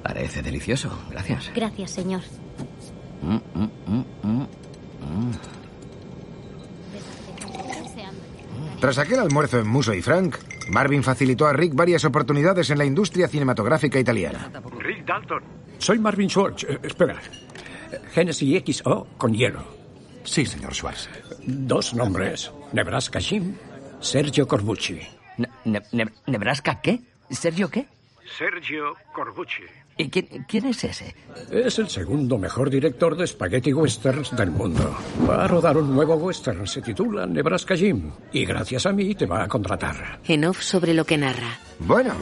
Parece 0.03 0.43
delicioso. 0.43 0.95
Gracias. 1.09 1.51
Gracias, 1.55 1.89
señor. 1.89 2.21
Mm, 3.23 3.37
mm, 3.59 4.05
mm. 4.21 4.45
Tras 8.79 8.99
aquel 8.99 9.21
almuerzo 9.21 9.57
en 9.57 9.67
Muso 9.67 9.91
y 9.91 10.03
Frank, 10.03 10.35
Marvin 10.69 11.01
facilitó 11.01 11.47
a 11.47 11.53
Rick 11.53 11.73
varias 11.73 12.05
oportunidades 12.05 12.69
en 12.69 12.77
la 12.77 12.85
industria 12.85 13.27
cinematográfica 13.27 13.99
italiana. 13.99 14.51
Rick 14.77 15.03
Dalton. 15.07 15.41
Soy 15.79 15.97
Marvin 15.97 16.29
Schwartz. 16.29 16.63
Eh, 16.65 16.77
espera. 16.83 17.19
Genesis 18.13 18.63
XO 18.63 19.07
con 19.17 19.33
hielo. 19.33 19.63
Sí, 20.23 20.45
señor 20.45 20.73
Schwartz. 20.73 21.09
Dos 21.45 21.93
nombres. 21.93 22.51
Nebraska 22.71 23.19
Jim, 23.19 23.55
Sergio 23.99 24.47
Corbucci. 24.47 24.99
Ne- 25.37 25.49
ne- 25.65 25.81
ne- 25.91 26.11
¿Nebraska 26.27 26.79
qué? 26.81 27.01
¿Sergio 27.29 27.69
qué? 27.69 27.87
Sergio 28.37 28.95
Corbucci. 29.13 29.63
¿Y 29.97 30.09
quién, 30.09 30.45
quién 30.47 30.65
es 30.65 30.83
ese? 30.83 31.15
Es 31.51 31.77
el 31.77 31.87
segundo 31.87 32.37
mejor 32.37 32.69
director 32.69 33.15
de 33.15 33.27
spaghetti 33.27 33.73
westerns 33.73 34.35
del 34.35 34.49
mundo. 34.49 34.95
Va 35.29 35.45
a 35.45 35.47
rodar 35.47 35.77
un 35.77 35.93
nuevo 35.93 36.15
western. 36.15 36.65
Se 36.65 36.81
titula 36.81 37.27
Nebraska 37.27 37.75
Jim. 37.75 38.11
Y 38.31 38.45
gracias 38.45 38.85
a 38.85 38.91
mí 38.91 39.13
te 39.13 39.25
va 39.25 39.43
a 39.43 39.47
contratar. 39.47 40.19
En 40.25 40.45
off 40.45 40.61
sobre 40.61 40.93
lo 40.93 41.05
que 41.05 41.17
narra. 41.17 41.59
Bueno, 41.79 42.13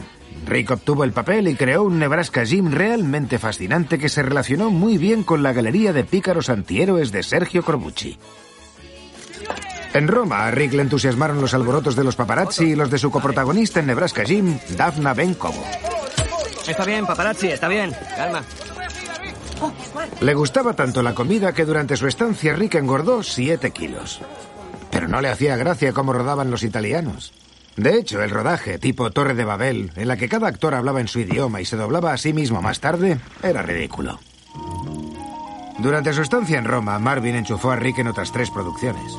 Rick 0.45 0.72
obtuvo 0.72 1.03
el 1.03 1.14
papel 1.14 1.48
y 1.48 1.56
creó 1.56 1.84
un 1.84 1.99
Nebraska 1.99 2.45
Jim 2.45 2.72
realmente 2.72 3.39
fascinante 3.39 3.98
que 3.98 4.10
se 4.10 4.23
relacionó 4.23 4.69
muy 4.69 4.98
bien 4.98 5.23
con 5.23 5.43
la 5.43 5.53
galería 5.53 5.93
de 5.93 6.03
pícaros 6.03 6.49
antihéroes 6.49 7.11
de 7.11 7.23
Sergio 7.23 7.64
Corbucci. 7.64 8.18
En 9.93 10.07
Roma, 10.07 10.45
a 10.48 10.52
Rick 10.52 10.73
le 10.73 10.84
entusiasmaron 10.84 11.41
los 11.41 11.53
alborotos 11.53 11.95
de 11.95 12.03
los 12.03 12.15
paparazzi 12.15 12.72
y 12.72 12.76
los 12.76 12.89
de 12.89 12.98
su 12.98 13.11
coprotagonista 13.11 13.81
en 13.81 13.88
Nebraska 13.88 14.23
Jim, 14.23 14.57
Daphna 14.77 15.14
Ben 15.14 15.34
Cobo. 15.34 15.64
Está 16.68 16.86
bien, 16.86 17.06
paparazzi, 17.06 17.48
está 17.48 17.68
bien. 17.68 17.94
Calma. 18.16 18.44
Le 20.22 20.34
gustaba 20.34 20.74
tanto 20.74 21.04
la 21.04 21.14
comida 21.14 21.54
que 21.54 21.66
durante 21.66 21.98
su 21.98 22.08
estancia 22.08 22.54
Rick 22.54 22.76
engordó 22.76 23.24
7 23.24 23.72
kilos. 23.72 24.22
Pero 24.92 25.08
no 25.08 25.22
le 25.22 25.30
hacía 25.30 25.56
gracia 25.56 25.94
cómo 25.94 26.14
rodaban 26.14 26.52
los 26.52 26.64
italianos. 26.64 27.34
De 27.78 27.96
hecho, 27.96 28.22
el 28.22 28.30
rodaje 28.30 28.78
tipo 28.78 29.12
Torre 29.12 29.34
de 29.34 29.46
Babel, 29.46 29.92
en 29.96 30.08
la 30.08 30.18
que 30.18 30.28
cada 30.30 30.48
actor 30.48 30.76
hablaba 30.76 31.00
en 31.00 31.08
su 31.08 31.20
idioma 31.20 31.62
y 31.62 31.66
se 31.66 31.78
doblaba 31.78 32.14
a 32.14 32.18
sí 32.18 32.34
mismo 32.34 32.62
más 32.62 32.80
tarde, 32.80 33.18
era 33.42 33.62
ridículo. 33.62 34.20
Durante 35.80 36.14
su 36.14 36.22
estancia 36.22 36.60
en 36.60 36.66
Roma, 36.66 37.00
Marvin 37.00 37.36
enchufó 37.36 37.72
a 37.72 37.76
Rick 37.76 38.00
en 38.00 38.08
otras 38.08 38.32
tres 38.32 38.52
producciones. 38.52 39.14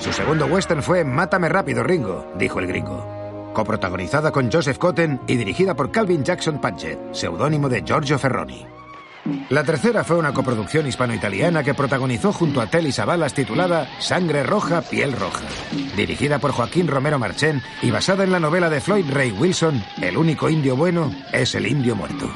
Su 0.00 0.12
segundo 0.12 0.46
western 0.46 0.82
fue 0.82 1.04
Mátame 1.04 1.48
rápido, 1.48 1.82
Ringo, 1.82 2.32
dijo 2.36 2.58
el 2.58 2.66
gringo. 2.66 3.13
Coprotagonizada 3.54 4.32
con 4.32 4.50
Joseph 4.52 4.76
Cotten 4.78 5.20
y 5.26 5.36
dirigida 5.36 5.74
por 5.74 5.90
Calvin 5.90 6.24
Jackson 6.24 6.60
Paget, 6.60 6.98
seudónimo 7.12 7.68
de 7.68 7.82
Giorgio 7.82 8.18
Ferroni. 8.18 8.66
La 9.48 9.64
tercera 9.64 10.04
fue 10.04 10.16
una 10.18 10.34
coproducción 10.34 10.86
hispano-italiana 10.86 11.62
que 11.62 11.72
protagonizó 11.72 12.32
junto 12.32 12.60
a 12.60 12.66
Telly 12.66 12.92
Savalas 12.92 13.32
titulada 13.32 13.88
Sangre 13.98 14.42
Roja, 14.42 14.82
Piel 14.82 15.12
Roja, 15.12 15.44
dirigida 15.96 16.38
por 16.38 16.52
Joaquín 16.52 16.88
Romero 16.88 17.18
Marchén 17.18 17.62
y 17.80 17.90
basada 17.90 18.24
en 18.24 18.32
la 18.32 18.40
novela 18.40 18.68
de 18.68 18.82
Floyd 18.82 19.06
Ray 19.10 19.30
Wilson, 19.30 19.82
El 20.02 20.18
único 20.18 20.50
indio 20.50 20.76
bueno 20.76 21.10
es 21.32 21.54
el 21.54 21.66
indio 21.66 21.96
muerto. 21.96 22.28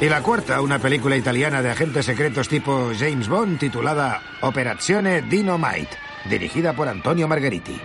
Y 0.00 0.08
la 0.08 0.22
cuarta, 0.22 0.60
una 0.60 0.78
película 0.78 1.16
italiana 1.16 1.62
de 1.62 1.70
agentes 1.70 2.06
secretos 2.06 2.48
tipo 2.48 2.90
James 2.96 3.28
Bond 3.28 3.58
titulada 3.58 4.20
Operazione 4.42 5.22
Dynamite, 5.22 5.96
dirigida 6.28 6.72
por 6.72 6.88
Antonio 6.88 7.28
Margheriti. 7.28 7.80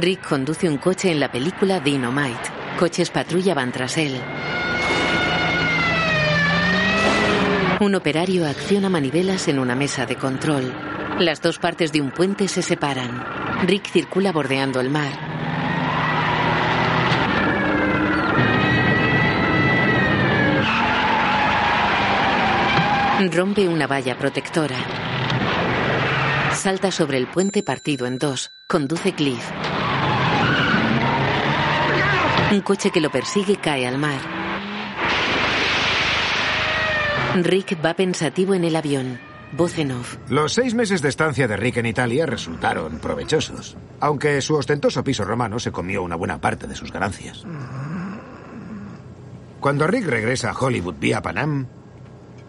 Rick 0.00 0.28
conduce 0.28 0.68
un 0.68 0.78
coche 0.78 1.10
en 1.10 1.20
la 1.20 1.30
película 1.30 1.80
Dynamite. 1.80 2.50
Coches 2.78 3.10
patrulla 3.10 3.54
van 3.54 3.72
tras 3.72 3.96
él. 3.98 4.20
Un 7.80 7.94
operario 7.94 8.46
acciona 8.46 8.88
manivelas 8.88 9.48
en 9.48 9.58
una 9.58 9.74
mesa 9.74 10.04
de 10.04 10.16
control. 10.16 10.72
Las 11.20 11.40
dos 11.40 11.58
partes 11.58 11.92
de 11.92 12.00
un 12.00 12.10
puente 12.10 12.48
se 12.48 12.60
separan. 12.60 13.24
Rick 13.66 13.86
circula 13.88 14.32
bordeando 14.32 14.80
el 14.80 14.90
mar. 14.90 15.12
Rompe 23.32 23.66
una 23.68 23.86
valla 23.88 24.16
protectora. 24.16 24.76
Salta 26.58 26.90
sobre 26.90 27.18
el 27.18 27.28
puente 27.28 27.62
partido 27.62 28.04
en 28.04 28.18
dos. 28.18 28.50
Conduce 28.66 29.12
Cliff. 29.12 29.48
Un 32.50 32.60
coche 32.62 32.90
que 32.90 33.00
lo 33.00 33.10
persigue 33.10 33.58
cae 33.58 33.86
al 33.86 33.96
mar. 33.96 34.18
Rick 37.36 37.78
va 37.84 37.94
pensativo 37.94 38.54
en 38.54 38.64
el 38.64 38.74
avión. 38.74 39.20
Voz 39.52 39.78
en 39.78 39.92
off. 39.92 40.16
Los 40.28 40.52
seis 40.54 40.74
meses 40.74 41.00
de 41.00 41.10
estancia 41.10 41.46
de 41.46 41.56
Rick 41.56 41.76
en 41.76 41.86
Italia 41.86 42.26
resultaron 42.26 42.98
provechosos, 42.98 43.76
aunque 44.00 44.42
su 44.42 44.56
ostentoso 44.56 45.04
piso 45.04 45.24
romano 45.24 45.60
se 45.60 45.70
comió 45.70 46.02
una 46.02 46.16
buena 46.16 46.40
parte 46.40 46.66
de 46.66 46.74
sus 46.74 46.90
ganancias. 46.90 47.46
Cuando 49.60 49.86
Rick 49.86 50.06
regresa 50.06 50.50
a 50.50 50.58
Hollywood 50.58 50.96
vía 50.98 51.22
Panam, 51.22 51.68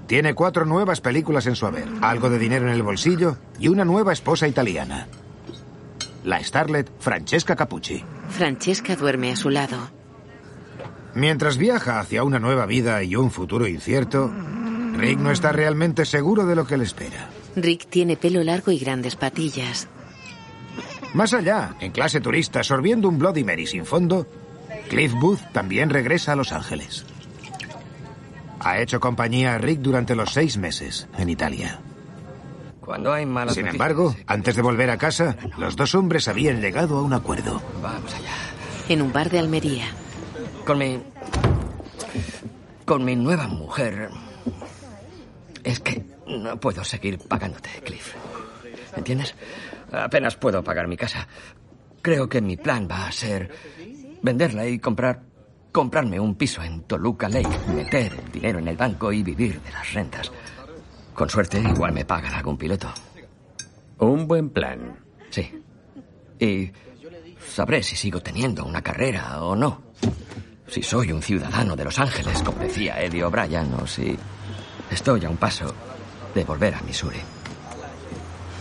tiene 0.09 0.33
cuatro 0.33 0.65
nuevas 0.65 1.01
películas 1.01 1.45
en 1.45 1.55
su 1.55 1.67
haber, 1.67 1.87
algo 2.01 2.31
de 2.31 2.39
dinero 2.39 2.67
en 2.67 2.73
el 2.73 2.81
bolsillo 2.81 3.37
y 3.59 3.67
una 3.67 3.85
nueva 3.85 4.11
esposa 4.11 4.47
italiana. 4.47 5.07
La 6.23 6.43
starlet 6.43 6.89
Francesca 6.99 7.55
Capucci. 7.55 8.03
Francesca 8.27 8.95
duerme 8.95 9.31
a 9.31 9.35
su 9.35 9.51
lado. 9.51 9.77
Mientras 11.13 11.57
viaja 11.57 11.99
hacia 11.99 12.23
una 12.23 12.39
nueva 12.39 12.65
vida 12.65 13.03
y 13.03 13.15
un 13.15 13.29
futuro 13.29 13.67
incierto, 13.67 14.33
Rick 14.97 15.19
no 15.19 15.29
está 15.29 15.51
realmente 15.51 16.05
seguro 16.05 16.47
de 16.47 16.55
lo 16.55 16.65
que 16.65 16.77
le 16.77 16.85
espera. 16.85 17.29
Rick 17.55 17.87
tiene 17.87 18.17
pelo 18.17 18.43
largo 18.43 18.71
y 18.71 18.79
grandes 18.79 19.15
patillas. 19.15 19.87
Más 21.13 21.35
allá, 21.35 21.75
en 21.81 21.91
clase 21.91 22.19
turista, 22.19 22.63
sorbiendo 22.63 23.09
un 23.09 23.19
Bloody 23.19 23.43
Mary 23.43 23.67
sin 23.67 23.85
fondo, 23.85 24.25
Cliff 24.89 25.13
Booth 25.13 25.51
también 25.53 25.91
regresa 25.91 26.31
a 26.31 26.35
Los 26.35 26.51
Ángeles. 26.51 27.05
Ha 28.59 28.79
hecho 28.79 28.99
compañía 28.99 29.55
a 29.55 29.57
Rick 29.57 29.79
durante 29.79 30.15
los 30.15 30.31
seis 30.31 30.57
meses 30.57 31.07
en 31.17 31.29
Italia. 31.29 31.79
Cuando 32.81 33.13
hay 33.13 33.25
malas 33.25 33.53
Sin 33.53 33.67
embargo, 33.67 34.15
antes 34.25 34.55
de 34.55 34.61
volver 34.61 34.89
a 34.89 34.97
casa, 34.97 35.37
los 35.57 35.75
dos 35.75 35.93
hombres 35.95 36.27
habían 36.27 36.59
llegado 36.59 36.97
a 36.97 37.03
un 37.03 37.13
acuerdo. 37.13 37.61
Vamos 37.81 38.13
allá. 38.15 38.33
En 38.89 39.01
un 39.01 39.13
bar 39.13 39.29
de 39.29 39.39
Almería. 39.39 39.85
Con 40.65 40.79
mi. 40.79 40.99
Con 42.85 43.05
mi 43.05 43.15
nueva 43.15 43.47
mujer. 43.47 44.09
Es 45.63 45.79
que 45.79 46.03
no 46.25 46.59
puedo 46.59 46.83
seguir 46.83 47.19
pagándote, 47.19 47.69
Cliff. 47.85 48.15
¿Entiendes? 48.95 49.35
Apenas 49.91 50.35
puedo 50.35 50.63
pagar 50.63 50.87
mi 50.87 50.97
casa. 50.97 51.27
Creo 52.01 52.27
que 52.27 52.41
mi 52.41 52.57
plan 52.57 52.87
va 52.89 53.07
a 53.07 53.11
ser 53.11 53.51
venderla 54.21 54.67
y 54.67 54.79
comprar. 54.79 55.28
Comprarme 55.79 56.19
un 56.19 56.35
piso 56.35 56.61
en 56.61 56.81
Toluca 56.81 57.29
Lake, 57.29 57.57
meter 57.73 58.11
el 58.11 58.31
dinero 58.33 58.59
en 58.59 58.67
el 58.67 58.75
banco 58.75 59.13
y 59.13 59.23
vivir 59.23 59.61
de 59.61 59.71
las 59.71 59.93
rentas. 59.93 60.29
Con 61.13 61.29
suerte, 61.29 61.57
igual 61.57 61.93
me 61.93 62.03
paga 62.03 62.37
algún 62.37 62.57
piloto. 62.57 62.93
Un 63.99 64.27
buen 64.27 64.49
plan. 64.49 64.99
Sí. 65.29 65.49
Y 66.37 66.69
sabré 67.47 67.81
si 67.81 67.95
sigo 67.95 68.21
teniendo 68.21 68.65
una 68.65 68.81
carrera 68.81 69.41
o 69.41 69.55
no. 69.55 69.83
Si 70.67 70.83
soy 70.83 71.13
un 71.13 71.21
ciudadano 71.21 71.77
de 71.77 71.85
Los 71.85 71.97
Ángeles, 71.97 72.43
como 72.43 72.59
decía 72.59 73.01
Eddie 73.01 73.23
O'Brien, 73.23 73.73
o 73.75 73.87
si 73.87 74.17
estoy 74.91 75.23
a 75.23 75.29
un 75.29 75.37
paso 75.37 75.73
de 76.35 76.43
volver 76.43 76.75
a 76.75 76.81
Missouri. 76.81 77.21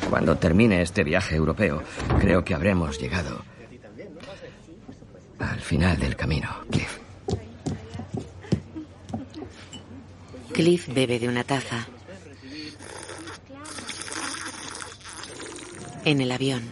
Cuando 0.09 0.37
termine 0.37 0.83
este 0.83 1.03
viaje 1.03 1.35
europeo, 1.35 1.83
creo 2.21 2.45
que 2.45 2.55
habremos 2.55 2.97
llegado 2.97 3.43
al 5.41 5.61
final 5.61 5.99
del 5.99 6.15
camino, 6.15 6.49
Cliff. 6.71 7.08
Cliff 10.59 10.93
bebe 10.93 11.21
de 11.21 11.29
una 11.29 11.45
taza. 11.45 11.87
En 16.05 16.21
el 16.21 16.33
avión. 16.33 16.63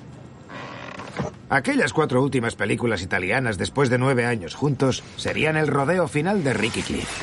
Aquellas 1.48 1.92
cuatro 1.92 2.20
últimas 2.20 2.56
películas 2.56 3.00
italianas 3.02 3.58
después 3.58 3.88
de 3.88 3.98
nueve 3.98 4.26
años 4.26 4.56
juntos 4.56 5.04
serían 5.14 5.56
el 5.56 5.68
rodeo 5.68 6.08
final 6.08 6.42
de 6.42 6.52
Rick 6.52 6.78
y 6.78 6.82
Cliff. 6.82 7.22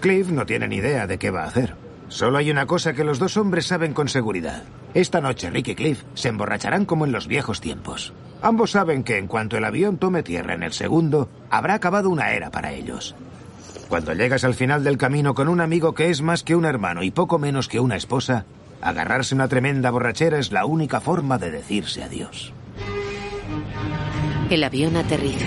Cliff 0.00 0.28
no 0.28 0.44
tiene 0.44 0.68
ni 0.68 0.76
idea 0.76 1.06
de 1.06 1.18
qué 1.18 1.30
va 1.30 1.44
a 1.44 1.48
hacer. 1.48 1.74
Solo 2.08 2.36
hay 2.36 2.50
una 2.50 2.66
cosa 2.66 2.92
que 2.92 3.04
los 3.04 3.18
dos 3.18 3.38
hombres 3.38 3.64
saben 3.64 3.94
con 3.94 4.10
seguridad. 4.10 4.64
Esta 4.92 5.22
noche 5.22 5.48
Rick 5.48 5.68
y 5.68 5.74
Cliff 5.76 6.02
se 6.12 6.28
emborracharán 6.28 6.84
como 6.84 7.06
en 7.06 7.12
los 7.12 7.26
viejos 7.26 7.62
tiempos. 7.62 8.12
Ambos 8.42 8.72
saben 8.72 9.02
que 9.02 9.16
en 9.16 9.28
cuanto 9.28 9.56
el 9.56 9.64
avión 9.64 9.96
tome 9.96 10.22
tierra 10.22 10.52
en 10.52 10.62
el 10.62 10.74
segundo, 10.74 11.30
habrá 11.48 11.72
acabado 11.72 12.10
una 12.10 12.32
era 12.32 12.50
para 12.50 12.74
ellos. 12.74 13.14
Cuando 13.88 14.12
llegas 14.12 14.44
al 14.44 14.54
final 14.54 14.82
del 14.82 14.98
camino 14.98 15.34
con 15.34 15.48
un 15.48 15.60
amigo 15.60 15.94
que 15.94 16.10
es 16.10 16.22
más 16.22 16.42
que 16.42 16.56
un 16.56 16.64
hermano 16.64 17.02
y 17.02 17.10
poco 17.10 17.38
menos 17.38 17.68
que 17.68 17.80
una 17.80 17.96
esposa, 17.96 18.44
agarrarse 18.80 19.34
una 19.34 19.48
tremenda 19.48 19.90
borrachera 19.90 20.38
es 20.38 20.52
la 20.52 20.66
única 20.66 21.00
forma 21.00 21.38
de 21.38 21.50
decirse 21.50 22.02
adiós. 22.02 22.52
El 24.50 24.64
avión 24.64 24.96
aterriza. 24.96 25.46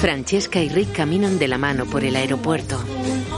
Francesca 0.00 0.60
y 0.60 0.68
Rick 0.68 0.92
caminan 0.92 1.38
de 1.38 1.48
la 1.48 1.58
mano 1.58 1.86
por 1.86 2.04
el 2.04 2.16
aeropuerto. 2.16 2.78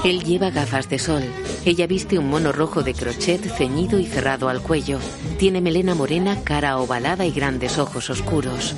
Él 0.04 0.22
lleva 0.24 0.50
gafas 0.50 0.88
de 0.88 0.98
sol. 0.98 1.22
Ella 1.64 1.86
viste 1.86 2.18
un 2.18 2.30
mono 2.30 2.52
rojo 2.52 2.82
de 2.82 2.94
crochet 2.94 3.40
ceñido 3.40 3.98
y 3.98 4.06
cerrado 4.06 4.48
al 4.48 4.62
cuello. 4.62 5.00
Tiene 5.38 5.60
melena 5.60 5.94
morena, 5.94 6.42
cara 6.44 6.78
ovalada 6.78 7.26
y 7.26 7.32
grandes 7.32 7.78
ojos 7.78 8.08
oscuros. 8.08 8.74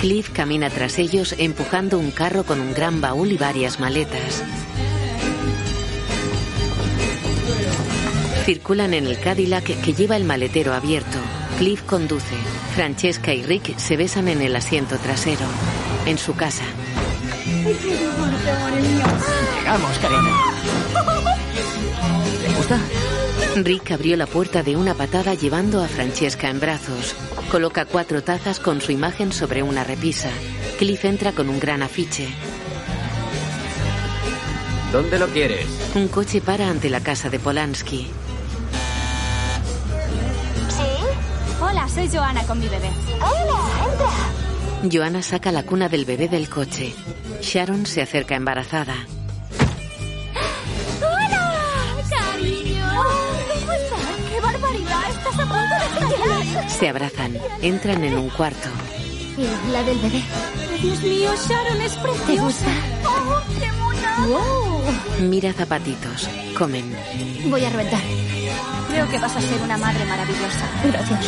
Cliff 0.00 0.30
camina 0.30 0.68
tras 0.68 0.98
ellos 0.98 1.34
empujando 1.38 1.98
un 1.98 2.10
carro 2.10 2.44
con 2.44 2.60
un 2.60 2.74
gran 2.74 3.00
baúl 3.00 3.32
y 3.32 3.38
varias 3.38 3.80
maletas. 3.80 4.42
Circulan 8.44 8.92
en 8.92 9.06
el 9.06 9.18
Cadillac 9.18 9.64
que 9.64 9.94
lleva 9.94 10.16
el 10.16 10.24
maletero 10.24 10.74
abierto. 10.74 11.18
Cliff 11.58 11.82
conduce. 11.82 12.34
Francesca 12.74 13.32
y 13.32 13.42
Rick 13.42 13.78
se 13.78 13.96
besan 13.96 14.28
en 14.28 14.42
el 14.42 14.56
asiento 14.56 14.98
trasero. 14.98 15.46
En 16.04 16.18
su 16.18 16.34
casa. 16.34 16.64
Llegamos, 19.58 19.98
cariño. 19.98 20.34
¿Te 22.46 22.54
gusta? 22.54 22.80
Rick 23.56 23.92
abrió 23.92 24.16
la 24.16 24.26
puerta 24.26 24.64
de 24.64 24.76
una 24.76 24.94
patada 24.94 25.34
llevando 25.34 25.82
a 25.82 25.86
Francesca 25.86 26.50
en 26.50 26.58
brazos. 26.58 27.14
Coloca 27.50 27.84
cuatro 27.84 28.22
tazas 28.22 28.58
con 28.58 28.80
su 28.80 28.90
imagen 28.90 29.32
sobre 29.32 29.62
una 29.62 29.84
repisa. 29.84 30.30
Cliff 30.78 31.04
entra 31.04 31.32
con 31.32 31.48
un 31.48 31.60
gran 31.60 31.82
afiche. 31.82 32.28
¿Dónde 34.90 35.18
lo 35.18 35.28
quieres? 35.28 35.66
Un 35.94 36.08
coche 36.08 36.40
para 36.40 36.68
ante 36.68 36.90
la 36.90 37.00
casa 37.00 37.30
de 37.30 37.38
Polanski. 37.38 38.08
Hola. 41.74 41.88
Soy 41.88 42.08
Joana 42.08 42.44
con 42.44 42.60
mi 42.60 42.68
bebé. 42.68 42.88
Hola, 43.16 43.58
entra. 43.90 44.08
Joanna 44.92 45.22
saca 45.22 45.50
la 45.50 45.64
cuna 45.64 45.88
del 45.88 46.04
bebé 46.04 46.28
del 46.28 46.48
coche. 46.48 46.94
Sharon 47.42 47.84
se 47.84 48.00
acerca 48.00 48.36
embarazada. 48.36 48.94
¡Hola, 51.02 51.96
cariño! 52.08 52.86
¿Cómo 53.58 53.72
estás? 53.72 54.00
¡Qué 54.30 54.40
barbaridad! 54.40 55.10
¡Estás 55.10 55.34
a 55.34 55.46
punto 55.48 55.74
de 55.80 56.14
estallar! 56.14 56.70
Se 56.70 56.88
abrazan. 56.88 57.38
Entran 57.60 58.04
en 58.04 58.18
un 58.18 58.30
cuarto. 58.30 58.68
Y 59.36 59.72
la 59.72 59.82
del 59.82 59.98
bebé. 59.98 60.22
Dios 60.80 61.02
mío, 61.02 61.32
Sharon 61.48 61.80
es 61.80 61.96
preciosa. 61.96 62.26
¿Te 62.26 62.36
gusta? 62.36 62.70
¡Oh, 63.04 63.42
qué 63.58 63.72
mona! 63.72 64.26
¡Wow! 64.28 65.28
Mira 65.28 65.52
zapatitos. 65.52 66.28
Comen. 66.56 66.96
Voy 67.50 67.64
a 67.64 67.70
reventar. 67.70 68.02
Creo 68.94 69.10
que 69.10 69.18
vas 69.18 69.36
a 69.36 69.40
ser 69.40 69.60
una 69.60 69.76
madre 69.76 70.04
maravillosa. 70.04 70.68
Gracias. 70.84 71.26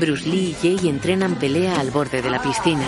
Bruce 0.00 0.26
Lee 0.26 0.56
y 0.62 0.78
Jay 0.78 0.88
entrenan 0.88 1.34
pelea 1.34 1.78
al 1.78 1.90
borde 1.90 2.22
de 2.22 2.30
la 2.30 2.40
piscina. 2.40 2.86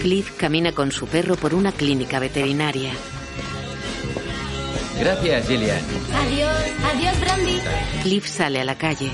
Cliff 0.00 0.30
camina 0.38 0.72
con 0.72 0.90
su 0.90 1.06
perro 1.06 1.36
por 1.36 1.52
una 1.52 1.72
clínica 1.72 2.20
veterinaria. 2.20 2.92
Gracias, 4.98 5.46
Gillian. 5.46 5.82
Adiós, 6.14 6.56
adiós, 6.90 7.20
Brandy. 7.20 7.60
Cliff 8.02 8.26
sale 8.26 8.62
a 8.62 8.64
la 8.64 8.76
calle. 8.76 9.10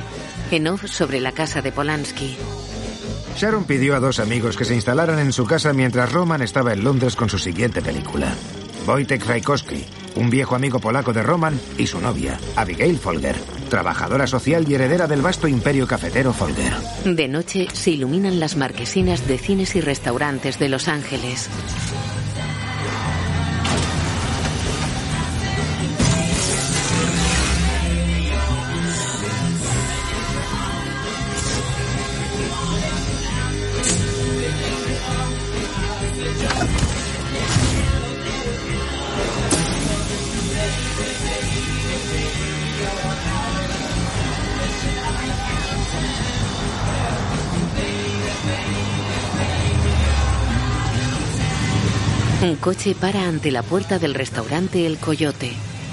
En 0.52 0.68
off 0.68 0.84
sobre 0.84 1.20
la 1.20 1.32
casa 1.32 1.60
de 1.60 1.72
Polanski. 1.72 2.36
Sharon 3.36 3.64
pidió 3.64 3.96
a 3.96 4.00
dos 4.00 4.20
amigos 4.20 4.56
que 4.56 4.64
se 4.64 4.74
instalaran 4.74 5.18
en 5.18 5.32
su 5.32 5.44
casa 5.44 5.72
mientras 5.72 6.12
Roman 6.12 6.42
estaba 6.42 6.72
en 6.72 6.84
Londres 6.84 7.16
con 7.16 7.28
su 7.28 7.38
siguiente 7.38 7.82
película. 7.82 8.32
Wojtek 8.86 9.24
Frajkowski, 9.24 9.84
un 10.16 10.30
viejo 10.30 10.54
amigo 10.54 10.78
polaco 10.78 11.12
de 11.12 11.22
Roman, 11.22 11.58
y 11.76 11.86
su 11.86 12.00
novia, 12.00 12.38
Abigail 12.54 12.98
Folger, 12.98 13.36
trabajadora 13.68 14.26
social 14.26 14.66
y 14.68 14.74
heredera 14.74 15.06
del 15.06 15.22
vasto 15.22 15.48
imperio 15.48 15.86
cafetero 15.86 16.32
Folger. 16.32 16.74
De 17.04 17.28
noche 17.28 17.66
se 17.72 17.90
iluminan 17.90 18.38
las 18.38 18.56
marquesinas 18.56 19.26
de 19.26 19.38
cines 19.38 19.74
y 19.74 19.80
restaurantes 19.80 20.58
de 20.58 20.68
Los 20.68 20.86
Ángeles. 20.88 21.48
Un 52.44 52.56
coche 52.56 52.94
para 52.94 53.26
ante 53.26 53.50
la 53.50 53.62
puerta 53.62 53.98
del 53.98 54.12
restaurante 54.12 54.84
El 54.84 54.98
Coyote. 54.98 55.50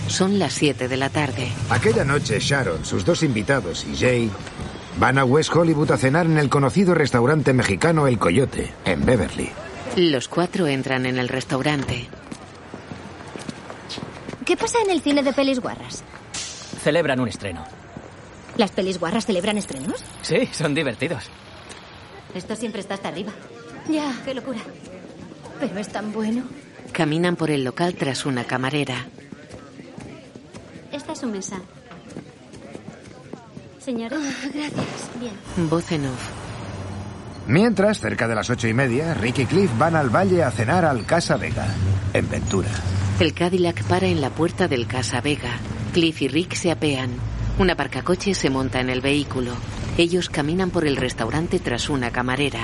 Son 0.10 0.38
las 0.38 0.52
7 0.52 0.90
de 0.90 0.98
la 0.98 1.10
tarde. 1.10 1.48
Aquella 1.70 2.04
noche, 2.04 2.42
Sharon, 2.42 2.84
sus 2.84 3.06
dos 3.06 3.24
invitados 3.24 3.86
y 3.86 3.96
Jay 3.96 4.30
van 5.00 5.18
a 5.18 5.24
West 5.24 5.56
Hollywood 5.56 5.92
a 5.92 5.98
cenar 5.98 6.26
en 6.26 6.38
el 6.38 6.50
conocido 6.50 6.94
restaurante 6.94 7.54
mexicano 7.54 8.06
El 8.06 8.20
Coyote, 8.20 8.70
en 8.84 9.06
Beverly. 9.06 9.50
Los 9.96 10.28
cuatro 10.28 10.68
entran 10.68 11.06
en 11.06 11.20
el 11.20 11.30
restaurante. 11.30 12.10
¿Qué 14.46 14.58
pasa 14.58 14.80
en 14.84 14.92
el 14.92 15.02
cine 15.02 15.24
de 15.24 15.32
pelis 15.32 15.62
guarras? 15.62 16.04
Celebran 16.84 17.22
un 17.22 17.30
estreno. 17.30 17.64
¿Las 18.58 18.72
pelis 18.72 19.00
guarras 19.00 19.26
celebran 19.26 19.58
estrenos? 19.58 20.04
Sí, 20.22 20.50
son 20.52 20.76
divertidos. 20.76 21.30
Esto 22.36 22.58
siempre 22.58 22.82
está 22.82 22.96
hasta 22.96 23.08
arriba. 23.08 23.32
Ya, 23.90 24.14
qué 24.26 24.34
locura. 24.34 24.60
Pero 25.62 25.80
es 25.80 25.88
tan 25.90 26.12
bueno. 26.12 26.44
Caminan 26.92 27.36
por 27.36 27.52
el 27.52 27.64
local 27.64 27.94
tras 27.94 28.26
una 28.26 28.44
camarera. 28.44 29.06
Esta 30.92 31.14
es 31.14 31.20
su 31.20 31.28
mesa. 31.28 31.62
Señora. 33.80 34.18
gracias. 34.54 35.10
Bien. 35.20 35.70
Voz 35.70 35.92
en 35.92 36.06
off. 36.08 36.30
Mientras, 37.48 38.00
cerca 38.00 38.28
de 38.28 38.36
las 38.36 38.50
ocho 38.50 38.68
y 38.68 38.74
media, 38.74 39.14
Rick 39.14 39.40
y 39.40 39.46
Cliff 39.46 39.72
van 39.78 39.96
al 39.96 40.10
valle 40.10 40.44
a 40.44 40.52
cenar 40.52 40.84
al 40.84 41.06
Casa 41.06 41.38
Vega, 41.38 41.68
en 42.14 42.30
Ventura. 42.30 42.70
El 43.20 43.34
Cadillac 43.34 43.84
para 43.84 44.08
en 44.08 44.20
la 44.20 44.32
puerta 44.32 44.68
del 44.68 44.88
Casa 44.88 45.22
Vega. 45.22 45.58
Cliff 45.94 46.22
y 46.24 46.28
Rick 46.28 46.56
se 46.56 46.72
apean. 46.72 47.12
Un 47.60 47.70
aparcacoche 47.70 48.34
se 48.34 48.50
monta 48.50 48.80
en 48.80 48.90
el 48.90 49.02
vehículo. 49.02 49.52
Ellos 49.98 50.30
caminan 50.30 50.72
por 50.72 50.86
el 50.88 50.98
restaurante 50.98 51.60
tras 51.60 51.90
una 51.90 52.12
camarera. 52.12 52.62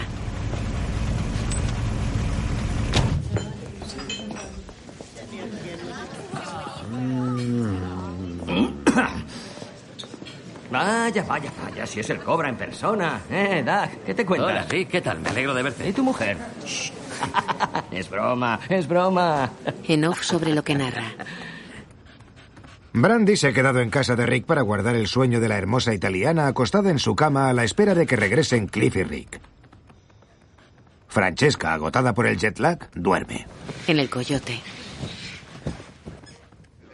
Vaya, 10.78 11.24
vaya, 11.24 11.52
vaya, 11.64 11.88
si 11.88 12.02
es 12.02 12.10
el 12.12 12.20
cobra 12.20 12.50
en 12.50 12.56
persona. 12.56 13.22
Eh, 13.32 13.64
Doug, 13.66 14.06
¿qué 14.06 14.14
te 14.14 14.26
cuentas? 14.26 14.52
Hola, 14.52 14.66
Rick, 14.70 14.90
¿qué 14.90 15.02
tal? 15.02 15.20
Me 15.20 15.30
alegro 15.30 15.56
de 15.56 15.64
verte. 15.64 15.90
¿Y 15.90 15.92
tu 15.92 16.04
mujer? 16.04 16.38
Shh. 16.64 16.92
es 17.92 18.08
broma, 18.08 18.60
es 18.70 18.88
broma. 18.88 19.50
En 19.88 20.06
off 20.06 20.22
sobre 20.22 20.54
lo 20.54 20.64
que 20.64 20.76
narra. 20.76 21.14
Brandy 22.94 23.38
se 23.38 23.48
ha 23.48 23.54
quedado 23.54 23.80
en 23.80 23.90
casa 23.90 24.16
de 24.16 24.28
Rick 24.28 24.46
para 24.46 24.62
guardar 24.62 24.96
el 24.96 25.08
sueño 25.08 25.40
de 25.40 25.50
la 25.50 25.58
hermosa 25.58 25.96
italiana 25.96 26.46
acostada 26.46 26.92
en 26.92 27.00
su 27.00 27.16
cama 27.16 27.50
a 27.50 27.54
la 27.54 27.64
espera 27.64 27.96
de 27.96 28.06
que 28.06 28.16
regresen 28.16 28.68
Cliff 28.68 28.98
y 28.98 29.04
Rick. 29.04 29.42
Francesca, 31.08 31.74
agotada 31.74 32.14
por 32.14 32.28
el 32.28 32.38
jet 32.38 32.60
lag, 32.60 32.88
duerme. 32.94 33.48
En 33.88 33.98
el 33.98 34.12
Coyote. 34.12 34.62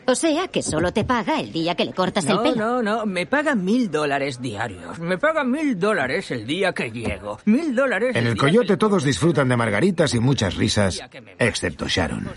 O 0.06 0.16
sea, 0.16 0.48
que 0.50 0.62
solo 0.62 0.92
te 0.92 1.04
paga 1.04 1.40
el 1.40 1.52
día 1.52 1.76
que 1.76 1.86
le 1.86 1.94
cortas 1.94 2.26
el 2.26 2.36
No, 2.36 2.44
pelo. 2.44 2.56
no, 2.56 2.82
no. 2.84 3.06
Me 3.06 3.26
pagan 3.26 3.64
mil 3.64 3.90
dólares 3.90 4.42
diarios. 4.42 5.00
Me 5.00 5.18
pagan 5.18 5.50
mil 5.50 5.80
dólares 5.80 6.30
el 6.32 6.46
día 6.46 6.74
que 6.74 6.92
llego. 6.92 7.40
Mil 7.46 7.74
dólares 7.76 8.16
En 8.16 8.28
el 8.28 8.34
día 8.34 8.42
coyote 8.42 8.78
todos 8.78 9.04
disfrutan 9.04 9.48
de 9.50 9.56
margaritas 9.58 10.14
y 10.14 10.20
muchas 10.20 10.56
risas, 10.56 11.00
excepto 11.40 11.88
Sharon. 11.88 12.30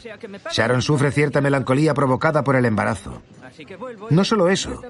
Sharon 0.52 0.82
sufre 0.82 1.10
cierta 1.10 1.40
melancolía 1.40 1.94
provocada 1.94 2.44
por 2.44 2.56
el 2.56 2.64
embarazo. 2.64 3.22
No 4.10 4.24
solo 4.24 4.48
eso, 4.48 4.82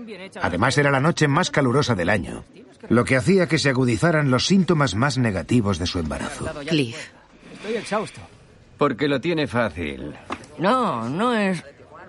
además 0.43 0.77
era 0.79 0.91
la 0.91 1.01
noche 1.01 1.29
más 1.29 1.51
calurosa 1.51 1.95
del 1.95 2.11
año, 2.11 2.45
lo 2.89 3.05
que 3.05 3.17
hacía 3.17 3.47
que 3.47 3.59
se 3.59 3.71
agudizaran 3.71 4.31
los 4.31 4.47
síntomas 4.47 4.95
más 4.95 5.19
negativos 5.19 5.79
de 5.79 5.87
su 5.87 5.99
embarazo. 5.99 6.47
Cliff. 6.67 6.97
Estoy 7.55 7.77
exhausto. 7.77 8.21
Porque 8.77 9.09
lo 9.09 9.21
tiene 9.21 9.47
fácil. 9.47 10.15
No, 10.59 11.09
no 11.09 11.33
es. 11.35 11.65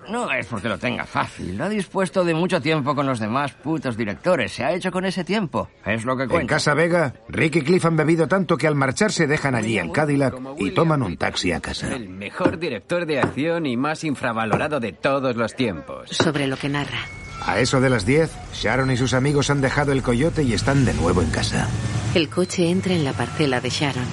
No 0.09 0.31
es 0.31 0.45
porque 0.47 0.69
lo 0.69 0.77
tenga 0.77 1.05
fácil. 1.05 1.57
Lo 1.57 1.65
ha 1.65 1.69
dispuesto 1.69 2.23
de 2.23 2.33
mucho 2.33 2.61
tiempo 2.61 2.95
con 2.95 3.05
los 3.05 3.19
demás 3.19 3.51
putos 3.53 3.97
directores. 3.97 4.53
Se 4.53 4.63
ha 4.63 4.73
hecho 4.73 4.91
con 4.91 5.05
ese 5.05 5.23
tiempo. 5.23 5.69
Es 5.85 6.05
lo 6.05 6.15
que 6.15 6.27
cuenta. 6.27 6.41
En 6.41 6.47
Casa 6.47 6.73
Vega, 6.73 7.13
Rick 7.29 7.57
y 7.57 7.61
Cliff 7.61 7.85
han 7.85 7.97
bebido 7.97 8.27
tanto 8.27 8.57
que 8.57 8.67
al 8.67 8.75
marcharse 8.75 9.27
dejan 9.27 9.55
allí 9.55 9.77
el 9.77 9.91
Cadillac 9.91 10.35
y 10.57 10.71
toman 10.71 11.03
un 11.03 11.17
taxi 11.17 11.51
a 11.51 11.59
casa. 11.59 11.93
El 11.93 12.09
mejor 12.09 12.57
director 12.57 13.05
de 13.05 13.19
acción 13.19 13.65
y 13.65 13.75
más 13.77 14.03
infravalorado 14.03 14.79
de 14.79 14.93
todos 14.93 15.35
los 15.35 15.55
tiempos. 15.55 16.09
Sobre 16.11 16.47
lo 16.47 16.57
que 16.57 16.69
narra. 16.69 16.99
A 17.45 17.59
eso 17.59 17.79
de 17.79 17.89
las 17.89 18.05
10, 18.05 18.31
Sharon 18.53 18.91
y 18.91 18.97
sus 18.97 19.13
amigos 19.13 19.49
han 19.49 19.61
dejado 19.61 19.91
el 19.91 20.01
coyote 20.01 20.43
y 20.43 20.53
están 20.53 20.85
de 20.85 20.93
nuevo 20.93 21.21
en 21.21 21.29
casa. 21.29 21.67
El 22.15 22.29
coche 22.29 22.69
entra 22.69 22.93
en 22.93 23.03
la 23.03 23.13
parcela 23.13 23.61
de 23.61 23.69
Sharon. 23.69 24.03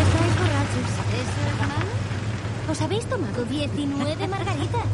¿Estáis 0.00 0.38
borrachos? 0.38 0.90
¿Eso 1.14 1.40
es 1.48 1.58
malo? 1.60 1.90
¿Os 2.70 2.80
habéis 2.82 3.04
tomado 3.06 3.44
19 3.66 4.28
margaritas? 4.28 4.84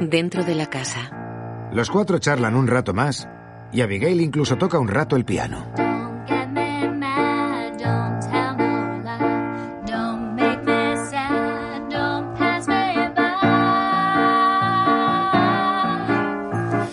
Dentro 0.00 0.42
de 0.42 0.54
la 0.56 0.66
casa. 0.66 1.70
Los 1.72 1.88
cuatro 1.88 2.18
charlan 2.18 2.56
un 2.56 2.66
rato 2.66 2.92
más 2.92 3.28
y 3.72 3.80
Abigail 3.80 4.20
incluso 4.20 4.58
toca 4.58 4.78
un 4.78 4.88
rato 4.88 5.16
el 5.16 5.24
piano. 5.24 5.72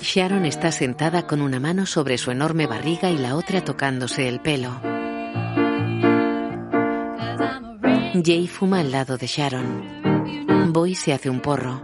Sharon 0.02 0.45
está 0.45 0.72
sentada 0.72 1.27
con 1.27 1.41
una 1.41 1.60
mano 1.60 1.86
sobre 1.86 2.18
su 2.18 2.31
enorme 2.31 2.65
barriga 2.65 3.10
y 3.10 3.18
la 3.18 3.36
otra 3.36 3.64
tocándose 3.64 4.27
el 4.27 4.40
pelo. 4.40 4.80
Jay 8.23 8.48
fuma 8.48 8.80
al 8.80 8.91
lado 8.91 9.18
de 9.18 9.27
Sharon. 9.27 9.99
Boy 10.72 10.94
se 10.94 11.14
hace 11.14 11.30
un 11.30 11.40
porro. 11.40 11.82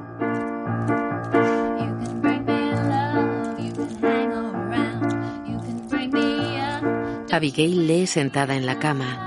Abigail 7.32 7.88
lee 7.88 8.08
sentada 8.08 8.56
en 8.56 8.66
la 8.66 8.80
cama. 8.80 9.22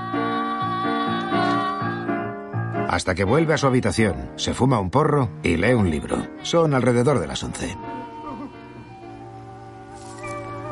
Hasta 2.89 3.13
que 3.13 3.23
vuelve 3.23 3.53
a 3.53 3.57
su 3.57 3.67
habitación, 3.67 4.31
se 4.35 4.55
fuma 4.55 4.79
un 4.79 4.89
porro 4.89 5.29
y 5.43 5.57
lee 5.57 5.73
un 5.73 5.91
libro. 5.91 6.25
Son 6.41 6.73
alrededor 6.73 7.19
de 7.19 7.27
las 7.27 7.43
11. 7.43 7.77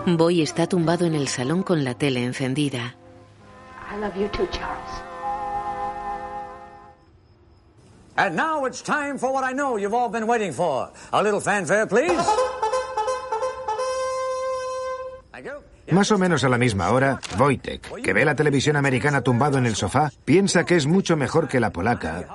Boy 0.07 0.41
está 0.41 0.65
tumbado 0.65 1.05
en 1.05 1.13
el 1.13 1.27
salón 1.27 1.61
con 1.61 1.83
la 1.83 1.93
tele 1.93 2.23
encendida. 2.23 2.95
I 3.93 3.99
love 3.99 4.15
you 4.15 4.27
too, 4.29 4.47
Charles. 4.49 5.06
And 8.17 8.35
now 8.35 8.65
it's 8.65 8.81
time 8.81 9.19
for 9.19 9.31
what 9.31 9.43
I 9.43 9.53
know 9.53 9.77
you've 9.77 9.93
all 9.93 10.09
been 10.09 10.25
waiting 10.25 10.51
for. 10.51 10.89
A 11.13 11.21
little 11.21 11.39
fanfare, 11.39 11.85
please. 11.85 12.19
Más 15.91 16.11
o 16.11 16.17
menos 16.17 16.43
a 16.43 16.49
la 16.49 16.57
misma 16.57 16.89
hora, 16.89 17.19
Wojtek, 17.37 18.01
que 18.03 18.13
ve 18.13 18.25
la 18.25 18.35
televisión 18.35 18.75
americana 18.75 19.21
tumbado 19.21 19.57
en 19.57 19.65
el 19.65 19.75
sofá, 19.75 20.11
piensa 20.25 20.65
que 20.65 20.75
es 20.75 20.85
mucho 20.85 21.15
mejor 21.15 21.47
que 21.47 21.61
la 21.61 21.69
polaca, 21.69 22.27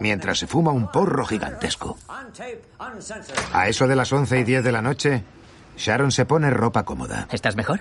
mientras 0.00 0.38
se 0.38 0.48
fuma 0.48 0.72
un 0.72 0.90
porro 0.90 1.24
gigantesco. 1.24 1.98
A 3.52 3.68
eso 3.68 3.86
de 3.86 3.94
las 3.94 4.12
11 4.12 4.40
y 4.40 4.44
10 4.44 4.64
de 4.64 4.72
la 4.72 4.82
noche, 4.82 5.22
Sharon 5.76 6.10
se 6.10 6.24
pone 6.24 6.50
ropa 6.50 6.84
cómoda. 6.84 7.28
¿Estás 7.30 7.54
mejor? 7.54 7.80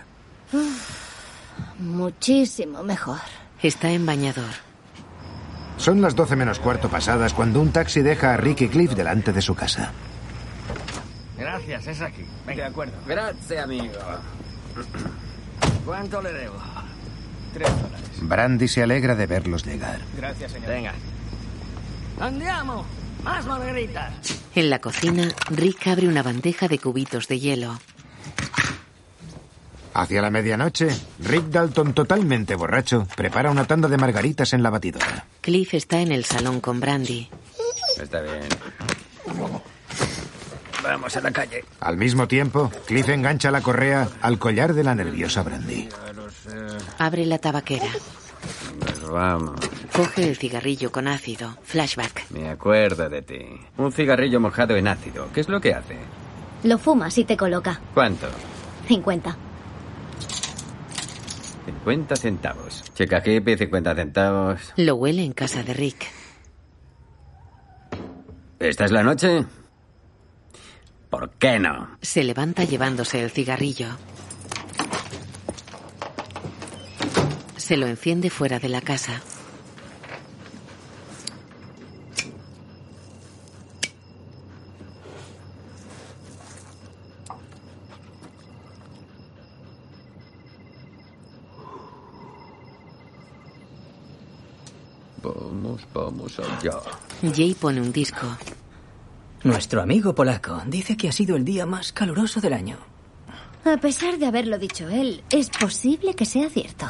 Muchísimo 1.79 2.83
mejor. 2.83 3.19
Está 3.63 3.89
en 3.89 4.05
bañador. 4.05 4.74
Son 5.77 6.01
las 6.01 6.15
12 6.15 6.35
menos 6.35 6.59
cuarto 6.59 6.89
pasadas 6.89 7.33
cuando 7.33 7.61
un 7.61 7.71
taxi 7.71 8.01
deja 8.01 8.33
a 8.33 8.37
Ricky 8.37 8.69
Cliff 8.69 8.91
delante 8.93 9.33
de 9.33 9.41
su 9.41 9.55
casa. 9.55 9.91
Gracias, 11.37 11.87
es 11.87 12.01
aquí. 12.01 12.25
De 12.47 12.63
acuerdo. 12.63 12.93
Gracias, 13.05 13.63
amigo. 13.63 13.93
¿Cuánto 15.85 16.21
le 16.21 16.33
debo? 16.33 16.55
Tres 17.53 17.69
dólares. 17.69 18.09
Brandy 18.21 18.67
se 18.67 18.83
alegra 18.83 19.15
de 19.15 19.27
verlos 19.27 19.65
llegar. 19.65 19.99
Gracias, 20.17 20.51
señor. 20.51 20.69
Venga. 20.69 20.93
Andiamo. 22.19 22.85
Más 23.23 23.45
margaritas. 23.45 24.13
En 24.53 24.69
la 24.69 24.79
cocina, 24.79 25.27
Rick 25.49 25.87
abre 25.87 26.07
una 26.07 26.23
bandeja 26.23 26.67
de 26.67 26.79
cubitos 26.79 27.27
de 27.27 27.39
hielo. 27.39 27.79
Hacia 29.93 30.21
la 30.21 30.29
medianoche, 30.29 30.89
Rick 31.19 31.45
Dalton, 31.45 31.93
totalmente 31.93 32.55
borracho, 32.55 33.07
prepara 33.15 33.49
una 33.49 33.65
tanda 33.65 33.87
de 33.87 33.97
margaritas 33.97 34.53
en 34.53 34.61
la 34.61 34.69
batidora. 34.69 35.25
Cliff 35.45 35.75
está 35.75 36.01
en 36.01 36.11
el 36.11 36.25
salón 36.25 36.59
con 36.59 36.79
Brandy. 36.79 37.29
Está 38.01 38.19
bien. 38.21 38.49
Vamos 40.81 41.15
a 41.15 41.21
la 41.21 41.29
calle. 41.29 41.63
Al 41.81 41.97
mismo 41.97 42.27
tiempo, 42.27 42.71
Cliff 42.87 43.07
engancha 43.09 43.51
la 43.51 43.61
correa 43.61 44.09
al 44.23 44.39
collar 44.39 44.73
de 44.73 44.83
la 44.83 44.95
nerviosa 44.95 45.43
Brandy. 45.43 45.87
Abre 46.97 47.27
la 47.27 47.37
tabaquera. 47.37 47.85
Pues 48.79 49.07
vamos. 49.07 49.59
Coge 49.93 50.27
el 50.27 50.35
cigarrillo 50.35 50.91
con 50.91 51.07
ácido. 51.07 51.55
Flashback. 51.61 52.31
Me 52.31 52.49
acuerdo 52.49 53.07
de 53.07 53.21
ti. 53.21 53.45
Un 53.77 53.91
cigarrillo 53.91 54.39
mojado 54.39 54.75
en 54.75 54.87
ácido. 54.87 55.29
¿Qué 55.31 55.41
es 55.41 55.47
lo 55.47 55.61
que 55.61 55.75
hace? 55.75 55.95
Lo 56.63 56.79
fumas 56.79 57.15
y 57.19 57.23
te 57.23 57.37
coloca. 57.37 57.79
¿Cuánto? 57.93 58.25
50. 58.87 59.37
50 61.65 62.15
centavos. 62.15 62.83
Checa 62.93 63.21
hippie, 63.25 63.57
50 63.57 63.95
centavos. 63.95 64.73
Lo 64.77 64.95
huele 64.95 65.23
en 65.23 65.33
casa 65.33 65.63
de 65.63 65.73
Rick. 65.73 66.05
¿Esta 68.59 68.85
es 68.85 68.91
la 68.91 69.03
noche? 69.03 69.45
¿Por 71.09 71.31
qué 71.31 71.59
no? 71.59 71.97
Se 72.01 72.23
levanta 72.23 72.63
llevándose 72.63 73.23
el 73.23 73.31
cigarrillo. 73.31 73.87
Se 77.57 77.77
lo 77.77 77.87
enciende 77.87 78.29
fuera 78.29 78.59
de 78.59 78.69
la 78.69 78.81
casa. 78.81 79.21
Vamos, 95.75 95.87
vamos 95.93 96.39
allá. 96.39 96.79
Jay 97.33 97.53
pone 97.53 97.81
un 97.81 97.91
disco. 97.91 98.25
Nuestro 99.43 99.81
amigo 99.81 100.15
polaco 100.15 100.61
dice 100.67 100.95
que 100.97 101.09
ha 101.09 101.11
sido 101.11 101.35
el 101.35 101.45
día 101.45 101.65
más 101.65 101.91
caluroso 101.91 102.39
del 102.41 102.53
año. 102.53 102.77
A 103.65 103.77
pesar 103.77 104.17
de 104.17 104.25
haberlo 104.25 104.57
dicho 104.57 104.87
él, 104.89 105.23
es 105.29 105.49
posible 105.49 106.13
que 106.13 106.25
sea 106.25 106.49
cierto. 106.49 106.85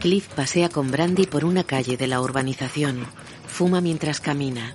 Cliff 0.00 0.28
pasea 0.34 0.68
con 0.68 0.90
Brandy 0.90 1.26
por 1.26 1.46
una 1.46 1.64
calle 1.64 1.96
de 1.96 2.06
la 2.06 2.20
urbanización. 2.20 3.06
Fuma 3.46 3.80
mientras 3.80 4.20
camina. 4.20 4.74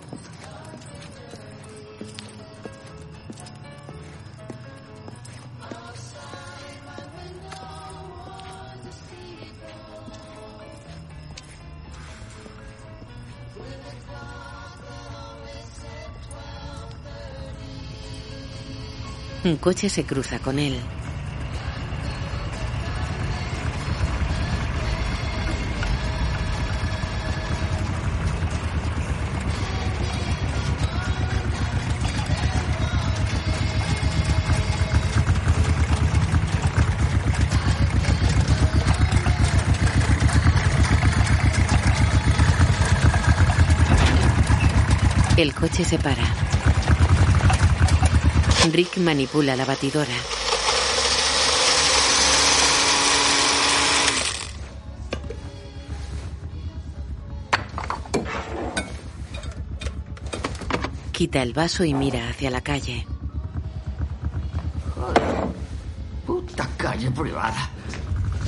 Un 19.50 19.58
coche 19.58 19.90
se 19.90 20.04
cruza 20.04 20.38
con 20.38 20.60
él. 20.60 20.80
El 45.38 45.56
coche 45.56 45.84
se 45.84 45.98
para. 45.98 46.59
Rick 48.68 48.98
manipula 48.98 49.56
la 49.56 49.66
batidora. 49.66 50.14
Quita 61.12 61.42
el 61.42 61.54
vaso 61.54 61.84
y 61.84 61.94
mira 61.94 62.30
hacia 62.30 62.52
la 62.52 62.62
calle. 62.62 63.08
Puta 66.26 66.70
calle 66.78 67.10
privada. 67.12 67.70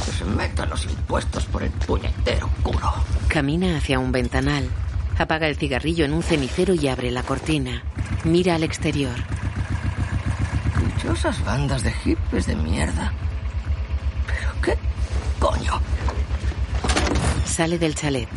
Que 0.06 0.12
se 0.12 0.26
metan 0.26 0.70
los 0.70 0.86
impuestos 0.86 1.46
por 1.46 1.64
el 1.64 1.72
puñetero 1.72 2.50
culo. 2.62 2.94
Camina 3.28 3.78
hacia 3.78 3.98
un 3.98 4.12
ventanal. 4.12 4.70
Apaga 5.18 5.48
el 5.48 5.56
cigarrillo 5.56 6.06
en 6.06 6.14
un 6.14 6.22
cenicero 6.22 6.74
y 6.74 6.88
abre 6.88 7.12
la 7.12 7.24
cortina. 7.24 7.84
Mira 8.24 8.56
al 8.56 8.64
exterior. 8.64 9.16
Dichosas 11.22 11.46
bandas 11.46 11.84
de 11.84 11.92
hippies 11.92 12.48
de 12.48 12.56
mierda. 12.56 13.14
¿Pero 14.26 14.50
qué 14.60 14.78
coño? 15.38 15.80
Sale 17.46 17.78
del 17.78 17.94
chalet. 17.94 18.28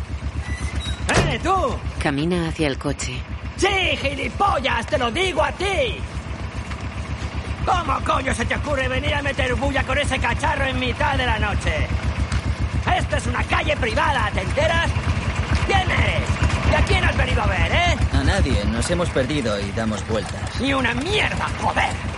¡Eh, 1.17 1.39
tú! 1.41 1.55
Camina 1.97 2.47
hacia 2.47 2.67
el 2.67 2.77
coche. 2.77 3.19
¡Sí, 3.57 3.97
gilipollas! 3.99 4.85
¡Te 4.85 4.99
lo 4.99 5.09
digo 5.09 5.43
a 5.43 5.51
ti! 5.53 5.97
¿Cómo 7.65 7.99
coño 8.01 8.35
se 8.35 8.45
te 8.45 8.55
ocurre 8.55 8.87
venir 8.87 9.15
a 9.15 9.23
meter 9.23 9.55
bulla 9.55 9.81
con 9.83 9.97
ese 9.97 10.19
cacharro 10.19 10.65
en 10.65 10.79
mitad 10.79 11.17
de 11.17 11.25
la 11.25 11.39
noche? 11.39 11.87
Esto 12.99 13.17
es 13.17 13.25
una 13.25 13.43
calle 13.45 13.75
privada, 13.77 14.29
¿te 14.31 14.41
enteras? 14.41 14.91
¿Quién 15.65 15.89
eres? 15.89 16.29
¿Y 16.71 16.75
a 16.75 16.85
quién 16.85 17.03
has 17.03 17.17
venido 17.17 17.41
a 17.41 17.47
ver, 17.47 17.71
eh? 17.71 17.97
A 18.13 18.23
nadie, 18.23 18.63
nos 18.65 18.87
hemos 18.91 19.09
perdido 19.09 19.59
y 19.59 19.71
damos 19.71 20.07
vueltas. 20.07 20.61
¡Ni 20.61 20.71
una 20.71 20.93
mierda, 20.93 21.49
joder! 21.59 22.14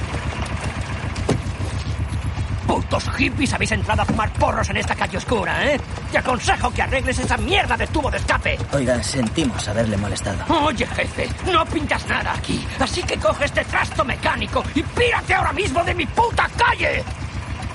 Putos 2.87 3.09
hippies 3.17 3.53
habéis 3.53 3.71
entrado 3.73 4.01
a 4.01 4.05
fumar 4.05 4.31
porros 4.33 4.69
en 4.69 4.77
esta 4.77 4.95
calle 4.95 5.17
oscura, 5.17 5.73
¿eh? 5.73 5.79
Te 6.09 6.19
aconsejo 6.19 6.71
que 6.71 6.81
arregles 6.81 7.19
esa 7.19 7.35
mierda 7.35 7.75
de 7.75 7.85
tubo 7.87 8.09
de 8.09 8.17
escape. 8.17 8.57
Oiga, 8.71 9.03
sentimos 9.03 9.67
haberle 9.67 9.97
molestado. 9.97 10.37
Oye, 10.63 10.87
jefe, 10.87 11.27
no 11.51 11.65
pintas 11.65 12.07
nada 12.07 12.33
aquí. 12.33 12.65
Así 12.79 13.03
que 13.03 13.17
coge 13.17 13.43
este 13.43 13.65
trasto 13.65 14.05
mecánico 14.05 14.63
y 14.73 14.81
pírate 14.83 15.33
ahora 15.33 15.51
mismo 15.51 15.83
de 15.83 15.95
mi 15.95 16.05
puta 16.05 16.49
calle. 16.55 17.03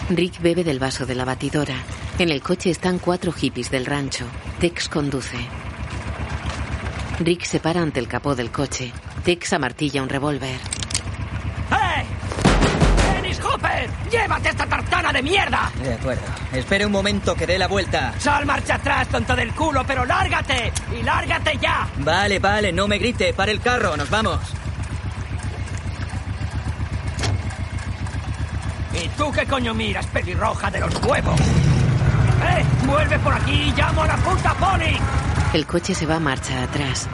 Rick 0.09 0.41
bebe 0.41 0.65
del 0.65 0.79
vaso 0.79 1.05
de 1.05 1.15
la 1.15 1.27
batidora. 1.27 1.75
En 2.19 2.31
el 2.31 2.43
coche 2.43 2.71
están 2.71 2.99
cuatro 2.99 3.33
hippies 3.33 3.71
del 3.71 3.85
rancho. 3.85 4.25
Tex 4.61 4.89
conduce. 4.89 5.37
Rick 7.19 7.45
se 7.45 7.61
para 7.61 7.83
ante 7.83 8.01
el 8.01 8.09
capó 8.09 8.35
del 8.35 8.51
coche. 8.51 8.93
Tex 9.25 9.53
amartilla 9.53 10.03
un 10.03 10.09
revólver. 10.09 10.59
¡Llévate 14.13 14.51
esta 14.51 14.67
tartana 14.67 15.11
de 15.11 15.23
mierda! 15.23 15.73
De 15.83 15.95
acuerdo. 15.95 16.23
Espere 16.53 16.85
un 16.85 16.93
momento 16.93 17.35
que 17.35 17.47
dé 17.47 17.59
la 17.59 17.67
vuelta. 17.67 18.13
Sal 18.19 18.45
marcha 18.45 18.75
atrás, 18.75 19.09
tonto 19.09 19.35
del 19.35 19.55
culo, 19.55 19.85
pero 19.87 20.05
lárgate. 20.05 20.71
Y 20.95 21.03
lárgate 21.03 21.57
ya. 21.59 21.89
Vale, 21.97 22.39
vale, 22.39 22.73
no 22.73 22.87
me 22.87 22.99
grite. 22.99 23.33
Para 23.33 23.51
el 23.51 23.63
carro, 23.63 23.97
nos 23.97 24.11
vamos. 24.11 24.39
¿Y 29.03 29.09
tú 29.17 29.33
qué 29.33 29.47
coño 29.47 29.73
miras, 29.73 30.05
pelirroja 30.09 30.71
de 30.71 30.81
los 30.81 30.95
huevos? 31.03 31.41
¡Eh! 31.41 32.65
¡Vuelve 32.85 33.19
por 33.21 33.33
aquí 33.33 33.53
y 33.53 33.73
llamo 33.73 34.03
a 34.03 34.09
la 34.09 34.17
puta 34.17 34.53
pony! 34.55 34.99
El 35.55 35.67
coche 35.67 35.95
se 35.95 36.05
va 36.05 36.21
marcha 36.21 36.63
atrás. 36.63 37.09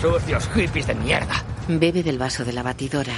Sucios 0.00 0.48
hippies 0.54 0.86
de 0.86 0.94
mierda. 0.94 1.47
Bebe 1.68 2.02
del 2.02 2.16
vaso 2.16 2.46
de 2.46 2.54
la 2.54 2.62
batidora. 2.62 3.14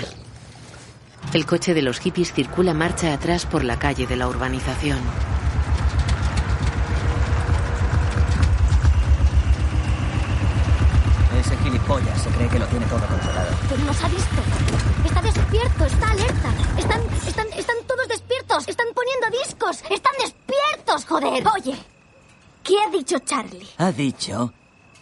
El 1.33 1.47
coche 1.47 1.73
de 1.73 1.83
los 1.83 2.01
hippies 2.01 2.33
circula 2.33 2.75
marcha 2.75 3.15
atrás 3.15 3.47
por 3.47 3.63
la 3.63 3.79
calle 3.79 4.09
de 4.09 4.17
la 4.17 4.27
urbanización. 4.27 4.99
Ese 11.39 11.57
gilipollas 11.59 12.21
se 12.21 12.29
cree 12.31 12.49
que 12.49 12.59
lo 12.59 12.67
tiene 12.67 12.87
todo 12.87 13.07
controlado. 13.07 13.57
Pero 13.69 13.85
nos 13.85 14.03
ha 14.03 14.09
visto. 14.09 14.43
Está 15.07 15.23
despierto, 15.23 15.85
está 15.85 16.11
alerta. 16.11 16.53
Están, 16.77 17.01
están, 17.29 17.47
están 17.57 17.77
todos 17.87 18.09
despiertos. 18.09 18.67
Están 18.67 18.87
poniendo 18.93 19.39
discos. 19.45 19.83
Están 19.89 20.15
despiertos, 20.21 21.05
joder. 21.07 21.45
Oye, 21.55 21.79
¿qué 22.65 22.75
ha 22.81 22.91
dicho 22.91 23.21
Charlie? 23.21 23.69
Ha 23.79 23.93
dicho, 23.93 24.53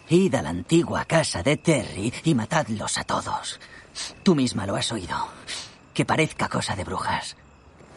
id 0.09 0.35
a 0.35 0.41
la 0.41 0.49
antigua 0.49 1.05
casa 1.05 1.43
de 1.43 1.57
Terry 1.57 2.13
y 2.23 2.35
matadlos 2.35 2.97
a 2.97 3.03
todos. 3.03 3.59
Tú 4.23 4.35
misma 4.35 4.65
lo 4.65 4.75
has 4.75 4.91
oído. 4.91 5.15
Que 5.93 6.05
parezca 6.05 6.49
cosa 6.49 6.75
de 6.75 6.83
brujas. 6.83 7.35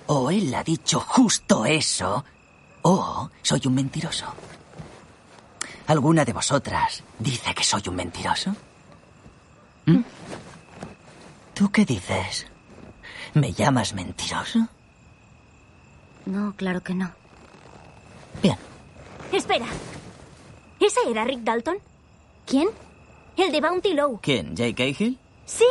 O 0.07 0.31
él 0.31 0.55
ha 0.55 0.63
dicho 0.63 1.01
justo 1.01 1.65
eso, 1.65 2.25
o 2.83 3.31
soy 3.43 3.63
un 3.67 3.75
mentiroso. 3.75 4.27
¿Alguna 5.87 6.25
de 6.25 6.33
vosotras 6.33 7.03
dice 7.19 7.55
que 7.55 7.65
soy 7.65 7.83
un 7.87 7.97
mentiroso? 7.97 8.55
¿Mm? 9.87 10.01
¿Tú 11.55 11.71
qué 11.71 11.85
dices? 11.85 12.47
¿Me 13.35 13.53
llamas 13.53 13.95
mentiroso? 13.95 14.69
No, 16.27 16.55
claro 16.57 16.83
que 16.83 16.95
no. 16.95 17.11
Bien. 18.43 18.57
Espera. 19.33 19.67
¿Ese 20.81 21.01
era 21.09 21.25
Rick 21.25 21.41
Dalton? 21.41 21.79
¿Quién? 22.47 22.69
El 23.37 23.53
de 23.53 23.61
Bounty 23.61 23.95
Low. 23.95 24.21
¿Quién? 24.23 24.55
¿Jake 24.55 24.75
Cahill? 24.75 25.19
Sí, 25.47 25.65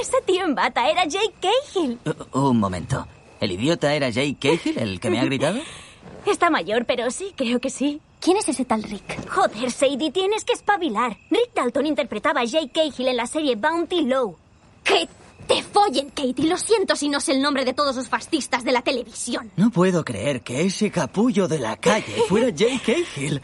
ese 0.00 0.20
tío 0.26 0.44
en 0.44 0.54
bata 0.54 0.88
era 0.88 1.04
Jake 1.04 1.34
Cahill. 1.40 1.98
Uh, 2.32 2.38
un 2.48 2.58
momento. 2.58 3.06
¿El 3.40 3.52
idiota 3.52 3.94
era 3.94 4.08
Jake 4.08 4.36
Cahill, 4.40 4.78
el 4.78 5.00
que 5.00 5.10
me 5.10 5.20
ha 5.20 5.24
gritado? 5.24 5.60
Está 6.26 6.50
mayor, 6.50 6.84
pero 6.84 7.10
sí, 7.10 7.32
creo 7.36 7.60
que 7.60 7.70
sí. 7.70 8.00
¿Quién 8.20 8.36
es 8.36 8.48
ese 8.48 8.64
tal 8.64 8.82
Rick? 8.82 9.28
Joder, 9.30 9.70
Sadie, 9.70 10.10
tienes 10.10 10.44
que 10.44 10.52
espabilar. 10.52 11.16
Rick 11.30 11.54
Dalton 11.54 11.86
interpretaba 11.86 12.40
a 12.40 12.44
Jake 12.44 12.70
Cahill 12.72 13.08
en 13.08 13.16
la 13.16 13.26
serie 13.26 13.54
Bounty 13.54 14.02
Low. 14.02 14.36
¡Que 14.82 15.08
te 15.48 15.62
follen, 15.62 16.10
Katie! 16.10 16.46
Lo 16.46 16.58
siento 16.58 16.94
si 16.94 17.08
no 17.08 17.20
sé 17.20 17.32
el 17.32 17.42
nombre 17.42 17.64
de 17.64 17.72
todos 17.72 17.96
los 17.96 18.08
fascistas 18.08 18.62
de 18.62 18.70
la 18.70 18.82
televisión. 18.82 19.50
No 19.56 19.70
puedo 19.70 20.04
creer 20.04 20.42
que 20.42 20.66
ese 20.66 20.90
capullo 20.90 21.48
de 21.48 21.58
la 21.58 21.76
calle 21.76 22.22
fuera 22.28 22.50
Jake 22.50 23.04
Cahill. 23.14 23.40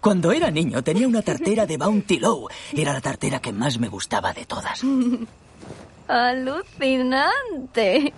Cuando 0.00 0.30
era 0.30 0.50
niño 0.50 0.84
tenía 0.84 1.08
una 1.08 1.22
tartera 1.22 1.66
de 1.66 1.78
Bounty 1.78 2.20
Low. 2.20 2.48
Era 2.72 2.92
la 2.92 3.00
tartera 3.00 3.40
que 3.40 3.52
más 3.52 3.78
me 3.78 3.88
gustaba 3.88 4.32
de 4.32 4.44
todas. 4.44 4.82
Alucinante. 6.06 8.12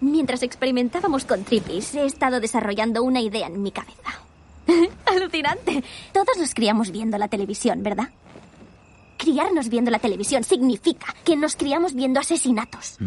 Mientras 0.00 0.42
experimentábamos 0.42 1.24
con 1.24 1.44
Trippies, 1.44 1.94
he 1.94 2.04
estado 2.04 2.40
desarrollando 2.40 3.02
una 3.02 3.20
idea 3.20 3.46
en 3.46 3.62
mi 3.62 3.70
cabeza. 3.70 4.20
Alucinante. 5.06 5.82
Todos 6.12 6.36
nos 6.36 6.52
criamos 6.52 6.90
viendo 6.90 7.16
la 7.16 7.28
televisión, 7.28 7.82
¿verdad? 7.82 8.10
Criarnos 9.16 9.68
viendo 9.68 9.90
la 9.90 9.98
televisión 9.98 10.44
significa 10.44 11.14
que 11.24 11.36
nos 11.36 11.56
criamos 11.56 11.94
viendo 11.94 12.20
asesinatos. 12.20 12.98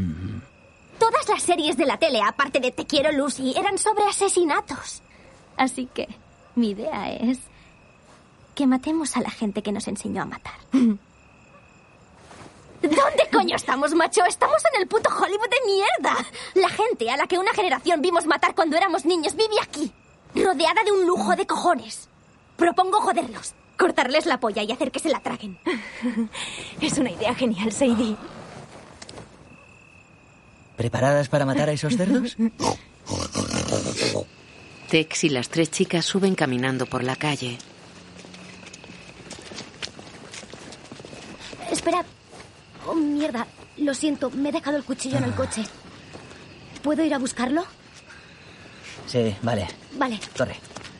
Todas 0.97 1.29
las 1.29 1.43
series 1.43 1.77
de 1.77 1.85
la 1.85 1.97
tele, 1.97 2.21
aparte 2.21 2.59
de 2.59 2.71
Te 2.71 2.85
quiero 2.85 3.11
Lucy, 3.11 3.53
eran 3.57 3.77
sobre 3.77 4.05
asesinatos. 4.05 5.01
Así 5.55 5.87
que 5.93 6.07
mi 6.55 6.71
idea 6.71 7.11
es 7.11 7.39
que 8.55 8.67
matemos 8.67 9.15
a 9.15 9.21
la 9.21 9.29
gente 9.29 9.61
que 9.61 9.71
nos 9.71 9.87
enseñó 9.87 10.23
a 10.23 10.25
matar. 10.25 10.55
¿Dónde 12.81 13.29
coño 13.31 13.55
estamos, 13.55 13.93
macho? 13.93 14.23
Estamos 14.25 14.63
en 14.73 14.81
el 14.81 14.87
puto 14.87 15.09
Hollywood 15.09 15.49
de 15.49 15.65
mierda. 15.65 16.25
La 16.55 16.69
gente 16.69 17.09
a 17.11 17.17
la 17.17 17.27
que 17.27 17.37
una 17.37 17.53
generación 17.53 18.01
vimos 18.01 18.25
matar 18.25 18.55
cuando 18.55 18.77
éramos 18.77 19.05
niños 19.05 19.35
vive 19.35 19.55
aquí, 19.61 19.91
rodeada 20.33 20.83
de 20.83 20.91
un 20.91 21.05
lujo 21.05 21.35
de 21.35 21.45
cojones. 21.45 22.07
Propongo 22.55 23.01
joderlos, 23.01 23.53
cortarles 23.79 24.25
la 24.25 24.39
polla 24.39 24.61
y 24.61 24.71
hacer 24.71 24.91
que 24.91 24.99
se 24.99 25.09
la 25.09 25.21
traguen. 25.21 25.57
Es 26.81 26.97
una 26.99 27.09
idea 27.09 27.33
genial, 27.33 27.71
Sadie. 27.71 28.15
¿Preparadas 30.75 31.29
para 31.29 31.45
matar 31.45 31.69
a 31.69 31.71
esos 31.71 31.95
cerdos? 31.95 32.37
Tex 34.89 35.23
y 35.23 35.29
las 35.29 35.49
tres 35.49 35.71
chicas 35.71 36.05
suben 36.05 36.35
caminando 36.35 36.85
por 36.85 37.03
la 37.03 37.15
calle. 37.15 37.57
Espera. 41.71 42.03
Oh, 42.85 42.95
mierda. 42.95 43.47
Lo 43.77 43.93
siento, 43.93 44.29
me 44.29 44.49
he 44.49 44.51
dejado 44.51 44.77
el 44.77 44.83
cuchillo 44.83 45.17
en 45.17 45.23
el 45.25 45.33
coche. 45.33 45.63
¿Puedo 46.83 47.03
ir 47.03 47.13
a 47.13 47.17
buscarlo? 47.17 47.65
Sí, 49.05 49.35
vale. 49.41 49.67
Vale. 49.93 50.19
Corre. 50.37 50.55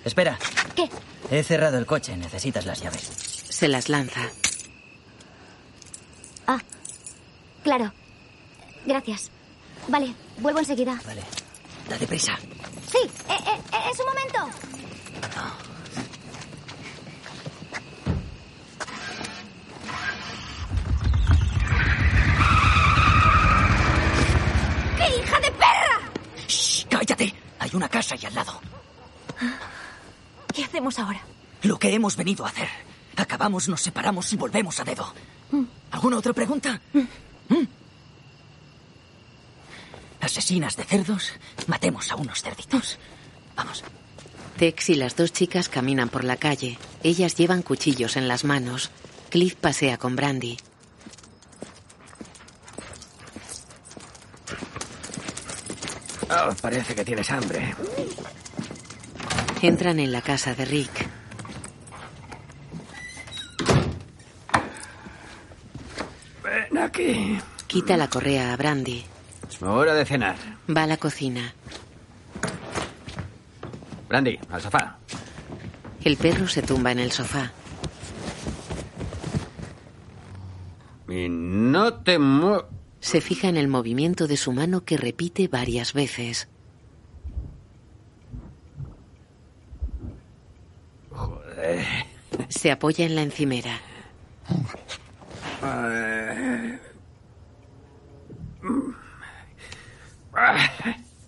Espera. 0.06 0.38
¿Qué? 0.76 0.90
He 1.32 1.44
cerrado 1.44 1.78
el 1.78 1.86
coche. 1.86 2.18
Necesitas 2.18 2.66
las 2.66 2.82
llaves. 2.82 3.04
Se 3.50 3.68
las 3.68 3.90
lanza. 3.90 4.22
Ah, 6.48 6.60
claro. 7.64 7.94
Gracias. 8.86 9.30
Vale, 9.88 10.14
vuelvo 10.40 10.60
enseguida. 10.60 11.00
Vale. 11.06 11.22
Date 11.88 12.08
prisa. 12.08 12.38
Sí, 12.92 12.98
eh, 12.98 13.10
eh, 13.30 13.62
eh, 13.74 13.92
es 13.92 14.00
un 14.00 14.06
momento. 14.06 14.60
¡Qué 24.98 25.20
hija 25.20 25.40
de 25.40 25.52
perra! 25.52 26.00
¡Shh! 26.48 26.86
¡Cállate! 26.90 27.34
Hay 27.60 27.70
una 27.74 27.90
casa 27.90 28.16
ahí 28.16 28.26
al 28.26 28.36
lado. 28.36 28.62
¿Qué 30.54 30.64
hacemos 30.64 31.00
ahora? 31.00 31.22
Lo 31.64 31.78
que 31.78 31.94
hemos 31.94 32.16
venido 32.16 32.46
a 32.46 32.50
hacer. 32.50 32.68
Acabamos, 33.16 33.68
nos 33.68 33.82
separamos 33.82 34.32
y 34.34 34.38
volvemos 34.38 34.80
a 34.80 34.84
dedo. 34.84 35.14
¿Alguna 35.92 36.18
otra 36.18 36.34
pregunta? 36.34 36.82
¿Mm? 36.94 37.64
Asesinas 40.22 40.76
de 40.76 40.84
cerdos, 40.84 41.34
matemos 41.68 42.12
a 42.12 42.16
unos 42.16 42.42
cerditos. 42.42 42.98
Vamos. 43.56 43.84
Tex 44.58 44.90
y 44.90 44.96
las 44.96 45.16
dos 45.16 45.32
chicas 45.32 45.70
caminan 45.70 46.10
por 46.10 46.24
la 46.24 46.38
calle. 46.38 46.78
Ellas 47.04 47.36
llevan 47.36 47.62
cuchillos 47.62 48.18
en 48.18 48.28
las 48.28 48.44
manos. 48.44 48.92
Cliff 49.30 49.56
pasea 49.56 49.98
con 49.98 50.16
Brandy. 50.16 50.58
Oh, 56.30 56.54
parece 56.62 56.94
que 56.94 57.06
tienes 57.06 57.32
hambre. 57.32 57.74
Entran 59.62 60.00
en 60.00 60.12
la 60.12 60.22
casa 60.22 60.56
de 60.56 60.66
Rick. 60.66 61.08
Ven 66.44 66.78
aquí. 66.78 67.38
Quita 67.68 67.98
la 67.98 68.10
correa 68.10 68.54
a 68.54 68.58
Brandy. 68.58 69.04
Es 69.50 69.62
hora 69.62 69.94
de 69.94 70.06
cenar. 70.06 70.36
Va 70.76 70.84
a 70.84 70.88
la 70.88 70.98
cocina. 70.98 71.54
Brandy, 74.08 74.40
al 74.50 74.62
sofá. 74.62 74.98
El 76.04 76.18
perro 76.18 76.48
se 76.48 76.62
tumba 76.62 76.92
en 76.92 77.00
el 77.00 77.12
sofá. 77.12 77.52
Y 81.08 81.28
no 81.30 81.94
te 81.96 82.20
mu... 82.20 82.60
Se 83.02 83.22
fija 83.22 83.48
en 83.48 83.58
el 83.58 83.68
movimiento 83.68 84.28
de 84.28 84.38
su 84.38 84.52
mano 84.52 84.84
que 84.84 84.98
repite 84.98 85.48
varias 85.48 85.94
veces. 85.94 86.49
Se 92.50 92.72
apoya 92.72 93.06
en 93.06 93.16
la 93.16 93.22
encimera. 93.22 93.80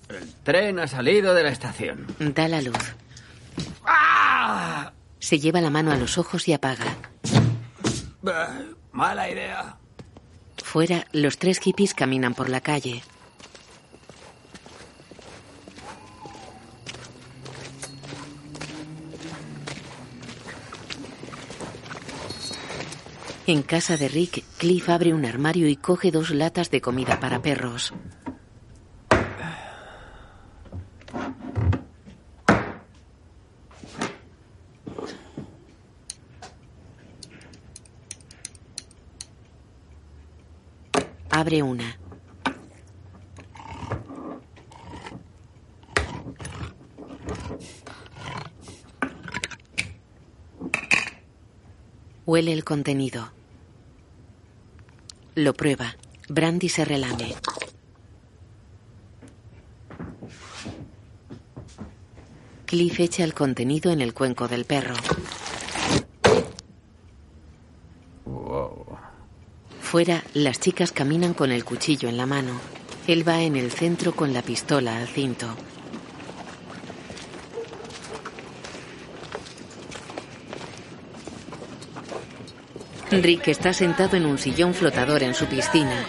El 0.09 0.33
tren 0.43 0.79
ha 0.79 0.87
salido 0.87 1.33
de 1.33 1.43
la 1.43 1.49
estación. 1.49 2.07
Da 2.19 2.47
la 2.47 2.61
luz. 2.61 2.95
Se 5.19 5.39
lleva 5.39 5.61
la 5.61 5.69
mano 5.69 5.91
a 5.91 5.97
los 5.97 6.17
ojos 6.17 6.47
y 6.47 6.53
apaga. 6.53 6.95
Mala 8.91 9.29
idea. 9.29 9.77
Fuera, 10.63 11.05
los 11.11 11.37
tres 11.37 11.59
hippies 11.59 11.93
caminan 11.93 12.33
por 12.33 12.49
la 12.49 12.61
calle. 12.61 13.03
En 23.51 23.63
casa 23.63 23.97
de 23.97 24.07
Rick, 24.07 24.45
Cliff 24.59 24.87
abre 24.87 25.13
un 25.13 25.25
armario 25.25 25.67
y 25.67 25.75
coge 25.75 26.09
dos 26.09 26.29
latas 26.29 26.71
de 26.71 26.79
comida 26.79 27.19
para 27.19 27.41
perros. 27.41 27.93
Abre 41.29 41.61
una. 41.61 41.99
Huele 52.25 52.53
el 52.53 52.63
contenido. 52.63 53.40
Lo 55.35 55.53
prueba. 55.53 55.95
Brandy 56.27 56.67
se 56.67 56.83
relame. 56.83 57.35
Cliff 62.65 62.99
echa 62.99 63.23
el 63.23 63.33
contenido 63.33 63.91
en 63.91 64.01
el 64.01 64.13
cuenco 64.13 64.49
del 64.49 64.65
perro. 64.65 64.95
Fuera, 69.79 70.23
las 70.33 70.59
chicas 70.59 70.91
caminan 70.91 71.33
con 71.33 71.51
el 71.51 71.63
cuchillo 71.63 72.09
en 72.09 72.17
la 72.17 72.25
mano. 72.25 72.59
Él 73.07 73.27
va 73.27 73.41
en 73.41 73.55
el 73.55 73.71
centro 73.71 74.13
con 74.13 74.33
la 74.33 74.41
pistola 74.41 74.97
al 74.97 75.07
cinto. 75.07 75.47
Rick 83.11 83.49
está 83.49 83.73
sentado 83.73 84.15
en 84.15 84.25
un 84.25 84.37
sillón 84.37 84.73
flotador 84.73 85.21
en 85.23 85.33
su 85.33 85.45
piscina. 85.45 86.05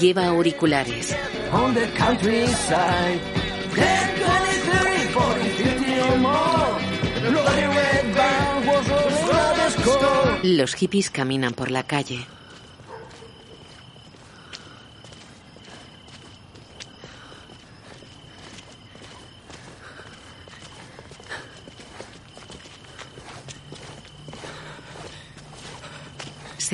Lleva 0.00 0.26
auriculares. 0.26 1.14
On 1.52 1.74
the 1.74 1.86
countryside. 1.98 3.20
10, 3.74 3.76
20, 3.76 4.56
30, 4.70 5.12
40, 5.12 5.44
50 5.44 6.12
or 6.12 6.18
more. 6.18 6.80
Bloody 7.30 7.66
red 7.66 8.14
band 8.14 8.66
was 8.66 8.90
all 8.90 9.54
the 9.54 9.70
score. 9.70 10.38
Los 10.44 10.74
hippies 10.74 11.10
caminan 11.10 11.52
por 11.52 11.70
la 11.70 11.82
calle. 11.82 12.26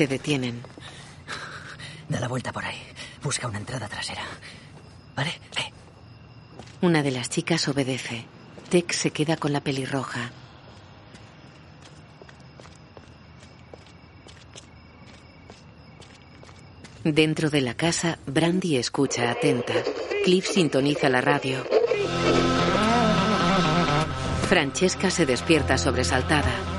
Se 0.03 0.07
detienen. 0.07 0.61
Da 2.09 2.19
la 2.19 2.27
vuelta 2.27 2.51
por 2.51 2.65
ahí. 2.65 2.75
Busca 3.23 3.47
una 3.47 3.57
entrada 3.57 3.87
trasera. 3.87 4.23
¿Vale? 5.15 5.31
Ve. 5.55 5.71
Una 6.81 7.01
de 7.01 7.11
las 7.11 7.29
chicas 7.29 7.69
obedece. 7.69 8.25
Tex 8.67 8.97
se 8.97 9.11
queda 9.11 9.37
con 9.37 9.53
la 9.53 9.61
pelirroja. 9.61 10.29
Dentro 17.05 17.49
de 17.49 17.61
la 17.61 17.75
casa, 17.75 18.19
Brandy 18.25 18.75
escucha 18.75 19.31
atenta. 19.31 19.75
Cliff 20.25 20.49
sintoniza 20.49 21.07
la 21.07 21.21
radio. 21.21 21.65
Francesca 24.49 25.09
se 25.09 25.25
despierta 25.25 25.77
sobresaltada. 25.77 26.72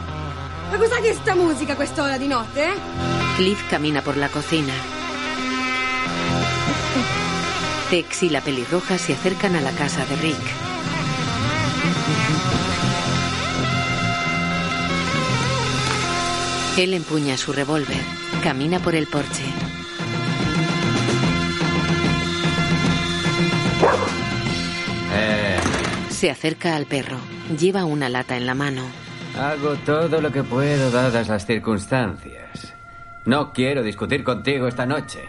Ma 0.74 0.80
cos'è 0.80 1.00
che 1.00 1.14
sta 1.14 1.36
musica 1.36 1.74
a 1.74 1.76
quest'ora 1.76 2.18
di 2.18 2.26
notte, 2.26 2.64
eh? 2.64 2.76
Cliff 3.36 3.68
camina 3.68 4.02
por 4.02 4.16
la 4.16 4.28
cocina. 4.28 4.72
Tex 7.90 8.22
y 8.22 8.30
la 8.30 8.40
pelirroja 8.40 8.98
se 8.98 9.12
acercan 9.12 9.54
a 9.54 9.60
la 9.60 9.70
casa 9.70 10.04
de 10.04 10.16
Rick. 10.16 10.42
Él 16.76 16.94
empuña 16.94 17.36
su 17.36 17.52
revólver. 17.52 18.02
Camina 18.42 18.80
por 18.80 18.96
el 18.96 19.06
porche. 19.06 19.44
Eh, 25.12 25.56
Se 26.08 26.32
acerca 26.32 26.74
al 26.74 26.86
perro. 26.86 27.18
Lleva 27.56 27.84
una 27.84 28.08
lata 28.08 28.36
en 28.36 28.46
la 28.46 28.54
mano. 28.54 29.03
Hago 29.38 29.76
todo 29.76 30.20
lo 30.20 30.30
que 30.30 30.42
puedo 30.42 30.90
dadas 30.90 31.28
las 31.28 31.46
circunstancias. 31.46 32.74
No 33.24 33.52
quiero 33.52 33.82
discutir 33.82 34.22
contigo 34.22 34.68
esta 34.68 34.86
noche. 34.86 35.24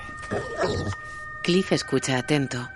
Cliff 1.42 1.72
escucha 1.72 2.17
atento. 2.17 2.69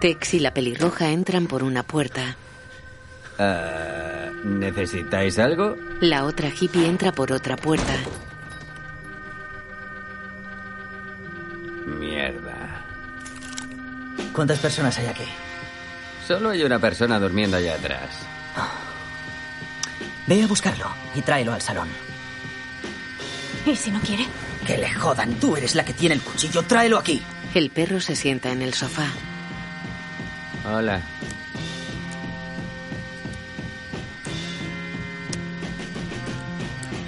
Tex 0.00 0.34
y 0.34 0.40
la 0.40 0.54
pelirroja 0.54 1.10
entran 1.10 1.46
por 1.46 1.62
una 1.62 1.82
puerta. 1.82 2.36
Ah, 3.38 4.30
¿Necesitáis 4.44 5.38
algo? 5.38 5.76
La 6.00 6.24
otra 6.24 6.48
hippie 6.48 6.86
entra 6.86 7.12
por 7.12 7.32
otra 7.32 7.56
puerta. 7.56 7.94
Mierda. 11.86 12.84
¿Cuántas 14.32 14.60
personas 14.60 14.96
hay 14.98 15.06
aquí? 15.06 15.24
Solo 16.28 16.50
hay 16.50 16.62
una 16.62 16.78
persona 16.78 17.18
durmiendo 17.18 17.56
allá 17.56 17.76
atrás. 17.76 18.10
Ve 20.26 20.42
a 20.42 20.46
buscarlo 20.46 20.84
y 21.14 21.22
tráelo 21.22 21.54
al 21.54 21.62
salón. 21.62 21.88
¿Y 23.64 23.74
si 23.74 23.90
no 23.90 23.98
quiere? 24.00 24.26
Que 24.66 24.76
le 24.76 24.92
jodan. 24.92 25.32
Tú 25.36 25.56
eres 25.56 25.74
la 25.74 25.86
que 25.86 25.94
tiene 25.94 26.16
el 26.16 26.20
cuchillo. 26.20 26.60
Tráelo 26.64 26.98
aquí. 26.98 27.22
El 27.54 27.70
perro 27.70 27.98
se 27.98 28.14
sienta 28.14 28.52
en 28.52 28.60
el 28.60 28.74
sofá. 28.74 29.06
Hola. 30.70 31.00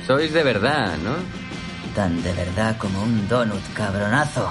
Sois 0.06 0.32
de 0.32 0.42
verdad, 0.42 0.96
¿no? 0.96 1.16
Tan 1.94 2.22
de 2.22 2.32
verdad 2.32 2.78
como 2.78 3.02
un 3.02 3.28
donut, 3.28 3.70
cabronazo. 3.74 4.50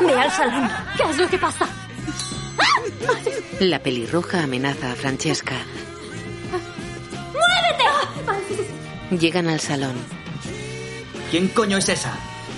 Ve 0.01 0.19
al 0.19 0.31
salón. 0.31 0.69
¿Qué 0.97 1.03
es 1.09 1.17
lo 1.17 1.29
que 1.29 1.37
pasa? 1.37 1.67
La 3.59 3.79
pelirroja 3.79 4.43
amenaza 4.43 4.91
a 4.91 4.95
Francesca. 4.95 5.55
¡Muévete! 7.31 9.17
Llegan 9.17 9.47
al 9.47 9.59
salón. 9.59 9.95
¿Quién 11.29 11.47
coño 11.49 11.77
es 11.77 11.89
esa? 11.89 12.13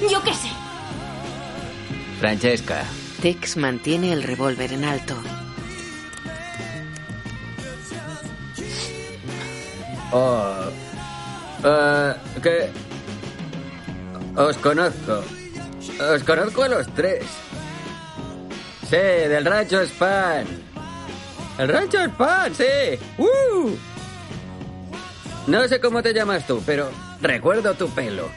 Yo 0.10 0.22
qué 0.24 0.34
sé. 0.34 0.50
Francesca. 2.20 2.84
Tex 3.24 3.56
mantiene 3.56 4.12
el 4.12 4.22
revólver 4.22 4.74
en 4.74 4.84
alto. 4.84 5.16
Oh. 10.12 10.66
Ah, 11.64 12.18
¿Qué? 12.42 12.70
Os 14.36 14.58
conozco. 14.58 15.24
Os 16.14 16.24
conozco 16.26 16.64
a 16.64 16.68
los 16.68 16.94
tres. 16.96 17.24
Sí, 18.90 18.98
del 18.98 19.46
rancho 19.46 19.80
Span. 19.86 20.46
El 21.60 21.70
rancho 21.70 22.00
Span, 22.04 22.54
sí. 22.54 23.00
¡Uh! 23.18 23.70
No 25.48 25.66
sé 25.70 25.80
cómo 25.80 26.04
te 26.04 26.14
llamas 26.14 26.46
tú, 26.46 26.62
pero 26.66 26.92
recuerdo 27.22 27.74
tu 27.76 27.88
pelo. 27.88 28.28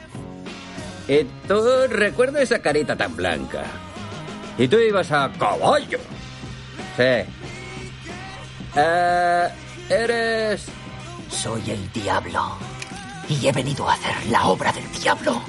Y 1.09 1.25
tú 1.45 1.61
recuerdo 1.89 2.37
esa 2.37 2.59
carita 2.59 2.95
tan 2.95 3.17
blanca. 3.17 3.65
Y 4.57 4.67
tú 4.67 4.77
ibas 4.77 5.11
a 5.11 5.31
caballo. 5.37 5.99
Sí. 6.95 7.23
Eh, 8.75 9.49
eres... 9.89 10.65
Soy 11.29 11.61
el 11.69 11.91
diablo. 11.91 12.57
Y 13.29 13.47
he 13.47 13.51
venido 13.51 13.87
a 13.87 13.93
hacer 13.93 14.15
la 14.31 14.45
obra 14.47 14.71
del 14.71 14.89
diablo. 14.91 15.41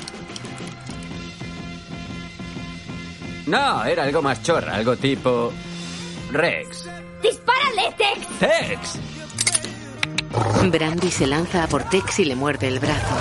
No, 3.46 3.84
era 3.84 4.04
algo 4.04 4.20
más 4.20 4.42
chorra, 4.42 4.74
algo 4.74 4.96
tipo... 4.96 5.52
Rex. 6.30 6.84
¡Dispárale, 7.22 7.94
Tex! 7.96 8.38
¡Tex! 8.38 8.98
Brandy 10.70 11.10
se 11.10 11.26
lanza 11.26 11.64
a 11.64 11.66
por 11.66 11.84
Tex 11.84 12.18
y 12.18 12.26
le 12.26 12.36
muerde 12.36 12.68
el 12.68 12.78
brazo. 12.78 13.16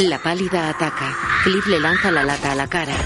La 0.00 0.18
pálida 0.18 0.68
ataca. 0.68 1.16
Cliff 1.44 1.66
le 1.66 1.78
lanza 1.78 2.10
la 2.10 2.24
lata 2.24 2.52
a 2.52 2.54
la 2.54 2.66
cara. 2.66 2.96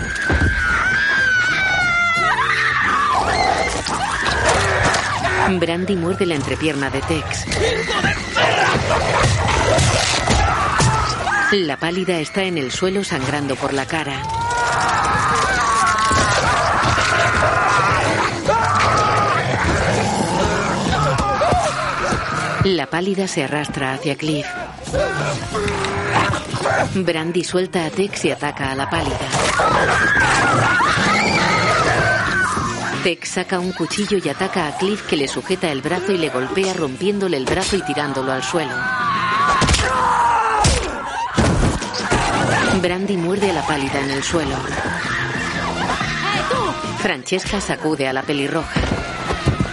Brandy 5.58 5.97
muerde 5.97 6.25
la 6.25 6.34
entrepierna 6.34 6.89
de 6.89 7.00
Tex. 7.02 7.44
La 11.52 11.76
pálida 11.76 12.18
está 12.18 12.44
en 12.44 12.57
el 12.58 12.70
suelo 12.70 13.05
sangrando 13.05 13.57
por 13.57 13.75
la 13.75 13.86
cara. 13.86 14.23
La 22.65 22.86
pálida 22.86 23.26
se 23.26 23.44
arrastra 23.44 23.94
hacia 23.94 24.17
Cliff. 24.17 24.47
Brandy 26.94 27.44
suelta 27.44 27.84
a 27.84 27.90
Tex 27.90 28.24
y 28.24 28.31
ataca 28.31 28.70
a 28.70 28.74
la 28.74 28.89
pálida. 28.89 29.18
Tex 33.02 33.28
saca 33.28 33.58
un 33.58 33.73
cuchillo 33.73 34.18
y 34.23 34.28
ataca 34.28 34.66
a 34.66 34.76
Cliff 34.76 35.02
que 35.07 35.16
le 35.16 35.28
sujeta 35.28 35.70
el 35.70 35.82
brazo 35.82 36.12
y 36.12 36.18
le 36.18 36.28
golpea 36.31 36.74
rompiéndole 36.74 37.36
el 37.36 37.44
brazo 37.44 37.76
y 37.76 37.82
tirándolo 37.82 38.32
al 38.32 38.42
suelo. 38.42 38.74
Brandy 42.82 43.16
muerde 43.16 43.50
a 43.50 43.55
la 43.55 43.66
pálida 43.66 44.00
en 44.00 44.10
el 44.10 44.23
suelo. 44.23 44.57
Francesca 46.98 47.60
sacude 47.60 48.08
a 48.08 48.12
la 48.12 48.23
pelirroja. 48.23 48.81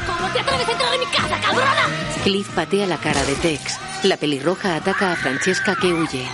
¿Cómo 0.06 0.32
te 0.32 0.40
atreves 0.40 0.68
a 0.68 0.72
entrar 0.72 0.94
en 0.94 1.00
mi 1.00 1.06
casa, 1.08 1.42
cabrona? 1.42 1.86
Cliff 2.24 2.48
patea 2.50 2.88
la 2.88 2.98
cara 2.98 3.24
de 3.24 3.36
Tex. 3.36 3.80
La 4.04 4.18
pelirroja 4.18 4.76
ataca 4.76 5.12
a 5.12 5.16
Francesca 5.16 5.76
que 5.80 5.94
huye. 5.94 6.28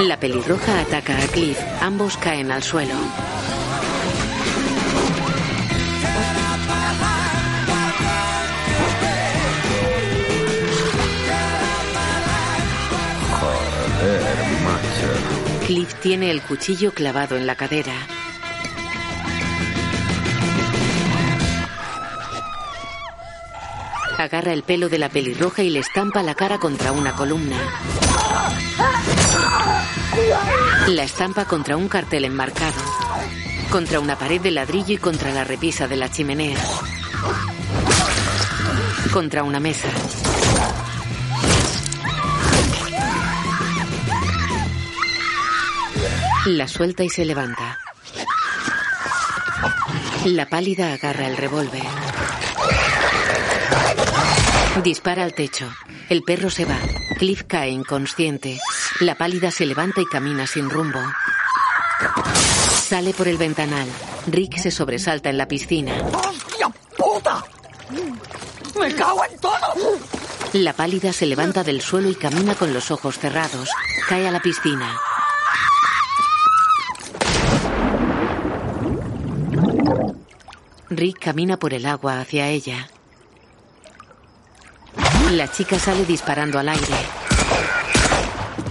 La 0.00 0.16
pelirroja 0.16 0.80
ataca 0.80 1.18
a 1.18 1.26
Cliff. 1.26 1.58
Ambos 1.80 2.16
caen 2.16 2.52
al 2.52 2.62
suelo. 2.62 2.94
Joder, 13.40 14.20
macho. 14.64 15.66
Cliff 15.66 15.94
tiene 16.00 16.30
el 16.30 16.42
cuchillo 16.42 16.92
clavado 16.92 17.36
en 17.36 17.46
la 17.46 17.56
cadera. 17.56 17.94
Agarra 24.18 24.52
el 24.52 24.64
pelo 24.64 24.88
de 24.88 24.98
la 24.98 25.08
pelirroja 25.08 25.62
y 25.62 25.70
le 25.70 25.78
estampa 25.78 26.24
la 26.24 26.34
cara 26.34 26.58
contra 26.58 26.90
una 26.90 27.14
columna. 27.14 27.56
La 30.88 31.04
estampa 31.04 31.44
contra 31.44 31.76
un 31.76 31.88
cartel 31.88 32.24
enmarcado. 32.24 32.80
Contra 33.70 34.00
una 34.00 34.18
pared 34.18 34.40
de 34.40 34.50
ladrillo 34.50 34.94
y 34.94 34.98
contra 34.98 35.30
la 35.30 35.44
repisa 35.44 35.86
de 35.86 35.96
la 35.96 36.10
chimenea. 36.10 36.58
Contra 39.12 39.44
una 39.44 39.60
mesa. 39.60 39.88
La 46.46 46.66
suelta 46.66 47.04
y 47.04 47.08
se 47.08 47.24
levanta. 47.24 47.78
La 50.24 50.46
pálida 50.46 50.92
agarra 50.92 51.28
el 51.28 51.36
revólver. 51.36 52.07
Dispara 54.82 55.24
al 55.24 55.34
techo. 55.34 55.68
El 56.08 56.22
perro 56.22 56.50
se 56.50 56.64
va. 56.64 56.78
Cliff 57.18 57.42
cae 57.46 57.70
inconsciente. 57.70 58.58
La 59.00 59.16
pálida 59.16 59.50
se 59.50 59.66
levanta 59.66 60.00
y 60.00 60.06
camina 60.06 60.46
sin 60.46 60.70
rumbo. 60.70 61.00
Sale 62.88 63.12
por 63.12 63.28
el 63.28 63.36
ventanal. 63.36 63.88
Rick 64.28 64.56
se 64.58 64.70
sobresalta 64.70 65.30
en 65.30 65.38
la 65.38 65.48
piscina. 65.48 65.92
¡Hostia 66.12 66.68
puta! 66.96 67.44
¡Me 68.78 68.94
cago 68.94 69.24
en 69.24 69.38
todo! 69.38 69.56
La 70.52 70.72
pálida 70.72 71.12
se 71.12 71.26
levanta 71.26 71.64
del 71.64 71.80
suelo 71.80 72.08
y 72.08 72.14
camina 72.14 72.54
con 72.54 72.72
los 72.72 72.90
ojos 72.90 73.18
cerrados. 73.18 73.68
Cae 74.08 74.28
a 74.28 74.30
la 74.30 74.40
piscina. 74.40 74.96
Rick 80.88 81.18
camina 81.18 81.58
por 81.58 81.74
el 81.74 81.84
agua 81.84 82.20
hacia 82.20 82.48
ella. 82.48 82.88
La 85.32 85.46
chica 85.46 85.78
sale 85.78 86.06
disparando 86.06 86.58
al 86.58 86.70
aire. 86.70 86.94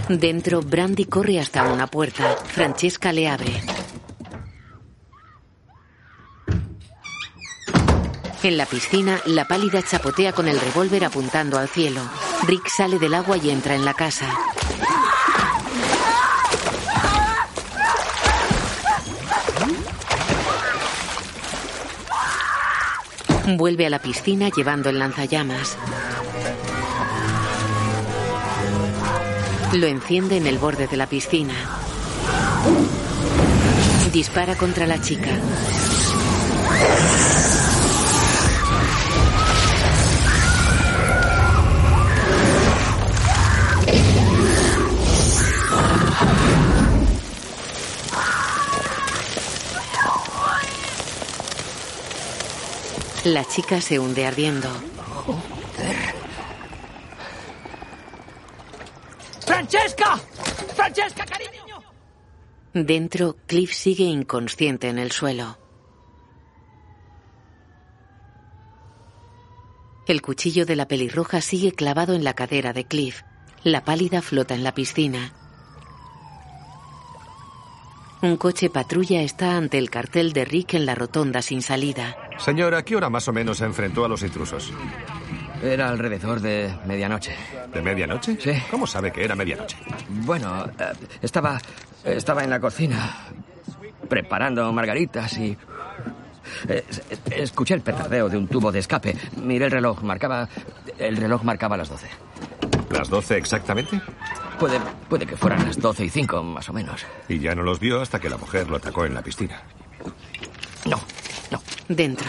Dentro, 0.08 0.60
Brandy 0.60 1.04
corre 1.04 1.38
hasta 1.38 1.62
una 1.62 1.86
puerta. 1.86 2.36
Francesca 2.36 3.12
le 3.12 3.28
abre. 3.28 3.62
En 8.42 8.56
la 8.56 8.66
piscina, 8.66 9.20
la 9.26 9.46
pálida 9.46 9.82
chapotea 9.82 10.32
con 10.32 10.48
el 10.48 10.58
revólver 10.58 11.04
apuntando 11.04 11.58
al 11.58 11.68
cielo. 11.68 12.00
Rick 12.46 12.68
sale 12.68 12.98
del 12.98 13.14
agua 13.14 13.36
y 13.36 13.50
entra 13.50 13.76
en 13.76 13.84
la 13.84 13.94
casa. 13.94 14.26
Vuelve 23.56 23.86
a 23.86 23.90
la 23.90 24.00
piscina 24.00 24.50
llevando 24.50 24.90
el 24.90 24.98
lanzallamas. 24.98 25.78
Lo 29.74 29.86
enciende 29.86 30.38
en 30.38 30.46
el 30.46 30.58
borde 30.58 30.86
de 30.86 30.96
la 30.96 31.06
piscina. 31.06 31.52
Dispara 34.12 34.56
contra 34.56 34.86
la 34.86 34.98
chica. 34.98 35.28
La 53.24 53.44
chica 53.44 53.82
se 53.82 53.98
hunde 53.98 54.26
ardiendo. 54.26 54.70
¡Francesca! 59.48 60.16
¡Francesca, 60.76 61.24
cariño! 61.24 61.82
Dentro, 62.74 63.36
Cliff 63.46 63.72
sigue 63.72 64.04
inconsciente 64.04 64.90
en 64.90 64.98
el 64.98 65.10
suelo. 65.10 65.56
El 70.06 70.20
cuchillo 70.20 70.66
de 70.66 70.76
la 70.76 70.86
pelirroja 70.86 71.40
sigue 71.40 71.72
clavado 71.72 72.12
en 72.12 72.24
la 72.24 72.34
cadera 72.34 72.74
de 72.74 72.84
Cliff. 72.84 73.22
La 73.64 73.84
pálida 73.84 74.20
flota 74.20 74.54
en 74.54 74.64
la 74.64 74.74
piscina. 74.74 75.32
Un 78.20 78.36
coche 78.36 78.68
patrulla 78.68 79.22
está 79.22 79.56
ante 79.56 79.78
el 79.78 79.88
cartel 79.88 80.34
de 80.34 80.44
Rick 80.44 80.74
en 80.74 80.84
la 80.84 80.94
rotonda 80.94 81.40
sin 81.40 81.62
salida. 81.62 82.18
Señor, 82.36 82.74
¿a 82.74 82.84
qué 82.84 82.96
hora 82.96 83.08
más 83.08 83.26
o 83.28 83.32
menos 83.32 83.58
se 83.58 83.64
enfrentó 83.64 84.04
a 84.04 84.08
los 84.08 84.22
intrusos? 84.22 84.72
Era 85.62 85.88
alrededor 85.88 86.40
de 86.40 86.72
medianoche. 86.86 87.34
¿De 87.72 87.82
medianoche? 87.82 88.36
Sí. 88.40 88.52
¿Cómo 88.70 88.86
sabe 88.86 89.10
que 89.12 89.24
era 89.24 89.34
medianoche? 89.34 89.76
Bueno, 90.08 90.66
eh, 90.78 90.92
estaba, 91.20 91.60
estaba 92.04 92.44
en 92.44 92.50
la 92.50 92.60
cocina 92.60 93.16
preparando 94.08 94.72
margaritas 94.72 95.36
y... 95.38 95.56
eh, 96.68 96.84
escuché 97.32 97.74
el 97.74 97.80
petardeo 97.80 98.28
de 98.28 98.36
un 98.36 98.46
tubo 98.46 98.70
de 98.70 98.78
escape. 98.78 99.16
Miré 99.42 99.66
el 99.66 99.70
reloj, 99.72 100.02
marcaba... 100.02 100.48
El 100.98 101.16
reloj 101.16 101.42
marcaba 101.42 101.76
las 101.76 101.88
12. 101.88 102.08
¿Las 102.90 103.08
12 103.08 103.36
exactamente? 103.36 104.00
Puede, 104.58 104.80
puede 105.08 105.26
que 105.26 105.36
fueran 105.36 105.64
las 105.64 105.78
12 105.78 106.04
y 106.04 106.08
5, 106.10 106.42
más 106.42 106.68
o 106.68 106.72
menos. 106.72 107.04
Y 107.28 107.38
ya 107.38 107.54
no 107.54 107.62
los 107.62 107.78
vio 107.80 108.00
hasta 108.00 108.18
que 108.18 108.28
la 108.30 108.36
mujer 108.36 108.68
lo 108.68 108.76
atacó 108.76 109.04
en 109.04 109.14
la 109.14 109.22
piscina. 109.22 109.60
No, 110.86 110.98
Dentro. 111.88 112.28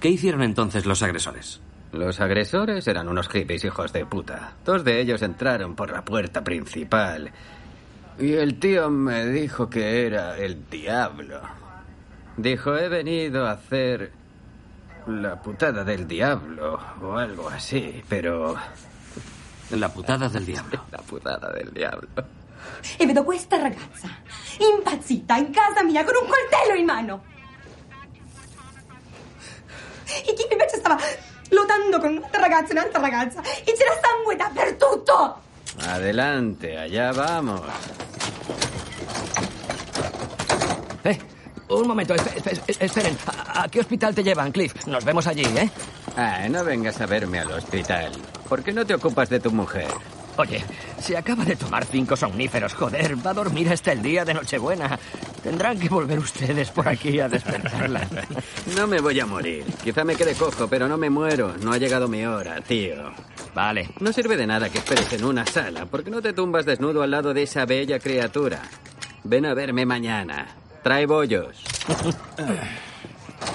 ¿Qué 0.00 0.08
hicieron 0.08 0.42
entonces 0.42 0.86
los 0.86 1.02
agresores? 1.02 1.60
Los 1.92 2.20
agresores 2.20 2.86
eran 2.86 3.08
unos 3.08 3.28
hippies 3.28 3.64
hijos 3.64 3.92
de 3.92 4.06
puta. 4.06 4.54
Dos 4.64 4.84
de 4.84 5.00
ellos 5.00 5.22
entraron 5.22 5.74
por 5.74 5.90
la 5.90 6.04
puerta 6.04 6.42
principal. 6.44 7.32
Y 8.18 8.34
el 8.34 8.60
tío 8.60 8.90
me 8.90 9.26
dijo 9.26 9.68
que 9.68 10.06
era 10.06 10.36
el 10.36 10.68
diablo. 10.68 11.40
Dijo, 12.36 12.76
he 12.76 12.88
venido 12.88 13.46
a 13.46 13.52
hacer 13.52 14.12
la 15.06 15.40
putada 15.42 15.82
del 15.82 16.06
diablo 16.06 16.78
o 17.02 17.16
algo 17.16 17.48
así, 17.48 18.02
pero... 18.08 18.56
La 19.70 19.88
putada 19.88 20.28
del 20.28 20.46
diablo. 20.46 20.84
La 20.92 20.98
putada 20.98 21.52
del 21.52 21.72
diablo. 21.72 22.08
e 22.98 23.06
vedo 23.06 23.24
questa 23.24 23.58
ragazza 23.58 24.08
impazzita 24.58 25.36
in 25.36 25.50
casa 25.52 25.82
mia 25.82 26.04
con 26.04 26.14
un 26.16 26.28
coltello 26.28 26.74
in 26.74 26.84
mano. 26.84 27.24
E 30.04 30.34
chi 30.34 30.46
invece 30.50 30.76
stava 30.76 30.98
lottando 31.50 31.98
con 32.00 32.16
un'altra 32.16 32.40
ragazza 32.40 32.68
e 32.72 32.78
un'altra 32.78 33.00
ragazza 33.00 33.40
e 33.42 33.72
c'era 33.72 33.92
sangue 34.00 34.36
dappertutto. 34.36 35.36
Adelante, 35.86 36.76
allá 36.76 37.12
vamos. 37.12 37.60
Eh, 41.04 41.18
un 41.68 41.86
momento, 41.86 42.14
espe- 42.14 42.36
espe- 42.52 42.84
esperen. 42.84 43.16
¿A, 43.26 43.62
a 43.62 43.68
qué 43.68 43.80
hospital 43.80 44.14
te 44.14 44.22
llevan, 44.22 44.52
Cliff? 44.52 44.86
Nos 44.86 45.04
vemos 45.04 45.26
allí, 45.26 45.44
¿eh? 45.44 45.70
Ah, 46.16 46.46
no 46.50 46.64
vengas 46.64 47.00
a 47.00 47.06
verme 47.06 47.38
al 47.40 47.50
hospital. 47.52 48.12
¿Por 48.48 48.62
qué 48.62 48.72
no 48.72 48.84
te 48.84 48.94
ocupas 48.94 49.28
de 49.30 49.40
tu 49.40 49.50
mujer? 49.52 49.86
Oye, 50.40 50.64
se 50.98 51.18
acaba 51.18 51.44
de 51.44 51.54
tomar 51.54 51.84
cinco 51.84 52.16
somníferos, 52.16 52.72
joder. 52.72 53.14
Va 53.24 53.32
a 53.32 53.34
dormir 53.34 53.68
hasta 53.68 53.92
el 53.92 54.00
día 54.00 54.24
de 54.24 54.32
Nochebuena. 54.32 54.98
Tendrán 55.42 55.78
que 55.78 55.90
volver 55.90 56.18
ustedes 56.18 56.70
por 56.70 56.88
aquí 56.88 57.20
a 57.20 57.28
despertarla. 57.28 58.08
No 58.74 58.86
me 58.86 59.00
voy 59.00 59.20
a 59.20 59.26
morir. 59.26 59.64
Quizá 59.84 60.02
me 60.02 60.16
quede 60.16 60.34
cojo, 60.34 60.66
pero 60.66 60.88
no 60.88 60.96
me 60.96 61.10
muero. 61.10 61.54
No 61.60 61.72
ha 61.72 61.78
llegado 61.78 62.08
mi 62.08 62.24
hora, 62.24 62.62
tío. 62.62 63.12
Vale. 63.54 63.90
No 64.00 64.14
sirve 64.14 64.38
de 64.38 64.46
nada 64.46 64.70
que 64.70 64.78
esperes 64.78 65.12
en 65.12 65.24
una 65.24 65.44
sala. 65.44 65.84
¿Por 65.84 66.04
qué 66.04 66.10
no 66.10 66.22
te 66.22 66.32
tumbas 66.32 66.64
desnudo 66.64 67.02
al 67.02 67.10
lado 67.10 67.34
de 67.34 67.42
esa 67.42 67.66
bella 67.66 67.98
criatura? 67.98 68.62
Ven 69.24 69.44
a 69.44 69.52
verme 69.52 69.84
mañana. 69.84 70.46
Trae 70.82 71.04
bollos. 71.04 71.62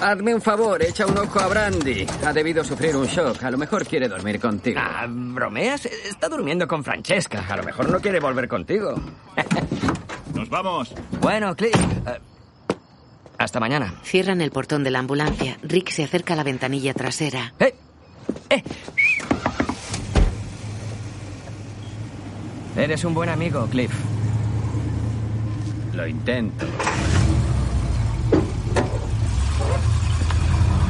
Hazme 0.00 0.34
un 0.34 0.42
favor, 0.42 0.82
echa 0.82 1.06
un 1.06 1.16
ojo 1.16 1.40
a 1.40 1.46
Brandy. 1.46 2.06
Ha 2.24 2.32
debido 2.32 2.62
sufrir 2.62 2.96
un 2.96 3.06
shock. 3.06 3.42
A 3.42 3.50
lo 3.50 3.56
mejor 3.58 3.86
quiere 3.86 4.08
dormir 4.08 4.38
contigo. 4.38 4.78
Ah, 4.82 5.06
¿bromeas? 5.08 5.86
Está 5.86 6.28
durmiendo 6.28 6.68
con 6.68 6.84
Francesca. 6.84 7.44
A 7.48 7.56
lo 7.56 7.62
mejor 7.62 7.88
no 7.90 7.98
quiere 8.00 8.20
volver 8.20 8.46
contigo. 8.46 8.94
¡Nos 10.34 10.48
vamos! 10.50 10.92
Bueno, 11.20 11.54
Cliff. 11.56 11.74
eh, 11.74 12.18
hasta 13.38 13.58
mañana. 13.58 13.94
Cierran 14.02 14.40
el 14.42 14.50
portón 14.50 14.84
de 14.84 14.90
la 14.90 14.98
ambulancia. 14.98 15.56
Rick 15.62 15.90
se 15.90 16.04
acerca 16.04 16.34
a 16.34 16.36
la 16.36 16.44
ventanilla 16.44 16.92
trasera. 16.92 17.54
Eres 22.76 23.04
un 23.04 23.14
buen 23.14 23.28
amigo, 23.30 23.66
Cliff. 23.70 23.92
Lo 25.94 26.06
intento. 26.06 26.66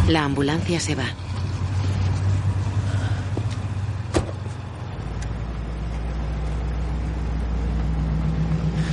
La 0.08 0.22
ambulancia 0.22 0.78
se 0.78 0.94
va. 0.94 1.06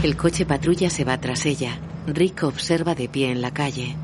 El 0.01 0.17
coche 0.17 0.47
patrulla 0.47 0.89
se 0.89 1.03
va 1.03 1.21
tras 1.21 1.45
ella. 1.45 1.77
Rick 2.07 2.43
observa 2.43 2.95
de 2.95 3.07
pie 3.09 3.31
en 3.31 3.43
la 3.43 3.51
calle. 3.51 3.95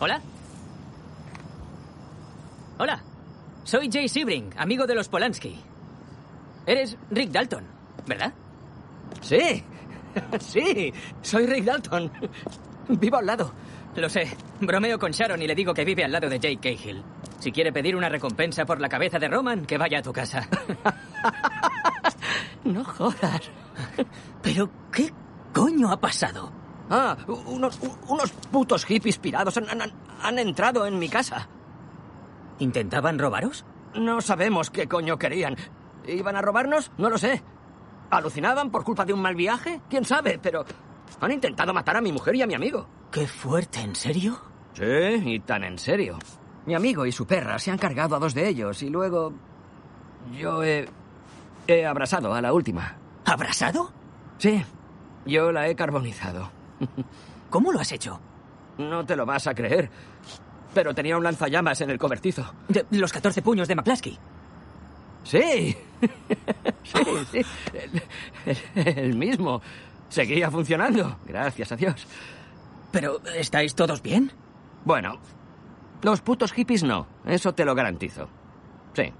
¿Hola? 0.00 0.20
Hola. 2.76 3.00
Soy 3.64 3.90
Jay 3.90 4.08
Sebring, 4.08 4.50
amigo 4.56 4.86
de 4.86 4.94
los 4.94 5.08
Polanski. 5.08 5.58
Eres 6.66 6.96
Rick 7.10 7.30
Dalton, 7.30 7.64
¿verdad? 8.06 8.32
Sí. 9.20 9.62
Sí. 10.38 10.92
Soy 11.22 11.44
Rick 11.44 11.64
Dalton. 11.64 12.08
Vivo 12.88 13.16
al 13.16 13.26
lado. 13.26 13.52
Lo 13.96 14.08
sé. 14.08 14.36
Bromeo 14.60 14.96
con 14.96 15.10
Sharon 15.10 15.42
y 15.42 15.46
le 15.48 15.56
digo 15.56 15.74
que 15.74 15.84
vive 15.84 16.04
al 16.04 16.12
lado 16.12 16.28
de 16.28 16.38
Jake 16.38 16.58
Cahill. 16.58 17.02
Si 17.40 17.50
quiere 17.50 17.72
pedir 17.72 17.96
una 17.96 18.08
recompensa 18.08 18.64
por 18.64 18.80
la 18.80 18.88
cabeza 18.88 19.18
de 19.18 19.26
Roman, 19.26 19.66
que 19.66 19.76
vaya 19.76 19.98
a 19.98 20.02
tu 20.02 20.12
casa. 20.12 20.46
no 22.64 22.84
jodas. 22.84 23.40
¿Pero 24.40 24.70
qué 24.92 25.12
coño 25.52 25.90
ha 25.90 25.98
pasado? 25.98 26.52
Ah, 26.90 27.16
unos, 27.26 27.80
unos 28.06 28.30
putos 28.52 28.84
hippies 28.84 29.18
pirados 29.18 29.56
han, 29.56 29.68
han- 29.68 29.92
han 30.22 30.38
entrado 30.38 30.86
en 30.86 30.96
mi 30.96 31.08
casa. 31.08 31.48
¿Intentaban 32.58 33.18
robaros? 33.18 33.64
No 33.94 34.20
sabemos 34.20 34.70
qué 34.70 34.88
coño 34.88 35.18
querían. 35.18 35.56
¿Iban 36.06 36.36
a 36.36 36.42
robarnos? 36.42 36.90
No 36.98 37.10
lo 37.10 37.18
sé. 37.18 37.42
¿Alucinaban 38.10 38.70
por 38.70 38.84
culpa 38.84 39.04
de 39.04 39.12
un 39.12 39.22
mal 39.22 39.34
viaje? 39.34 39.80
¿Quién 39.88 40.04
sabe? 40.04 40.38
Pero 40.42 40.64
han 41.20 41.32
intentado 41.32 41.72
matar 41.72 41.96
a 41.96 42.00
mi 42.00 42.12
mujer 42.12 42.34
y 42.36 42.42
a 42.42 42.46
mi 42.46 42.54
amigo. 42.54 42.86
Qué 43.10 43.26
fuerte, 43.26 43.80
¿en 43.80 43.94
serio? 43.94 44.40
Sí, 44.74 44.82
y 44.84 45.40
tan 45.40 45.64
en 45.64 45.78
serio. 45.78 46.18
Mi 46.66 46.74
amigo 46.74 47.06
y 47.06 47.12
su 47.12 47.26
perra 47.26 47.58
se 47.58 47.70
han 47.70 47.78
cargado 47.78 48.16
a 48.16 48.18
dos 48.18 48.34
de 48.34 48.48
ellos 48.48 48.82
y 48.82 48.90
luego... 48.90 49.32
Yo 50.32 50.62
he... 50.62 50.88
He 51.66 51.86
abrasado 51.86 52.34
a 52.34 52.40
la 52.42 52.52
última. 52.52 52.96
¿Abrasado? 53.24 53.92
Sí, 54.38 54.62
yo 55.24 55.52
la 55.52 55.68
he 55.68 55.74
carbonizado. 55.76 56.50
¿Cómo 57.50 57.72
lo 57.72 57.80
has 57.80 57.92
hecho? 57.92 58.20
No 58.78 59.04
te 59.06 59.16
lo 59.16 59.24
vas 59.24 59.46
a 59.46 59.54
creer. 59.54 59.90
Pero 60.74 60.94
tenía 60.94 61.16
un 61.16 61.22
lanzallamas 61.24 61.80
en 61.80 61.90
el 61.90 61.98
cobertizo. 61.98 62.44
De 62.68 62.84
los 62.90 63.12
14 63.12 63.40
puños 63.42 63.68
de 63.68 63.74
McCluskey. 63.76 64.18
Sí. 65.24 65.76
sí, 66.82 66.98
sí. 67.32 67.40
El, 67.72 68.02
el- 68.74 68.98
el 68.98 69.14
mismo. 69.16 69.62
Seguía 70.08 70.50
funcionando. 70.50 71.16
Gracias 71.26 71.72
a 71.72 71.76
Dios. 71.76 72.06
¿Pero 72.92 73.20
estáis 73.34 73.74
todos 73.74 74.02
bien? 74.02 74.30
Bueno, 74.84 75.18
los 76.02 76.20
putos 76.20 76.52
hippies 76.52 76.82
no. 76.84 77.06
Eso 77.26 77.54
te 77.54 77.64
lo 77.64 77.74
garantizo. 77.74 78.28
Sí. 78.92 79.12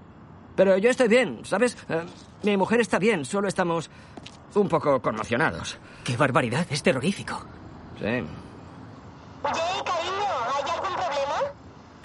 Pero 0.55 0.77
yo 0.77 0.89
estoy 0.89 1.07
bien, 1.09 1.39
¿sabes? 1.43 1.75
Eh, 1.89 2.03
mi 2.43 2.55
mujer 2.55 2.79
está 2.79 2.99
bien, 2.99 3.25
solo 3.25 3.47
estamos 3.49 3.89
un 4.53 4.69
poco 4.69 5.01
conmocionados. 5.01 5.77
¡Qué 6.05 6.15
barbaridad! 6.15 6.65
Es 6.69 6.81
terrorífico. 6.81 7.43
Sí. 7.99 8.23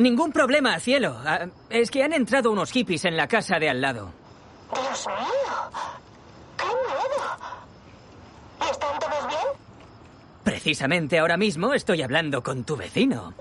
Ningún 0.01 0.33
problema, 0.33 0.81
cielo. 0.81 1.15
Ah, 1.27 1.47
Es 1.69 1.91
que 1.91 2.03
han 2.03 2.15
entrado 2.15 2.51
unos 2.51 2.73
hippies 2.73 3.05
en 3.05 3.17
la 3.19 3.29
casa 3.29 3.59
de 3.59 3.69
al 3.69 3.83
lado. 3.83 4.11
Dios 4.73 5.07
mío. 5.07 5.71
¡Qué 6.57 6.65
miedo! 6.65 7.23
¿Y 8.61 8.71
están 8.71 8.99
todos 8.99 9.29
bien? 9.29 9.47
Precisamente 10.43 11.19
ahora 11.19 11.37
mismo 11.37 11.75
estoy 11.75 12.01
hablando 12.01 12.43
con 12.43 12.65
tu 12.65 12.77
vecino. 12.77 13.35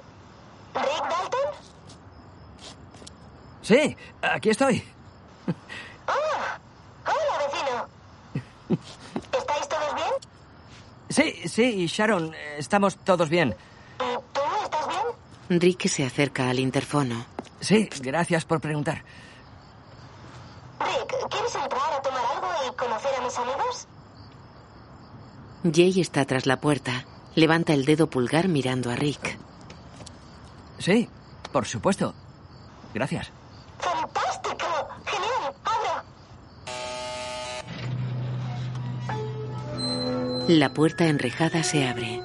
¿Rick 0.75 0.85
Dalton? 1.09 1.53
Sí, 3.61 3.95
aquí 4.21 4.49
estoy. 4.49 4.83
Hola. 6.07 6.59
Hola, 7.05 7.88
vecino. 8.67 8.79
¿Estáis 9.38 9.69
todos 9.69 9.95
bien? 9.95 10.13
Sí, 11.07 11.47
sí, 11.47 11.88
Sharon, 11.88 12.33
eh, 12.33 12.55
estamos 12.57 12.97
todos 12.97 13.29
bien. 13.29 13.55
¿Tú 13.97 14.41
estás 14.63 14.88
bien? 14.89 14.99
Rick 15.50 15.88
se 15.88 16.06
acerca 16.06 16.50
al 16.50 16.60
interfono. 16.60 17.26
Sí, 17.60 17.90
gracias 18.02 18.45
por 18.45 18.61
preguntar. 18.61 19.03
Rick, 20.80 21.28
¿quieres 21.30 21.56
entrar 21.56 21.94
a 21.94 22.02
tomar 22.02 22.24
algo 22.36 22.48
y 22.68 22.76
conocer 22.76 23.11
a 23.18 23.22
mis 23.22 23.38
amigos? 23.38 23.88
Jay 25.64 26.00
está 26.00 26.24
tras 26.26 26.45
la 26.45 26.61
puerta. 26.61 27.06
Levanta 27.36 27.74
el 27.74 27.86
dedo 27.86 28.10
pulgar 28.10 28.48
mirando 28.48 28.92
a 28.92 28.95
Rick. 28.95 29.38
Sí, 30.78 31.10
por 31.52 31.66
supuesto. 31.66 32.14
Gracias. 32.94 33.32
¡Fantástico! 33.80 34.88
¡Genial! 35.06 35.53
¡Abro! 35.66 36.03
La 40.48 40.74
puerta 40.74 41.06
enrejada 41.08 41.64
se 41.64 41.88
abre. 41.88 42.22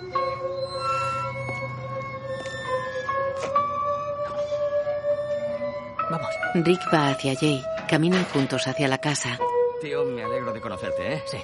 Vamos. 6.15 6.31
Rick 6.55 6.81
va 6.95 7.09
hacia 7.09 7.35
Jay. 7.35 7.65
Caminan 7.89 8.25
juntos 8.27 8.69
hacia 8.69 8.87
la 8.87 8.99
casa. 8.99 9.37
Tío, 9.81 10.05
me 10.05 10.23
alegro 10.23 10.53
de 10.53 10.61
conocerte, 10.61 11.15
¿eh? 11.15 11.23
Sí. 11.27 11.39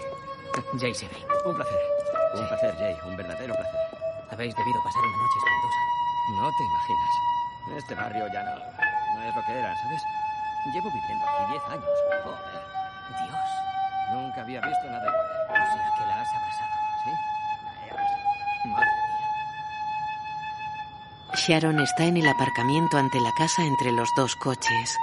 Jay 0.78 0.94
Sebring. 0.94 1.24
Un 1.44 1.56
placer. 1.56 1.78
Un 2.34 2.46
placer, 2.46 2.76
Jay. 2.78 2.94
Un 3.04 3.16
verdadero 3.16 3.52
placer. 3.52 3.80
Habéis 4.30 4.54
debido 4.54 4.80
pasar 4.84 5.02
una 5.02 5.18
noche 5.18 5.38
espantosa. 5.38 5.80
No 6.36 6.50
te 6.56 6.62
imaginas. 6.70 7.78
Este 7.82 7.94
barrio 7.96 8.26
ya 8.32 8.42
no, 8.44 8.54
no 8.54 9.28
es 9.28 9.34
lo 9.34 9.42
que 9.42 9.52
era, 9.58 9.74
¿sabes? 9.82 10.02
Llevo 10.72 10.88
viviendo 10.92 11.26
aquí 11.26 11.50
10 11.50 11.62
años. 11.64 11.98
Joder. 12.22 13.26
Dios. 13.26 13.50
Nunca 14.12 14.40
había 14.42 14.60
visto 14.60 14.84
nada 14.86 15.04
igual. 15.04 15.26
O 15.50 15.66
sea 15.74 15.94
que 15.98 16.06
la 16.06 16.20
has 16.20 16.28
abrazado. 16.28 16.74
Sí, 17.02 17.10
la 17.64 17.86
he 17.86 17.90
abrazado. 17.90 18.22
Madre 18.66 18.86
mía. 18.86 18.99
Sharon 21.34 21.78
está 21.78 22.06
en 22.06 22.16
el 22.16 22.26
aparcamiento 22.26 22.98
ante 22.98 23.20
la 23.20 23.32
casa 23.32 23.64
entre 23.64 23.92
los 23.92 24.14
dos 24.14 24.34
coches. 24.36 24.98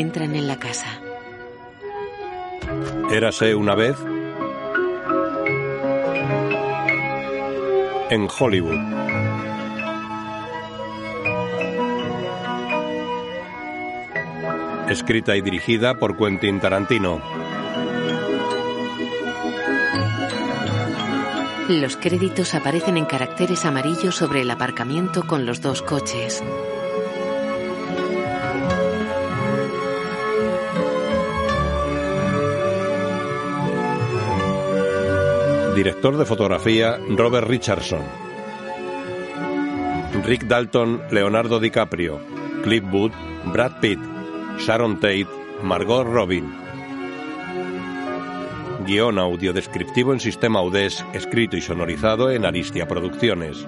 Entran 0.00 0.34
en 0.34 0.48
la 0.48 0.58
casa. 0.58 0.86
Érase 3.10 3.54
una 3.54 3.74
vez 3.74 3.98
en 8.08 8.26
Hollywood. 8.26 8.78
Escrita 14.88 15.36
y 15.36 15.42
dirigida 15.42 15.98
por 15.98 16.16
Quentin 16.16 16.60
Tarantino. 16.60 17.20
Los 21.68 21.98
créditos 21.98 22.54
aparecen 22.54 22.96
en 22.96 23.04
caracteres 23.04 23.66
amarillos 23.66 24.16
sobre 24.16 24.40
el 24.40 24.50
aparcamiento 24.50 25.26
con 25.26 25.44
los 25.44 25.60
dos 25.60 25.82
coches. 25.82 26.42
Director 35.80 36.18
de 36.18 36.26
fotografía 36.26 36.98
Robert 37.08 37.48
Richardson. 37.48 38.02
Rick 40.26 40.44
Dalton, 40.44 41.00
Leonardo 41.10 41.58
DiCaprio, 41.58 42.20
Cliff 42.62 42.84
Booth, 42.84 43.14
Brad 43.46 43.80
Pitt, 43.80 43.98
Sharon 44.58 44.96
Tate, 44.96 45.26
Margot 45.62 46.04
Robin. 46.04 46.54
Guión 48.84 49.18
audio 49.18 49.54
descriptivo 49.54 50.12
en 50.12 50.20
sistema 50.20 50.58
Audés, 50.58 51.02
escrito 51.14 51.56
y 51.56 51.62
sonorizado 51.62 52.30
en 52.30 52.44
Aristia 52.44 52.86
Producciones. 52.86 53.66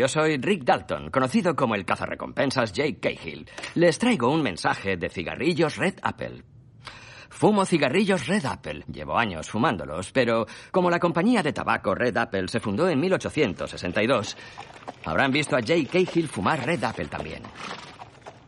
Yo 0.00 0.08
soy 0.08 0.38
Rick 0.38 0.64
Dalton, 0.64 1.10
conocido 1.10 1.54
como 1.54 1.74
el 1.74 1.84
cazarrecompensas 1.84 2.72
Jake 2.72 3.00
Cahill. 3.00 3.46
Les 3.74 3.98
traigo 3.98 4.32
un 4.32 4.40
mensaje 4.40 4.96
de 4.96 5.10
cigarrillos 5.10 5.76
Red 5.76 5.98
Apple. 6.02 6.42
Fumo 7.28 7.66
cigarrillos 7.66 8.26
Red 8.26 8.46
Apple. 8.46 8.84
Llevo 8.90 9.18
años 9.18 9.50
fumándolos, 9.50 10.10
pero 10.10 10.46
como 10.70 10.88
la 10.88 10.98
compañía 10.98 11.42
de 11.42 11.52
tabaco 11.52 11.94
Red 11.94 12.16
Apple 12.16 12.48
se 12.48 12.60
fundó 12.60 12.88
en 12.88 12.98
1862, 12.98 14.38
habrán 15.04 15.32
visto 15.32 15.54
a 15.54 15.60
Jake 15.60 15.84
Cahill 15.84 16.28
fumar 16.28 16.64
Red 16.64 16.82
Apple 16.82 17.08
también. 17.08 17.42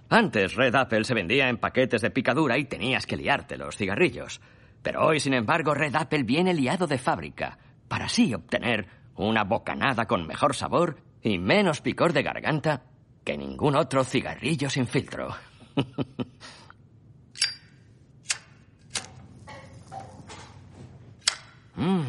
Antes 0.09 0.55
Red 0.55 0.75
Apple 0.75 1.05
se 1.05 1.13
vendía 1.13 1.51
en 1.51 1.59
paquetes 1.59 2.01
de 2.01 2.11
picadura 2.11 2.57
y 2.57 2.65
tenías 2.65 3.05
que 3.05 3.19
liarte 3.19 3.59
los 3.59 3.77
cigarrillos. 3.77 4.41
Pero 4.83 5.07
hoy, 5.07 5.21
sin 5.21 5.35
embargo, 5.35 5.75
Red 5.75 5.97
Apple 5.97 6.23
viene 6.23 6.55
liado 6.55 6.87
de 6.87 6.97
fábrica, 6.97 7.59
para 7.89 8.07
así 8.07 8.33
obtener 8.33 8.87
una 9.17 9.45
bocanada 9.45 10.07
con 10.07 10.27
mejor 10.27 10.55
sabor 10.55 11.12
y 11.23 11.39
menos 11.39 11.81
picor 11.81 12.13
de 12.13 12.23
garganta 12.23 12.83
que 13.25 13.37
ningún 13.37 13.77
otro 13.77 14.05
cigarrillo 14.05 14.69
sin 14.71 14.87
filtro. 14.87 15.35
Mm. 21.75 22.03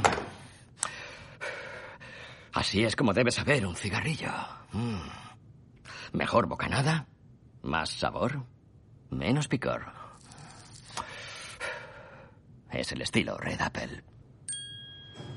Así 2.51 2.83
es 2.83 2.97
como 2.97 3.13
debe 3.13 3.31
saber 3.31 3.65
un 3.65 3.75
cigarrillo. 3.75 4.31
Mm. 4.73 4.99
Mejor 6.11 6.47
bocanada, 6.47 7.07
más 7.63 7.89
sabor, 7.89 8.45
menos 9.09 9.47
picor. 9.47 9.85
Es 12.71 12.91
el 12.91 13.01
estilo 13.01 13.37
Red 13.37 13.61
Apple. 13.61 14.03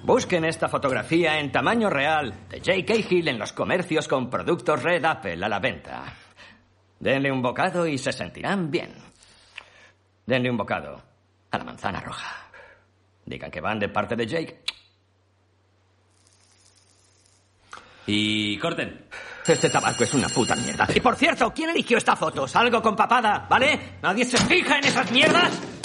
Busquen 0.07 0.45
esta 0.45 0.69
fotografía 0.69 1.41
en 1.41 1.51
tamaño 1.51 1.91
real 1.91 2.33
de 2.49 2.61
J.K. 2.61 2.95
Hill 3.11 3.27
en 3.27 3.41
los 3.41 3.53
comercios 3.53 4.07
con 4.07 4.31
productos 4.31 4.81
Red 4.81 5.05
Apple 5.05 5.45
a 5.45 5.49
la 5.49 5.59
venta. 5.59 6.05
Denle 7.01 7.33
un 7.33 7.43
bocado 7.43 7.85
y 7.89 7.99
se 7.99 8.13
sentirán 8.13 8.71
bien. 8.71 8.95
Denle 10.25 10.49
un 10.49 10.57
bocado 10.57 11.03
a 11.51 11.59
la 11.59 11.65
manzana 11.65 12.01
roja. 12.01 12.51
Digan 13.25 13.51
que 13.51 13.61
van 13.61 13.81
de 13.81 13.89
parte 13.89 14.15
de 14.15 14.27
Jake. 14.29 14.63
Y 18.07 18.57
corten. 18.59 19.09
Este 19.45 19.69
tabaco 19.71 20.05
es 20.05 20.15
una 20.15 20.29
puta 20.29 20.55
mierda. 20.55 20.87
Y 20.95 21.01
por 21.01 21.17
cierto, 21.17 21.53
¿quién 21.53 21.71
eligió 21.71 21.99
esta 21.99 22.15
foto? 22.15 22.47
Salgo 22.47 22.81
con 22.81 22.95
papada, 22.95 23.45
¿vale? 23.51 23.99
¿Nadie 24.03 24.25
se 24.25 24.39
fija 24.39 24.79
en 24.79 24.85
esas 24.85 25.11
mierdas? 25.11 25.76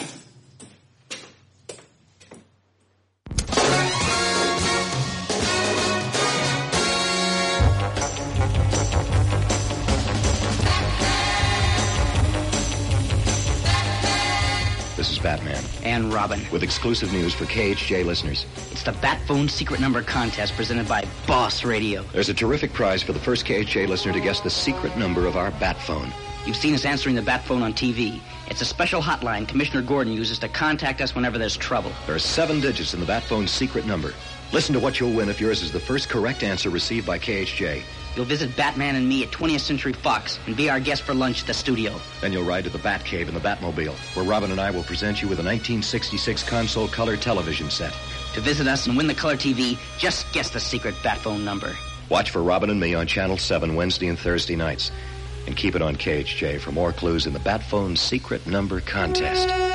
And 15.83 16.13
Robin. 16.13 16.41
With 16.51 16.63
exclusive 16.63 17.11
news 17.11 17.33
for 17.33 17.45
KHJ 17.45 18.05
listeners. 18.05 18.45
It's 18.71 18.83
the 18.83 18.91
Bat 18.93 19.21
Phone 19.27 19.49
Secret 19.49 19.79
Number 19.79 20.01
Contest 20.01 20.55
presented 20.55 20.87
by 20.87 21.05
Boss 21.27 21.63
Radio. 21.63 22.03
There's 22.13 22.29
a 22.29 22.33
terrific 22.33 22.73
prize 22.73 23.03
for 23.03 23.13
the 23.13 23.19
first 23.19 23.45
KHJ 23.45 23.87
listener 23.87 24.13
to 24.13 24.19
guess 24.19 24.39
the 24.39 24.49
secret 24.49 24.97
number 24.97 25.25
of 25.25 25.37
our 25.37 25.51
Bat 25.51 25.81
Phone. 25.81 26.13
You've 26.45 26.57
seen 26.57 26.73
us 26.73 26.85
answering 26.85 27.15
the 27.15 27.21
Bat 27.21 27.45
Phone 27.45 27.61
on 27.61 27.73
TV. 27.73 28.19
It's 28.49 28.61
a 28.61 28.65
special 28.65 29.01
hotline 29.01 29.47
Commissioner 29.47 29.81
Gordon 29.81 30.13
uses 30.13 30.39
to 30.39 30.49
contact 30.49 30.99
us 30.99 31.13
whenever 31.13 31.37
there's 31.37 31.55
trouble. 31.55 31.91
There 32.05 32.15
are 32.15 32.19
seven 32.19 32.59
digits 32.59 32.93
in 32.93 32.99
the 32.99 33.05
Bat 33.05 33.23
Phone's 33.23 33.51
secret 33.51 33.85
number. 33.85 34.13
Listen 34.51 34.73
to 34.73 34.79
what 34.79 34.99
you'll 34.99 35.13
win 35.13 35.29
if 35.29 35.39
yours 35.39 35.61
is 35.61 35.71
the 35.71 35.79
first 35.79 36.09
correct 36.09 36.43
answer 36.43 36.69
received 36.69 37.07
by 37.07 37.17
KHJ. 37.19 37.83
You'll 38.15 38.25
visit 38.25 38.55
Batman 38.57 38.95
and 38.95 39.07
me 39.07 39.23
at 39.23 39.31
20th 39.31 39.61
Century 39.61 39.93
Fox 39.93 40.39
and 40.45 40.55
be 40.55 40.69
our 40.69 40.79
guest 40.79 41.03
for 41.03 41.13
lunch 41.13 41.41
at 41.41 41.47
the 41.47 41.53
studio. 41.53 41.99
Then 42.19 42.33
you'll 42.33 42.43
ride 42.43 42.65
to 42.65 42.69
the 42.69 42.77
Batcave 42.77 43.27
in 43.27 43.33
the 43.33 43.39
Batmobile, 43.39 43.95
where 44.15 44.25
Robin 44.25 44.51
and 44.51 44.59
I 44.59 44.71
will 44.71 44.83
present 44.83 45.21
you 45.21 45.27
with 45.27 45.39
a 45.39 45.43
1966 45.43 46.43
console 46.43 46.87
color 46.89 47.15
television 47.15 47.69
set. 47.69 47.93
To 48.33 48.41
visit 48.41 48.67
us 48.67 48.87
and 48.87 48.97
win 48.97 49.07
the 49.07 49.13
color 49.13 49.35
TV, 49.35 49.77
just 49.97 50.31
guess 50.33 50.49
the 50.49 50.59
secret 50.59 50.95
Bat 51.03 51.19
Phone 51.19 51.45
number. 51.45 51.75
Watch 52.09 52.29
for 52.29 52.43
Robin 52.43 52.69
and 52.69 52.79
me 52.79 52.93
on 52.93 53.07
Channel 53.07 53.37
7 53.37 53.75
Wednesday 53.75 54.07
and 54.07 54.19
Thursday 54.19 54.55
nights. 54.55 54.91
And 55.47 55.55
keep 55.55 55.75
it 55.75 55.81
on 55.81 55.95
KHJ 55.95 56.59
for 56.59 56.71
more 56.71 56.91
clues 56.91 57.25
in 57.25 57.33
the 57.33 57.39
Batphone 57.39 57.97
Secret 57.97 58.45
Number 58.45 58.81
Contest. 58.81 59.70